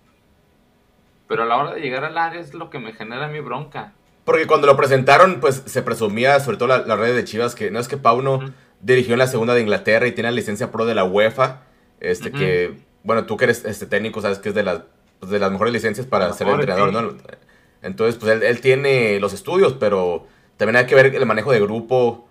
Pero 1.27 1.43
a 1.43 1.45
la 1.45 1.57
hora 1.57 1.73
de 1.73 1.81
llegar 1.81 2.03
al 2.03 2.17
área 2.17 2.39
es 2.39 2.53
lo 2.53 2.69
que 2.69 2.79
me 2.79 2.93
genera 2.93 3.27
mi 3.27 3.39
bronca. 3.39 3.93
Porque 4.23 4.47
cuando 4.47 4.67
lo 4.67 4.75
presentaron, 4.75 5.39
pues 5.39 5.63
se 5.65 5.81
presumía, 5.81 6.39
sobre 6.39 6.57
todo 6.57 6.69
la, 6.69 6.79
la 6.79 6.95
red 6.95 7.15
de 7.15 7.23
Chivas, 7.23 7.55
que 7.55 7.71
no 7.71 7.79
es 7.79 7.87
que 7.87 7.97
Pauno 7.97 8.39
dirigió 8.81 9.13
en 9.13 9.19
la 9.19 9.27
segunda 9.27 9.53
de 9.53 9.61
Inglaterra 9.61 10.07
y 10.07 10.11
tiene 10.11 10.29
la 10.29 10.35
licencia 10.35 10.71
pro 10.71 10.85
de 10.85 10.95
la 10.95 11.05
UEFA, 11.05 11.61
este 11.99 12.31
que, 12.31 12.77
bueno, 13.03 13.25
tú 13.25 13.37
que 13.37 13.45
eres 13.45 13.65
este 13.65 13.85
técnico, 13.85 14.21
sabes 14.21 14.39
que 14.39 14.49
es 14.49 14.55
de 14.55 14.63
las, 14.63 14.81
pues, 15.19 15.31
de 15.31 15.39
las 15.39 15.51
mejores 15.51 15.73
licencias 15.73 16.05
para 16.05 16.31
ser 16.33 16.47
entrenador, 16.47 16.91
¿no? 16.91 17.17
Entonces, 17.81 18.15
pues 18.19 18.33
él, 18.33 18.43
él, 18.43 18.59
tiene 18.59 19.19
los 19.19 19.33
estudios, 19.33 19.73
pero 19.73 20.27
también 20.57 20.75
hay 20.77 20.85
que 20.85 20.95
ver 20.95 21.15
el 21.15 21.25
manejo 21.25 21.51
de 21.51 21.59
grupo 21.59 22.27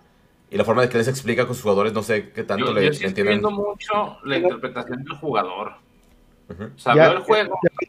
y 0.49 0.57
la 0.57 0.63
forma 0.63 0.81
de 0.81 0.89
que 0.89 0.97
les 0.97 1.07
explica 1.07 1.45
con 1.45 1.55
sus 1.55 1.63
jugadores, 1.63 1.93
no 1.93 2.03
sé 2.03 2.29
qué 2.29 2.43
tanto 2.43 2.67
yo, 2.67 2.73
le, 2.73 2.85
yo 2.85 2.93
sí 2.93 3.05
entienden. 3.05 3.41
mucho 3.41 4.17
la 4.23 4.37
interpretación 4.37 5.03
del 5.03 5.17
jugador. 5.17 5.73
Uh 6.49 6.53
-huh. 6.53 6.75
O 6.75 6.79
sea, 6.79 6.95
ya, 6.95 7.09
veo 7.09 7.17
el 7.17 7.23
juego 7.23 7.59
ya, 7.63 7.87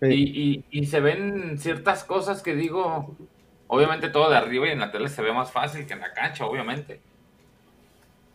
y, 0.00 0.14
y, 0.14 0.64
y, 0.70 0.86
se 0.86 1.00
ven 1.00 1.58
ciertas 1.58 2.04
cosas 2.04 2.42
que 2.42 2.54
digo, 2.54 3.16
obviamente 3.66 4.08
todo 4.08 4.30
de 4.30 4.36
arriba 4.36 4.66
y 4.66 4.70
en 4.70 4.80
la 4.80 4.90
tele 4.90 5.08
se 5.08 5.22
ve 5.22 5.32
más 5.32 5.52
fácil 5.52 5.86
que 5.86 5.94
en 5.94 6.00
la 6.00 6.12
cancha, 6.12 6.46
obviamente. 6.46 7.00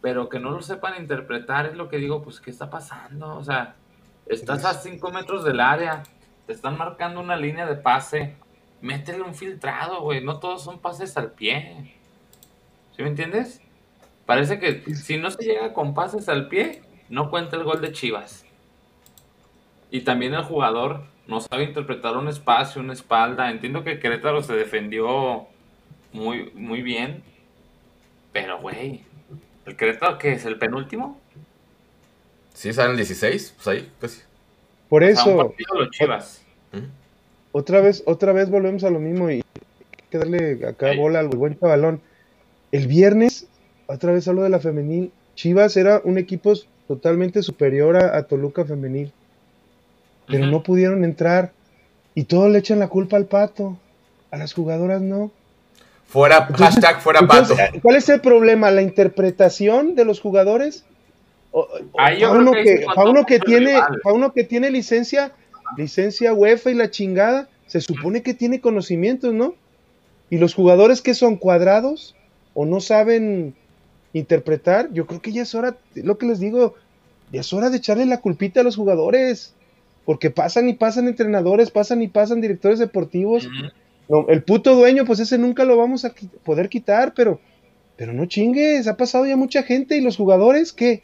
Pero 0.02 0.30
que 0.30 0.40
no 0.40 0.52
lo 0.52 0.62
sepan 0.62 1.02
interpretar 1.02 1.66
es 1.66 1.76
lo 1.76 1.90
que 1.90 1.98
digo, 1.98 2.22
pues, 2.24 2.42
¿qué 2.42 2.52
está 2.52 2.70
pasando? 2.70 3.36
O 3.36 3.44
sea, 3.44 3.76
estás 4.26 4.66
a 4.66 4.74
5 4.74 5.12
metros 5.12 5.44
del 5.44 5.60
área, 5.60 6.04
te 6.46 6.54
están 6.54 6.78
marcando 6.78 7.22
una 7.22 7.36
línea 7.36 7.66
de 7.66 7.76
pase, 7.76 8.36
métele 8.82 9.22
un 9.22 9.34
filtrado, 9.34 10.02
güey. 10.02 10.24
No 10.24 10.40
todos 10.40 10.64
son 10.64 10.80
pases 10.80 11.16
al 11.18 11.32
pie. 11.32 11.96
¿Sí 12.96 13.02
me 13.02 13.10
entiendes? 13.10 13.62
Parece 14.26 14.60
que 14.60 14.96
si 14.96 15.18
no 15.18 15.32
se 15.32 15.44
llega 15.44 15.74
con 15.74 15.94
pases 15.94 16.30
al 16.30 16.48
pie, 16.48 16.82
no 17.10 17.30
cuenta 17.30 17.56
el 17.56 17.64
gol 17.64 17.82
de 17.82 17.92
Chivas. 17.92 18.46
Y 19.90 20.02
también 20.02 20.34
el 20.34 20.44
jugador 20.44 21.06
no 21.28 21.42
sabe 21.42 21.64
interpretar 21.64 22.18
un 22.18 22.28
espacio, 22.28 22.82
una 22.82 22.94
espalda. 22.94 23.50
Entiendo 23.50 23.84
que 23.84 24.00
Querétaro 24.00 24.42
se 24.42 24.54
defendió 24.54 25.48
muy, 26.12 26.52
muy 26.54 26.82
bien. 26.82 27.24
Pero, 28.32 28.60
güey, 28.60 29.02
¿el 29.66 29.76
Querétaro 29.76 30.18
qué 30.18 30.34
es? 30.34 30.46
¿El 30.46 30.58
penúltimo? 30.58 31.20
Sí, 32.54 32.74
salen 32.74 32.92
el 32.92 32.98
16, 32.98 33.54
pues 33.56 33.68
ahí, 33.68 33.92
casi. 34.00 34.22
Por 34.90 35.04
eso. 35.04 35.22
O 35.22 35.24
sea, 35.24 35.34
un 35.34 35.48
partido 35.48 35.82
de 35.82 35.90
Chivas. 35.90 36.46
Otra 37.52 37.82
vez, 37.82 38.04
otra 38.06 38.34
vez 38.34 38.50
volvemos 38.50 38.84
a 38.84 38.90
lo 38.90 39.00
mismo 39.00 39.30
y 39.30 39.36
hay 39.36 39.44
que 40.10 40.18
darle 40.18 40.68
acá 40.68 40.96
bola 40.96 41.20
al 41.20 41.30
buen 41.30 41.58
chavalón. 41.60 42.02
El 42.72 42.88
viernes, 42.88 43.48
otra 43.86 44.12
vez 44.12 44.28
hablo 44.28 44.42
de 44.42 44.50
la 44.50 44.60
femenil, 44.60 45.12
Chivas 45.36 45.78
era 45.78 46.02
un 46.04 46.18
equipo 46.18 46.54
totalmente 46.88 47.44
superior 47.44 47.96
a, 47.96 48.18
a 48.18 48.24
Toluca 48.24 48.66
femenil, 48.66 49.12
pero 50.28 50.46
no 50.48 50.64
pudieron 50.64 51.04
entrar 51.04 51.52
y 52.16 52.24
todos 52.26 52.50
le 52.52 52.60
echan 52.60 52.80
la 52.80 52.88
culpa 52.88 53.18
al 53.18 53.26
pato, 53.26 53.78
a 54.32 54.38
las 54.38 54.54
jugadoras 54.54 55.02
no. 55.02 55.32
Fuera, 56.08 56.46
Entonces- 56.50 56.66
hashtag 56.76 57.02
fuera 57.02 57.22
pato. 57.22 57.54
Entonces, 57.54 57.82
¿Cuál 57.82 57.96
es 57.96 58.10
el 58.10 58.22
problema? 58.22 58.70
¿La 58.72 58.82
interpretación 58.82 59.96
de 59.96 60.06
los 60.06 60.20
jugadores? 60.20 60.86
O- 61.52 61.62
o- 61.62 61.68
Ahí 62.00 62.20
yo 62.20 62.30
Pauno 62.30 62.52
creo 62.52 63.26
que 63.26 63.40
tiene. 63.40 63.80
Pauno 64.04 64.32
que 64.34 64.44
tiene 64.44 64.70
licencia, 64.72 65.32
licencia 65.78 66.34
UEFA 66.34 66.72
y 66.72 66.76
la 66.76 66.90
chingada, 66.92 67.48
se 67.68 67.82
supone 67.82 68.22
que 68.22 68.34
tiene 68.34 68.62
conocimientos, 68.62 69.34
¿no? 69.34 69.56
Y 70.30 70.38
los 70.38 70.54
jugadores 70.54 71.02
que 71.02 71.14
son 71.16 71.36
cuadrados 71.38 72.16
o 72.54 72.66
no 72.66 72.80
saben 72.80 73.56
interpretar, 74.14 74.92
yo 74.94 75.08
creo 75.08 75.22
que 75.22 75.32
ya 75.32 75.42
es 75.44 75.56
hora, 75.56 75.76
lo 75.96 76.18
que 76.20 76.28
les 76.28 76.40
digo, 76.40 76.76
ya 77.32 77.42
es 77.42 77.52
hora 77.54 77.70
de 77.72 77.78
echarle 77.78 78.06
la 78.06 78.20
culpita 78.22 78.62
a 78.62 78.64
los 78.64 78.76
jugadores, 78.76 79.54
porque 80.06 80.30
pasan 80.30 80.68
y 80.70 80.74
pasan 80.74 81.08
entrenadores, 81.08 81.72
pasan 81.72 82.02
y 82.02 82.08
pasan 82.08 82.42
directores 82.42 82.80
deportivos. 82.80 83.48
No, 84.10 84.28
el 84.28 84.44
puto 84.44 84.76
dueño, 84.76 85.06
pues 85.06 85.20
ese 85.20 85.38
nunca 85.38 85.64
lo 85.64 85.78
vamos 85.78 86.04
a 86.06 86.14
qui- 86.14 86.30
poder 86.44 86.68
quitar, 86.70 87.14
pero, 87.16 87.40
pero 87.98 88.12
no 88.12 88.26
chingues, 88.26 88.88
ha 88.88 88.98
pasado 88.98 89.26
ya 89.26 89.38
mucha 89.38 89.64
gente 89.64 89.96
y 89.96 90.02
los 90.02 90.18
jugadores, 90.18 90.74
¿qué? 90.74 91.04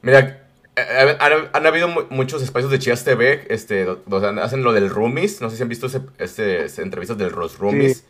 Mira, 0.00 0.42
eh, 0.76 1.16
han, 1.20 1.32
han 1.52 1.66
habido 1.66 1.88
mu- 1.88 2.06
muchos 2.10 2.42
espacios 2.42 2.70
de 2.70 2.78
Chivas 2.78 3.04
TV, 3.04 3.44
este, 3.50 3.84
do- 3.84 4.02
donde 4.06 4.40
hacen 4.40 4.62
lo 4.62 4.72
del 4.72 4.88
roomies, 4.88 5.40
no 5.40 5.50
sé 5.50 5.56
si 5.56 5.62
han 5.62 5.68
visto 5.68 5.86
ese, 5.86 6.00
ese 6.18 6.82
entrevistas 6.82 7.18
de 7.18 7.30
los 7.30 7.58
roomies. 7.58 7.98
Sí, 7.98 8.04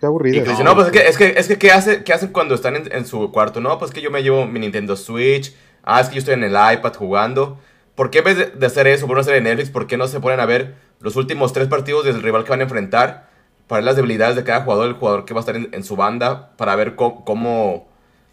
Qué 0.00 0.06
aburrido. 0.06 0.36
Y 0.38 0.42
que 0.44 0.50
dicen, 0.50 0.64
no, 0.64 0.74
pues 0.74 0.86
es 0.86 0.92
que, 0.92 1.08
es 1.08 1.18
que, 1.18 1.34
es 1.36 1.48
que 1.48 1.58
¿qué, 1.58 1.70
hace, 1.72 2.04
¿qué 2.04 2.12
hacen 2.12 2.32
cuando 2.32 2.54
están 2.54 2.76
en, 2.76 2.90
en 2.92 3.04
su 3.04 3.30
cuarto? 3.32 3.60
No, 3.60 3.78
pues 3.78 3.90
que 3.90 4.00
yo 4.00 4.10
me 4.10 4.22
llevo 4.22 4.46
mi 4.46 4.60
Nintendo 4.60 4.96
Switch, 4.96 5.54
ah, 5.82 6.00
es 6.00 6.08
que 6.08 6.14
yo 6.14 6.18
estoy 6.20 6.34
en 6.34 6.44
el 6.44 6.52
iPad 6.52 6.94
jugando. 6.94 7.58
¿Por 7.98 8.10
qué 8.10 8.18
en 8.18 8.24
vez 8.26 8.60
de, 8.60 8.64
hacer 8.64 8.86
eso, 8.86 9.08
por 9.08 9.16
una 9.16 9.24
serie 9.24 9.40
de 9.40 9.48
Netflix, 9.48 9.70
por 9.70 9.88
qué 9.88 9.96
no 9.96 10.06
se 10.06 10.20
ponen 10.20 10.38
a 10.38 10.46
ver 10.46 10.76
los 11.00 11.16
últimos 11.16 11.52
tres 11.52 11.66
partidos 11.66 12.04
del 12.04 12.22
rival 12.22 12.44
que 12.44 12.50
van 12.50 12.60
a 12.60 12.62
enfrentar? 12.62 13.28
Para 13.66 13.78
ver 13.80 13.86
las 13.86 13.96
debilidades 13.96 14.36
de 14.36 14.44
cada 14.44 14.62
jugador, 14.62 14.86
el 14.86 14.92
jugador 14.92 15.24
que 15.24 15.34
va 15.34 15.40
a 15.40 15.42
estar 15.42 15.56
en, 15.56 15.68
en 15.72 15.82
su 15.82 15.96
banda, 15.96 16.52
para 16.56 16.76
ver 16.76 16.94
cómo, 16.94 17.24
cómo 17.24 17.88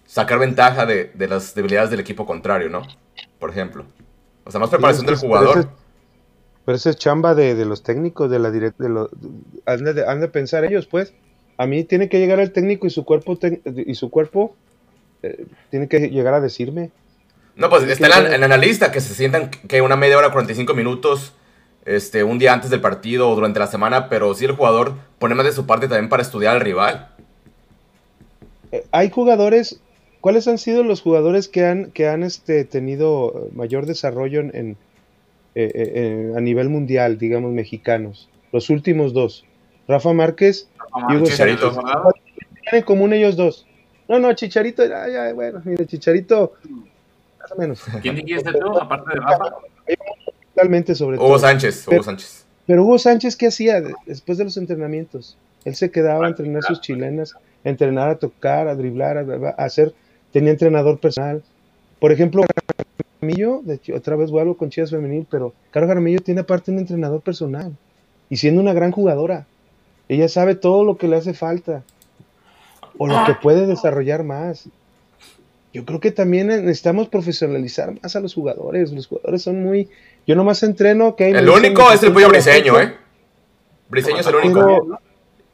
sacar 0.06 0.38
ventaja 0.38 0.86
de, 0.86 1.06
de 1.16 1.28
las 1.28 1.56
debilidades 1.56 1.90
del 1.90 2.00
equipo 2.00 2.28
contrario, 2.28 2.70
¿no? 2.70 2.84
Por 3.40 3.50
ejemplo. 3.50 3.86
O 4.44 4.52
sea, 4.52 4.60
más 4.60 4.70
preparación 4.70 5.08
del 5.08 5.16
jugador. 5.16 5.54
Pero 5.54 5.60
ese, 5.62 5.70
pero 6.64 6.76
ese 6.76 6.90
es 6.92 6.98
chamba 6.98 7.34
de, 7.34 7.56
de 7.56 7.66
los 7.66 7.82
técnicos, 7.82 8.30
de 8.30 8.38
la 8.38 8.52
direct, 8.52 8.78
de 8.78 8.90
lo, 8.90 9.10
han, 9.66 9.84
de, 9.84 10.06
han 10.06 10.22
de 10.22 10.28
pensar 10.28 10.64
ellos, 10.64 10.86
pues. 10.86 11.12
A 11.58 11.66
mí 11.66 11.84
tiene 11.86 12.08
que 12.08 12.20
llegar 12.20 12.40
el 12.40 12.52
técnico 12.52 12.86
y 12.86 12.92
su 12.92 13.04
cuerpo 13.04 13.36
y 13.66 13.96
su 13.96 14.12
cuerpo 14.12 14.56
eh, 15.24 15.48
tiene 15.72 15.88
que 15.88 16.12
llegar 16.12 16.36
a 16.36 16.40
decirme. 16.40 16.92
No, 17.56 17.70
pues 17.70 17.84
está 17.84 18.08
que 18.10 18.14
el, 18.14 18.24
llegar- 18.24 18.34
el 18.34 18.44
analista 18.44 18.92
que 18.92 19.02
se 19.02 19.14
sientan 19.14 19.50
que 19.50 19.82
una 19.82 19.96
media 19.96 20.18
hora, 20.18 20.32
45 20.32 20.74
minutos, 20.74 21.34
este, 21.86 22.24
un 22.24 22.38
día 22.40 22.54
antes 22.54 22.70
del 22.70 22.82
partido 22.82 23.30
o 23.30 23.36
durante 23.36 23.60
la 23.60 23.68
semana, 23.68 24.10
pero 24.10 24.34
sí 24.34 24.46
el 24.46 24.52
jugador 24.54 24.96
pone 25.20 25.36
más 25.36 25.46
de 25.46 25.52
su 25.52 25.66
parte 25.66 25.88
también 25.88 26.10
para 26.10 26.22
estudiar 26.24 26.56
al 26.56 26.62
rival. 26.62 27.10
Eh, 28.72 28.84
Hay 28.92 29.10
jugadores, 29.10 29.80
¿cuáles 30.22 30.48
han 30.48 30.58
sido 30.58 30.84
los 30.84 31.02
jugadores 31.02 31.48
que 31.48 31.66
han, 31.66 31.92
que 31.92 32.08
han 32.08 32.24
este, 32.24 32.66
tenido 32.66 33.50
mayor 33.54 33.86
desarrollo 33.86 34.40
en, 34.42 34.52
en, 34.56 34.78
eh, 35.56 35.72
eh, 35.74 36.34
a 36.36 36.42
nivel 36.42 36.70
mundial, 36.70 37.18
digamos, 37.18 37.52
mexicanos? 37.54 38.30
Los 38.52 38.70
últimos 38.70 39.14
dos. 39.14 39.46
Rafa 39.88 40.12
Márquez 40.14 40.68
y 41.10 41.16
Hugo 41.16 41.26
Chicharito. 41.28 41.74
Sánchez. 41.74 41.94
¿Qué 42.36 42.46
tienen 42.64 42.80
en 42.80 42.84
común 42.84 43.14
ellos 43.14 43.36
dos? 43.36 43.68
No, 44.08 44.20
no, 44.20 44.34
Chicharito, 44.34 44.84
ya, 44.86 45.08
ya, 45.08 45.34
bueno, 45.34 45.62
mire, 45.64 45.86
Chicharito, 45.86 46.54
más 47.46 47.52
o 47.52 47.56
menos. 47.62 47.82
¿Quién 48.02 48.16
dijiste 48.26 48.52
tú, 48.54 48.78
aparte 48.80 49.12
de 49.14 49.20
Rafa? 49.22 49.56
Totalmente 50.54 50.96
sobre 50.96 51.18
todo. 51.18 51.28
Hugo 51.28 51.40
Sánchez, 51.40 51.82
Hugo 51.84 51.90
Pero- 51.92 52.04
Sánchez. 52.04 52.46
Pero 52.68 52.84
Hugo 52.84 52.98
Sánchez, 52.98 53.36
¿qué 53.36 53.48
hacía 53.48 53.80
de- 53.82 53.94
después 54.08 54.38
de 54.38 54.44
los 54.46 54.58
entrenamientos? 54.58 55.38
Él 55.66 55.76
se 55.76 55.92
quedaba 55.92 56.26
a 56.26 56.30
entrenar 56.30 56.64
sus 56.64 56.82
chilenas, 56.82 57.36
a 57.64 57.70
entrenar, 57.70 58.10
a 58.10 58.16
tocar, 58.16 58.68
a 58.68 58.76
driblar, 58.76 59.18
a, 59.18 59.50
a 59.50 59.66
hacer, 59.66 59.94
tenía 60.32 60.52
entrenador 60.52 61.00
personal. 61.00 61.44
Por 62.00 62.12
ejemplo, 62.12 62.44
Jaramillo, 63.22 63.62
de 63.64 63.80
otra 63.94 64.16
vez 64.16 64.32
vuelvo 64.32 64.58
con 64.58 64.70
Chivas 64.70 64.90
Femenil, 64.92 65.28
pero 65.30 65.54
Caro 65.72 65.88
Jaramillo 65.88 66.20
tiene 66.22 66.42
aparte 66.42 66.72
un 66.72 66.80
entrenador 66.80 67.22
personal 67.22 67.72
y 68.30 68.38
siendo 68.38 68.62
una 68.62 68.74
gran 68.74 68.92
jugadora. 68.92 69.46
Ella 70.10 70.28
sabe 70.30 70.56
todo 70.56 70.84
lo 70.84 70.98
que 70.98 71.08
le 71.08 71.18
hace 71.18 71.34
falta 71.34 71.84
o 72.98 73.08
lo 73.08 73.26
que 73.26 73.34
puede 73.36 73.66
desarrollar 73.68 74.24
más. 74.24 74.70
Yo 75.76 75.84
creo 75.84 76.00
que 76.00 76.12
también 76.12 76.48
necesitamos 76.48 77.10
profesionalizar 77.10 77.94
más 78.02 78.16
a 78.16 78.22
los 78.22 78.34
jugadores. 78.34 78.94
Los 78.94 79.08
jugadores 79.08 79.42
son 79.42 79.62
muy. 79.62 79.90
Yo 80.26 80.34
nomás 80.38 80.64
entreno 80.64 81.18
que 81.18 81.32
El 81.32 81.50
único 81.50 81.92
es 81.92 82.02
el 82.02 82.14
pollo 82.14 82.30
briseño, 82.30 82.80
¿eh? 82.80 82.94
Briseño 83.90 84.20
es 84.22 84.28
el 84.28 84.36
único. 84.36 84.60
Pero, 84.62 84.80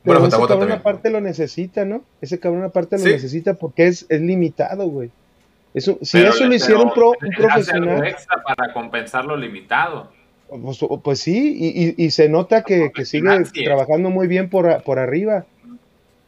pero 0.04 0.20
Bueno, 0.20 0.28
ese 0.28 0.32
cabrón 0.38 0.60
también. 0.60 0.72
aparte 0.80 1.10
lo 1.10 1.22
necesita, 1.22 1.86
¿no? 1.86 2.04
Ese 2.22 2.40
cabrón 2.40 2.64
aparte 2.64 3.00
lo 3.00 3.04
Sí. 3.04 3.10
necesita 3.14 3.56
porque 3.56 3.88
es, 3.88 4.06
es 4.10 4.22
limitado, 4.22 4.88
güey. 4.90 5.10
Eso, 5.74 5.98
si 6.04 6.18
Pero 6.20 6.30
eso 6.30 6.44
le- 6.44 6.50
lo 6.50 6.56
hiciera 6.56 6.82
un, 6.82 6.94
pro- 6.94 7.14
un 7.20 7.30
profesional, 7.36 8.06
extra 8.06 8.44
para 8.44 8.72
compensar 8.74 9.26
lo 9.26 9.36
limitado. 9.36 10.12
pues, 10.50 10.78
pues 11.04 11.20
sí, 11.20 11.56
y, 11.58 11.84
y- 11.88 12.06
y 12.06 12.12
se 12.12 12.30
nota 12.30 12.62
que, 12.62 12.92
que 12.94 13.06
sigue 13.06 13.26
trabajando 13.66 14.12
muy 14.12 14.28
bien 14.28 14.50
por, 14.52 14.84
por 14.84 15.00
arriba. 15.00 15.46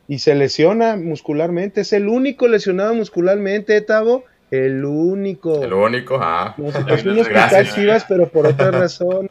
Y 0.08 0.20
se 0.20 0.36
lesiona 0.36 0.96
muscularmente. 0.96 1.82
Es 1.82 1.94
el 1.94 2.08
único 2.08 2.48
lesionado 2.48 2.94
muscularmente, 2.94 3.80
Tavo. 3.82 4.26
El 4.52 4.84
único. 4.86 5.64
El 5.64 5.74
único, 5.74 6.20
ah. 6.22 6.54
No, 6.58 6.68
es 6.70 6.76
un 7.06 7.20
hospital 7.20 7.26
Gracias. 7.50 7.76
chivas, 7.76 8.06
pero 8.08 8.28
por 8.30 8.46
otra 8.48 8.70
razón. 8.72 9.30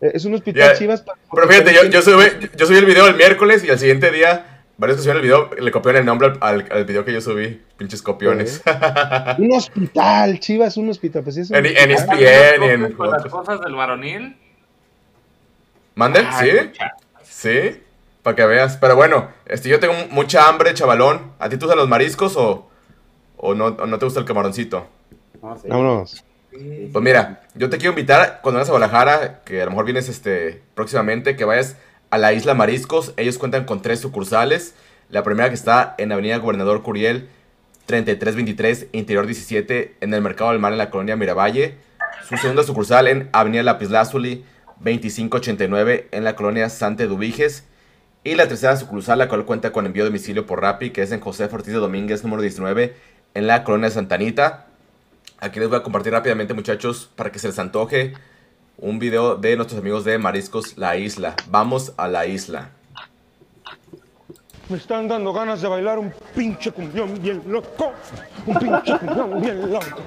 Eh, 0.00 0.10
Es 0.14 0.24
un 0.24 0.34
hospital 0.34 0.70
Ya, 0.72 0.78
chivas. 0.78 1.02
para- 1.02 1.18
Pero 1.34 1.48
fíjate, 1.48 1.74
yo, 1.74 1.84
yo, 1.90 2.02
subí, 2.02 2.24
yo 2.56 2.66
subí 2.66 2.76
el 2.76 2.84
video 2.86 3.06
el 3.06 3.16
miércoles 3.16 3.64
y 3.64 3.70
al 3.70 3.78
siguiente 3.78 4.10
día, 4.12 4.62
varios 4.76 4.98
que 4.98 5.02
subieron 5.02 5.22
el 5.22 5.26
video, 5.28 5.50
le 5.58 5.70
copiaron 5.70 6.00
el 6.00 6.06
nombre 6.06 6.32
al, 6.40 6.66
al, 6.70 6.84
video 6.84 7.04
que 7.04 7.12
yo 7.14 7.20
subí. 7.20 7.60
Pinches 7.78 8.02
copiones. 8.02 8.62
Un 9.38 9.52
hospital, 9.52 10.38
chivas, 10.38 10.76
un 10.76 10.90
hospital. 10.90 11.22
Pues 11.22 11.34
sí 11.36 11.40
es 11.40 11.50
un 11.50 11.56
En- 11.56 11.66
en 11.66 11.92
hospital. 11.92 12.22
ESPN 12.22 12.62
y 12.64 12.68
en 12.68 12.92
Con 12.92 13.10
las 13.10 13.24
cosas 13.26 13.60
del 13.60 13.74
varonil. 13.74 14.36
¿Manden? 15.94 16.26
Ay, 16.30 16.50
¿Sí? 17.22 17.50
¿Sí? 17.72 17.80
Para 18.22 18.36
que 18.36 18.46
veas. 18.46 18.76
Pero 18.76 18.96
bueno, 18.96 19.28
este, 19.46 19.68
yo 19.68 19.80
tengo 19.80 19.94
mucha 20.10 20.48
hambre, 20.48 20.74
chavalón. 20.74 21.32
¿A 21.38 21.48
ti 21.48 21.56
te 21.56 21.64
gustan 21.64 21.78
los 21.78 21.88
mariscos 21.88 22.36
o, 22.36 22.68
o, 23.36 23.54
no, 23.54 23.70
no 23.70 23.98
te 23.98 24.04
gusta 24.04 24.20
el 24.20 24.26
camaroncito? 24.26 24.86
Ah, 25.42 25.56
Vámonos. 25.66 26.24
Pues 26.52 27.02
mira, 27.02 27.40
yo 27.54 27.70
te 27.70 27.78
quiero 27.78 27.92
invitar 27.92 28.40
cuando 28.42 28.58
vayas 28.58 28.68
a 28.68 28.72
Guadalajara, 28.72 29.42
que 29.44 29.62
a 29.62 29.64
lo 29.64 29.70
mejor 29.70 29.86
vienes 29.86 30.08
este, 30.10 30.62
próximamente, 30.74 31.34
que 31.34 31.46
vayas 31.46 31.76
a 32.10 32.18
la 32.18 32.34
isla 32.34 32.54
Mariscos. 32.54 33.14
Ellos 33.16 33.38
cuentan 33.38 33.64
con 33.64 33.80
tres 33.80 34.00
sucursales. 34.00 34.74
La 35.08 35.22
primera 35.22 35.48
que 35.48 35.54
está 35.54 35.94
en 35.98 36.12
Avenida 36.12 36.36
Gobernador 36.36 36.82
Curiel, 36.82 37.28
3323, 37.86 38.88
Interior 38.92 39.26
17, 39.26 39.96
en 40.00 40.14
el 40.14 40.20
Mercado 40.20 40.50
del 40.50 40.60
Mar 40.60 40.72
en 40.72 40.78
la 40.78 40.90
colonia 40.90 41.16
Miravalle. 41.16 41.76
Su 42.28 42.36
segunda 42.36 42.62
sucursal 42.62 43.08
en 43.08 43.28
Avenida 43.32 43.62
Lapislázuli, 43.62 44.44
2589, 44.80 46.08
en 46.12 46.24
la 46.24 46.36
colonia 46.36 46.68
Sante 46.68 47.06
Dubiges. 47.06 47.64
Y 48.24 48.36
la 48.36 48.46
tercera 48.46 48.76
sucursal, 48.76 49.18
la 49.18 49.28
cual 49.28 49.44
cuenta 49.44 49.72
con 49.72 49.84
envío 49.84 50.04
de 50.04 50.10
domicilio 50.10 50.46
por 50.46 50.60
Rappi, 50.60 50.90
que 50.90 51.02
es 51.02 51.10
en 51.10 51.18
José 51.18 51.44
Ortiz 51.44 51.72
de 51.72 51.80
Domínguez, 51.80 52.22
número 52.22 52.40
19, 52.40 52.94
en 53.34 53.46
la 53.48 53.64
colonia 53.64 53.90
Santanita. 53.90 54.66
Aquí 55.40 55.58
les 55.58 55.68
voy 55.68 55.78
a 55.78 55.82
compartir 55.82 56.12
rápidamente, 56.12 56.54
muchachos, 56.54 57.10
para 57.16 57.32
que 57.32 57.40
se 57.40 57.48
les 57.48 57.58
antoje 57.58 58.14
un 58.78 59.00
video 59.00 59.34
de 59.34 59.56
nuestros 59.56 59.80
amigos 59.80 60.04
de 60.04 60.18
Mariscos 60.18 60.78
La 60.78 60.96
Isla. 60.96 61.34
Vamos 61.48 61.94
a 61.96 62.06
la 62.06 62.26
isla. 62.26 62.70
Me 64.68 64.76
están 64.76 65.08
dando 65.08 65.32
ganas 65.32 65.60
de 65.60 65.66
bailar 65.66 65.98
un 65.98 66.14
pinche 66.34 66.70
cumbión 66.70 67.20
bien 67.20 67.42
loco. 67.48 67.92
Un 68.46 68.54
pinche 68.56 68.98
cumbión 68.98 69.40
bien 69.40 69.72
loco. 69.72 70.02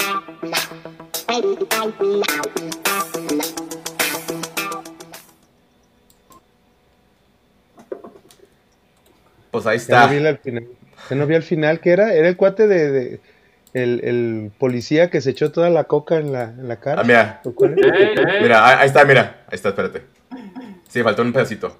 Pues 9.51 9.65
ahí 9.65 9.77
está. 9.77 9.93
Ya 9.93 10.07
no 10.07 10.19
vi 10.19 10.27
al 10.27 10.37
final. 10.37 10.67
Ya 11.09 11.15
no 11.15 11.27
vi 11.27 11.35
al 11.35 11.43
final 11.43 11.79
que 11.79 11.91
era. 11.91 12.13
Era 12.13 12.27
el 12.29 12.37
cuate 12.37 12.67
de, 12.67 13.19
el, 13.73 14.01
el, 14.03 14.51
policía 14.57 15.09
que 15.09 15.19
se 15.19 15.31
echó 15.31 15.51
toda 15.51 15.69
la 15.69 15.85
coca 15.85 16.17
en 16.17 16.31
la, 16.31 16.43
en 16.43 16.67
la 16.67 16.77
cara. 16.79 17.01
Ah, 17.01 17.03
mira. 17.03 17.41
Mira, 18.41 18.79
ahí 18.79 18.87
está, 18.87 19.03
mira. 19.03 19.43
Ahí 19.47 19.55
está, 19.55 19.69
espérate. 19.69 20.03
Sí, 20.87 21.03
faltó 21.03 21.21
un 21.21 21.33
pedacito. 21.33 21.77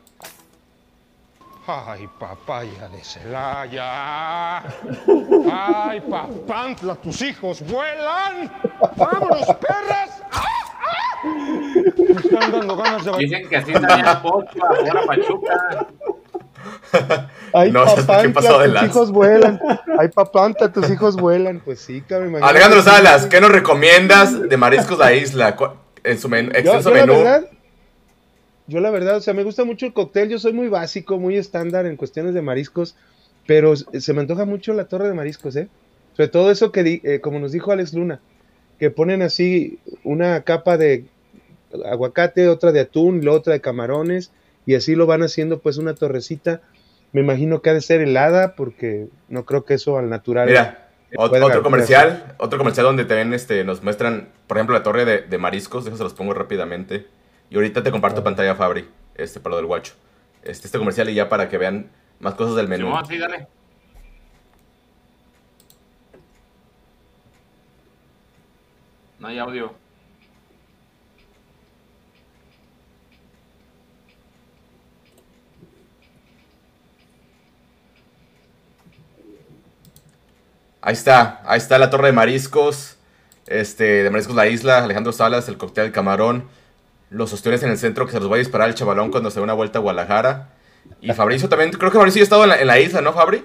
Ay, 1.67 2.07
papaya 2.19 2.87
de 2.89 3.03
Celaya. 3.03 4.57
Ay, 5.51 6.01
papantla, 6.01 6.93
tus 6.95 7.21
hijos 7.23 7.61
vuelan. 7.65 8.51
Vámonos, 8.95 9.47
perras. 9.55 10.21
Me 11.97 12.21
están 12.21 12.51
dando 12.51 12.77
ganas 12.77 13.03
de 13.03 13.11
bailar. 13.11 13.29
Dicen 13.29 13.49
que 13.49 13.57
así 13.57 13.73
salía 13.73 14.21
Pocha, 14.21 14.59
ahora 14.61 15.05
Pachuca. 15.07 15.87
Ay, 17.51 17.71
no, 17.71 17.83
papantla, 17.85 18.81
tus 18.81 18.83
hijos 18.83 19.11
vuelan. 19.11 19.59
Ay, 19.99 20.07
papanta, 20.09 20.71
tus 20.71 20.89
hijos 20.91 21.15
vuelan. 21.15 21.61
Pues 21.65 21.79
sí, 21.79 22.01
cabrón. 22.01 22.43
Alejandro 22.43 22.83
Salas, 22.83 23.25
¿qué 23.25 23.41
nos 23.41 23.49
recomiendas 23.49 24.49
de 24.49 24.57
Mariscos 24.57 24.99
La 24.99 25.13
Isla? 25.13 25.55
En 26.03 26.19
su 26.19 26.29
men 26.29 26.47
extenso 26.55 26.91
yo, 26.91 26.95
yo 26.95 27.07
menú. 27.07 27.13
La 27.13 27.31
verdad, 27.31 27.49
yo 28.67 28.79
la 28.79 28.89
verdad, 28.89 29.17
o 29.17 29.21
sea, 29.21 29.33
me 29.33 29.43
gusta 29.43 29.63
mucho 29.63 29.85
el 29.85 29.93
cóctel. 29.93 30.29
Yo 30.29 30.39
soy 30.39 30.53
muy 30.53 30.69
básico, 30.69 31.19
muy 31.19 31.37
estándar 31.37 31.85
en 31.85 31.97
cuestiones 31.97 32.33
de 32.33 32.41
mariscos. 32.41 32.95
Pero 33.47 33.75
se 33.75 34.13
me 34.13 34.21
antoja 34.21 34.45
mucho 34.45 34.73
la 34.73 34.85
torre 34.85 35.07
de 35.07 35.13
mariscos, 35.13 35.55
¿eh? 35.55 35.67
Sobre 36.13 36.29
todo 36.29 36.49
eso 36.49 36.71
que, 36.71 37.01
eh, 37.03 37.19
como 37.21 37.39
nos 37.39 37.51
dijo 37.51 37.71
Alex 37.71 37.93
Luna, 37.93 38.19
que 38.79 38.89
ponen 38.89 39.21
así 39.21 39.77
una 40.03 40.41
capa 40.41 40.77
de 40.77 41.05
aguacate, 41.85 42.47
otra 42.47 42.71
de 42.71 42.79
atún, 42.79 43.23
la 43.23 43.33
otra 43.33 43.53
de 43.53 43.61
camarones, 43.61 44.31
y 44.65 44.75
así 44.75 44.95
lo 44.95 45.05
van 45.05 45.21
haciendo 45.21 45.59
pues 45.59 45.77
una 45.77 45.93
torrecita. 45.93 46.61
Me 47.11 47.21
imagino 47.21 47.61
que 47.61 47.69
ha 47.69 47.73
de 47.73 47.81
ser 47.81 48.01
helada, 48.01 48.55
porque 48.55 49.07
no 49.29 49.45
creo 49.45 49.63
que 49.63 49.75
eso 49.75 49.97
al 49.97 50.09
natural. 50.09 50.47
Mira, 50.47 50.89
otro, 51.15 51.45
otro 51.45 51.61
comercial, 51.61 52.35
otro 52.39 52.57
comercial 52.57 52.85
donde 52.87 53.05
también 53.05 53.33
este, 53.33 53.63
nos 53.63 53.83
muestran, 53.83 54.29
por 54.47 54.57
ejemplo, 54.57 54.75
la 54.75 54.83
torre 54.83 55.05
de, 55.05 55.21
de 55.21 55.37
mariscos, 55.37 55.83
se 55.85 55.91
los 55.91 56.13
pongo 56.13 56.33
rápidamente. 56.33 57.05
Y 57.55 57.57
ahorita 57.57 57.81
te 57.81 57.89
comparto 57.89 58.21
pantalla, 58.21 58.53
Fabri, 58.53 58.85
este, 59.15 59.39
para 59.39 59.51
lo 59.51 59.55
del 59.55 59.65
guacho. 59.65 59.93
Este, 60.43 60.67
este 60.67 60.77
comercial 60.77 61.07
y 61.07 61.13
ya 61.13 61.29
para 61.29 61.47
que 61.47 61.57
vean 61.57 61.89
más 62.19 62.33
cosas 62.33 62.57
del 62.57 62.67
menú. 62.67 62.93
Sí, 63.07 63.17
dale. 63.17 63.47
No 69.19 69.27
hay 69.29 69.39
audio. 69.39 69.73
Ahí 80.81 80.91
está, 80.91 81.41
ahí 81.45 81.57
está 81.57 81.77
la 81.77 81.89
torre 81.89 82.07
de 82.07 82.11
mariscos, 82.11 82.97
este, 83.47 84.03
de 84.03 84.09
mariscos 84.09 84.35
la 84.35 84.47
isla, 84.47 84.83
Alejandro 84.83 85.13
Salas, 85.13 85.47
el 85.47 85.57
cóctel 85.57 85.93
camarón, 85.93 86.49
los 87.15 87.31
ostiones 87.33 87.63
en 87.63 87.69
el 87.71 87.77
centro 87.77 88.05
que 88.05 88.11
se 88.11 88.19
los 88.19 88.29
va 88.29 88.35
a 88.35 88.39
disparar 88.39 88.69
el 88.69 88.75
chavalón 88.75 89.09
cuando 89.11 89.31
se 89.31 89.39
dé 89.39 89.43
una 89.43 89.53
vuelta 89.53 89.79
a 89.79 89.81
Guadalajara. 89.81 90.49
Y 91.01 91.11
Fabricio 91.13 91.49
también, 91.49 91.71
creo 91.71 91.91
que 91.91 91.97
Fabricio 91.97 92.19
ya 92.19 92.23
ha 92.23 92.25
estado 92.25 92.43
en 92.43 92.49
la, 92.49 92.59
en 92.61 92.67
la 92.67 92.79
isla, 92.79 93.01
¿no, 93.01 93.13
Fabri? 93.13 93.43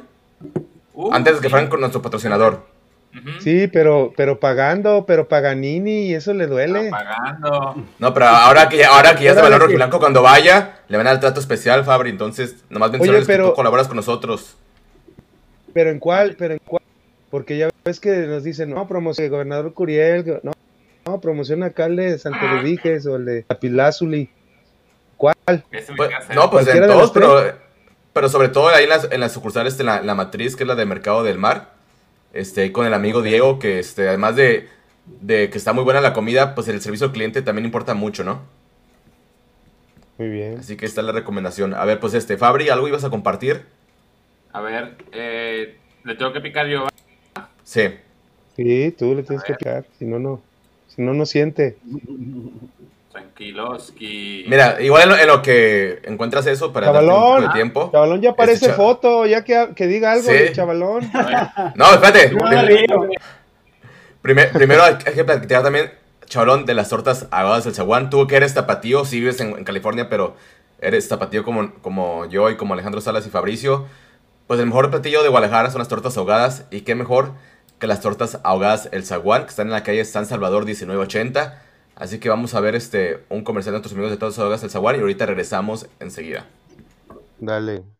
Uh, 0.92 1.12
Antes 1.12 1.36
de 1.36 1.40
que 1.40 1.48
fueran 1.48 1.68
con 1.68 1.80
nuestro 1.80 2.02
patrocinador. 2.02 2.66
Sí, 3.40 3.66
pero, 3.66 4.12
pero 4.16 4.38
pagando, 4.38 5.04
pero 5.06 5.26
Paganini, 5.26 6.06
y 6.06 6.14
eso 6.14 6.32
le 6.32 6.46
duele. 6.46 6.84
No, 6.84 6.90
pagando. 6.90 7.84
No, 7.98 8.14
pero 8.14 8.26
ahora 8.26 8.68
que 8.68 8.76
ya, 8.76 8.90
ahora 8.94 9.16
que 9.16 9.24
ya 9.24 9.30
es 9.30 9.36
de 9.36 9.42
valor 9.42 9.60
rojiblanco, 9.62 9.98
cuando 9.98 10.22
vaya, 10.22 10.80
le 10.88 10.96
van 10.96 11.06
a 11.08 11.10
dar 11.10 11.20
trato 11.20 11.40
especial, 11.40 11.84
Fabri. 11.84 12.10
Entonces, 12.10 12.56
nomás 12.70 12.92
mencionarles 12.92 13.26
pero- 13.26 13.44
que 13.46 13.50
tú 13.50 13.56
colaboras 13.56 13.88
con 13.88 13.96
nosotros. 13.96 14.56
Pero 15.72 15.90
en 15.90 15.98
cuál, 15.98 16.36
pero 16.38 16.54
en 16.54 16.60
cuál. 16.64 16.82
Porque 17.30 17.56
ya 17.58 17.70
ves 17.84 18.00
que 18.00 18.10
nos 18.26 18.44
dicen, 18.44 18.70
no, 18.70 18.86
promoción 18.86 19.28
gobernador 19.30 19.72
Curiel, 19.74 20.40
no, 20.42 20.52
no, 21.06 21.20
promoción 21.20 21.62
alcalde 21.62 22.12
de 22.12 22.18
Santo 22.18 22.46
Lubiges 22.46 23.06
o 23.06 23.16
el 23.16 23.24
de 23.24 23.44
Lapilázuli. 23.48 24.30
¿Cuál? 25.16 25.34
Pues, 25.44 25.86
casa. 26.10 26.34
no, 26.34 26.50
pues 26.50 26.66
en 26.66 26.72
¿Cualquiera 26.72 26.86
de 26.86 26.92
todos, 26.92 27.10
pero, 27.10 27.42
pero 28.12 28.28
sobre 28.28 28.48
todo 28.48 28.68
ahí 28.68 28.84
en 28.84 28.90
las, 28.90 29.08
en 29.10 29.20
las 29.20 29.32
sucursales 29.32 29.76
de 29.76 29.84
la, 29.84 30.02
la 30.02 30.14
matriz, 30.14 30.56
que 30.56 30.64
es 30.64 30.68
la 30.68 30.74
de 30.74 30.86
Mercado 30.86 31.22
del 31.22 31.38
Mar. 31.38 31.72
Este, 32.32 32.70
con 32.70 32.86
el 32.86 32.94
amigo 32.94 33.22
Diego, 33.22 33.58
que 33.58 33.80
este, 33.80 34.08
además 34.08 34.36
de, 34.36 34.68
de 35.20 35.50
que 35.50 35.58
está 35.58 35.72
muy 35.72 35.84
buena 35.84 36.00
la 36.00 36.12
comida, 36.12 36.54
pues 36.54 36.68
el 36.68 36.80
servicio 36.80 37.06
al 37.06 37.12
cliente 37.12 37.42
también 37.42 37.64
importa 37.64 37.94
mucho, 37.94 38.22
¿no? 38.22 38.42
Muy 40.16 40.28
bien. 40.28 40.58
Así 40.58 40.76
que 40.76 40.86
esta 40.86 41.00
es 41.00 41.06
la 41.06 41.12
recomendación. 41.12 41.74
A 41.74 41.84
ver, 41.84 41.98
pues 41.98 42.14
este, 42.14 42.36
Fabri, 42.36 42.68
¿algo 42.68 42.86
ibas 42.86 43.04
a 43.04 43.10
compartir? 43.10 43.64
A 44.52 44.60
ver, 44.60 44.96
eh, 45.12 45.76
le 46.04 46.14
tengo 46.14 46.32
que 46.32 46.40
picar 46.40 46.66
yo. 46.66 46.86
Sí. 47.64 47.88
Sí, 48.54 48.94
tú 48.98 49.14
le 49.14 49.22
tienes 49.22 49.44
que 49.44 49.54
picar, 49.54 49.86
si 49.98 50.04
no, 50.04 50.18
no. 50.18 50.42
Si 50.94 51.02
no, 51.02 51.14
no 51.14 51.24
siente. 51.26 51.76
Tranquiloski. 53.12 54.44
Mira, 54.48 54.80
igual 54.80 55.02
en 55.04 55.08
lo, 55.08 55.16
en 55.18 55.26
lo 55.26 55.42
que 55.42 56.00
encuentras 56.04 56.46
eso 56.46 56.72
para 56.72 56.92
darte 56.92 57.04
un 57.04 57.10
poco 57.10 57.20
Chavalón, 57.26 57.48
de 57.48 57.54
tiempo. 57.54 57.88
Chavalón 57.92 58.20
ya 58.20 58.30
aparece 58.30 58.66
Este 58.66 58.76
foto, 58.76 59.26
ya 59.26 59.42
que, 59.44 59.70
que 59.74 59.86
diga 59.86 60.12
algo 60.12 60.26
Sí. 60.30 60.32
de 60.32 60.52
chavalón. 60.52 61.10
No, 61.74 61.92
espérate. 61.92 62.30
No, 62.32 62.46
Prim- 62.46 62.66
Río. 62.66 63.08
primer- 64.22 64.52
primero 64.52 64.82
hay 64.84 64.96
que 64.96 65.24
platicar 65.24 65.62
también, 65.62 65.90
chavalón, 66.26 66.66
de 66.66 66.74
las 66.74 66.88
tortas 66.88 67.26
ahogadas 67.30 67.64
del 67.64 67.74
zaguán. 67.74 68.10
Tú 68.10 68.26
que 68.26 68.36
eres 68.36 68.54
tapatío, 68.54 69.04
sí 69.04 69.18
vives 69.20 69.40
en, 69.40 69.56
en 69.58 69.64
California, 69.64 70.08
pero 70.08 70.36
eres 70.80 71.08
tapatío 71.08 71.44
como, 71.44 71.72
como 71.82 72.26
yo 72.26 72.48
y 72.50 72.56
como 72.56 72.74
Alejandro 72.74 73.00
Salas 73.00 73.26
y 73.26 73.30
Fabricio. 73.30 73.86
Pues 74.46 74.58
el 74.60 74.66
mejor 74.66 74.90
platillo 74.90 75.22
de 75.22 75.28
Guadalajara 75.28 75.70
son 75.70 75.80
las 75.80 75.88
tortas 75.88 76.16
ahogadas. 76.16 76.64
Y 76.70 76.80
qué 76.82 76.94
mejor 76.94 77.32
que 77.80 77.86
las 77.88 78.00
tortas 78.00 78.38
ahogadas 78.44 78.88
El 78.92 79.04
Zaguán, 79.04 79.44
que 79.44 79.50
están 79.50 79.66
en 79.68 79.72
la 79.72 79.82
calle 79.82 80.04
San 80.04 80.26
Salvador 80.26 80.64
1980. 80.64 81.62
Así 81.96 82.20
que 82.20 82.28
vamos 82.28 82.54
a 82.54 82.60
ver 82.60 82.74
este 82.76 83.24
un 83.28 83.42
comercial 83.42 83.72
de 83.72 83.78
nuestros 83.78 83.94
amigos 83.94 84.10
de 84.12 84.18
tortas 84.18 84.38
ahogadas 84.38 84.62
El 84.62 84.70
Zaguán 84.70 84.96
y 84.96 85.00
ahorita 85.00 85.26
regresamos 85.26 85.86
enseguida. 85.98 86.46
Dale. 87.38 87.99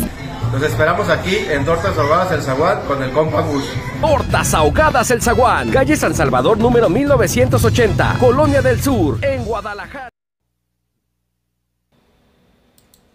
Los 0.51 0.63
esperamos 0.63 1.07
aquí 1.07 1.37
en 1.37 1.63
Tortas 1.63 1.97
Ahogadas 1.97 2.33
El 2.33 2.41
Zaguán 2.41 2.81
con 2.85 3.01
el 3.01 3.11
compa 3.11 3.39
Gus. 3.39 3.63
Tortas 4.01 4.53
Ahogadas 4.53 5.09
El 5.09 5.21
Zaguán, 5.21 5.71
calle 5.71 5.95
San 5.95 6.13
Salvador 6.13 6.57
número 6.57 6.89
1980, 6.89 8.17
Colonia 8.19 8.61
del 8.61 8.81
Sur, 8.81 9.17
en 9.21 9.45
Guadalajara. 9.45 10.09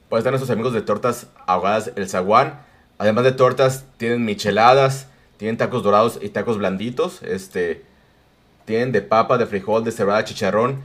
Pues 0.08 0.20
están 0.20 0.32
nuestros 0.32 0.50
amigos 0.50 0.72
de 0.72 0.80
Tortas 0.80 1.26
Ahogadas 1.46 1.92
El 1.94 2.08
Zaguán. 2.08 2.60
Además 2.96 3.24
de 3.24 3.32
tortas, 3.32 3.84
tienen 3.98 4.24
micheladas, 4.24 5.08
tienen 5.36 5.58
tacos 5.58 5.82
dorados 5.82 6.18
y 6.22 6.30
tacos 6.30 6.56
blanditos. 6.56 7.22
Este, 7.22 7.84
tienen 8.64 8.92
de 8.92 9.02
papa, 9.02 9.36
de 9.36 9.44
frijol, 9.44 9.84
de 9.84 9.92
cebada, 9.92 10.24
chicharrón. 10.24 10.80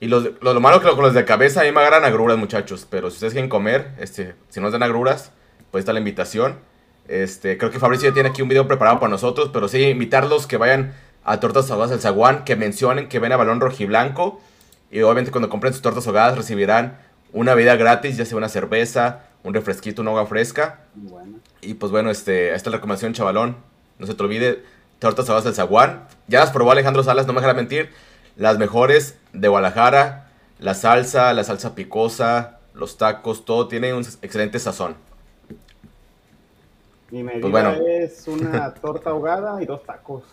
Y 0.00 0.08
los, 0.08 0.28
lo, 0.40 0.60
malo 0.60 0.80
que 0.80 0.88
con 0.88 1.02
los 1.02 1.14
de 1.14 1.24
cabeza 1.24 1.60
a 1.60 1.64
mí 1.64 1.70
me 1.70 1.78
agarran 1.78 2.04
agruras, 2.04 2.36
muchachos. 2.36 2.84
Pero 2.90 3.10
si 3.10 3.14
ustedes 3.14 3.32
quieren 3.32 3.48
comer, 3.48 3.92
este, 4.00 4.34
si 4.48 4.58
no 4.58 4.66
les 4.66 4.72
dan 4.72 4.82
agruras, 4.82 5.30
pues 5.74 5.82
está 5.82 5.92
la 5.92 5.98
invitación. 5.98 6.60
Este, 7.08 7.58
creo 7.58 7.72
que 7.72 7.80
Fabricio 7.80 8.08
ya 8.08 8.14
tiene 8.14 8.28
aquí 8.28 8.42
un 8.42 8.48
video 8.48 8.68
preparado 8.68 9.00
para 9.00 9.10
nosotros. 9.10 9.50
Pero 9.52 9.66
sí, 9.66 9.82
invitarlos 9.82 10.46
que 10.46 10.56
vayan 10.56 10.94
a 11.24 11.40
Tortas 11.40 11.68
Ahogadas 11.68 11.90
El 11.90 11.98
Zaguán, 11.98 12.44
que 12.44 12.54
mencionen 12.54 13.08
que 13.08 13.18
ven 13.18 13.32
a 13.32 13.36
Balón 13.36 13.58
Rojiblanco. 13.58 14.40
Y 14.92 15.02
obviamente 15.02 15.32
cuando 15.32 15.48
compren 15.48 15.72
sus 15.72 15.82
tortas 15.82 16.06
ahogadas 16.06 16.36
recibirán 16.36 17.00
una 17.32 17.56
bebida 17.56 17.74
gratis, 17.74 18.16
ya 18.16 18.24
sea 18.24 18.38
una 18.38 18.48
cerveza, 18.48 19.24
un 19.42 19.52
refresquito, 19.52 20.02
una 20.02 20.12
agua 20.12 20.26
fresca. 20.26 20.78
Y 21.60 21.74
pues 21.74 21.90
bueno, 21.90 22.12
este, 22.12 22.54
esta 22.54 22.68
es 22.68 22.72
la 22.72 22.76
recomendación, 22.76 23.12
chavalón. 23.12 23.56
No 23.98 24.06
se 24.06 24.14
te 24.14 24.22
olvide, 24.22 24.62
tortas 25.00 25.28
ahogadas 25.28 25.42
del 25.42 25.54
zaguán. 25.54 26.06
Ya 26.28 26.38
las 26.38 26.52
probó 26.52 26.70
Alejandro 26.70 27.02
Salas, 27.02 27.26
no 27.26 27.32
me 27.32 27.40
dejará 27.40 27.54
mentir. 27.54 27.90
Las 28.36 28.58
mejores 28.58 29.16
de 29.32 29.48
Guadalajara. 29.48 30.28
La 30.60 30.74
salsa, 30.74 31.32
la 31.32 31.42
salsa 31.42 31.74
picosa, 31.74 32.60
los 32.74 32.96
tacos, 32.96 33.44
todo 33.44 33.66
tiene 33.66 33.92
un 33.92 34.06
excelente 34.22 34.60
sazón. 34.60 34.94
Mi 37.14 37.22
medida 37.22 37.42
pues 37.42 37.52
bueno. 37.52 37.74
es 37.86 38.26
una 38.26 38.74
torta 38.82 39.10
ahogada 39.10 39.62
y 39.62 39.66
dos 39.66 39.84
tacos. 39.84 40.24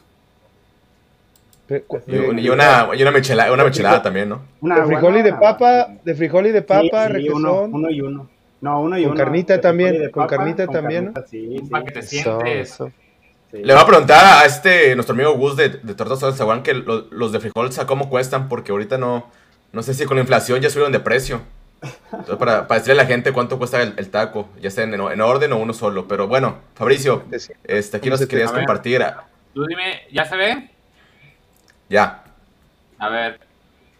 Y, 2.07 2.17
una, 2.49 2.89
y 2.95 3.01
una, 3.03 3.11
michelada, 3.11 3.53
una 3.53 3.63
michelada 3.63 4.01
también, 4.01 4.27
¿no? 4.27 4.41
de 4.59 4.83
frijol 4.87 5.17
y 5.17 5.21
de 5.21 5.33
papa, 5.33 5.89
de 6.03 6.15
frijol 6.15 6.47
y 6.47 6.51
de 6.51 6.63
papa, 6.63 7.07
sí, 7.15 7.29
uno, 7.29 7.61
uno, 7.71 7.89
y 7.91 8.01
uno. 8.01 8.27
No, 8.61 8.81
uno 8.81 8.97
y 8.97 9.03
con 9.03 9.11
uno. 9.11 9.19
Carnita 9.19 9.61
también, 9.61 10.09
con 10.09 10.25
carnita 10.25 10.65
también, 10.65 11.13
¿no? 11.13 11.23
Sí, 11.29 11.61
Para 11.69 11.85
que 11.85 11.91
te 11.91 12.01
sientes. 12.01 12.79
Le 13.51 13.73
voy 13.73 13.81
a 13.83 13.85
preguntar 13.85 14.41
a 14.41 14.45
este, 14.45 14.95
nuestro 14.95 15.13
amigo 15.13 15.33
Gus 15.33 15.55
de, 15.55 15.69
de 15.69 15.93
Tortas 15.93 16.19
del 16.19 16.33
Zaguán, 16.33 16.63
que 16.63 16.73
los 16.73 17.31
de 17.31 17.39
frijol, 17.39 17.69
¿cómo 17.85 18.09
cuestan? 18.09 18.49
Porque 18.49 18.71
ahorita 18.71 18.97
no, 18.97 19.27
no 19.71 19.83
sé 19.83 19.93
si 19.93 20.05
con 20.05 20.17
la 20.17 20.21
inflación 20.21 20.59
ya 20.61 20.69
subieron 20.71 20.91
de 20.91 20.99
precio. 20.99 21.41
Entonces, 21.81 22.35
para, 22.35 22.67
para 22.67 22.79
decirle 22.79 23.01
a 23.01 23.03
la 23.03 23.09
gente 23.09 23.33
cuánto 23.33 23.57
cuesta 23.57 23.81
el, 23.81 24.09
taco, 24.11 24.49
ya 24.59 24.69
sea 24.69 24.83
en, 24.83 24.93
en, 24.93 25.21
orden 25.21 25.51
o 25.53 25.57
uno 25.57 25.73
solo. 25.73 26.07
Pero 26.07 26.27
bueno, 26.27 26.59
Fabricio, 26.75 27.23
este, 27.63 27.97
aquí 27.97 28.09
nos 28.09 28.25
querías 28.25 28.51
compartir. 28.51 29.03
Tú 29.53 29.65
dime, 29.65 30.01
¿ya 30.11 30.25
se 30.25 30.37
ve? 30.37 30.69
Ya. 31.89 32.23
A 32.99 33.09
ver, 33.09 33.39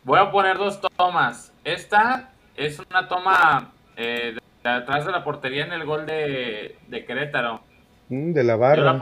voy 0.04 0.20
a 0.20 0.32
poner 0.32 0.58
dos 0.58 0.80
tomas. 0.96 1.52
Esta 1.64 2.30
es 2.56 2.80
una 2.80 3.08
toma 3.08 3.72
eh, 3.98 4.38
de, 4.64 4.70
atrás 4.70 5.06
de 5.06 5.12
la 5.12 5.24
portería 5.24 5.66
en 5.66 5.74
el 5.74 5.86
gol 5.86 6.06
de, 6.06 6.78
de 6.88 7.06
Querétaro. 7.06 7.62
Mm, 8.10 8.34
de 8.34 8.44
la 8.44 8.56
barra. 8.56 9.02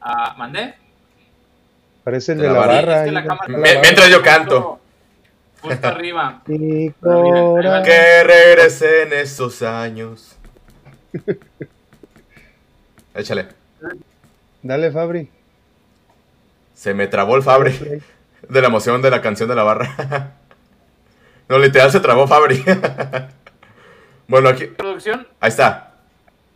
Ah, 0.00 0.34
¿Mandé? 0.38 0.74
Parece 2.04 2.32
el 2.32 2.38
de, 2.38 2.48
la, 2.48 2.58
barra. 2.60 3.04
Mientras 3.48 4.08
yo 4.08 4.22
canto. 4.22 4.80
Justo 5.60 5.86
arriba. 5.88 6.42
que 6.46 8.24
regresen 8.24 9.12
esos 9.12 9.62
años. 9.62 10.36
Échale. 13.14 13.48
Dale, 14.62 14.92
Fabri. 14.92 15.30
Se 16.74 16.94
me 16.94 17.06
trabó 17.08 17.36
el 17.36 17.42
Fabri. 17.42 17.72
De 18.48 18.60
la 18.60 18.68
emoción 18.68 19.02
de 19.02 19.10
la 19.10 19.20
canción 19.20 19.48
de 19.48 19.56
la 19.56 19.64
barra. 19.64 20.36
no, 21.48 21.58
literal 21.58 21.90
se 21.90 21.98
trabó 21.98 22.28
Fabri. 22.28 22.64
bueno, 24.28 24.48
aquí. 24.48 24.66
¿Producción? 24.66 25.26
Ahí 25.40 25.48
está. 25.48 25.96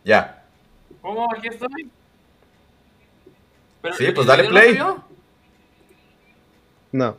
Ya. 0.05 0.45
¿Cómo? 1.01 1.27
Aquí 1.35 1.49
estoy. 1.49 1.89
sí, 3.97 4.11
pues 4.13 4.25
dale 4.25 4.45
play. 4.45 4.79
No. 6.93 7.17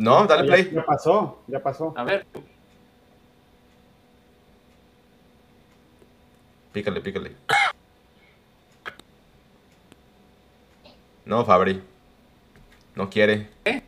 No, 0.00 0.26
dale 0.26 0.44
play. 0.48 0.70
Ya 0.72 0.82
pasó, 0.82 1.42
ya 1.46 1.62
pasó. 1.62 1.92
A 1.94 2.04
ver. 2.04 2.26
Pícale, 6.72 7.02
pícale. 7.02 7.32
No, 11.26 11.44
Fabri. 11.44 11.82
No 12.94 13.10
quiere. 13.10 13.50
¿Qué? 13.62 13.82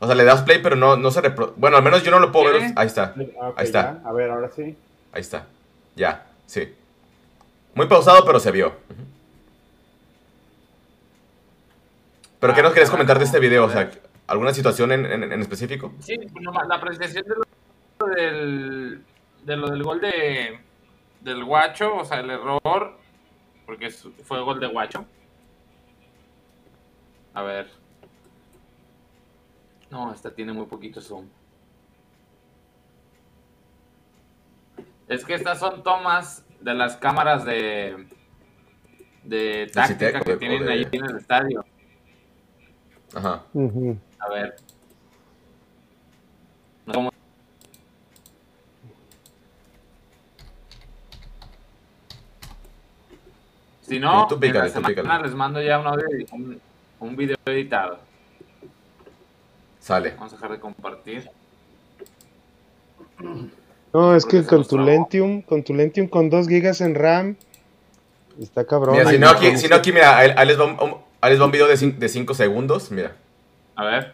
O 0.00 0.06
sea, 0.06 0.16
le 0.16 0.24
das 0.24 0.42
play, 0.42 0.58
pero 0.60 0.74
no, 0.74 0.96
no 0.96 1.12
se 1.12 1.20
reproduce. 1.20 1.54
Bueno, 1.60 1.76
al 1.76 1.84
menos 1.84 2.02
yo 2.02 2.10
no 2.10 2.18
lo 2.18 2.32
puedo 2.32 2.52
ver. 2.52 2.72
Ahí 2.74 2.88
está. 2.88 3.14
Ah, 3.40 3.52
Ahí 3.54 3.64
está. 3.66 4.00
A 4.04 4.12
ver, 4.12 4.28
ahora 4.28 4.50
sí. 4.50 4.76
Ahí 5.12 5.20
está. 5.20 5.46
Ya, 5.94 6.26
sí. 6.46 6.74
Muy 7.76 7.86
pausado, 7.86 8.24
pero 8.24 8.40
se 8.40 8.50
vio. 8.50 8.72
¿Pero 12.40 12.54
qué 12.54 12.62
nos 12.64 12.72
querés 12.72 12.90
comentar 12.90 13.20
de 13.20 13.24
este 13.24 13.38
video? 13.38 13.66
O 13.66 13.70
sea, 13.70 13.88
¿alguna 14.32 14.54
situación 14.54 14.92
en, 14.92 15.06
en, 15.06 15.40
específico? 15.40 15.92
Sí, 16.00 16.16
la 16.68 16.80
presentación 16.80 17.24
de 17.26 17.34
lo 17.36 18.06
del, 18.14 19.04
de 19.44 19.56
lo 19.56 19.70
del 19.70 19.82
gol 19.82 20.00
de, 20.00 20.58
del 21.20 21.44
Guacho, 21.44 21.96
o 21.96 22.04
sea, 22.04 22.20
el 22.20 22.30
error, 22.30 22.98
porque 23.66 23.90
fue 23.90 24.40
gol 24.40 24.58
de 24.58 24.66
Guacho. 24.66 25.04
A 27.34 27.42
ver. 27.42 27.70
No, 29.90 30.12
esta 30.12 30.34
tiene 30.34 30.52
muy 30.52 30.66
poquito 30.66 31.00
zoom. 31.00 31.28
Es 35.08 35.24
que 35.24 35.34
estas 35.34 35.58
son 35.58 35.82
tomas 35.82 36.44
de 36.60 36.74
las 36.74 36.96
cámaras 36.96 37.44
de 37.44 38.06
de 39.24 39.70
táctica 39.72 40.20
que 40.20 40.36
tienen 40.36 40.68
ahí 40.68 40.86
en 40.90 41.04
el 41.04 41.16
estadio. 41.16 41.64
Ajá. 43.14 43.44
A 44.24 44.28
ver. 44.28 44.56
Si 53.82 53.98
no, 53.98 54.26
tú 54.26 54.38
pícale, 54.38 54.68
en 54.68 54.82
la 54.82 54.90
semana 54.90 55.22
les 55.22 55.34
mando 55.34 55.60
ya 55.60 55.78
un 55.78 55.86
audio, 55.86 56.06
un 57.00 57.16
video 57.16 57.36
editado. 57.44 57.98
Sale. 59.80 60.14
Vamos 60.16 60.32
a 60.32 60.36
dejar 60.36 60.52
de 60.52 60.60
compartir. 60.60 61.28
No, 63.92 64.14
es 64.16 64.24
que 64.24 64.44
con 64.44 64.66
tu 64.66 64.78
Lentium, 64.78 65.42
con 65.42 65.62
tu 65.62 65.74
Lentium 65.74 66.06
con 66.06 66.30
2 66.30 66.48
gigas 66.48 66.80
en 66.80 66.94
RAM, 66.94 67.36
está 68.40 68.64
cabrón. 68.64 68.96
Mira, 68.96 69.10
si 69.10 69.18
no 69.18 69.28
aquí, 69.28 69.56
si 69.58 69.68
no 69.68 69.76
aquí 69.76 69.92
mira, 69.92 70.16
ahí, 70.16 70.46
les 70.46 70.58
va 70.58 70.64
un, 70.64 70.96
ahí 71.20 71.32
les 71.32 71.40
va 71.40 71.44
un 71.44 71.50
video 71.50 71.66
de 71.66 72.08
5 72.08 72.34
segundos, 72.34 72.90
mira. 72.90 73.16
A 73.76 73.84
ver. 73.84 74.12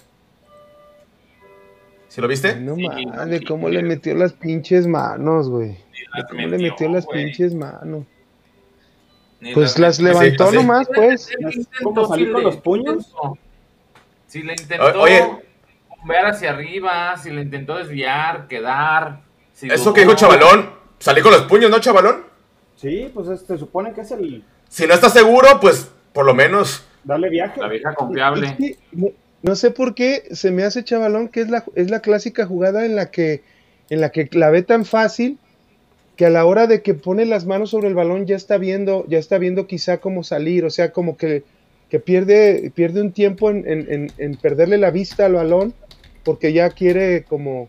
¿Sí 2.08 2.20
lo 2.20 2.28
viste? 2.28 2.56
No 2.56 2.76
mames, 2.76 3.42
cómo 3.46 3.68
le 3.68 3.82
metió 3.82 4.14
las 4.14 4.32
pinches 4.32 4.86
manos, 4.86 5.48
güey. 5.48 5.76
¿Cómo 6.30 6.46
le 6.46 6.58
metió 6.58 6.88
las 6.88 7.06
pinches 7.06 7.54
manos? 7.54 8.04
pues 9.54 9.78
las 9.78 10.00
levantó 10.00 10.50
nomás, 10.50 10.88
pues. 10.92 11.30
¿Cómo 11.82 12.08
salí 12.08 12.30
con 12.32 12.42
los 12.42 12.56
puños? 12.56 13.14
Si 14.26 14.42
le 14.42 14.52
intentó 14.52 15.00
Oye. 15.00 15.26
ver 16.04 16.26
hacia 16.26 16.50
arriba, 16.50 17.16
si 17.16 17.30
le 17.30 17.42
intentó 17.42 17.76
desviar, 17.76 18.48
quedar. 18.48 19.20
Eso 19.60 19.92
que 19.92 20.02
dijo 20.02 20.14
Chavalón, 20.14 20.70
salí 20.98 21.20
con 21.20 21.32
los 21.32 21.42
puños, 21.42 21.70
¿no, 21.70 21.78
Chavalón? 21.78 22.24
Sí, 22.76 23.10
pues 23.12 23.40
se 23.40 23.58
supone 23.58 23.92
que 23.92 24.02
es 24.02 24.10
el. 24.12 24.44
Si 24.68 24.86
no 24.86 24.94
estás 24.94 25.12
seguro, 25.12 25.60
pues 25.60 25.90
por 26.12 26.24
lo 26.24 26.34
menos. 26.34 26.86
Dale 27.04 27.28
viaje. 27.28 27.60
La 27.60 27.68
vieja 27.68 27.94
confiable. 27.94 28.56
No, 29.42 29.54
sé 29.54 29.70
por 29.70 29.94
qué 29.94 30.24
se 30.32 30.50
me 30.50 30.64
hace 30.64 30.84
Chavalón 30.84 31.28
que 31.28 31.40
es 31.40 31.48
la, 31.48 31.64
es 31.74 31.90
la 31.90 32.00
clásica 32.00 32.46
jugada 32.46 32.84
en 32.84 32.96
la 32.96 33.10
que 33.10 33.42
en 33.90 34.00
la 34.00 34.10
que 34.10 34.28
la 34.32 34.50
ve 34.50 34.62
tan 34.62 34.84
fácil 34.84 35.38
que 36.18 36.26
a 36.26 36.30
la 36.30 36.44
hora 36.44 36.66
de 36.66 36.82
que 36.82 36.94
pone 36.94 37.24
las 37.26 37.46
manos 37.46 37.70
sobre 37.70 37.86
el 37.86 37.94
balón 37.94 38.26
ya 38.26 38.34
está 38.34 38.58
viendo, 38.58 39.06
ya 39.06 39.18
está 39.18 39.38
viendo 39.38 39.68
quizá 39.68 39.98
cómo 39.98 40.24
salir, 40.24 40.64
o 40.64 40.70
sea, 40.70 40.90
como 40.90 41.16
que, 41.16 41.44
que 41.90 42.00
pierde, 42.00 42.72
pierde 42.74 43.00
un 43.00 43.12
tiempo 43.12 43.50
en, 43.50 44.10
en, 44.18 44.34
perderle 44.34 44.78
la 44.78 44.90
vista 44.90 45.26
al 45.26 45.34
balón, 45.34 45.74
porque 46.24 46.52
ya 46.52 46.70
quiere 46.70 47.22
como, 47.22 47.68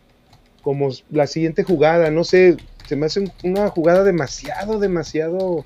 como 0.63 0.89
la 1.11 1.27
siguiente 1.27 1.61
jugada, 1.61 2.09
no 2.09 2.23
sé, 2.23 2.57
se 2.87 2.95
me 2.95 3.05
hace 3.05 3.31
una 3.43 3.69
jugada 3.69 4.03
demasiado, 4.03 4.79
demasiado 4.79 5.63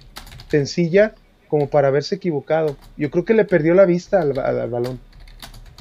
sencilla 0.49 1.15
como 1.47 1.69
para 1.69 1.87
haberse 1.87 2.15
equivocado. 2.15 2.75
Yo 2.97 3.09
creo 3.09 3.23
que 3.23 3.33
le 3.33 3.45
perdió 3.45 3.75
la 3.75 3.85
vista 3.85 4.19
al, 4.19 4.37
al 4.37 4.69
balón. 4.69 4.99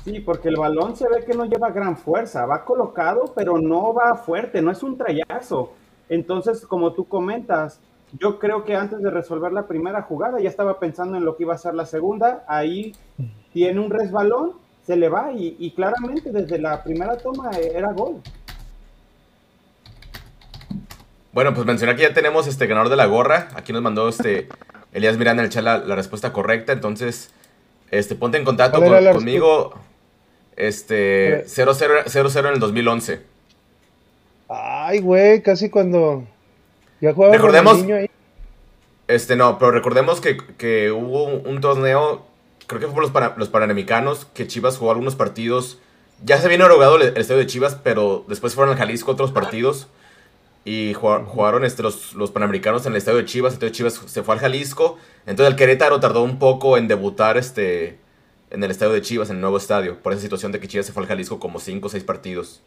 Sí, 0.05 0.19
porque 0.21 0.49
el 0.49 0.57
balón 0.57 0.97
se 0.97 1.09
ve 1.09 1.25
que 1.25 1.35
no 1.35 1.45
lleva 1.45 1.71
gran 1.71 1.97
fuerza, 1.97 2.45
va 2.45 2.65
colocado, 2.65 3.33
pero 3.37 3.59
no 3.59 3.95
va 3.95 4.17
fuerte, 4.17 4.61
no 4.61 4.71
es 4.71 4.83
un 4.83 4.99
trayazo. 4.99 5.73
Entonces, 6.09 6.67
como 6.67 6.93
tú 6.93 7.07
comentas, 7.07 7.81
yo 8.19 8.39
creo 8.39 8.65
que 8.65 8.75
antes 8.75 9.01
de 9.01 9.11
resolver 9.11 9.53
la 9.53 9.67
primera 9.67 10.03
jugada 10.03 10.41
ya 10.41 10.49
estaba 10.49 10.81
pensando 10.81 11.17
en 11.17 11.25
lo 11.25 11.37
que 11.37 11.45
iba 11.45 11.55
a 11.55 11.59
ser 11.59 11.75
la 11.75 11.87
segunda. 11.87 12.45
Ahí 12.49 12.95
tiene 13.53 13.79
un 13.81 13.91
resbalón, 13.91 14.55
se 14.85 14.97
le 14.97 15.09
va 15.09 15.33
y, 15.33 15.57
y 15.59 15.71
claramente 15.71 16.33
desde 16.33 16.59
la 16.59 16.83
primera 16.83 17.17
toma 17.17 17.51
era 17.51 17.93
gol. 17.93 18.21
Bueno, 21.33 21.55
pues 21.55 21.65
mencioné 21.65 21.97
que 21.97 22.03
ya 22.03 22.13
tenemos 22.13 22.47
este 22.47 22.67
ganador 22.67 22.91
de 22.91 22.97
la 22.97 23.07
gorra. 23.07 23.49
Aquí 23.55 23.73
nos 23.73 23.83
mandó 23.83 24.09
este 24.09 24.49
Elías 24.93 25.17
Miranda 25.17 25.43
en 25.43 25.47
el 25.47 25.53
chat 25.53 25.65
la, 25.65 25.79
respuesta 25.95 26.33
correcta. 26.33 26.73
Entonces, 26.73 27.31
este, 27.91 28.17
ponte 28.17 28.37
en 28.37 28.45
contacto 28.45 28.83
conmigo. 29.13 29.73
Este, 30.57 31.45
0-0 31.47 32.39
en 32.41 32.47
el 32.47 32.61
2011. 32.61 33.21
Ay, 34.49 35.01
güey, 35.01 35.43
casi 35.43 35.71
cuando 35.71 36.25
ya 37.01 37.15
jugaba 37.15 37.35
recordemos, 37.35 37.79
niño 37.79 37.97
ahí. 37.97 38.11
Este, 39.09 39.37
no, 39.37 39.59
pero 39.59 39.71
recordemos 39.71 40.21
que, 40.21 40.37
que 40.59 40.91
hubo 40.91 41.25
un, 41.25 41.61
torneo, 41.61 42.25
creo 42.67 42.81
que 42.81 42.87
fue 42.87 42.95
por 42.95 43.03
los, 43.03 43.13
para, 43.13 43.35
los 43.37 43.49
Panamericanos, 43.49 44.27
que 44.27 44.47
Chivas 44.47 44.77
jugó 44.77 44.91
algunos 44.91 45.17
partidos. 45.17 45.79
Ya 46.25 46.39
se 46.39 46.47
había 46.47 46.59
erogado 46.59 46.97
el, 46.97 47.03
el 47.03 47.17
estadio 47.17 47.41
de 47.41 47.47
Chivas, 47.47 47.77
pero 47.83 48.25
después 48.29 48.55
fueron 48.55 48.73
al 48.73 48.79
Jalisco 48.79 49.13
otros 49.13 49.33
partidos 49.33 49.89
y 50.65 50.95
jugaron 50.95 51.65
este, 51.65 51.83
los, 51.83 52.15
los, 52.15 52.31
Panamericanos 52.31 52.87
en 52.87 52.93
el 52.93 52.99
estadio 52.99 53.19
de 53.19 53.25
Chivas, 53.25 53.55
entonces 53.55 53.77
Chivas 53.77 54.01
se 54.07 54.23
fue 54.23 54.35
al 54.35 54.41
Jalisco, 54.41 54.97
entonces 55.27 55.53
el 55.53 55.57
Querétaro 55.57 55.99
tardó 55.99 56.23
un 56.23 56.39
poco 56.39 56.79
en 56.79 56.87
debutar 56.87 57.37
este, 57.37 57.99
en 58.53 58.63
el 58.63 58.71
estadio 58.71 58.93
de 58.93 59.01
Chivas, 59.01 59.31
en 59.31 59.37
el 59.37 59.41
nuevo 59.41 59.57
estadio, 59.57 59.99
por 60.03 60.13
esa 60.13 60.21
situación 60.21 60.53
de 60.53 60.61
que 60.61 60.69
Chivas 60.69 60.85
se 60.85 60.93
fue 60.93 61.03
al 61.03 61.09
Jalisco 61.09 61.41
como 61.41 61.59
5 61.59 61.87
o 61.87 61.91
6 61.91 62.05
partidos, 62.05 62.63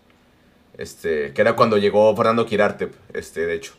este, 0.80 1.32
que 1.34 1.42
era 1.42 1.56
cuando 1.56 1.78
llegó 1.78 2.14
Fernando 2.16 2.48
Quirarte, 2.48 2.90
este, 3.14 3.46
de 3.46 3.54
hecho. 3.54 3.74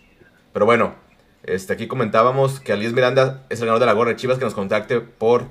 Pero 0.52 0.66
bueno, 0.66 0.94
este, 1.42 1.72
aquí 1.72 1.88
comentábamos 1.88 2.60
que 2.60 2.72
Alias 2.72 2.92
Miranda 2.92 3.44
es 3.50 3.58
el 3.58 3.66
ganador 3.66 3.80
de 3.80 3.86
la 3.86 3.92
gorra 3.92 4.10
de 4.10 4.16
Chivas, 4.16 4.38
que 4.38 4.44
nos 4.44 4.54
contacte 4.54 5.00
por 5.00 5.46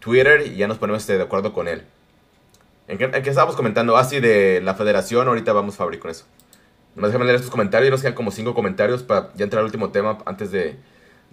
Twitter 0.00 0.44
y 0.48 0.56
ya 0.56 0.66
nos 0.66 0.78
ponemos 0.78 1.02
este, 1.02 1.16
de 1.16 1.22
acuerdo 1.22 1.52
con 1.52 1.68
él. 1.68 1.84
¿En 2.88 2.98
qué, 2.98 3.04
¿En 3.04 3.22
qué, 3.22 3.30
estábamos 3.30 3.54
comentando? 3.54 3.96
Así 3.96 4.16
ah, 4.16 4.20
de 4.20 4.60
la 4.60 4.74
federación, 4.74 5.28
ahorita 5.28 5.52
vamos 5.52 5.76
Fabri 5.76 5.98
con 5.98 6.10
eso. 6.10 6.24
Nomás 6.96 7.10
déjame 7.10 7.26
leer 7.26 7.36
estos 7.36 7.50
comentarios. 7.50 7.92
Nos 7.92 8.02
quedan 8.02 8.14
como 8.14 8.32
cinco 8.32 8.54
comentarios 8.54 9.04
para 9.04 9.32
ya 9.34 9.44
entrar 9.44 9.60
al 9.60 9.66
último 9.66 9.90
tema 9.90 10.18
antes 10.26 10.50
de, 10.50 10.76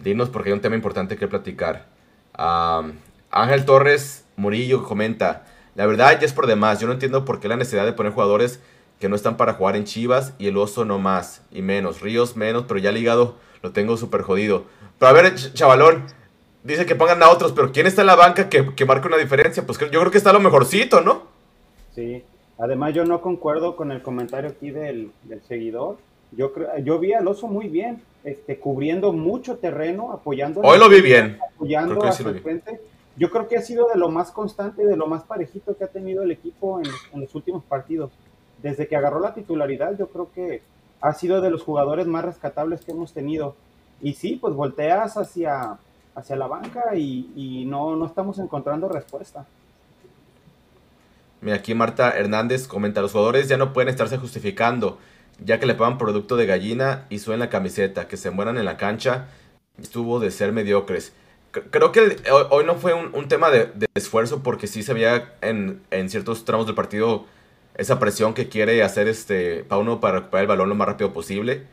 irnos 0.05 0.29
porque 0.29 0.49
hay 0.49 0.53
un 0.53 0.61
tema 0.61 0.75
importante 0.75 1.17
que 1.17 1.27
platicar. 1.27 1.87
Ángel 3.31 3.65
Torres 3.65 4.25
Murillo 4.39 4.83
comenta, 4.83 5.45
la 5.75 5.85
verdad 5.85 6.19
ya 6.19 6.25
es 6.25 6.33
por 6.33 6.47
demás. 6.47 6.79
Yo 6.79 6.87
no 6.87 6.93
entiendo 6.93 7.25
por 7.25 7.39
qué 7.39 7.47
la 7.47 7.57
necesidad 7.57 7.85
de 7.85 7.93
poner 7.93 8.13
jugadores 8.13 8.59
que 8.99 9.09
no 9.09 9.15
están 9.15 9.37
para 9.37 9.53
jugar 9.53 9.75
en 9.75 9.85
Chivas 9.85 10.33
y 10.39 10.47
el 10.47 10.57
oso 10.57 10.85
no 10.85 10.99
más 10.99 11.43
y 11.51 11.61
menos. 11.61 12.01
Ríos 12.01 12.35
menos, 12.35 12.65
pero 12.67 12.79
ya 12.79 12.91
ligado 12.91 13.35
lo 13.61 13.71
tengo 13.71 13.97
súper 13.97 14.21
jodido. 14.21 14.65
Pero 14.97 15.09
a 15.09 15.13
ver, 15.13 15.35
chavalón, 15.35 16.05
dice 16.63 16.85
que 16.85 16.95
pongan 16.95 17.21
a 17.23 17.29
otros, 17.29 17.51
pero 17.51 17.71
¿quién 17.71 17.87
está 17.87 18.01
en 18.01 18.07
la 18.07 18.15
banca 18.15 18.49
que, 18.49 18.73
que 18.75 18.85
marque 18.85 19.07
una 19.07 19.17
diferencia? 19.17 19.65
Pues 19.65 19.79
yo 19.79 19.87
creo 19.99 20.11
que 20.11 20.17
está 20.17 20.33
lo 20.33 20.39
mejorcito, 20.39 21.01
¿no? 21.01 21.23
Sí. 21.93 22.23
Además, 22.57 22.93
yo 22.93 23.05
no 23.05 23.21
concuerdo 23.21 23.75
con 23.77 23.91
el 23.91 24.01
comentario 24.01 24.49
aquí 24.49 24.71
del, 24.71 25.11
seguidor. 25.47 25.97
Yo, 26.31 26.51
yo 26.83 26.99
vi 26.99 27.13
al 27.13 27.27
oso 27.27 27.47
muy 27.47 27.69
bien, 27.69 28.01
este, 28.23 28.57
cubriendo 28.57 29.13
mucho 29.13 29.57
terreno, 29.57 30.11
apoyando. 30.11 30.61
Hoy 30.61 30.77
lo 30.77 30.89
vi 30.89 31.01
bien. 31.01 31.39
Apoyando 31.55 32.03
a 32.03 32.11
su 32.11 32.23
frente. 32.23 32.81
Yo 33.19 33.29
creo 33.29 33.49
que 33.49 33.57
ha 33.57 33.61
sido 33.61 33.89
de 33.89 33.99
lo 33.99 34.09
más 34.09 34.31
constante, 34.31 34.85
de 34.85 34.95
lo 34.95 35.05
más 35.05 35.23
parejito 35.23 35.75
que 35.75 35.83
ha 35.83 35.89
tenido 35.89 36.23
el 36.23 36.31
equipo 36.31 36.79
en, 36.79 37.19
los 37.19 37.35
últimos 37.35 37.65
partidos. 37.65 38.11
Desde 38.63 38.87
que 38.87 38.95
agarró 38.95 39.19
la 39.19 39.33
titularidad, 39.33 39.97
yo 39.97 40.07
creo 40.07 40.31
que 40.33 40.61
ha 41.01 41.13
sido 41.13 41.41
de 41.41 41.49
los 41.49 41.61
jugadores 41.61 42.07
más 42.07 42.23
rescatables 42.23 42.79
que 42.85 42.93
hemos 42.93 43.11
tenido. 43.11 43.57
Y 43.99 44.13
sí, 44.13 44.37
pues 44.39 44.53
volteas 44.53 45.17
hacia, 45.17 45.77
hacia 46.15 46.35
la 46.37 46.47
banca 46.47 46.95
y, 46.95 47.65
no, 47.67 47.97
no 47.97 48.05
estamos 48.05 48.39
encontrando 48.39 48.87
respuesta. 48.87 49.45
Mira, 51.41 51.57
aquí 51.57 51.73
Marta 51.73 52.11
Hernández 52.11 52.69
comenta, 52.69 53.01
los 53.01 53.11
jugadores 53.11 53.49
ya 53.49 53.57
no 53.57 53.73
pueden 53.73 53.89
estarse 53.89 54.17
justificando, 54.17 54.97
ya 55.43 55.59
que 55.59 55.65
le 55.65 55.75
pagan 55.75 55.97
producto 55.97 56.37
de 56.37 56.45
gallina 56.45 57.05
y 57.09 57.19
suben 57.19 57.39
la 57.39 57.49
camiseta, 57.49 58.07
que 58.07 58.15
se 58.15 58.31
mueran 58.31 58.57
en 58.57 58.63
la 58.63 58.77
cancha, 58.77 59.27
estuvo 59.77 60.21
de 60.21 60.31
ser 60.31 60.53
mediocres. 60.53 61.11
Creo 61.51 61.91
que 61.91 62.17
hoy 62.49 62.63
no 62.65 62.75
fue 62.75 62.93
un, 62.93 63.27
tema 63.27 63.49
de, 63.49 63.71
esfuerzo 63.95 64.43
porque 64.43 64.67
sí 64.67 64.83
se 64.83 64.93
veía 64.93 65.33
en, 65.41 65.81
ciertos 66.09 66.45
tramos 66.45 66.67
del 66.67 66.75
partido 66.75 67.25
esa 67.75 67.99
presión 67.99 68.33
que 68.33 68.49
quiere 68.49 68.83
hacer 68.83 69.07
este 69.07 69.63
Pauno 69.63 69.99
para 69.99 70.19
recuperar 70.19 70.43
el 70.43 70.47
balón 70.47 70.69
lo 70.69 70.75
más 70.75 70.87
rápido 70.87 71.13
posible. 71.13 71.65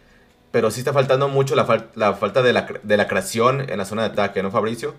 Pero 0.51 0.71
sí 0.71 0.81
está 0.81 0.93
faltando 0.93 1.29
mucho 1.29 1.55
la, 1.55 1.89
la 1.95 2.15
falta 2.15 2.43
de 2.43 2.53
la, 2.53 2.67
de 2.83 2.97
la 2.97 3.09
creación 3.09 3.69
en 3.69 3.79
la 3.79 3.85
zona 3.85 4.03
de 4.03 4.09
ataque, 4.09 4.43
¿no, 4.43 4.51
Fabricio? 4.51 4.95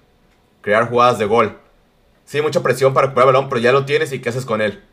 Crear 0.61 0.89
jugadas 0.89 1.17
de 1.17 1.25
gol. 1.25 1.57
Sí, 2.25 2.41
mucha 2.41 2.61
presión 2.61 2.93
para 2.93 3.07
recuperar 3.07 3.29
el 3.29 3.33
balón, 3.33 3.49
pero 3.49 3.61
ya 3.61 3.71
lo 3.71 3.85
tienes 3.85 4.11
y 4.11 4.19
¿qué 4.19 4.29
haces 4.29 4.45
con 4.45 4.61
él? 4.61 4.83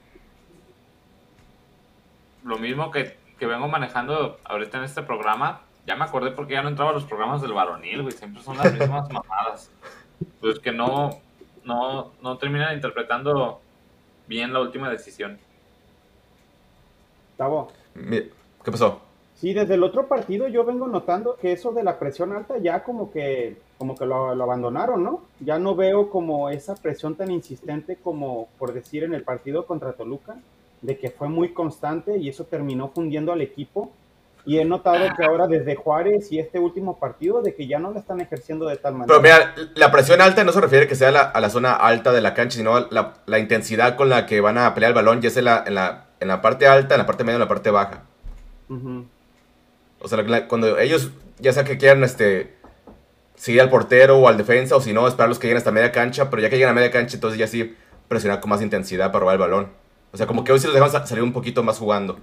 Lo 2.45 2.59
mismo 2.59 2.91
que, 2.93 3.19
vengo 3.41 3.67
manejando 3.69 4.39
ahorita 4.45 4.79
en 4.79 4.85
este 4.85 5.03
programa. 5.03 5.63
Ya 5.85 5.97
me 5.97 6.05
acordé 6.05 6.31
porque 6.31 6.55
ya 6.55 6.63
no 6.63 6.69
entraba 6.69 6.93
a 6.93 6.95
los 6.95 7.05
programas 7.05 7.43
del 7.43 7.53
varonil, 7.53 8.03
güey. 8.03 8.13
Siempre 8.13 8.43
son 8.43 8.57
las 8.57 8.73
mismas 8.73 9.09
mamadas. 9.13 9.71
Pues 10.41 10.59
que 10.59 10.73
no, 10.73 11.11
no, 11.65 12.13
no 12.23 12.39
terminan 12.39 12.75
interpretando 12.75 13.61
bien 14.27 14.53
la 14.53 14.61
última 14.61 14.91
decisión. 14.91 15.39
Tavo. 17.37 17.69
¿Qué 17.95 18.71
pasó? 18.71 19.01
Sí, 19.37 19.53
desde 19.53 19.75
el 19.75 19.83
otro 19.83 20.07
partido 20.07 20.49
yo 20.49 20.65
vengo 20.65 20.87
notando 20.87 21.37
que 21.37 21.53
eso 21.53 21.73
de 21.73 21.83
la 21.83 21.99
presión 21.99 22.33
alta 22.33 22.59
ya 22.59 22.83
como 22.85 23.11
que 23.11 23.57
como 23.79 23.97
que 23.97 24.07
lo, 24.07 24.31
abandonaron, 24.31 25.03
¿no? 25.03 25.23
Ya 25.41 25.59
no 25.59 25.75
veo 25.75 26.09
como 26.09 26.49
esa 26.49 26.75
presión 26.77 27.17
tan 27.17 27.31
insistente 27.31 27.99
como 28.03 28.49
por 28.59 28.73
decir 28.73 29.03
en 29.03 29.13
el 29.13 29.25
partido 29.25 29.67
contra 29.67 29.93
Toluca, 29.93 30.37
de 30.81 30.97
que 30.97 31.11
fue 31.11 31.29
muy 31.29 31.53
constante 31.53 32.17
y 32.17 32.29
eso 32.29 32.45
terminó 32.45 32.89
fundiendo 32.89 33.33
al 33.33 33.41
equipo. 33.41 33.91
Y 34.47 34.59
he 34.59 34.65
notado 34.65 35.09
que 35.17 35.25
ahora 35.25 35.47
desde 35.47 35.75
Juárez 35.75 36.31
y 36.31 36.39
este 36.39 36.59
último 36.59 36.99
partido, 36.99 37.41
de 37.41 37.55
que 37.55 37.67
ya 37.67 37.79
no 37.79 37.93
la 37.93 38.01
están 38.01 38.21
ejerciendo 38.21 38.67
de 38.67 38.77
tal 38.77 38.93
manera. 38.93 39.07
Pero 39.09 39.23
mira, 39.23 39.55
la 39.75 39.91
presión 39.91 40.21
alta 40.21 40.45
no 40.45 40.53
se 40.53 40.61
refiere 40.61 40.87
que 40.87 40.95
sea 40.95 41.09
a 41.09 41.41
la 41.41 41.51
zona 41.51 41.73
alta 41.73 42.13
de 42.13 42.21
la 42.21 42.35
cancha, 42.35 42.59
sino 42.59 42.81
la, 42.91 43.15
la, 43.25 43.39
intensidad 43.39 43.97
con 43.97 44.11
la 44.11 44.27
que 44.27 44.43
van 44.43 44.59
a 44.59 44.75
pelear 44.75 44.91
el 44.91 44.95
balón, 44.95 45.23
ya 45.23 45.31
sea 45.31 45.41
en 45.41 45.45
la, 45.47 45.65
en 45.67 45.75
la, 45.75 46.07
en 46.21 46.29
la 46.29 46.43
parte 46.43 46.67
alta, 46.67 46.95
en 46.95 46.99
la 46.99 47.07
parte 47.07 47.25
media 47.25 47.37
o 47.37 47.39
en 47.39 47.45
la 47.45 47.49
parte 47.49 47.71
baja. 47.71 48.03
O 50.01 50.09
sea, 50.09 50.47
cuando 50.47 50.79
ellos, 50.79 51.11
ya 51.39 51.53
sea 51.53 51.65
que 51.65 51.79
quieran 51.79 52.05
este, 52.05 52.55
seguir 53.37 53.63
al 53.63 53.71
portero 53.71 54.19
o 54.19 54.29
al 54.29 54.37
defensa, 54.37 54.77
o 54.77 54.81
si 54.81 54.93
no, 54.93 55.09
esperarlos 55.09 55.39
que 55.39 55.47
lleguen 55.47 55.59
hasta 55.59 55.71
media 55.71 55.91
cancha, 55.91 56.29
pero 56.29 56.43
ya 56.43 56.51
que 56.51 56.57
llegan 56.57 56.73
a 56.73 56.75
media 56.75 56.91
cancha, 56.91 57.17
entonces 57.17 57.39
ya 57.39 57.47
sí 57.47 57.75
presionar 58.09 58.41
con 58.41 58.51
más 58.51 58.61
intensidad 58.61 59.07
para 59.07 59.21
robar 59.21 59.35
el 59.35 59.41
balón. 59.41 59.69
O 60.13 60.17
sea, 60.17 60.27
como 60.27 60.45
que 60.45 60.53
hoy 60.53 60.59
sí 60.59 60.67
los 60.67 60.75
dejan 60.75 61.07
salir 61.07 61.25
un 61.25 61.33
poquito 61.33 61.63
más 61.63 61.79
jugando. 61.79 62.19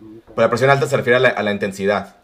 Pero 0.00 0.46
la 0.46 0.48
presión 0.48 0.70
alta 0.70 0.86
se 0.86 0.96
refiere 0.96 1.16
a 1.16 1.42
la, 1.42 1.52
intensidad. 1.52 2.16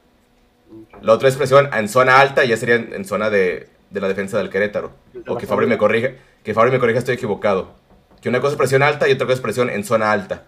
La 1.02 1.12
otra 1.12 1.28
es 1.28 1.36
presión 1.36 1.68
en 1.72 1.88
zona 1.88 2.20
alta 2.20 2.44
y 2.44 2.48
ya 2.48 2.56
sería 2.56 2.76
en, 2.76 3.04
zona 3.04 3.30
de, 3.30 3.68
la 3.90 4.08
defensa 4.08 4.38
del 4.38 4.50
Querétaro. 4.50 4.92
O 5.26 5.36
que 5.36 5.46
Fabri 5.46 5.66
me 5.66 5.78
corrija, 5.78 6.10
que 6.42 6.54
Fabri 6.54 6.70
me 6.70 6.78
corrija, 6.78 6.98
estoy 6.98 7.14
equivocado. 7.14 7.74
Que 8.20 8.28
una 8.28 8.40
cosa 8.40 8.52
es 8.52 8.58
presión 8.58 8.82
alta 8.82 9.08
y 9.08 9.12
otra 9.12 9.26
cosa 9.26 9.34
es 9.34 9.40
presión 9.40 9.70
en 9.70 9.84
zona 9.84 10.12
alta. 10.12 10.44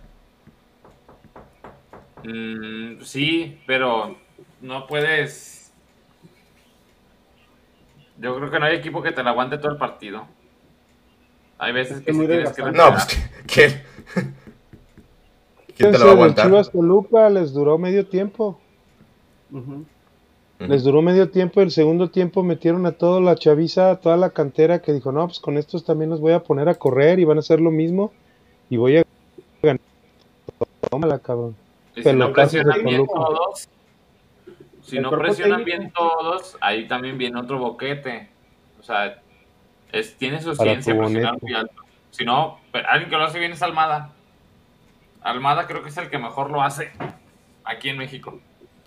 Mm, 2.25 3.03
sí, 3.03 3.61
pero 3.67 4.17
no 4.61 4.87
puedes. 4.87 5.73
Yo 8.19 8.37
creo 8.37 8.51
que 8.51 8.59
no 8.59 8.67
hay 8.67 8.77
equipo 8.77 9.03
que 9.03 9.13
te 9.13 9.23
la 9.23 9.31
aguante 9.31 9.59
todo 9.59 9.73
el 9.73 9.79
partido. 9.79 10.27
Hay 11.59 11.73
veces 11.73 12.03
que 12.03 12.13
si 12.13 12.27
tienes 12.27 12.53
que. 12.53 12.63
No, 12.63 12.93
pues 12.93 13.07
¿quién? 13.47 13.83
¿Quién 15.77 15.93
te 15.93 15.99
lo 15.99 16.05
va 16.07 16.11
a 16.11 16.15
aguantar? 16.15 16.47
Chivas 16.47 16.71
Toluca 16.71 17.29
les 17.29 17.53
duró 17.53 17.77
medio 17.79 18.07
tiempo. 18.07 18.59
Les 20.59 20.85
duró 20.85 21.03
medio 21.03 21.31
tiempo. 21.31 21.61
El 21.61 21.71
segundo 21.71 22.11
tiempo 22.11 22.43
metieron 22.43 22.87
a 22.87 22.93
toda 22.93 23.21
la 23.21 23.37
chaviza, 23.37 23.91
a 23.91 24.01
toda 24.01 24.17
la 24.17 24.31
cantera 24.31 24.81
que 24.81 24.93
dijo: 24.93 25.13
No, 25.13 25.27
pues 25.27 25.39
con 25.39 25.59
estos 25.59 25.85
también 25.85 26.11
los 26.11 26.21
voy 26.21 26.33
a 26.33 26.43
poner 26.43 26.69
a 26.69 26.75
correr 26.75 27.19
y 27.19 27.25
van 27.25 27.37
a 27.37 27.41
hacer 27.41 27.61
lo 27.61 27.71
mismo. 27.71 28.13
Y 28.71 28.79
voy 28.79 28.97
a 28.97 29.05
ganar. 29.63 29.81
Tómala, 30.91 31.19
cabrón. 31.19 31.55
Si 31.95 32.13
no 32.13 32.33
presionan 32.33 32.85
bien 32.85 33.07
todos, 33.07 33.69
si 34.83 34.99
no 34.99 35.11
presionan 35.11 35.65
bien 35.65 35.93
todos, 35.93 36.57
ahí 36.61 36.87
también 36.87 37.19
viene 37.19 37.39
otro 37.39 37.59
boquete. 37.59 38.29
O 38.81 38.83
sea, 38.83 39.21
es, 39.93 40.17
tiene 40.17 40.41
su 40.41 40.55
ciencia 40.55 40.97
presionar 40.97 41.43
muy 41.43 41.55
alto. 41.55 41.83
Si 42.11 42.25
no, 42.25 42.59
alguien 42.73 43.11
que 43.11 43.17
lo 43.17 43.25
hace 43.25 43.39
bien 43.39 43.53
es 43.53 43.63
Almada. 43.63 44.16
Almada 45.27 45.67
creo 45.67 45.83
que 45.83 45.89
es 45.89 45.97
el 45.97 46.09
que 46.09 46.19
mejor 46.19 46.51
lo 46.51 46.63
hace 46.63 46.93
aquí 47.65 47.89
en 47.89 47.99
México. 47.99 48.39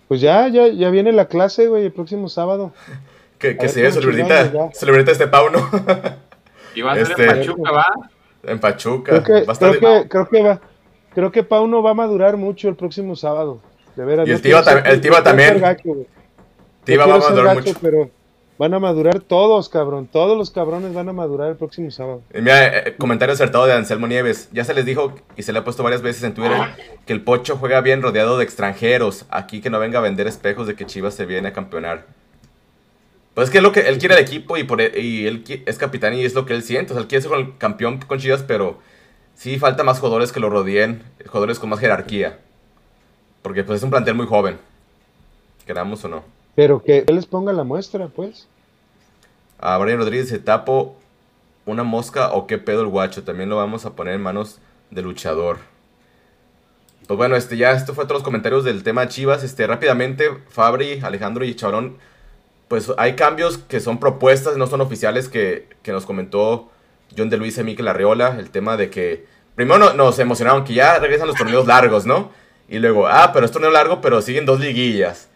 Pues 0.08 0.20
ya, 0.20 0.48
ya, 0.48 0.68
ya 0.68 0.88
viene 0.88 1.12
la 1.12 1.26
clase, 1.26 1.68
güey, 1.68 1.84
el 1.84 1.92
próximo 1.92 2.28
sábado. 2.28 2.72
que, 3.38 3.56
que 3.56 3.68
se 3.68 3.90
celebridad, 3.92 4.70
este 5.08 5.26
Pau, 5.26 5.50
¿no? 5.50 5.58
y 6.74 6.80
va 6.82 6.92
a 6.92 6.94
ser 6.96 7.04
en 7.04 7.10
este, 7.10 7.26
Pachuca, 7.26 7.70
¿va? 7.70 7.86
En 8.42 8.58
Pachuca. 8.58 9.22
Creo 9.22 9.44
que, 9.44 9.46
creo, 9.46 9.72
que, 9.72 10.08
creo 10.08 10.28
que 10.28 10.42
va. 10.42 10.60
Creo 11.14 11.32
que 11.32 11.42
Pauno 11.42 11.82
va 11.82 11.90
a 11.90 11.94
madurar 11.94 12.36
mucho 12.36 12.68
el 12.68 12.76
próximo 12.76 13.16
sábado. 13.16 13.60
De 13.96 14.04
veras, 14.04 14.28
y 14.28 14.30
el 14.30 14.40
Tiva, 14.40 14.60
el 14.84 15.00
Tiva 15.00 15.22
también. 15.22 15.62
Tiva 16.84 17.06
va 17.06 17.14
a 17.16 17.18
madurar 17.18 17.56
mucho. 17.56 17.74
Pero, 17.82 18.10
Van 18.60 18.74
a 18.74 18.78
madurar 18.78 19.20
todos, 19.20 19.70
cabrón. 19.70 20.06
Todos 20.06 20.36
los 20.36 20.50
cabrones 20.50 20.92
van 20.92 21.08
a 21.08 21.14
madurar 21.14 21.48
el 21.48 21.56
próximo 21.56 21.90
sábado. 21.90 22.22
mira, 22.34 22.66
eh, 22.66 22.82
eh, 22.88 22.94
comentario 22.98 23.32
acertado 23.32 23.64
de 23.64 23.72
Anselmo 23.72 24.06
Nieves. 24.06 24.50
Ya 24.52 24.64
se 24.64 24.74
les 24.74 24.84
dijo 24.84 25.14
y 25.34 25.44
se 25.44 25.54
le 25.54 25.60
ha 25.60 25.64
puesto 25.64 25.82
varias 25.82 26.02
veces 26.02 26.24
en 26.24 26.34
Twitter 26.34 26.58
que 27.06 27.14
el 27.14 27.22
Pocho 27.22 27.56
juega 27.56 27.80
bien 27.80 28.02
rodeado 28.02 28.36
de 28.36 28.44
extranjeros. 28.44 29.24
Aquí 29.30 29.62
que 29.62 29.70
no 29.70 29.78
venga 29.78 29.98
a 29.98 30.02
vender 30.02 30.26
espejos 30.26 30.66
de 30.66 30.74
que 30.74 30.84
Chivas 30.84 31.14
se 31.14 31.24
viene 31.24 31.48
a 31.48 31.52
campeonar. 31.54 32.04
Pues 33.32 33.46
es 33.46 33.50
que 33.50 33.56
es 33.56 33.64
lo 33.64 33.72
que 33.72 33.80
él 33.80 33.96
quiere 33.96 34.16
el 34.16 34.20
equipo 34.20 34.58
y, 34.58 34.64
por, 34.64 34.82
e, 34.82 34.88
él 35.26 35.42
es 35.64 35.78
capitán 35.78 36.12
y 36.12 36.26
es 36.26 36.34
lo 36.34 36.44
que 36.44 36.52
él 36.52 36.62
siente. 36.62 36.92
O 36.92 36.96
sea, 36.96 37.00
él 37.00 37.08
quiere 37.08 37.22
ser 37.22 37.32
el 37.32 37.56
campeón 37.56 37.98
con 38.00 38.18
Chivas, 38.18 38.42
pero 38.42 38.78
sí 39.34 39.58
falta 39.58 39.84
más 39.84 40.00
jugadores 40.00 40.32
que 40.32 40.40
lo 40.40 40.50
rodeen, 40.50 41.02
jugadores 41.24 41.58
con 41.58 41.70
más 41.70 41.80
jerarquía. 41.80 42.40
Porque 43.40 43.64
pues 43.64 43.78
es 43.78 43.84
un 43.84 43.90
plantel 43.90 44.16
muy 44.16 44.26
joven. 44.26 44.58
Queramos 45.64 46.04
o 46.04 46.08
no. 46.08 46.39
Pero 46.60 46.82
que 46.82 47.06
él 47.08 47.14
les 47.14 47.24
ponga 47.24 47.54
la 47.54 47.64
muestra, 47.64 48.08
pues. 48.08 48.46
A 49.58 49.78
Brian 49.78 49.96
Rodríguez 49.96 50.28
se 50.28 50.38
tapo 50.38 50.94
una 51.64 51.84
mosca 51.84 52.34
o 52.34 52.46
qué 52.46 52.58
pedo 52.58 52.82
el 52.82 52.88
guacho. 52.88 53.24
También 53.24 53.48
lo 53.48 53.56
vamos 53.56 53.86
a 53.86 53.96
poner 53.96 54.12
en 54.12 54.20
manos 54.20 54.58
del 54.90 55.06
luchador. 55.06 55.56
Pues 57.06 57.16
bueno, 57.16 57.34
este 57.34 57.56
ya 57.56 57.70
esto 57.70 57.94
fue 57.94 58.04
todos 58.04 58.18
los 58.18 58.24
comentarios 58.24 58.62
del 58.62 58.82
tema 58.82 59.08
Chivas. 59.08 59.42
Este 59.42 59.66
rápidamente 59.66 60.28
Fabri, 60.50 61.00
Alejandro 61.00 61.46
y 61.46 61.54
Chabrón, 61.54 61.96
pues 62.68 62.92
hay 62.98 63.16
cambios 63.16 63.56
que 63.56 63.80
son 63.80 63.98
propuestas, 63.98 64.58
no 64.58 64.66
son 64.66 64.82
oficiales 64.82 65.30
que, 65.30 65.66
nos 65.86 66.04
comentó 66.04 66.68
John 67.16 67.30
de 67.30 67.38
Luis 67.38 67.56
y 67.56 67.64
Miquel 67.64 67.88
Arreola, 67.88 68.36
el 68.38 68.50
tema 68.50 68.76
de 68.76 68.90
que 68.90 69.24
primero 69.54 69.94
nos 69.94 70.18
emocionaron 70.18 70.64
que 70.64 70.74
ya 70.74 70.98
regresan 70.98 71.26
los 71.26 71.38
torneos 71.38 71.66
largos, 71.66 72.04
¿no? 72.04 72.32
Y 72.68 72.80
luego, 72.80 73.06
ah, 73.08 73.30
pero 73.32 73.46
es 73.46 73.50
torneo 73.50 73.70
largo, 73.70 74.02
pero 74.02 74.20
siguen 74.20 74.44
dos 74.44 74.60
liguillas. 74.60 75.29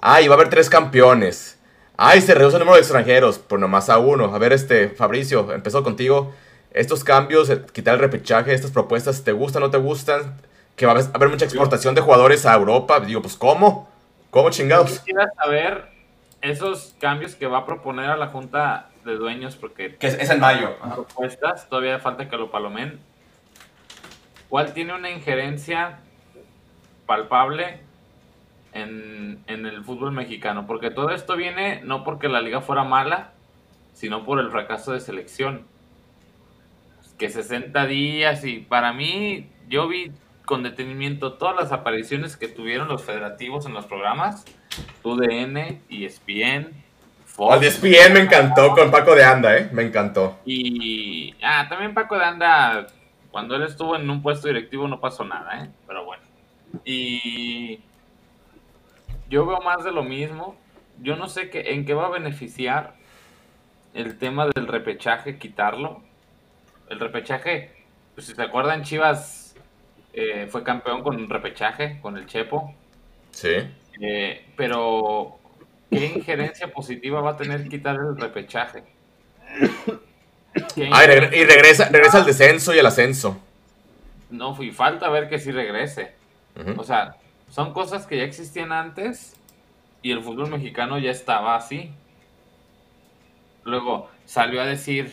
Ay, 0.00 0.28
va 0.28 0.34
a 0.34 0.38
haber 0.38 0.50
tres 0.50 0.70
campeones. 0.70 1.58
Ay, 1.96 2.22
se 2.22 2.34
reduce 2.34 2.56
el 2.56 2.60
número 2.60 2.76
de 2.76 2.80
extranjeros, 2.80 3.38
por 3.38 3.60
nomás 3.60 3.90
a 3.90 3.98
uno. 3.98 4.34
A 4.34 4.38
ver, 4.38 4.52
este, 4.52 4.88
Fabricio, 4.88 5.52
empezó 5.52 5.82
contigo. 5.84 6.32
Estos 6.72 7.04
cambios, 7.04 7.50
quitar 7.72 7.94
el 7.94 8.00
repechaje, 8.00 8.54
estas 8.54 8.70
propuestas, 8.70 9.22
¿te 9.22 9.32
gustan 9.32 9.62
o 9.62 9.66
no 9.66 9.70
te 9.70 9.78
gustan? 9.78 10.40
Que 10.76 10.86
va 10.86 10.92
a 10.92 11.10
haber 11.12 11.28
mucha 11.28 11.44
exportación 11.44 11.94
de 11.94 12.00
jugadores 12.00 12.46
a 12.46 12.54
Europa. 12.54 13.00
Digo, 13.00 13.20
pues, 13.20 13.36
¿cómo? 13.36 13.90
¿Cómo 14.30 14.48
chingados? 14.50 14.90
Yo 14.90 14.96
quisiera 14.96 15.30
saber 15.36 15.88
esos 16.40 16.94
cambios 17.00 17.34
que 17.34 17.46
va 17.46 17.58
a 17.58 17.66
proponer 17.66 18.08
a 18.08 18.16
la 18.16 18.28
Junta 18.28 18.88
de 19.04 19.16
Dueños, 19.16 19.56
porque... 19.56 19.96
Que 19.96 20.06
es, 20.06 20.30
en 20.30 20.40
mayo. 20.40 20.76
Propuestas, 20.94 21.68
todavía 21.68 21.98
falta 21.98 22.30
que 22.30 22.36
lo 22.36 22.50
palomen. 22.50 22.98
¿Cuál 24.48 24.72
tiene 24.72 24.94
una 24.94 25.10
injerencia 25.10 25.98
palpable 27.06 27.80
en, 28.72 29.42
el 29.46 29.84
fútbol 29.84 30.12
mexicano, 30.12 30.66
porque 30.66 30.90
todo 30.90 31.10
esto 31.10 31.36
viene 31.36 31.80
no 31.84 32.04
porque 32.04 32.28
la 32.28 32.40
liga 32.40 32.60
fuera 32.60 32.84
mala, 32.84 33.32
sino 33.92 34.24
por 34.24 34.40
el 34.40 34.50
fracaso 34.50 34.92
de 34.92 35.00
selección. 35.00 35.66
Que 37.18 37.28
60 37.28 37.86
días 37.86 38.44
y 38.44 38.60
para 38.60 38.92
mí 38.92 39.50
yo 39.68 39.88
vi 39.88 40.12
con 40.44 40.62
detenimiento 40.62 41.34
todas 41.34 41.54
las 41.54 41.72
apariciones 41.72 42.36
que 42.36 42.48
tuvieron 42.48 42.88
los 42.88 43.04
federativos 43.04 43.66
en 43.66 43.74
los 43.74 43.86
programas, 43.86 44.44
UDN, 45.02 45.82
ESPN, 45.90 46.72
Fox. 47.26 47.54
Al 47.54 47.62
ESPN 47.62 48.14
me 48.14 48.20
encantó 48.20 48.74
con 48.74 48.90
Paco 48.90 49.14
de 49.14 49.22
Anda, 49.22 49.56
¿eh? 49.56 49.68
Me 49.72 49.82
encantó. 49.82 50.38
Y 50.44 51.34
ah, 51.42 51.66
también 51.68 51.94
Paco 51.94 52.18
de 52.18 52.24
Anda, 52.24 52.86
cuando 53.30 53.54
él 53.54 53.62
estuvo 53.62 53.94
en 53.96 54.08
un 54.08 54.22
puesto 54.22 54.48
directivo 54.48 54.88
no 54.88 54.98
pasó 54.98 55.24
nada, 55.24 55.64
¿eh? 55.64 55.70
Pero 55.86 56.04
bueno. 56.04 56.22
Y 56.84 57.80
yo 59.30 59.46
veo 59.46 59.60
más 59.60 59.84
de 59.84 59.92
lo 59.92 60.02
mismo. 60.02 60.56
Yo 61.00 61.16
no 61.16 61.28
sé 61.28 61.48
qué, 61.48 61.72
en 61.72 61.86
qué 61.86 61.94
va 61.94 62.06
a 62.06 62.10
beneficiar 62.10 62.94
el 63.94 64.18
tema 64.18 64.46
del 64.46 64.66
repechaje, 64.66 65.38
quitarlo. 65.38 66.02
El 66.88 67.00
repechaje, 67.00 67.70
pues 68.14 68.26
si 68.26 68.34
se 68.34 68.42
acuerdan, 68.42 68.82
Chivas 68.82 69.54
eh, 70.12 70.48
fue 70.50 70.62
campeón 70.64 71.02
con 71.02 71.16
un 71.16 71.30
repechaje, 71.30 72.00
con 72.02 72.18
el 72.18 72.26
Chepo. 72.26 72.74
Sí. 73.30 73.56
Eh, 74.00 74.46
pero, 74.56 75.38
¿qué 75.90 76.06
injerencia 76.06 76.72
positiva 76.72 77.20
va 77.20 77.30
a 77.30 77.36
tener 77.36 77.68
quitar 77.68 77.96
el 77.96 78.16
repechaje? 78.16 78.82
Ah, 80.92 81.04
y, 81.04 81.44
regresa, 81.44 81.88
regresa 81.90 82.18
al 82.18 82.26
descenso 82.26 82.74
y 82.74 82.78
al 82.80 82.86
ascenso. 82.86 83.40
No, 84.30 84.60
y 84.60 84.72
falta 84.72 85.08
ver 85.08 85.28
que 85.28 85.38
sí 85.38 85.52
regrese. 85.52 86.12
O 86.76 86.82
sea, 86.82 87.16
son 87.50 87.72
cosas 87.72 88.06
que 88.06 88.16
ya 88.16 88.22
existían 88.22 88.72
antes 88.72 89.36
y 90.02 90.12
el 90.12 90.22
fútbol 90.22 90.50
mexicano 90.50 90.98
ya 90.98 91.10
estaba 91.10 91.56
así. 91.56 91.90
Luego 93.64 94.08
salió 94.24 94.62
a 94.62 94.66
decir 94.66 95.12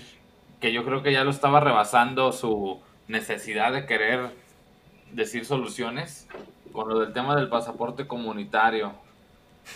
que 0.62 0.72
yo 0.72 0.86
creo 0.86 1.02
que 1.02 1.12
ya 1.12 1.24
lo 1.24 1.32
estaba 1.32 1.60
rebasando 1.60 2.32
su 2.32 2.80
necesidad 3.08 3.74
de 3.74 3.86
querer 3.86 4.30
decir 5.12 5.46
soluciones 5.46 6.28
con 6.72 6.90
lo 6.90 7.00
del 7.00 7.12
tema 7.12 7.36
del 7.36 7.50
pasaporte 7.50 8.08
comunitario. 8.08 8.94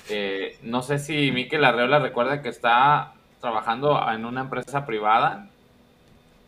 Eh, 0.10 0.58
no 0.62 0.84
sé 0.84 1.00
si 1.00 1.32
Miquel 1.32 1.66
Arreola 1.66 2.00
recuerda 2.00 2.42
que 2.44 2.50
está 2.50 3.14
trabajando 3.42 4.00
en 4.12 4.24
una 4.24 4.42
empresa 4.42 4.86
privada, 4.86 5.50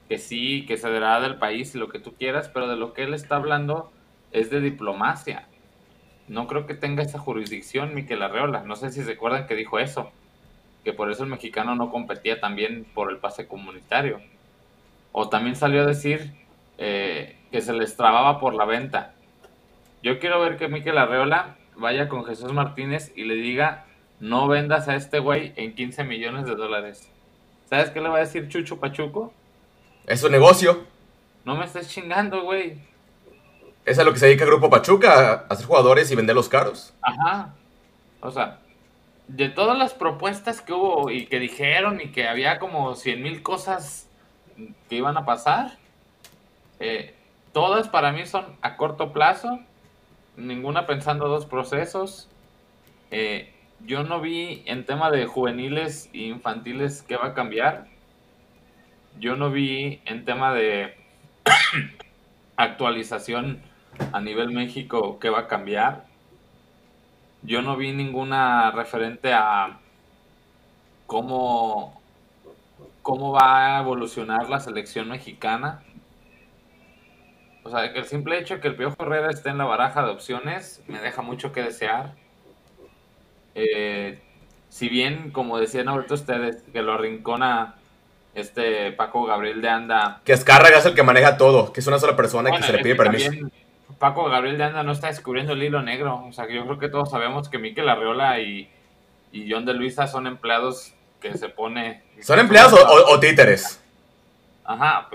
que 0.08 0.20
sí, 0.20 0.66
que 0.68 0.78
se 0.78 0.92
dará 0.92 1.20
del 1.22 1.38
país 1.38 1.74
y 1.74 1.80
lo 1.80 1.90
que 1.90 2.00
tú 2.00 2.14
quieras, 2.14 2.50
pero 2.54 2.68
de 2.68 2.76
lo 2.76 2.94
que 2.94 3.04
él 3.04 3.16
está 3.16 3.38
hablando 3.38 3.92
es 4.32 4.52
de 4.52 4.62
diplomacia 4.62 5.48
no 6.28 6.48
creo 6.48 6.66
que 6.66 6.74
tenga 6.74 7.04
esa 7.04 7.20
jurisdicción 7.20 7.94
Miquel 7.94 8.22
Arreola. 8.22 8.64
No 8.64 8.76
sé 8.76 8.92
si 8.92 9.04
se 9.04 9.14
acuerdan 9.14 9.48
que 9.48 9.56
dijo 9.56 9.80
eso, 9.80 10.12
que 10.84 10.94
por 10.94 11.12
eso 11.12 11.24
el 11.24 11.30
mexicano 11.30 11.76
no 11.76 11.92
competía 11.92 12.40
también 12.40 12.86
por 12.94 13.12
el 13.12 13.18
pase 13.18 13.48
comunitario. 13.48 14.22
O 15.12 15.30
también 15.30 15.56
salió 15.56 15.82
a 15.82 15.86
decir 15.86 16.34
eh, 16.78 17.38
que 17.52 17.62
se 17.62 17.74
les 17.74 17.96
trababa 17.96 18.40
por 18.40 18.54
la 18.54 18.66
venta. 18.66 19.14
Yo 20.02 20.20
quiero 20.20 20.40
ver 20.42 20.58
que 20.58 20.68
Miquel 20.68 20.98
Arreola 20.98 21.56
vaya 21.76 22.10
con 22.10 22.26
Jesús 22.26 22.52
Martínez 22.52 23.12
y 23.16 23.24
le 23.24 23.36
diga, 23.36 23.86
no 24.20 24.48
vendas 24.48 24.88
a 24.88 24.96
este 24.96 25.20
güey 25.20 25.54
en 25.56 25.76
15 25.76 26.04
millones 26.04 26.46
de 26.46 26.56
dólares. 26.56 27.10
¿Sabes 27.70 27.90
qué 27.90 28.02
le 28.02 28.10
va 28.10 28.18
a 28.18 28.22
decir 28.22 28.48
Chucho 28.50 28.80
Pachuco? 28.80 29.34
Es 30.06 30.22
su 30.22 30.30
negocio. 30.30 30.86
No 31.46 31.56
me 31.56 31.66
estés 31.66 31.90
chingando, 31.90 32.44
güey. 32.44 32.78
Es 33.86 34.00
a 34.00 34.04
lo 34.04 34.14
que 34.14 34.20
se 34.20 34.28
dedica 34.28 34.46
el 34.46 34.50
Grupo 34.50 34.70
Pachuca, 34.70 35.32
a 35.32 35.34
hacer 35.50 35.66
jugadores 35.66 36.10
y 36.10 36.16
venderlos 36.16 36.48
caros. 36.48 36.94
Ajá. 37.02 37.54
O 38.22 38.32
sea, 38.32 38.60
de 39.28 39.50
todas 39.50 39.78
las 39.78 39.94
propuestas 39.94 40.62
que 40.62 40.72
hubo 40.72 41.10
y 41.10 41.26
que 41.26 41.40
dijeron 41.40 42.00
y 42.00 42.12
que 42.12 42.28
había 42.28 42.60
como 42.60 42.96
100 42.96 43.22
mil 43.22 43.44
cosas 43.44 44.10
que 44.88 44.96
iban 44.96 45.18
a 45.18 45.26
pasar, 45.26 45.78
eh, 46.80 47.14
todas 47.52 47.90
para 47.90 48.14
mí 48.14 48.26
son 48.26 48.46
a 48.62 48.78
corto 48.78 49.12
plazo, 49.12 49.60
ninguna 50.38 50.86
pensando 50.86 51.28
dos 51.28 51.46
procesos. 51.46 52.30
Eh, 53.12 53.54
yo 53.86 54.04
no 54.04 54.22
vi 54.22 54.64
en 54.66 54.86
tema 54.86 55.12
de 55.12 55.26
juveniles 55.26 56.10
e 56.14 56.20
infantiles 56.20 57.02
qué 57.02 57.18
va 57.18 57.28
a 57.28 57.34
cambiar. 57.34 57.88
Yo 59.20 59.36
no 59.36 59.52
vi 59.52 60.02
en 60.06 60.24
tema 60.24 60.54
de 60.54 60.96
actualización 62.56 63.62
a 64.12 64.22
nivel 64.22 64.52
México 64.52 65.20
qué 65.20 65.30
va 65.30 65.42
a 65.42 65.48
cambiar. 65.48 66.06
Yo 67.42 67.62
no 67.62 67.76
vi 67.76 67.92
ninguna 67.92 68.72
referente 68.72 69.34
a 69.34 69.80
cómo, 71.08 72.02
cómo 73.02 73.32
va 73.32 73.78
a 73.78 73.82
evolucionar 73.82 74.50
la 74.50 74.60
selección 74.60 75.10
mexicana. 75.10 75.84
O 77.64 77.70
sea, 77.70 77.86
el 77.86 78.06
simple 78.06 78.40
hecho 78.40 78.56
de 78.56 78.62
que 78.62 78.68
el 78.70 78.76
Piojo 78.76 78.96
Herrera 79.00 79.30
esté 79.30 79.50
en 79.50 79.58
la 79.58 79.66
baraja 79.66 80.04
de 80.04 80.12
opciones 80.12 80.84
me 80.88 81.00
deja 81.00 81.22
mucho 81.22 81.52
que 81.52 81.64
desear. 81.64 82.14
Eh, 83.56 84.20
si 84.70 84.90
bien, 84.90 85.32
como 85.32 85.60
decían 85.60 85.88
ahorita 85.88 86.14
ustedes, 86.14 86.64
que 86.74 86.82
lo 86.82 86.94
arrincona 86.94 87.76
este 88.34 88.92
Paco 88.94 89.26
Gabriel 89.26 89.62
de 89.62 89.70
Anda. 89.70 90.22
Que 90.26 90.34
Escárraga 90.34 90.80
es 90.80 90.86
el 90.86 90.96
que 90.96 91.04
maneja 91.04 91.38
todo, 91.38 91.72
que 91.72 91.80
es 91.80 91.88
una 91.88 92.00
sola 92.00 92.16
persona 92.16 92.52
que 92.52 92.64
se 92.64 92.74
le 92.74 92.80
pide 92.80 92.96
permiso. 92.96 93.32
Paco 94.00 94.26
Gabriel 94.30 94.58
de 94.58 94.66
Anda 94.66 94.84
no 94.84 94.92
está 94.92 95.08
descubriendo 95.08 95.54
el 95.54 95.64
hilo 95.64 95.82
negro. 95.82 96.26
O 96.28 96.34
sea, 96.34 96.48
que 96.48 96.56
yo 96.56 96.66
creo 96.66 96.80
que 96.80 96.90
todos 96.90 97.10
sabemos 97.10 97.50
que 97.50 97.58
Miquel 97.58 97.90
Arreola 97.90 98.40
y, 98.40 98.70
y 99.32 99.52
John 99.52 99.66
de 99.66 99.74
Luisa 99.74 100.08
son 100.08 100.28
empleados 100.28 100.94
que 101.20 101.38
se 101.38 101.50
pone. 101.50 102.04
¿Son 102.22 102.40
empleados 102.40 102.74
o, 102.74 103.20
títeres? 103.20 103.82
Ajá, 104.66 105.10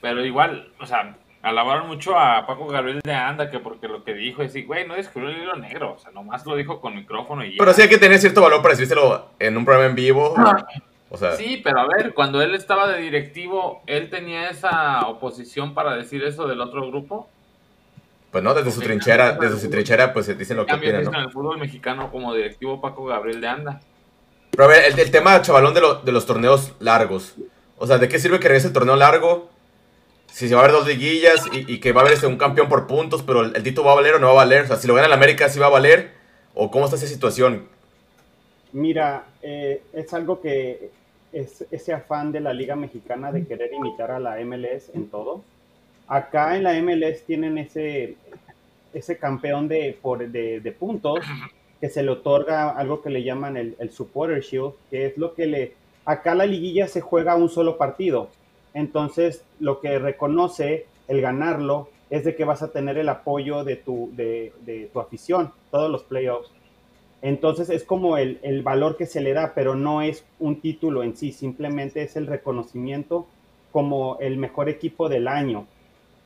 pero, 0.00 0.24
igual, 0.24 0.72
o 0.80 0.86
sea, 0.86 1.16
alabaron 1.42 1.86
mucho 1.88 2.18
a 2.18 2.46
Paco 2.46 2.66
Gabriel 2.66 3.00
de 3.02 3.12
Anda, 3.12 3.50
que 3.50 3.58
porque 3.58 3.88
lo 3.88 4.04
que 4.04 4.14
dijo 4.14 4.42
es, 4.42 4.66
güey, 4.66 4.86
no 4.86 4.94
descubrió 4.94 5.30
el 5.30 5.42
hilo 5.42 5.56
negro. 5.56 5.94
O 5.94 5.98
sea, 5.98 6.10
nomás 6.12 6.46
lo 6.46 6.56
dijo 6.56 6.80
con 6.80 6.94
micrófono 6.94 7.44
y 7.44 7.56
Pero 7.56 7.72
sí 7.72 7.82
hay 7.82 7.88
que 7.88 7.98
tener 7.98 8.18
cierto 8.18 8.42
valor 8.42 8.62
para 8.62 8.74
decírselo 8.74 9.30
en 9.38 9.56
un 9.56 9.64
programa 9.64 9.90
en 9.90 9.96
vivo. 9.96 10.34
O 11.10 11.16
sea, 11.16 11.36
sí, 11.36 11.60
pero 11.62 11.78
a 11.78 11.86
ver, 11.86 12.12
cuando 12.12 12.42
él 12.42 12.54
estaba 12.54 12.88
de 12.88 13.00
directivo, 13.00 13.82
¿él 13.86 14.10
tenía 14.10 14.50
esa 14.50 15.06
oposición 15.06 15.72
para 15.72 15.94
decir 15.94 16.24
eso 16.24 16.48
del 16.48 16.60
otro 16.60 16.88
grupo? 16.88 17.28
Pues 18.34 18.42
no, 18.42 18.52
desde 18.52 18.72
su 18.72 18.80
trinchera, 18.80 19.34
desde 19.34 19.60
su 19.60 19.70
trinchera, 19.70 20.12
pues 20.12 20.26
se 20.26 20.34
dicen 20.34 20.56
lo 20.56 20.66
que 20.66 20.74
opinan, 20.74 21.04
¿no? 21.04 21.14
en 21.14 21.20
el 21.20 21.30
fútbol 21.30 21.56
mexicano 21.56 22.10
como 22.10 22.34
directivo 22.34 22.80
Paco 22.80 23.04
Gabriel 23.04 23.40
de 23.40 23.46
Anda. 23.46 23.80
Pero 24.50 24.64
a 24.64 24.66
ver, 24.66 24.98
el, 24.98 25.10
tema, 25.12 25.40
chavalón, 25.40 25.72
de, 25.72 25.80
de 26.04 26.10
los 26.10 26.26
torneos 26.26 26.74
largos. 26.80 27.36
O 27.78 27.86
sea, 27.86 27.98
¿de 27.98 28.08
qué 28.08 28.18
sirve 28.18 28.40
que 28.40 28.48
regrese 28.48 28.66
el 28.66 28.72
torneo 28.72 28.96
largo? 28.96 29.50
Si 30.32 30.48
se 30.48 30.54
va 30.56 30.62
a 30.62 30.64
haber 30.64 30.76
dos 30.76 30.88
liguillas 30.88 31.44
y, 31.52 31.78
que 31.78 31.92
va 31.92 32.00
a 32.00 32.02
haber 32.02 32.14
este, 32.14 32.26
un 32.26 32.36
campeón 32.36 32.68
por 32.68 32.88
puntos, 32.88 33.22
pero 33.22 33.42
el, 33.42 33.62
título 33.62 33.86
va 33.86 33.92
a 33.92 33.94
valer 33.94 34.14
o 34.14 34.18
no 34.18 34.26
va 34.26 34.32
a 34.32 34.44
valer. 34.44 34.64
O 34.64 34.66
sea, 34.66 34.78
si 34.78 34.88
lo 34.88 34.94
gana 34.94 35.06
el 35.06 35.12
América, 35.12 35.48
¿sí 35.48 35.60
va 35.60 35.66
a 35.66 35.70
valer? 35.70 36.10
¿O 36.54 36.72
cómo 36.72 36.86
está 36.86 36.96
esa 36.96 37.06
situación? 37.06 37.68
Mira, 38.72 39.26
eh, 39.42 39.80
es 39.92 40.12
algo 40.12 40.40
que 40.40 40.90
es 41.32 41.64
ese 41.70 41.92
afán 41.92 42.32
de 42.32 42.40
la 42.40 42.52
Liga 42.52 42.74
Mexicana 42.74 43.30
de 43.30 43.46
querer 43.46 43.72
imitar 43.72 44.10
a 44.10 44.18
la 44.18 44.44
MLS 44.44 44.90
en 44.92 45.08
todo. 45.08 45.44
Acá 46.06 46.56
en 46.56 46.64
la 46.64 46.74
MLS 46.80 47.24
tienen 47.26 47.58
ese, 47.58 48.16
ese 48.92 49.18
campeón 49.18 49.68
de, 49.68 49.96
por, 50.00 50.28
de, 50.28 50.76
puntos 50.78 51.20
que 51.80 51.88
se 51.88 52.02
le 52.02 52.10
otorga 52.10 52.70
algo 52.70 53.02
que 53.02 53.10
le 53.10 53.22
llaman 53.22 53.56
el, 53.56 53.76
el 53.78 53.90
Supporter 53.90 54.40
Shield, 54.40 54.72
que 54.90 55.06
es 55.06 55.18
lo 55.18 55.34
que 55.34 55.46
le... 55.46 55.72
Acá 56.04 56.34
la 56.34 56.46
liguilla 56.46 56.86
se 56.86 57.00
juega 57.00 57.36
un 57.36 57.48
solo 57.48 57.78
partido. 57.78 58.28
Entonces, 58.74 59.44
lo 59.60 59.80
que 59.80 59.98
reconoce 59.98 60.86
el 61.08 61.20
ganarlo 61.20 61.88
es 62.10 62.24
de 62.24 62.36
que 62.36 62.44
vas 62.44 62.62
a 62.62 62.70
tener 62.70 62.98
el 62.98 63.08
apoyo 63.08 63.64
de 63.64 63.76
tu, 63.76 64.10
de, 64.14 64.52
de 64.64 64.90
tu 64.92 65.00
afición, 65.00 65.52
todos 65.70 65.90
los 65.90 66.04
playoffs. 66.04 66.50
Entonces 67.22 67.70
es 67.70 67.84
como 67.84 68.18
el, 68.18 68.38
el, 68.42 68.62
valor 68.62 68.96
que 68.96 69.06
se 69.06 69.22
le 69.22 69.32
da, 69.32 69.52
pero 69.54 69.74
no 69.74 70.02
es 70.02 70.24
un 70.38 70.60
título 70.60 71.02
en 71.02 71.16
sí, 71.16 71.32
simplemente 71.32 72.02
es 72.02 72.16
el 72.16 72.26
reconocimiento 72.26 73.26
como 73.72 74.18
el 74.20 74.36
mejor 74.36 74.68
equipo 74.68 75.08
del 75.08 75.26
año. 75.26 75.66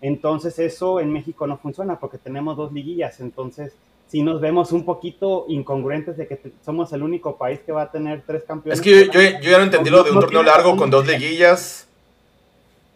Entonces 0.00 0.58
eso 0.58 1.00
en 1.00 1.12
México 1.12 1.46
no 1.46 1.58
funciona 1.58 1.98
porque 1.98 2.18
tenemos 2.18 2.56
dos 2.56 2.72
liguillas, 2.72 3.20
entonces 3.20 3.72
si 4.06 4.22
nos 4.22 4.40
vemos 4.40 4.72
un 4.72 4.84
poquito 4.84 5.44
incongruentes 5.48 6.16
de 6.16 6.26
que 6.26 6.40
somos 6.64 6.92
el 6.92 7.02
único 7.02 7.36
país 7.36 7.60
que 7.60 7.72
va 7.72 7.82
a 7.82 7.90
tener 7.90 8.22
tres 8.26 8.44
campeones. 8.44 8.78
Es 8.78 8.84
que 8.84 9.10
yo, 9.12 9.50
ya 9.50 9.58
no 9.58 9.64
entendí 9.64 9.90
lo 9.90 10.02
de 10.02 10.12
un 10.12 10.20
torneo 10.20 10.42
largo 10.42 10.76
con 10.76 10.88
dos 10.88 11.06
liguillas. 11.06 11.86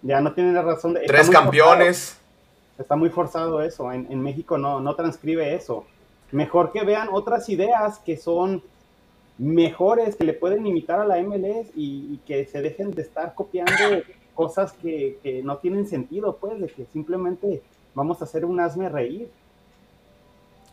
Ya 0.01 0.21
no 0.21 0.33
tienen 0.33 0.55
la 0.55 0.63
razón 0.63 0.95
de... 0.95 1.01
Tres 1.01 1.29
campeones. 1.29 2.17
Está 2.79 2.97
muy 2.97 3.11
forzado 3.11 3.61
eso, 3.63 3.93
en, 3.93 4.07
en 4.11 4.23
México 4.23 4.57
no, 4.57 4.81
no 4.81 4.95
transcribe 4.95 5.55
eso. 5.55 5.85
Mejor 6.31 6.73
que 6.73 6.83
vean 6.83 7.09
otras 7.13 7.49
ideas 7.51 7.99
que 7.99 8.17
son 8.17 8.63
mejores, 9.39 10.17
que 10.17 10.25
le 10.25 10.35
pueden 10.35 10.67
imitar 10.67 11.01
a 11.01 11.07
la 11.07 11.21
MLS 11.23 11.69
y, 11.75 12.19
que 12.27 12.47
se 12.47 12.63
dejen 12.63 12.93
de 12.93 13.03
estar 13.03 13.35
copiando 13.35 13.73
cosas 14.35 14.73
que, 14.73 15.43
no 15.45 15.59
tienen 15.59 15.87
sentido, 15.87 16.37
pues, 16.41 16.61
de 16.61 16.69
que 16.69 16.87
simplemente 16.93 17.63
vamos 17.95 18.21
a 18.21 18.25
hacer 18.25 18.45
un 18.45 18.61
asme 18.61 18.89
reír. 18.89 19.29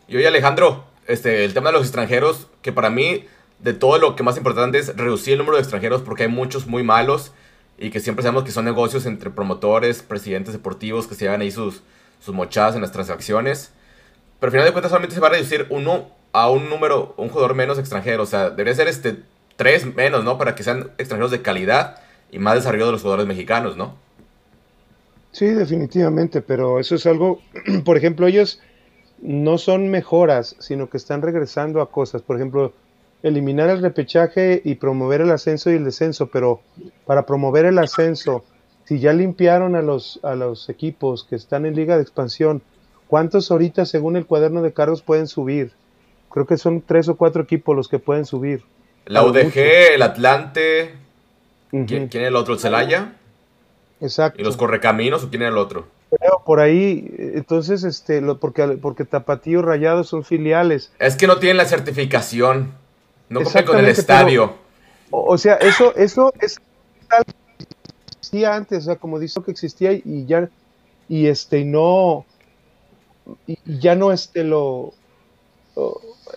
Y 0.08 0.16
oye, 0.16 0.26
Alejandro, 0.26 0.84
este, 1.06 1.44
el 1.44 1.54
tema 1.54 1.70
de 1.70 1.74
los 1.74 1.82
extranjeros, 1.82 2.48
que 2.62 2.72
para 2.72 2.90
mí, 2.90 3.24
de 3.58 3.74
todo 3.74 3.98
lo 3.98 4.16
que 4.16 4.22
más 4.22 4.36
importante 4.36 4.78
es 4.78 4.96
reducir 4.96 5.34
el 5.34 5.38
número 5.38 5.56
de 5.56 5.62
extranjeros, 5.62 6.02
porque 6.02 6.24
hay 6.24 6.28
muchos 6.28 6.66
muy 6.66 6.82
malos 6.82 7.32
y 7.78 7.90
que 7.90 8.00
siempre 8.00 8.22
sabemos 8.22 8.44
que 8.44 8.50
son 8.50 8.64
negocios 8.64 9.06
entre 9.06 9.30
promotores, 9.30 10.02
presidentes 10.02 10.52
deportivos 10.52 11.06
que 11.06 11.14
se 11.14 11.24
llevan 11.24 11.40
ahí 11.40 11.50
sus, 11.50 11.82
sus 12.20 12.34
mochadas 12.34 12.74
en 12.74 12.82
las 12.82 12.92
transacciones. 12.92 13.72
Pero 14.38 14.48
al 14.48 14.52
final 14.52 14.66
de 14.66 14.72
cuentas 14.72 14.90
solamente 14.90 15.14
se 15.14 15.20
va 15.20 15.28
a 15.28 15.30
reducir 15.30 15.66
uno 15.70 16.08
a 16.32 16.50
un 16.50 16.68
número, 16.68 17.14
un 17.16 17.28
jugador 17.28 17.54
menos 17.54 17.78
extranjero. 17.78 18.22
O 18.22 18.26
sea, 18.26 18.50
debería 18.50 18.74
ser 18.74 18.88
este 18.88 19.16
tres 19.56 19.94
menos, 19.94 20.24
¿no? 20.24 20.38
Para 20.38 20.54
que 20.54 20.62
sean 20.62 20.90
extranjeros 20.96 21.30
de 21.30 21.42
calidad 21.42 22.00
y 22.30 22.38
más 22.38 22.54
desarrollo 22.54 22.86
de 22.86 22.92
los 22.92 23.02
jugadores 23.02 23.26
mexicanos, 23.26 23.76
¿no? 23.76 23.94
Sí, 25.32 25.46
definitivamente, 25.46 26.42
pero 26.42 26.80
eso 26.80 26.94
es 26.94 27.06
algo, 27.06 27.40
por 27.84 27.96
ejemplo, 27.96 28.26
ellos 28.26 28.60
no 29.22 29.58
son 29.58 29.88
mejoras, 29.90 30.56
sino 30.58 30.88
que 30.88 30.96
están 30.96 31.22
regresando 31.22 31.80
a 31.80 31.90
cosas. 31.90 32.22
Por 32.22 32.36
ejemplo, 32.36 32.72
eliminar 33.22 33.68
el 33.68 33.82
repechaje 33.82 34.60
y 34.64 34.76
promover 34.76 35.20
el 35.20 35.30
ascenso 35.30 35.70
y 35.70 35.74
el 35.74 35.84
descenso, 35.84 36.28
pero 36.28 36.62
para 37.06 37.26
promover 37.26 37.66
el 37.66 37.78
ascenso, 37.78 38.44
si 38.84 38.98
ya 38.98 39.12
limpiaron 39.12 39.76
a 39.76 39.82
los, 39.82 40.18
a 40.22 40.34
los 40.34 40.68
equipos 40.68 41.24
que 41.24 41.36
están 41.36 41.66
en 41.66 41.76
liga 41.76 41.96
de 41.96 42.02
expansión, 42.02 42.62
¿Cuántos 43.10 43.50
ahorita, 43.50 43.86
según 43.86 44.14
el 44.14 44.24
cuaderno 44.24 44.62
de 44.62 44.72
cargos, 44.72 45.02
pueden 45.02 45.26
subir? 45.26 45.72
Creo 46.30 46.46
que 46.46 46.56
son 46.56 46.80
tres 46.80 47.08
o 47.08 47.16
cuatro 47.16 47.42
equipos 47.42 47.74
los 47.74 47.88
que 47.88 47.98
pueden 47.98 48.24
subir. 48.24 48.62
La 49.04 49.24
UDG, 49.24 49.56
el 49.94 50.02
Atlante. 50.02 50.94
¿Quién, 51.70 52.08
es 52.10 52.14
el 52.14 52.36
otro? 52.36 52.54
¿El 52.54 52.60
Celaya? 52.60 53.12
Exacto. 54.00 54.40
¿Y 54.40 54.44
los 54.44 54.56
Correcaminos 54.56 55.24
o 55.24 55.30
quién 55.30 55.42
es 55.42 55.48
el 55.48 55.58
otro? 55.58 55.86
por 56.44 56.58
ahí, 56.58 57.08
entonces, 57.34 57.84
este, 57.84 58.20
lo, 58.20 58.40
porque, 58.40 58.66
porque 58.82 59.04
Tapatío 59.04 59.62
Rayado 59.62 60.02
son 60.02 60.24
filiales. 60.24 60.90
Es 60.98 61.14
que 61.14 61.28
no 61.28 61.38
tienen 61.38 61.56
la 61.56 61.66
certificación. 61.66 62.72
No 63.28 63.42
con 63.44 63.78
el 63.78 63.86
estadio. 63.86 64.54
o, 65.12 65.38
sea, 65.38 65.54
eso, 65.54 65.94
eso 65.94 66.32
es 66.40 66.60
existía 68.30 68.54
antes, 68.54 68.78
o 68.78 68.82
sea, 68.82 68.96
como 68.96 69.18
dice 69.18 69.40
que 69.44 69.50
existía 69.52 69.92
y 69.92 70.26
ya, 70.26 70.48
y 71.08 71.26
este, 71.26 71.64
no, 71.64 72.26
y, 73.46 73.58
ya 73.78 73.94
no 73.94 74.12
este 74.12 74.44
lo 74.44 74.94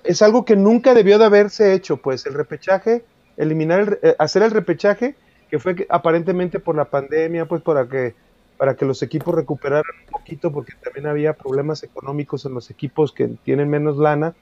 es 0.04 0.22
algo 0.22 0.46
que 0.46 0.56
nunca 0.56 0.94
debió 0.94 1.20
de 1.20 1.26
haberse 1.26 1.74
hecho, 1.74 1.98
pues 1.98 2.26
el 2.26 2.34
repechaje, 2.34 3.04
eliminar 3.38 3.80
el, 3.80 4.00
eh, 4.02 4.16
hacer 4.20 4.44
el 4.44 4.52
repechaje 4.52 5.16
que 5.50 5.60
fue 5.60 5.86
aparentemente 5.90 6.60
por 6.60 6.76
la 6.76 6.86
pandemia, 6.86 7.46
pues 7.46 7.62
para 7.62 7.88
que 7.88 8.16
para 8.58 8.76
que 8.76 8.86
los 8.86 9.02
equipos 9.02 9.34
recuperaran 9.34 9.84
un 10.06 10.12
poquito 10.12 10.52
porque 10.52 10.74
también 10.82 11.08
había 11.08 11.34
problemas 11.34 11.84
económicos 11.84 12.46
en 12.46 12.54
los 12.54 12.70
equipos 12.70 13.12
que 13.12 13.28
tienen 13.44 13.70
menos 13.70 13.98
lana 13.98 14.36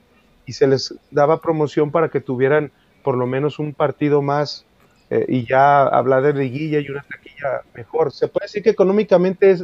y 0.45 0.53
se 0.53 0.67
les 0.67 0.93
daba 1.11 1.41
promoción 1.41 1.91
para 1.91 2.09
que 2.09 2.19
tuvieran 2.19 2.71
por 3.03 3.17
lo 3.17 3.25
menos 3.25 3.57
un 3.57 3.73
partido 3.73 4.21
más 4.21 4.65
eh, 5.09 5.25
y 5.27 5.45
ya 5.45 5.83
hablar 5.83 6.23
de 6.23 6.33
liguilla 6.33 6.79
y 6.79 6.89
una 6.89 7.03
taquilla 7.03 7.61
mejor. 7.73 8.11
Se 8.11 8.27
puede 8.27 8.45
decir 8.45 8.63
que 8.63 8.69
económicamente 8.69 9.57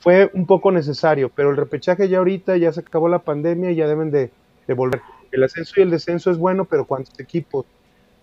fue 0.00 0.30
un 0.34 0.46
poco 0.46 0.72
necesario, 0.72 1.30
pero 1.34 1.50
el 1.50 1.56
repechaje 1.56 2.08
ya 2.08 2.18
ahorita, 2.18 2.56
ya 2.56 2.72
se 2.72 2.80
acabó 2.80 3.08
la 3.08 3.20
pandemia 3.20 3.70
y 3.70 3.76
ya 3.76 3.86
deben 3.86 4.10
de, 4.10 4.30
volver. 4.74 5.00
El 5.30 5.44
ascenso 5.44 5.74
y 5.76 5.82
el 5.82 5.90
descenso 5.90 6.30
es 6.30 6.38
bueno, 6.38 6.64
pero 6.64 6.84
¿cuántos 6.84 7.18
equipos? 7.18 7.66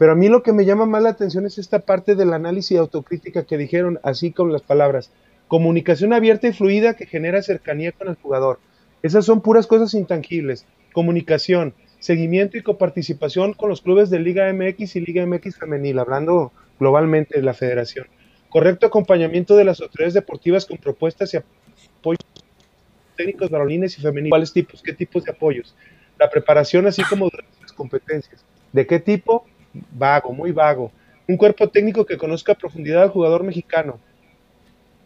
Pero 0.02 0.14
a 0.14 0.16
mí 0.16 0.30
lo 0.30 0.42
que 0.42 0.52
me 0.52 0.66
llama 0.66 0.88
más 0.88 1.04
la 1.04 1.10
atención 1.10 1.46
es 1.46 1.60
esta 1.60 1.78
parte 1.78 2.16
del 2.16 2.34
análisis 2.34 2.72
y 2.72 2.78
autocrítica 2.78 3.44
que 3.44 3.56
dijeron, 3.56 4.00
así 4.02 4.32
con 4.32 4.52
las 4.52 4.64
palabras. 4.64 5.12
Comunicación 5.48 6.12
abierta 6.12 6.48
y 6.48 6.54
fluida 6.54 6.96
que 6.96 7.06
genera 7.06 7.44
cercanía 7.44 7.92
con 7.92 8.08
el 8.08 8.16
jugador. 8.16 8.58
Esas 9.04 9.26
son 9.26 9.42
puras 9.42 9.68
cosas 9.68 9.94
intangibles. 9.94 10.66
Comunicación, 10.92 11.76
seguimiento 12.00 12.58
y 12.58 12.64
coparticipación 12.64 13.54
con 13.54 13.70
los 13.70 13.84
clubes 13.84 14.10
de 14.10 14.18
Liga 14.18 14.52
MX 14.52 14.96
y 14.96 15.02
Liga 15.02 15.24
MX 15.24 15.58
femenil, 15.58 16.00
hablando 16.00 16.52
globalmente 16.80 17.38
de 17.38 17.44
la 17.44 17.54
federación. 17.54 18.08
Correcto 18.50 18.88
acompañamiento 18.88 19.56
de 19.56 19.66
las 19.66 19.82
autoridades 19.82 20.16
deportivas 20.16 20.66
con 20.66 20.80
propuestas 20.80 21.32
y 21.36 21.38
apoyos 21.38 22.26
técnicos 23.16 23.52
varoniles 23.52 24.00
y 24.00 24.02
femeniles. 24.02 24.32
¿Cuáles 24.32 24.52
tipos? 24.52 24.82
¿Qué 24.82 24.94
tipos 24.94 25.26
de 25.26 25.32
apoyos? 25.34 25.76
La 26.18 26.28
preparación, 26.28 26.88
así 26.88 27.04
como 27.04 27.30
las 27.62 27.72
competencias. 27.72 28.44
¿De 28.74 28.88
qué 28.88 29.00
tipo? 29.00 29.46
Vago, 29.74 30.34
muy 30.34 30.52
vago. 30.52 30.92
Un 31.28 31.38
cuerpo 31.38 31.70
técnico 31.70 32.06
que 32.06 32.18
conozca 32.18 32.54
a 32.54 32.56
profundidad 32.56 33.04
al 33.04 33.10
jugador 33.10 33.44
mexicano, 33.44 34.00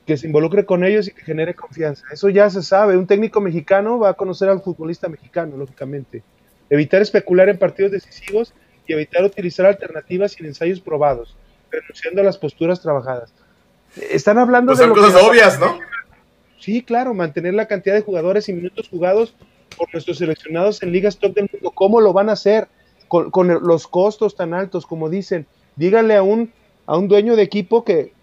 que 0.06 0.18
se 0.18 0.28
involucre 0.28 0.66
con 0.66 0.84
ellos 0.84 1.08
y 1.08 1.12
que 1.12 1.22
genere 1.22 1.54
confianza. 1.54 2.06
Eso 2.12 2.30
ya 2.30 2.50
se 2.50 2.62
sabe. 2.62 2.98
Un 2.98 3.08
técnico 3.08 3.42
mexicano 3.42 4.00
va 4.00 4.10
a 4.10 4.14
conocer 4.14 4.50
al 4.50 4.62
futbolista 4.62 5.10
mexicano, 5.10 5.58
lógicamente. 5.58 6.24
Evitar 6.70 7.02
especular 7.02 7.50
en 7.50 7.58
partidos 7.58 7.92
decisivos 7.92 8.54
y 8.88 8.94
evitar 8.94 9.24
utilizar 9.24 9.66
alternativas 9.66 10.34
sin 10.34 10.46
ensayos 10.46 10.80
probados, 10.80 11.36
renunciando 11.72 12.22
a 12.22 12.24
las 12.24 12.38
posturas 12.38 12.82
trabajadas. 12.82 13.34
Están 14.12 14.38
hablando 14.38 14.72
pues 14.72 14.80
de. 14.80 14.86
Son 14.86 14.94
cosas 14.94 15.24
obvias, 15.24 15.60
¿no? 15.60 15.80
Sí, 16.60 16.82
claro, 16.82 17.14
mantener 17.14 17.54
la 17.54 17.68
cantidad 17.68 17.96
de 17.96 18.02
jugadores 18.02 18.50
y 18.50 18.54
minutos 18.54 18.90
jugados 18.90 19.36
por 19.78 19.92
nuestros 19.94 20.18
seleccionados 20.18 20.82
en 20.82 20.92
ligas 20.92 21.18
top 21.18 21.34
del 21.36 21.50
mundo. 21.52 21.72
¿Cómo 21.72 22.02
lo 22.02 22.14
van 22.14 22.30
a 22.30 22.34
hacer? 22.34 22.68
Con, 23.32 23.48
los 23.48 23.88
costos 23.88 24.36
tan 24.36 24.54
altos, 24.54 24.86
como 24.86 25.10
dicen. 25.10 25.46
Díganle 25.76 26.16
a 26.16 26.24
un, 26.24 26.52
a 26.86 26.98
un 26.98 27.08
dueño 27.08 27.36
de 27.36 27.44
equipo 27.44 27.84
que, 27.84 28.14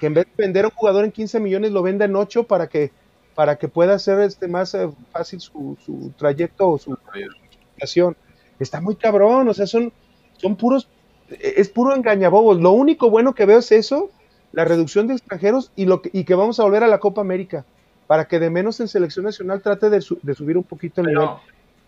en 0.00 0.14
vez 0.14 0.26
de 0.26 0.44
vender 0.44 0.64
a 0.64 0.68
un 0.68 0.74
jugador 0.74 1.04
en 1.04 1.12
15 1.12 1.40
millones, 1.40 1.72
lo 1.72 1.82
venda 1.82 2.04
en 2.04 2.16
8 2.16 2.44
para 2.44 2.68
que, 2.68 2.90
para 3.34 3.56
que 3.56 3.68
pueda 3.68 3.94
hacer 3.94 4.20
este 4.20 4.48
más 4.48 4.74
eh, 4.74 4.88
fácil 5.12 5.40
su, 5.40 5.76
su 5.84 6.12
trayecto 6.16 6.70
o 6.70 6.78
su 6.78 6.96
situación. 7.50 8.16
Está 8.58 8.80
muy 8.80 8.96
cabrón, 8.96 9.48
o 9.48 9.54
sea, 9.54 9.66
son, 9.66 9.92
son 10.38 10.56
puros, 10.56 10.88
es 11.28 11.68
puro 11.68 11.94
engañabobos. 11.94 12.60
Lo 12.60 12.72
único 12.72 13.10
bueno 13.10 13.34
que 13.34 13.44
veo 13.44 13.58
es 13.58 13.70
eso, 13.72 14.10
la 14.52 14.64
reducción 14.64 15.06
de 15.06 15.14
extranjeros 15.14 15.70
y, 15.76 15.84
lo 15.84 16.00
que, 16.00 16.10
y 16.12 16.24
que 16.24 16.34
vamos 16.34 16.58
a 16.58 16.64
volver 16.64 16.82
a 16.82 16.88
la 16.88 16.98
Copa 16.98 17.20
América 17.20 17.66
para 18.06 18.26
que 18.26 18.38
de 18.38 18.50
menos 18.50 18.80
en 18.80 18.88
selección 18.88 19.24
nacional 19.24 19.60
trate 19.60 19.90
de, 19.90 20.00
subir 20.00 20.56
un 20.56 20.64
poquito 20.64 21.00
el 21.00 21.08
nivel. 21.08 21.28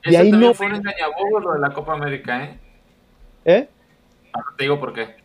Y 0.04 0.16
ahí 0.16 0.30
no 0.30 0.54
fue 0.54 0.66
un 0.66 0.76
engañabobo 0.76 1.40
lo 1.40 1.52
de 1.54 1.60
la 1.60 1.72
Copa 1.72 1.94
América, 1.94 2.44
¿eh? 2.44 2.58
¿Eh? 3.44 3.68
Ahora 4.32 4.48
te 4.56 4.64
digo 4.64 4.78
por 4.78 4.92
qué. 4.92 5.16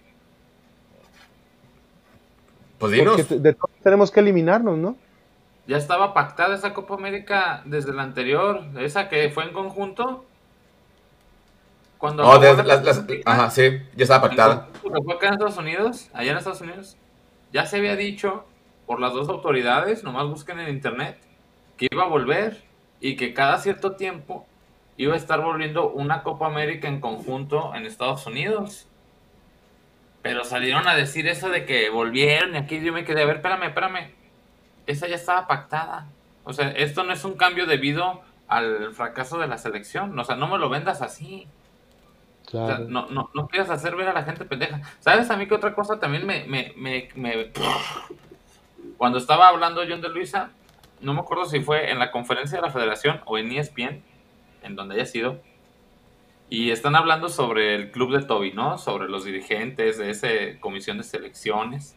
Pues 2.79 2.91
dinos. 2.91 3.15
Porque 3.15 3.35
de 3.35 3.53
todos 3.53 3.71
tenemos 3.81 4.11
que 4.11 4.19
eliminarnos, 4.19 4.77
¿no? 4.77 4.97
Ya 5.67 5.77
estaba 5.77 6.13
pactada 6.13 6.55
esa 6.55 6.73
Copa 6.73 6.95
América 6.95 7.61
desde 7.65 7.93
la 7.93 8.03
anterior, 8.03 8.61
esa 8.77 9.07
que 9.07 9.29
fue 9.29 9.45
en 9.45 9.53
conjunto. 9.53 10.25
Cuando 11.97 12.23
oh, 12.27 12.41
ajá, 13.25 13.49
sí, 13.49 13.81
ya 13.95 14.03
estaba 14.03 14.27
pactada. 14.27 14.67
Cuando 14.81 15.01
fue 15.03 15.13
acá 15.13 15.27
en 15.27 15.33
Estados 15.35 15.57
Unidos, 15.57 16.09
allá 16.13 16.31
en 16.31 16.37
Estados 16.37 16.59
Unidos, 16.59 16.97
ya 17.53 17.65
se 17.65 17.77
había 17.77 17.95
dicho 17.95 18.45
por 18.85 18.99
las 18.99 19.13
dos 19.13 19.29
autoridades, 19.29 20.03
nomás 20.03 20.27
busquen 20.27 20.59
en 20.59 20.67
internet, 20.67 21.17
que 21.77 21.87
iba 21.89 22.03
a 22.03 22.07
volver 22.07 22.61
y 22.99 23.15
que 23.15 23.33
cada 23.33 23.57
cierto 23.59 23.93
tiempo 23.93 24.45
iba 24.97 25.13
a 25.13 25.17
estar 25.17 25.41
volviendo 25.41 25.89
una 25.89 26.23
Copa 26.23 26.47
América 26.47 26.87
en 26.87 26.99
conjunto 26.99 27.73
en 27.75 27.85
Estados 27.85 28.25
Unidos. 28.27 28.87
Pero 30.21 30.45
salieron 30.45 30.87
a 30.87 30.95
decir 30.95 31.27
eso 31.27 31.49
de 31.49 31.65
que 31.65 31.89
volvieron 31.89 32.55
y 32.55 32.57
aquí 32.57 32.79
yo 32.81 32.93
me 32.93 33.03
quedé, 33.03 33.23
a 33.23 33.25
ver, 33.25 33.37
espérame, 33.37 33.63
espérame. 33.63 34.11
Esa 34.85 35.07
ya 35.07 35.15
estaba 35.15 35.47
pactada. 35.47 36.07
O 36.43 36.53
sea, 36.53 36.69
esto 36.71 37.03
no 37.03 37.13
es 37.13 37.25
un 37.25 37.33
cambio 37.35 37.65
debido 37.65 38.21
al 38.47 38.93
fracaso 38.93 39.37
de 39.37 39.47
la 39.47 39.57
selección. 39.57 40.17
O 40.17 40.23
sea, 40.23 40.35
no 40.35 40.47
me 40.47 40.57
lo 40.57 40.69
vendas 40.69 41.01
así. 41.01 41.47
Claro. 42.49 42.85
no, 42.87 43.07
no, 43.09 43.29
no 43.33 43.47
quieras 43.47 43.69
hacer 43.69 43.95
ver 43.95 44.09
a 44.09 44.13
la 44.13 44.23
gente 44.23 44.45
pendeja. 44.45 44.81
¿Sabes 44.99 45.29
a 45.29 45.37
mí 45.37 45.47
que 45.47 45.55
otra 45.55 45.73
cosa 45.73 45.99
también 45.99 46.25
me, 46.25 46.45
me, 46.45 46.73
me, 46.75 47.09
me... 47.15 47.51
Cuando 48.97 49.17
estaba 49.17 49.47
hablando 49.47 49.81
John 49.87 50.01
de 50.01 50.09
Luisa, 50.09 50.51
no 51.01 51.13
me 51.13 51.21
acuerdo 51.21 51.45
si 51.45 51.61
fue 51.61 51.91
en 51.91 51.99
la 51.99 52.11
conferencia 52.11 52.57
de 52.57 52.61
la 52.61 52.71
federación 52.71 53.21
o 53.25 53.37
en 53.37 53.51
ESPN, 53.51 54.03
en 54.63 54.75
donde 54.75 54.95
haya 54.95 55.05
sido, 55.05 55.41
y 56.49 56.71
están 56.71 56.95
hablando 56.95 57.29
sobre 57.29 57.75
el 57.75 57.91
club 57.91 58.13
de 58.13 58.25
Toby, 58.25 58.51
¿no? 58.51 58.77
Sobre 58.77 59.09
los 59.09 59.25
dirigentes 59.25 59.97
de 59.97 60.09
esa 60.09 60.27
comisión 60.59 60.97
de 60.97 61.03
selecciones, 61.03 61.95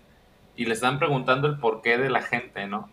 y 0.56 0.64
le 0.64 0.74
están 0.74 0.98
preguntando 0.98 1.46
el 1.48 1.58
porqué 1.58 1.98
de 1.98 2.10
la 2.10 2.22
gente, 2.22 2.66
¿no? 2.66 2.88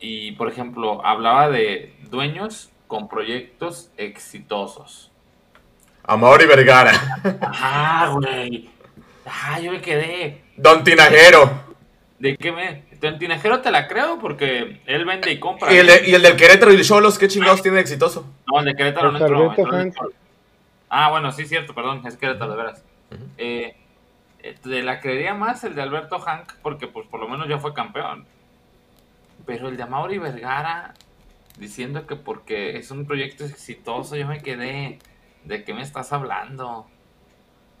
Y, 0.00 0.32
por 0.32 0.48
ejemplo, 0.48 1.04
hablaba 1.04 1.48
de 1.48 1.94
dueños 2.10 2.70
con 2.86 3.08
proyectos 3.08 3.90
exitosos. 3.96 5.12
Amor 6.04 6.40
y 6.42 6.46
Vergara. 6.46 6.92
Ah, 7.42 8.10
güey. 8.14 8.70
Ah, 9.26 9.60
yo 9.60 9.72
me 9.72 9.80
quedé. 9.80 10.42
Don 10.56 10.82
Tinajero. 10.82 11.50
¿De 12.18 12.36
qué 12.36 12.50
me.? 12.50 12.87
Don 13.00 13.18
Tinajero 13.18 13.60
te 13.60 13.70
la 13.70 13.86
creo 13.86 14.18
porque 14.18 14.80
él 14.86 15.04
vende 15.04 15.30
y 15.30 15.38
compra. 15.38 15.72
¿Y 15.72 15.76
el, 15.76 15.88
y 16.06 16.14
el 16.14 16.22
del 16.22 16.36
Querétaro 16.36 16.72
y 16.72 16.76
el 16.76 16.84
Cholos 16.84 17.18
qué 17.18 17.28
chingados 17.28 17.62
tiene 17.62 17.80
exitoso? 17.80 18.26
No, 18.46 18.60
el 18.60 18.66
de 18.66 18.74
Querétaro 18.74 19.12
no 19.12 19.18
entró. 19.18 19.54
entró 19.78 20.10
ah, 20.88 21.10
bueno, 21.10 21.30
sí, 21.32 21.46
cierto, 21.46 21.74
perdón, 21.74 22.02
es 22.06 22.16
Querétaro, 22.16 22.50
de 22.50 22.56
veras. 22.56 22.84
eh, 23.38 23.76
te 24.62 24.82
la 24.82 25.00
creería 25.00 25.34
más 25.34 25.64
el 25.64 25.74
de 25.74 25.82
Alberto 25.82 26.18
Hank 26.18 26.54
porque, 26.62 26.88
pues, 26.88 27.06
por 27.06 27.20
lo 27.20 27.28
menos 27.28 27.48
ya 27.48 27.58
fue 27.58 27.72
campeón. 27.72 28.26
Pero 29.46 29.68
el 29.68 29.76
de 29.76 29.82
Amaury 29.84 30.18
Vergara 30.18 30.94
diciendo 31.58 32.06
que 32.06 32.16
porque 32.16 32.76
es 32.76 32.90
un 32.90 33.06
proyecto 33.06 33.44
exitoso, 33.44 34.16
yo 34.16 34.26
me 34.26 34.40
quedé. 34.40 34.98
¿De 35.44 35.64
qué 35.64 35.72
me 35.72 35.82
estás 35.82 36.12
hablando? 36.12 36.86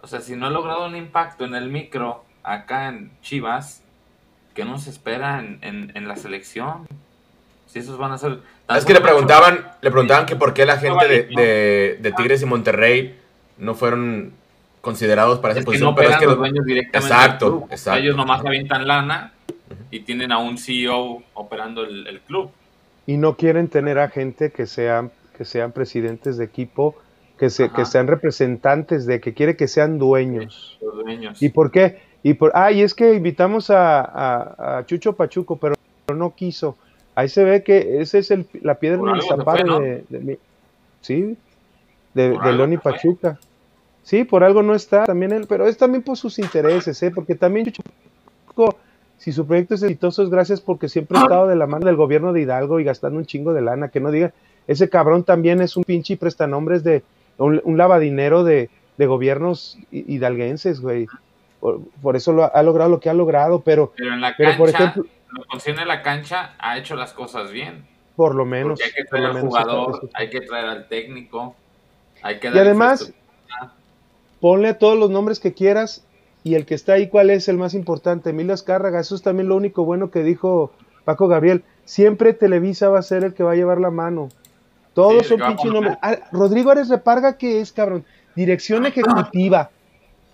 O 0.00 0.06
sea, 0.06 0.20
si 0.20 0.36
no 0.36 0.46
he 0.46 0.50
logrado 0.50 0.86
un 0.86 0.96
impacto 0.96 1.44
en 1.44 1.54
el 1.54 1.68
micro 1.68 2.24
acá 2.42 2.88
en 2.88 3.10
Chivas, 3.20 3.82
¿qué 4.58 4.64
nos 4.64 4.88
espera 4.88 5.38
en, 5.38 5.92
en, 5.94 6.08
la 6.08 6.16
selección? 6.16 6.88
Si 7.68 7.78
esos 7.78 7.96
van 7.96 8.10
a 8.10 8.18
ser... 8.18 8.40
Es 8.68 8.84
que 8.84 8.92
le 8.92 9.00
preguntaban, 9.00 9.70
le 9.80 9.90
preguntaban 9.92 10.26
que 10.26 10.34
por 10.34 10.52
qué 10.52 10.66
la 10.66 10.78
gente 10.78 11.06
de, 11.06 11.96
de, 12.00 12.12
Tigres 12.16 12.42
y 12.42 12.44
Monterrey 12.44 13.16
no 13.56 13.76
fueron 13.76 14.32
considerados 14.80 15.38
para 15.38 15.54
esa 15.54 15.64
posición. 15.64 15.90
no 15.90 15.94
pero 15.94 16.10
es 16.10 16.16
que 16.16 16.26
los 16.26 16.38
dueños 16.38 16.64
directamente 16.64 16.98
exacto, 16.98 17.68
exacto. 17.70 18.00
Ellos 18.00 18.16
nomás 18.16 18.44
avientan 18.44 18.88
lana 18.88 19.32
y 19.92 20.00
tienen 20.00 20.32
a 20.32 20.38
un 20.38 20.58
CEO 20.58 21.22
operando 21.34 21.84
el, 21.84 22.08
el, 22.08 22.20
club. 22.22 22.50
Y 23.06 23.16
no 23.16 23.36
quieren 23.36 23.68
tener 23.68 24.00
a 24.00 24.08
gente 24.08 24.50
que 24.50 24.66
sean, 24.66 25.12
que 25.36 25.44
sean 25.44 25.70
presidentes 25.70 26.36
de 26.36 26.44
equipo 26.44 26.96
que, 27.38 27.48
se, 27.48 27.70
que 27.70 27.84
sean 27.84 28.08
representantes 28.08 29.06
de, 29.06 29.20
que 29.20 29.34
quiere 29.34 29.56
que 29.56 29.68
sean 29.68 30.00
dueños. 30.00 30.78
Los 30.82 30.96
dueños. 30.96 31.40
¿Y 31.40 31.50
por 31.50 31.70
qué? 31.70 32.07
Y 32.22 32.34
por, 32.34 32.52
ay, 32.54 32.82
es 32.82 32.94
que 32.94 33.14
invitamos 33.14 33.70
a, 33.70 34.78
a, 34.78 34.86
Chucho 34.86 35.14
Pachuco, 35.14 35.56
pero 35.56 35.74
no 36.14 36.34
quiso. 36.34 36.76
Ahí 37.14 37.28
se 37.28 37.44
ve 37.44 37.62
que 37.62 38.00
ese 38.00 38.18
es 38.18 38.30
el, 38.30 38.46
la 38.62 38.76
piedra 38.76 39.00
en 39.00 39.16
el 39.16 39.22
zapato 39.22 39.80
de, 39.80 40.04
de, 40.08 40.38
sí, 41.00 41.36
de, 42.14 42.30
de 42.30 42.52
Leoni 42.52 42.76
Pachuca. 42.76 43.38
Sí, 44.02 44.24
por 44.24 44.42
algo 44.42 44.62
no 44.62 44.74
está 44.74 45.04
también 45.04 45.32
él, 45.32 45.46
pero 45.48 45.66
es 45.66 45.76
también 45.76 46.02
por 46.02 46.16
sus 46.16 46.38
intereses, 46.38 47.02
¿eh? 47.02 47.10
porque 47.10 47.34
también 47.34 47.66
Chucho 47.66 47.82
Pachuco, 48.46 48.76
si 49.18 49.32
su 49.32 49.46
proyecto 49.46 49.74
es 49.74 49.82
exitoso, 49.82 50.22
es 50.22 50.30
gracias 50.30 50.60
porque 50.60 50.88
siempre 50.88 51.18
ha 51.18 51.22
estado 51.22 51.46
de 51.46 51.56
la 51.56 51.66
mano 51.66 51.86
del 51.86 51.96
gobierno 51.96 52.32
de 52.32 52.40
Hidalgo 52.40 52.80
y 52.80 52.84
gastando 52.84 53.18
un 53.18 53.26
chingo 53.26 53.52
de 53.52 53.60
lana, 53.60 53.88
que 53.88 54.00
no 54.00 54.10
diga, 54.10 54.32
ese 54.66 54.88
cabrón 54.88 55.24
también 55.24 55.60
es 55.60 55.76
un 55.76 55.84
pinche 55.84 56.14
y 56.14 56.16
prestanombres 56.16 56.84
de, 56.84 57.02
un, 57.38 57.76
lavadinero 57.76 58.44
de, 58.44 58.70
de 58.96 59.06
gobiernos 59.06 59.78
hidalguenses, 59.90 60.80
güey. 60.80 61.06
Por, 61.60 62.16
eso 62.16 62.32
lo 62.32 62.54
ha, 62.54 62.62
logrado 62.62 62.90
lo 62.90 63.00
que 63.00 63.10
ha 63.10 63.14
logrado, 63.14 63.60
pero, 63.62 63.92
pero 63.96 64.14
en 64.14 64.20
la 64.20 64.36
cancha, 64.36 64.56
por 64.56 64.68
ejemplo, 64.68 65.04
la 65.76 65.84
la 65.84 66.02
cancha 66.02 66.54
ha 66.58 66.78
hecho 66.78 66.94
las 66.94 67.12
cosas 67.12 67.50
bien. 67.50 67.84
Por 68.14 68.34
lo 68.34 68.44
menos. 68.44 68.80
hay 68.80 68.92
que 68.92 69.04
traer 69.04 69.26
al 69.26 69.40
jugador, 69.40 70.08
hay 70.14 70.30
que 70.30 70.40
traer 70.40 70.66
al 70.66 70.88
técnico, 70.88 71.54
hay 72.22 72.38
que 72.38 72.48
Y 72.48 72.58
además, 72.58 73.12
ponle 74.40 74.68
a 74.68 74.78
todos 74.78 74.98
los 74.98 75.10
nombres 75.10 75.40
que 75.40 75.52
quieras 75.52 76.04
y 76.44 76.54
el 76.54 76.64
que 76.64 76.74
está 76.74 76.94
ahí, 76.94 77.08
¿cuál 77.08 77.30
es 77.30 77.48
el 77.48 77.58
más 77.58 77.74
importante? 77.74 78.30
Emilio 78.30 78.54
Azcárraga, 78.54 79.00
eso 79.00 79.14
es 79.14 79.22
también 79.22 79.48
lo 79.48 79.56
único 79.56 79.84
bueno 79.84 80.10
que 80.10 80.22
dijo 80.22 80.72
Paco 81.04 81.28
Gabriel. 81.28 81.64
Siempre 81.84 82.34
Televisa 82.34 82.88
va 82.88 82.98
a 82.98 83.02
ser 83.02 83.24
el 83.24 83.34
que 83.34 83.42
va 83.42 83.52
a 83.52 83.56
llevar 83.56 83.80
la 83.80 83.90
mano. 83.90 84.28
Todos 84.94 85.26
son 85.26 85.40
pinches 85.40 85.72
nombres. 85.72 85.96
Ah, 86.02 86.16
Rodrigo 86.32 86.70
Ares 86.70 86.88
Reparga, 86.88 87.38
¿qué 87.38 87.60
es, 87.60 87.72
cabrón? 87.72 88.04
Dirección 88.34 88.86
ejecutiva. 88.86 89.70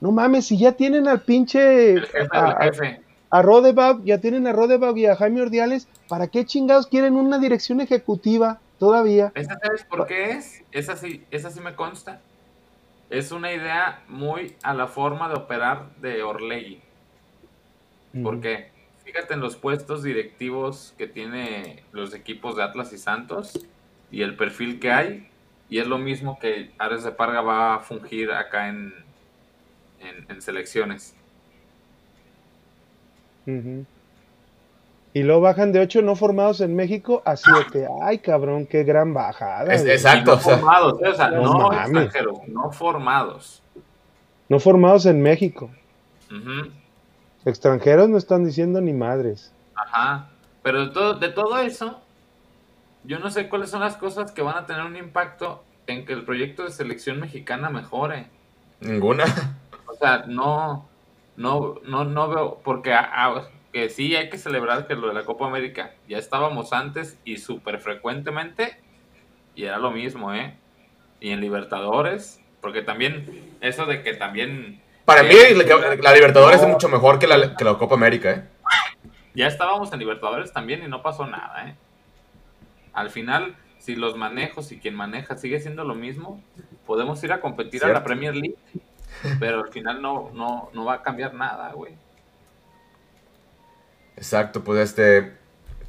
No 0.05 0.13
mames, 0.13 0.49
si 0.49 0.59
ya 0.59 0.73
tienen 0.73 1.09
al 1.09 1.23
pinche. 1.23 1.95
a, 2.31 2.69
a 3.31 3.99
ya 4.05 4.21
tienen 4.21 4.47
a 4.47 4.53
Rodebab 4.53 4.99
y 4.99 5.07
a 5.07 5.17
Jaime 5.17 5.41
Ordiales, 5.41 5.89
¿para 6.09 6.29
qué 6.29 6.45
chingados 6.45 6.89
quieren 6.89 7.17
una 7.17 7.39
dirección 7.39 7.81
ejecutiva 7.81 8.61
todavía? 8.79 9.33
¿Esa 9.35 9.59
sabes 9.59 9.85
por 9.85 10.07
qué 10.07 10.33
es? 10.33 10.63
Esa 10.73 10.95
sí, 10.97 11.25
esa 11.31 11.51
sí 11.51 11.61
me 11.61 11.75
consta. 11.75 12.21
Es 13.09 13.33
una 13.33 13.51
idea 13.55 14.03
muy 14.07 14.57
a 14.63 14.75
la 14.75 14.89
forma 14.89 15.31
de 15.31 15.37
operar 15.37 15.89
de 16.03 16.23
Orlegui. 16.23 16.83
Porque 18.23 18.69
fíjate 19.07 19.33
en 19.33 19.41
los 19.41 19.57
puestos 19.57 20.03
directivos 20.03 20.93
que 20.99 21.07
tiene 21.07 21.83
los 21.93 22.13
equipos 22.13 22.57
de 22.57 22.63
Atlas 22.63 22.93
y 22.93 22.99
Santos 22.99 23.67
y 24.11 24.21
el 24.21 24.37
perfil 24.37 24.81
que 24.81 24.93
hay. 24.93 25.31
Y 25.71 25.79
es 25.79 25.87
lo 25.87 25.97
mismo 25.97 26.39
que 26.39 26.73
Ares 26.77 27.05
de 27.05 27.11
Parga 27.11 27.41
va 27.41 27.77
a 27.77 27.81
fungir 27.81 28.33
acá 28.33 28.69
en, 28.69 29.04
en, 30.05 30.43
selecciones. 30.43 31.15
Y 35.15 35.23
lo 35.23 35.41
bajan 35.41 35.73
de 35.73 35.81
8 35.81 36.03
no 36.03 36.17
formados 36.17 36.61
en 36.61 36.75
México 36.75 37.23
a 37.25 37.37
7. 37.37 37.87
Ay, 38.03 38.19
cabrón, 38.19 38.67
qué 38.67 38.85
gran 38.85 39.15
bajada. 39.15 39.75
exacto. 39.75 40.33
No 40.33 40.39
formados, 40.39 41.01
o 41.01 41.15
sea, 41.15 41.31
no, 41.31 41.73
extranjeros, 41.73 42.49
no 42.49 42.73
formados. 42.73 43.63
No 44.49 44.61
formados 44.61 45.07
en 45.07 45.23
México. 45.23 45.71
Extranjeros 47.45 48.09
no 48.09 48.19
están 48.19 48.45
diciendo 48.45 48.81
ni 48.81 48.93
madres. 48.93 49.53
Ajá. 49.75 50.29
Pero 50.63 50.87
de 50.87 50.93
todo, 50.93 51.15
de 51.15 51.29
todo 51.29 51.59
eso, 51.59 52.01
yo 53.05 53.19
no 53.19 53.31
sé 53.31 53.49
cuáles 53.49 53.71
son 53.71 53.81
las 53.81 53.97
cosas 53.97 54.33
que 54.33 54.43
van 54.43 54.57
a 54.57 54.67
tener 54.67 54.83
un 54.83 54.97
impacto 54.97 55.63
en 55.87 56.07
que 56.07 56.15
el 56.15 56.25
proyecto 56.25 56.65
de 56.65 56.71
selección 56.71 57.21
mexicana 57.21 57.71
mejore. 57.71 58.27
Ninguna. 58.81 59.25
O 59.87 59.95
sea, 59.95 60.25
no, 60.27 60.89
no, 61.37 61.81
no, 61.85 62.05
no 62.05 62.29
veo, 62.29 62.61
porque 62.65 62.95
que 63.73 63.89
sí 63.89 64.15
hay 64.15 64.31
que 64.31 64.39
celebrar 64.39 64.87
que 64.87 64.95
lo 64.95 65.09
de 65.09 65.15
la 65.15 65.25
Copa 65.25 65.47
América 65.47 65.95
ya 66.09 66.19
estábamos 66.19 66.73
antes 66.73 67.19
y 67.25 67.39
súper 67.39 67.81
frecuentemente 67.81 68.79
y 69.55 69.65
era 69.65 69.79
lo 69.79 69.91
mismo, 69.91 70.33
¿eh? 70.33 70.57
Y 71.21 71.31
en 71.31 71.41
Libertadores, 71.41 72.41
porque 72.61 72.83
también 72.83 73.57
eso 73.61 73.87
de 73.87 74.03
que 74.03 74.15
también... 74.15 74.81
Para 75.05 75.23
mí 75.23 75.35
la, 75.35 76.13
Libertadores 76.13 76.63
es 76.63 76.69
mucho 76.69 76.89
mejor 76.89 77.19
que 77.19 77.27
la, 77.27 77.57
que 77.57 77.65
la 77.65 77.75
Copa 77.75 77.95
América, 77.95 78.31
¿eh? 78.31 78.45
Ya 79.35 79.49
estábamos 79.49 79.93
en 79.93 79.99
Libertadores 79.99 80.53
también 80.53 80.83
y 80.85 80.89
no 80.89 81.03
pasó 81.03 81.27
nada, 81.27 81.69
¿eh? 81.69 81.75
Al 82.93 83.11
final, 83.11 83.57
si 83.79 83.97
los 83.97 84.17
manejos 84.17 84.71
y 84.71 84.79
quien 84.79 84.95
maneja 84.95 85.37
sigue 85.37 85.61
siendo 85.61 85.85
lo 85.85 85.97
mismo, 85.97 86.41
podemos 86.87 87.23
ir 87.25 87.33
a 87.33 87.41
competir 87.41 87.85
a 87.85 87.89
la 87.89 88.05
Premier 88.05 88.35
League, 88.35 88.57
pero 89.41 89.61
al 89.61 89.69
final 89.69 90.01
no, 90.01 90.31
no, 90.35 90.71
no 90.73 90.85
va 90.85 90.95
a 90.95 91.03
cambiar 91.03 91.35
nada, 91.35 91.73
güey. 91.73 91.95
Exacto, 94.17 94.63
pues 94.63 94.81
este... 94.81 95.37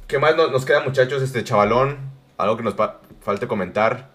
¿Qué 0.06 0.18
más 0.18 0.36
nos, 0.36 0.64
queda, 0.64 0.82
muchachos? 0.82 1.20
Este 1.20 1.42
chavalón, 1.42 1.98
algo 2.38 2.56
que 2.56 2.62
nos 2.62 2.76
falte 3.20 3.48
comentar. 3.48 4.10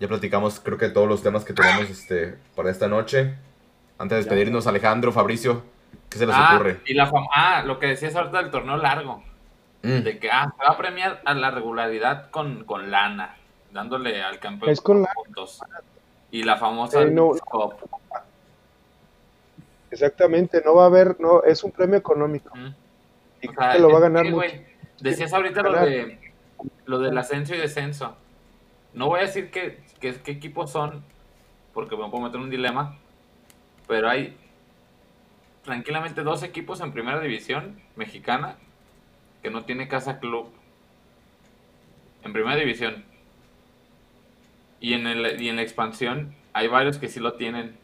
Ya 0.00 0.08
platicamos, 0.08 0.58
creo 0.58 0.78
que 0.78 0.88
todos 0.88 1.08
los 1.08 1.22
temas 1.22 1.44
que 1.44 1.52
tenemos 1.52 1.88
este, 1.88 2.38
para 2.56 2.70
esta 2.70 2.88
noche. 2.88 3.36
Antes 3.98 4.16
de 4.16 4.24
despedirnos, 4.24 4.66
Alejandro, 4.66 5.12
Fabricio, 5.12 5.62
¿qué 6.08 6.18
se 6.18 6.26
les 6.26 6.34
ah, 6.36 6.54
ocurre? 6.56 6.80
Y 6.86 6.94
la 6.94 7.08
ah, 7.36 7.62
lo 7.64 7.78
que 7.78 7.86
decías 7.86 8.16
ahorita 8.16 8.38
del 8.42 8.50
torneo 8.50 8.76
largo. 8.78 9.22
Mm. 9.82 10.02
De 10.02 10.18
que 10.18 10.28
ah, 10.28 10.52
se 10.56 10.64
va 10.64 10.70
a 10.70 10.76
premiar 10.76 11.22
a 11.24 11.34
la 11.34 11.52
regularidad 11.52 12.30
con, 12.30 12.64
con 12.64 12.90
lana, 12.90 13.36
dándole 13.70 14.22
al 14.22 14.40
campeón 14.40 14.72
es 14.72 14.80
con 14.80 15.06
puntos. 15.14 15.60
y 16.32 16.42
la 16.42 16.56
famosa 16.56 17.02
Eh, 17.02 17.10
no. 17.10 17.32
Exactamente, 19.92 20.62
no 20.64 20.74
va 20.74 20.84
a 20.84 20.86
haber, 20.86 21.20
no, 21.20 21.42
es 21.42 21.62
un 21.62 21.70
premio 21.70 21.98
económico. 21.98 22.50
Y 23.42 23.48
O 23.48 23.52
creo 23.52 23.60
sea, 23.60 23.72
que 23.72 23.78
lo 23.78 23.90
va 23.90 23.98
a 23.98 24.00
ganar 24.00 24.24
que, 24.24 24.30
mucho. 24.30 24.48
Decías 25.00 25.32
ahorita 25.32 25.62
lo 25.62 25.72
de 25.84 26.18
lo 26.86 26.98
del 26.98 27.16
ascenso 27.18 27.54
y 27.54 27.58
descenso. 27.58 28.16
No 28.94 29.08
voy 29.08 29.20
a 29.20 29.24
decir 29.24 29.50
qué 29.50 29.80
qué 30.00 30.14
qué 30.14 30.32
equipos 30.32 30.72
son, 30.72 31.04
porque 31.74 31.94
me 31.94 32.08
puedo 32.08 32.24
meter 32.24 32.36
en 32.36 32.44
un 32.44 32.50
dilema, 32.50 32.96
pero 33.86 34.08
hay 34.08 34.34
tranquilamente 35.62 36.22
dos 36.22 36.42
equipos 36.42 36.80
en 36.80 36.92
primera 36.92 37.20
división 37.20 37.78
mexicana 37.94 38.56
que 39.42 39.50
no 39.50 39.64
tiene 39.64 39.88
casa 39.88 40.20
club. 40.20 40.48
En 42.24 42.32
primera 42.32 42.56
división. 42.56 43.04
Y 44.80 44.94
en, 44.94 45.06
el, 45.06 45.40
y 45.40 45.48
en 45.50 45.56
la 45.56 45.62
expansión 45.62 46.34
hay 46.54 46.68
varios 46.68 46.96
que 46.96 47.08
sí 47.08 47.20
lo 47.20 47.34
tienen. 47.34 47.76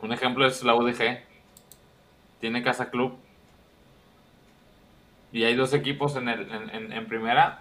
Un 0.00 0.12
ejemplo 0.12 0.46
es 0.46 0.62
la 0.62 0.74
UDG. 0.74 1.20
Tiene 2.40 2.62
casa 2.62 2.90
club. 2.90 3.16
Y 5.32 5.44
hay 5.44 5.54
dos 5.54 5.72
equipos 5.74 6.16
en, 6.16 6.28
el, 6.28 6.50
en, 6.50 6.70
en- 6.70 6.92
en 6.92 7.06
primera 7.06 7.60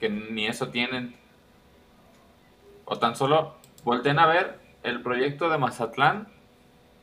que 0.00 0.08
ni 0.08 0.46
eso 0.46 0.68
tienen. 0.68 1.14
O 2.84 2.98
tan 2.98 3.16
solo 3.16 3.54
volteen 3.84 4.18
a 4.18 4.26
ver 4.26 4.58
el 4.82 5.00
proyecto 5.02 5.48
de 5.48 5.58
Mazatlán, 5.58 6.28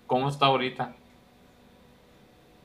cómo 0.08 0.30
está 0.30 0.48
ahorita. 0.48 0.94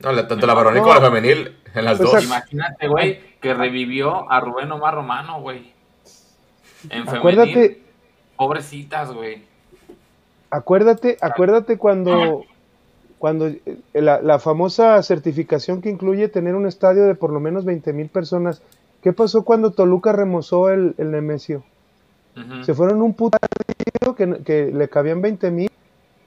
No, 0.00 0.12
la- 0.12 0.26
tanto 0.28 0.46
la 0.46 0.54
varonil 0.54 0.82
como 0.82 0.94
la 0.94 1.00
femenil, 1.00 1.56
en 1.74 1.84
las 1.84 1.98
Pues 1.98 2.10
dos. 2.10 2.24
Imagínate, 2.24 2.88
güey, 2.88 3.20
que 3.40 3.54
revivió 3.54 4.30
a 4.30 4.40
Rubén 4.40 4.70
Omar 4.72 4.94
Romano, 4.94 5.40
güey. 5.40 5.72
En 6.90 7.04
femenil, 7.06 7.16
Acuérdate, 7.18 7.82
pobrecitas, 8.36 9.12
güey. 9.12 9.44
Acuérdate, 10.54 11.16
acuérdate 11.20 11.78
cuando, 11.78 12.44
cuando 13.18 13.48
eh, 13.48 13.78
la, 13.92 14.22
la 14.22 14.38
famosa 14.38 15.02
certificación 15.02 15.82
que 15.82 15.90
incluye 15.90 16.28
tener 16.28 16.54
un 16.54 16.66
estadio 16.66 17.04
de 17.04 17.14
por 17.14 17.32
lo 17.32 17.40
menos 17.40 17.64
20 17.64 17.92
mil 17.92 18.08
personas. 18.08 18.62
¿Qué 19.02 19.12
pasó 19.12 19.44
cuando 19.44 19.72
Toluca 19.72 20.12
remozó 20.12 20.70
el, 20.70 20.94
el 20.98 21.10
Nemesio? 21.10 21.64
Se 22.62 22.74
fueron 22.74 23.00
un 23.00 23.14
puto 23.14 23.38
que, 24.16 24.42
que 24.42 24.72
le 24.72 24.88
cabían 24.88 25.22
20 25.22 25.50
mil, 25.52 25.70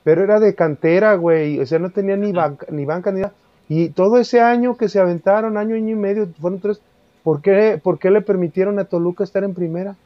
pero 0.03 0.23
era 0.23 0.39
de 0.39 0.55
cantera, 0.55 1.15
güey. 1.15 1.59
O 1.59 1.65
sea, 1.65 1.79
no 1.79 1.89
tenía 1.89 2.15
ni 2.15 2.31
banca, 2.31 2.65
ni 2.69 2.85
banca 2.85 3.11
ni 3.11 3.21
nada. 3.21 3.33
Y 3.67 3.89
todo 3.89 4.17
ese 4.17 4.39
año 4.39 4.77
que 4.77 4.87
se 4.87 4.99
aventaron, 4.99 5.57
año, 5.57 5.75
año 5.75 5.89
y 5.89 5.95
medio, 5.95 6.29
fueron 6.39 6.61
tres. 6.61 6.79
¿Por 7.23 7.41
qué, 7.41 7.77
por 7.83 7.99
qué 7.99 8.09
le 8.09 8.21
permitieron 8.21 8.79
a 8.79 8.85
Toluca 8.85 9.25
estar 9.25 9.43
en 9.43 9.53
primera? 9.53 9.97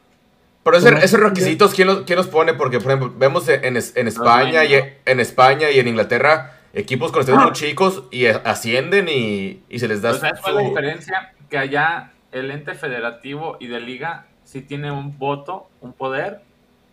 Pero 0.64 0.76
ese- 0.76 1.04
esos 1.04 1.18
requisitos, 1.20 1.74
¿quién 1.74 1.88
los, 1.88 2.02
quién 2.02 2.16
los 2.16 2.28
pone? 2.28 2.54
Porque, 2.54 2.78
por 2.78 2.92
ejemplo, 2.92 3.12
vemos 3.18 3.48
en, 3.48 3.64
en 3.76 3.76
España 4.08 4.64
y 4.64 4.74
en 5.04 5.20
España 5.20 5.70
y 5.70 5.78
en 5.80 5.88
Inglaterra 5.88 6.58
equipos 6.74 7.10
con 7.12 7.20
estadios 7.20 7.42
muy 7.42 7.52
chicos 7.52 8.04
y 8.10 8.26
a- 8.26 8.36
ascienden 8.44 9.08
y, 9.08 9.60
y 9.68 9.78
se 9.80 9.88
les 9.88 10.00
da 10.02 10.10
Pero 10.10 10.20
¿Sabes 10.20 10.40
cuál 10.40 10.54
es 10.58 10.62
la 10.62 10.68
diferencia? 10.68 11.32
Que 11.50 11.58
allá 11.58 12.12
el 12.30 12.50
ente 12.50 12.74
federativo 12.74 13.56
y 13.60 13.66
de 13.66 13.80
liga 13.80 14.26
sí 14.44 14.62
tiene 14.62 14.90
un 14.92 15.18
voto, 15.18 15.68
un 15.80 15.92
poder, 15.92 16.40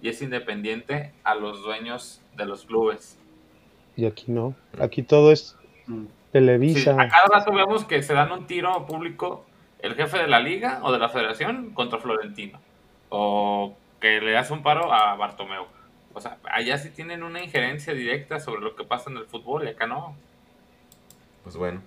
y 0.02 0.10
es 0.10 0.22
independiente 0.22 1.12
a 1.24 1.36
los 1.36 1.62
dueños 1.62 2.22
de 2.36 2.46
los 2.46 2.66
clubes. 2.66 3.18
Y 3.96 4.06
aquí 4.06 4.26
no. 4.28 4.56
Aquí 4.80 5.04
todo 5.04 5.32
es 5.32 5.56
Sí, 5.86 6.08
Televisa. 6.32 6.92
a 6.94 7.08
cada 7.08 7.26
rato 7.40 7.52
vemos 7.54 7.86
que 7.86 8.02
se 8.04 8.14
dan 8.14 8.32
un 8.32 8.48
tiro 8.48 8.86
público 8.86 9.46
el 9.82 9.96
jefe 9.96 10.18
de 10.20 10.28
la 10.28 10.40
liga 10.40 10.80
o 10.84 10.92
de 10.92 11.00
la 11.00 11.10
federación 11.10 11.72
contra 11.74 12.00
Florentino. 12.00 12.60
O 13.10 13.76
que 14.00 14.22
le 14.22 14.38
hace 14.38 14.54
un 14.54 14.64
paro 14.64 14.94
a 14.94 15.16
Bartomeu. 15.16 15.66
O 16.14 16.22
sea, 16.22 16.38
allá 16.52 16.78
sí 16.78 16.90
tienen 16.90 17.24
una 17.24 17.42
injerencia 17.44 17.94
directa 17.94 18.40
sobre 18.40 18.62
lo 18.62 18.76
que 18.76 18.84
pasa 18.84 19.10
en 19.10 19.18
el 19.18 19.26
fútbol 19.26 19.66
y 19.66 19.70
acá 19.70 19.88
no. 19.88 20.16
Pues 21.44 21.56
bueno. 21.56 21.82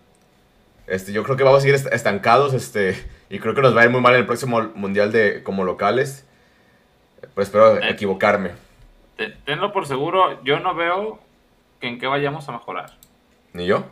Este, 0.87 1.13
yo 1.13 1.23
creo 1.23 1.37
que 1.37 1.45
vamos 1.45 1.59
a 1.59 1.61
seguir 1.63 1.75
est- 1.77 1.93
estancados, 1.93 2.55
este, 2.55 2.97
y 3.31 3.39
creo 3.39 3.55
que 3.55 3.63
nos 3.63 3.77
va 3.77 3.83
a 3.83 3.85
ir 3.85 3.91
muy 3.91 4.01
mal 4.01 4.15
en 4.15 4.21
el 4.21 4.27
próximo 4.27 4.61
mundial 4.75 5.13
de 5.13 5.43
como 5.43 5.65
locales. 5.65 6.27
Pero 7.21 7.43
espero 7.43 7.79
Eh. 7.79 7.91
equivocarme. 7.91 8.51
Te- 9.17 9.31
Tenlo 9.45 9.73
por 9.73 9.87
seguro, 9.87 10.43
yo 10.43 10.59
no 10.59 10.75
veo 10.75 11.21
que 11.81 11.87
en 11.89 11.99
qué 12.01 12.07
vayamos 12.09 12.49
a 12.49 12.53
mejorar. 12.53 12.93
Ni 13.53 13.67
yo. 13.67 13.85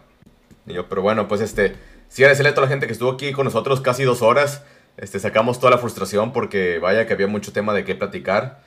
Ni 0.66 0.74
yo. 0.74 0.89
Pero 0.89 1.02
bueno, 1.02 1.28
pues 1.28 1.40
este. 1.40 1.77
Sí, 2.09 2.23
agradecerle 2.24 2.51
a 2.51 2.55
toda 2.55 2.66
la 2.66 2.70
gente 2.73 2.86
que 2.86 2.93
estuvo 2.93 3.12
aquí 3.12 3.32
con 3.32 3.44
nosotros 3.44 3.81
casi 3.81 4.02
dos 4.02 4.20
horas. 4.20 4.65
Este, 4.97 5.19
sacamos 5.19 5.59
toda 5.59 5.71
la 5.71 5.79
frustración 5.79 6.33
porque 6.33 6.79
vaya 6.79 7.07
que 7.07 7.12
había 7.15 7.27
mucho 7.27 7.53
tema 7.53 7.73
de 7.73 7.85
qué 7.85 7.95
platicar. 7.95 8.61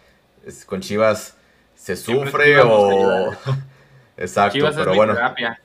Es- 0.45 0.66
con 0.66 0.82
Chivas 0.82 1.36
se 1.76 1.95
sufre 1.95 2.60
o. 2.62 3.32
Exacto, 4.18 4.54
Chivas 4.58 4.72
es 4.72 4.78
pero 4.80 4.91
mi 4.91 4.98
bueno. 4.98 5.14
terapia. 5.14 5.60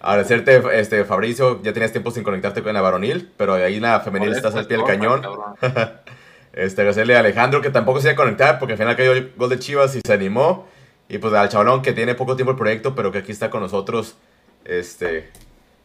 Agradecerte, 0.00 0.62
este, 0.80 1.04
Fabricio. 1.04 1.62
Ya 1.62 1.72
tenías 1.72 1.92
tiempo 1.92 2.10
sin 2.10 2.22
conectarte 2.24 2.62
con 2.62 2.72
la 2.74 2.80
varonil, 2.80 3.30
pero 3.36 3.54
ahí 3.54 3.76
en 3.76 3.82
la 3.82 4.00
femenil 4.00 4.32
estás 4.32 4.54
al 4.54 4.66
pie 4.66 4.76
del 4.76 4.86
cañón. 4.86 5.22
este, 6.52 6.80
agradecerle 6.82 7.16
a 7.16 7.20
Alejandro 7.20 7.60
que 7.60 7.70
tampoco 7.70 8.00
se 8.00 8.08
iba 8.08 8.12
a 8.12 8.16
conectar 8.16 8.58
porque 8.58 8.72
al 8.72 8.78
final 8.78 8.96
cayó 8.96 9.12
el 9.12 9.32
gol 9.36 9.50
de 9.50 9.58
Chivas 9.58 9.94
y 9.96 10.00
se 10.04 10.12
animó. 10.12 10.66
Y 11.08 11.18
pues 11.18 11.32
al 11.32 11.48
chavalón 11.48 11.80
que 11.80 11.92
tiene 11.94 12.14
poco 12.14 12.36
tiempo 12.36 12.50
el 12.50 12.58
proyecto, 12.58 12.94
pero 12.94 13.10
que 13.10 13.18
aquí 13.18 13.32
está 13.32 13.48
con 13.48 13.62
nosotros. 13.62 14.16
Este, 14.64 15.30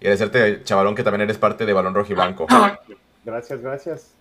y 0.01 0.05
agradecerte, 0.07 0.63
chavalón, 0.63 0.95
que 0.95 1.03
también 1.03 1.21
eres 1.21 1.37
parte 1.37 1.65
de 1.65 1.71
Balón 1.71 1.93
Rojo 1.93 2.11
y 2.11 2.15
Blanco. 2.15 2.47
Gracias, 3.25 3.61
gracias. 3.61 4.13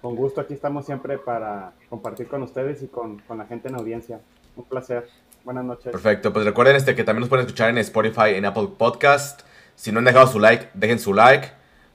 Con 0.00 0.14
gusto, 0.14 0.40
aquí 0.40 0.54
estamos 0.54 0.86
siempre 0.86 1.18
para 1.18 1.72
compartir 1.88 2.28
con 2.28 2.42
ustedes 2.42 2.82
y 2.82 2.88
con, 2.88 3.18
con 3.20 3.38
la 3.38 3.46
gente 3.46 3.68
en 3.68 3.74
audiencia. 3.74 4.20
Un 4.56 4.64
placer. 4.64 5.08
Buenas 5.44 5.64
noches. 5.64 5.92
Perfecto, 5.92 6.32
pues 6.32 6.44
recuerden 6.44 6.76
este, 6.76 6.94
que 6.94 7.04
también 7.04 7.20
nos 7.20 7.28
pueden 7.28 7.46
escuchar 7.46 7.70
en 7.70 7.78
Spotify, 7.78 8.34
en 8.34 8.44
Apple 8.44 8.68
Podcast. 8.76 9.42
Si 9.74 9.92
no 9.92 10.00
han 10.00 10.04
dejado 10.04 10.26
su 10.26 10.40
like, 10.40 10.70
dejen 10.74 10.98
su 10.98 11.14
like, 11.14 11.48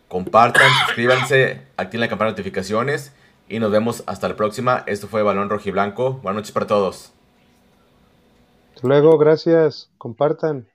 compartan, 0.07 0.69
suscríbanse, 0.85 1.61
activen 1.75 2.01
la 2.01 2.07
campana 2.07 2.31
de 2.31 2.37
notificaciones 2.37 3.13
y 3.49 3.59
nos 3.59 3.71
vemos 3.71 4.03
hasta 4.07 4.29
la 4.29 4.35
próxima. 4.35 4.83
Esto 4.87 5.07
fue 5.07 5.23
Balón 5.23 5.49
Rojo 5.49 5.67
y 5.67 5.71
Blanco. 5.71 6.13
Buenas 6.23 6.37
noches 6.37 6.51
para 6.53 6.67
todos. 6.67 7.11
Hasta 8.75 8.87
luego, 8.87 9.17
gracias. 9.17 9.89
Compartan. 9.97 10.70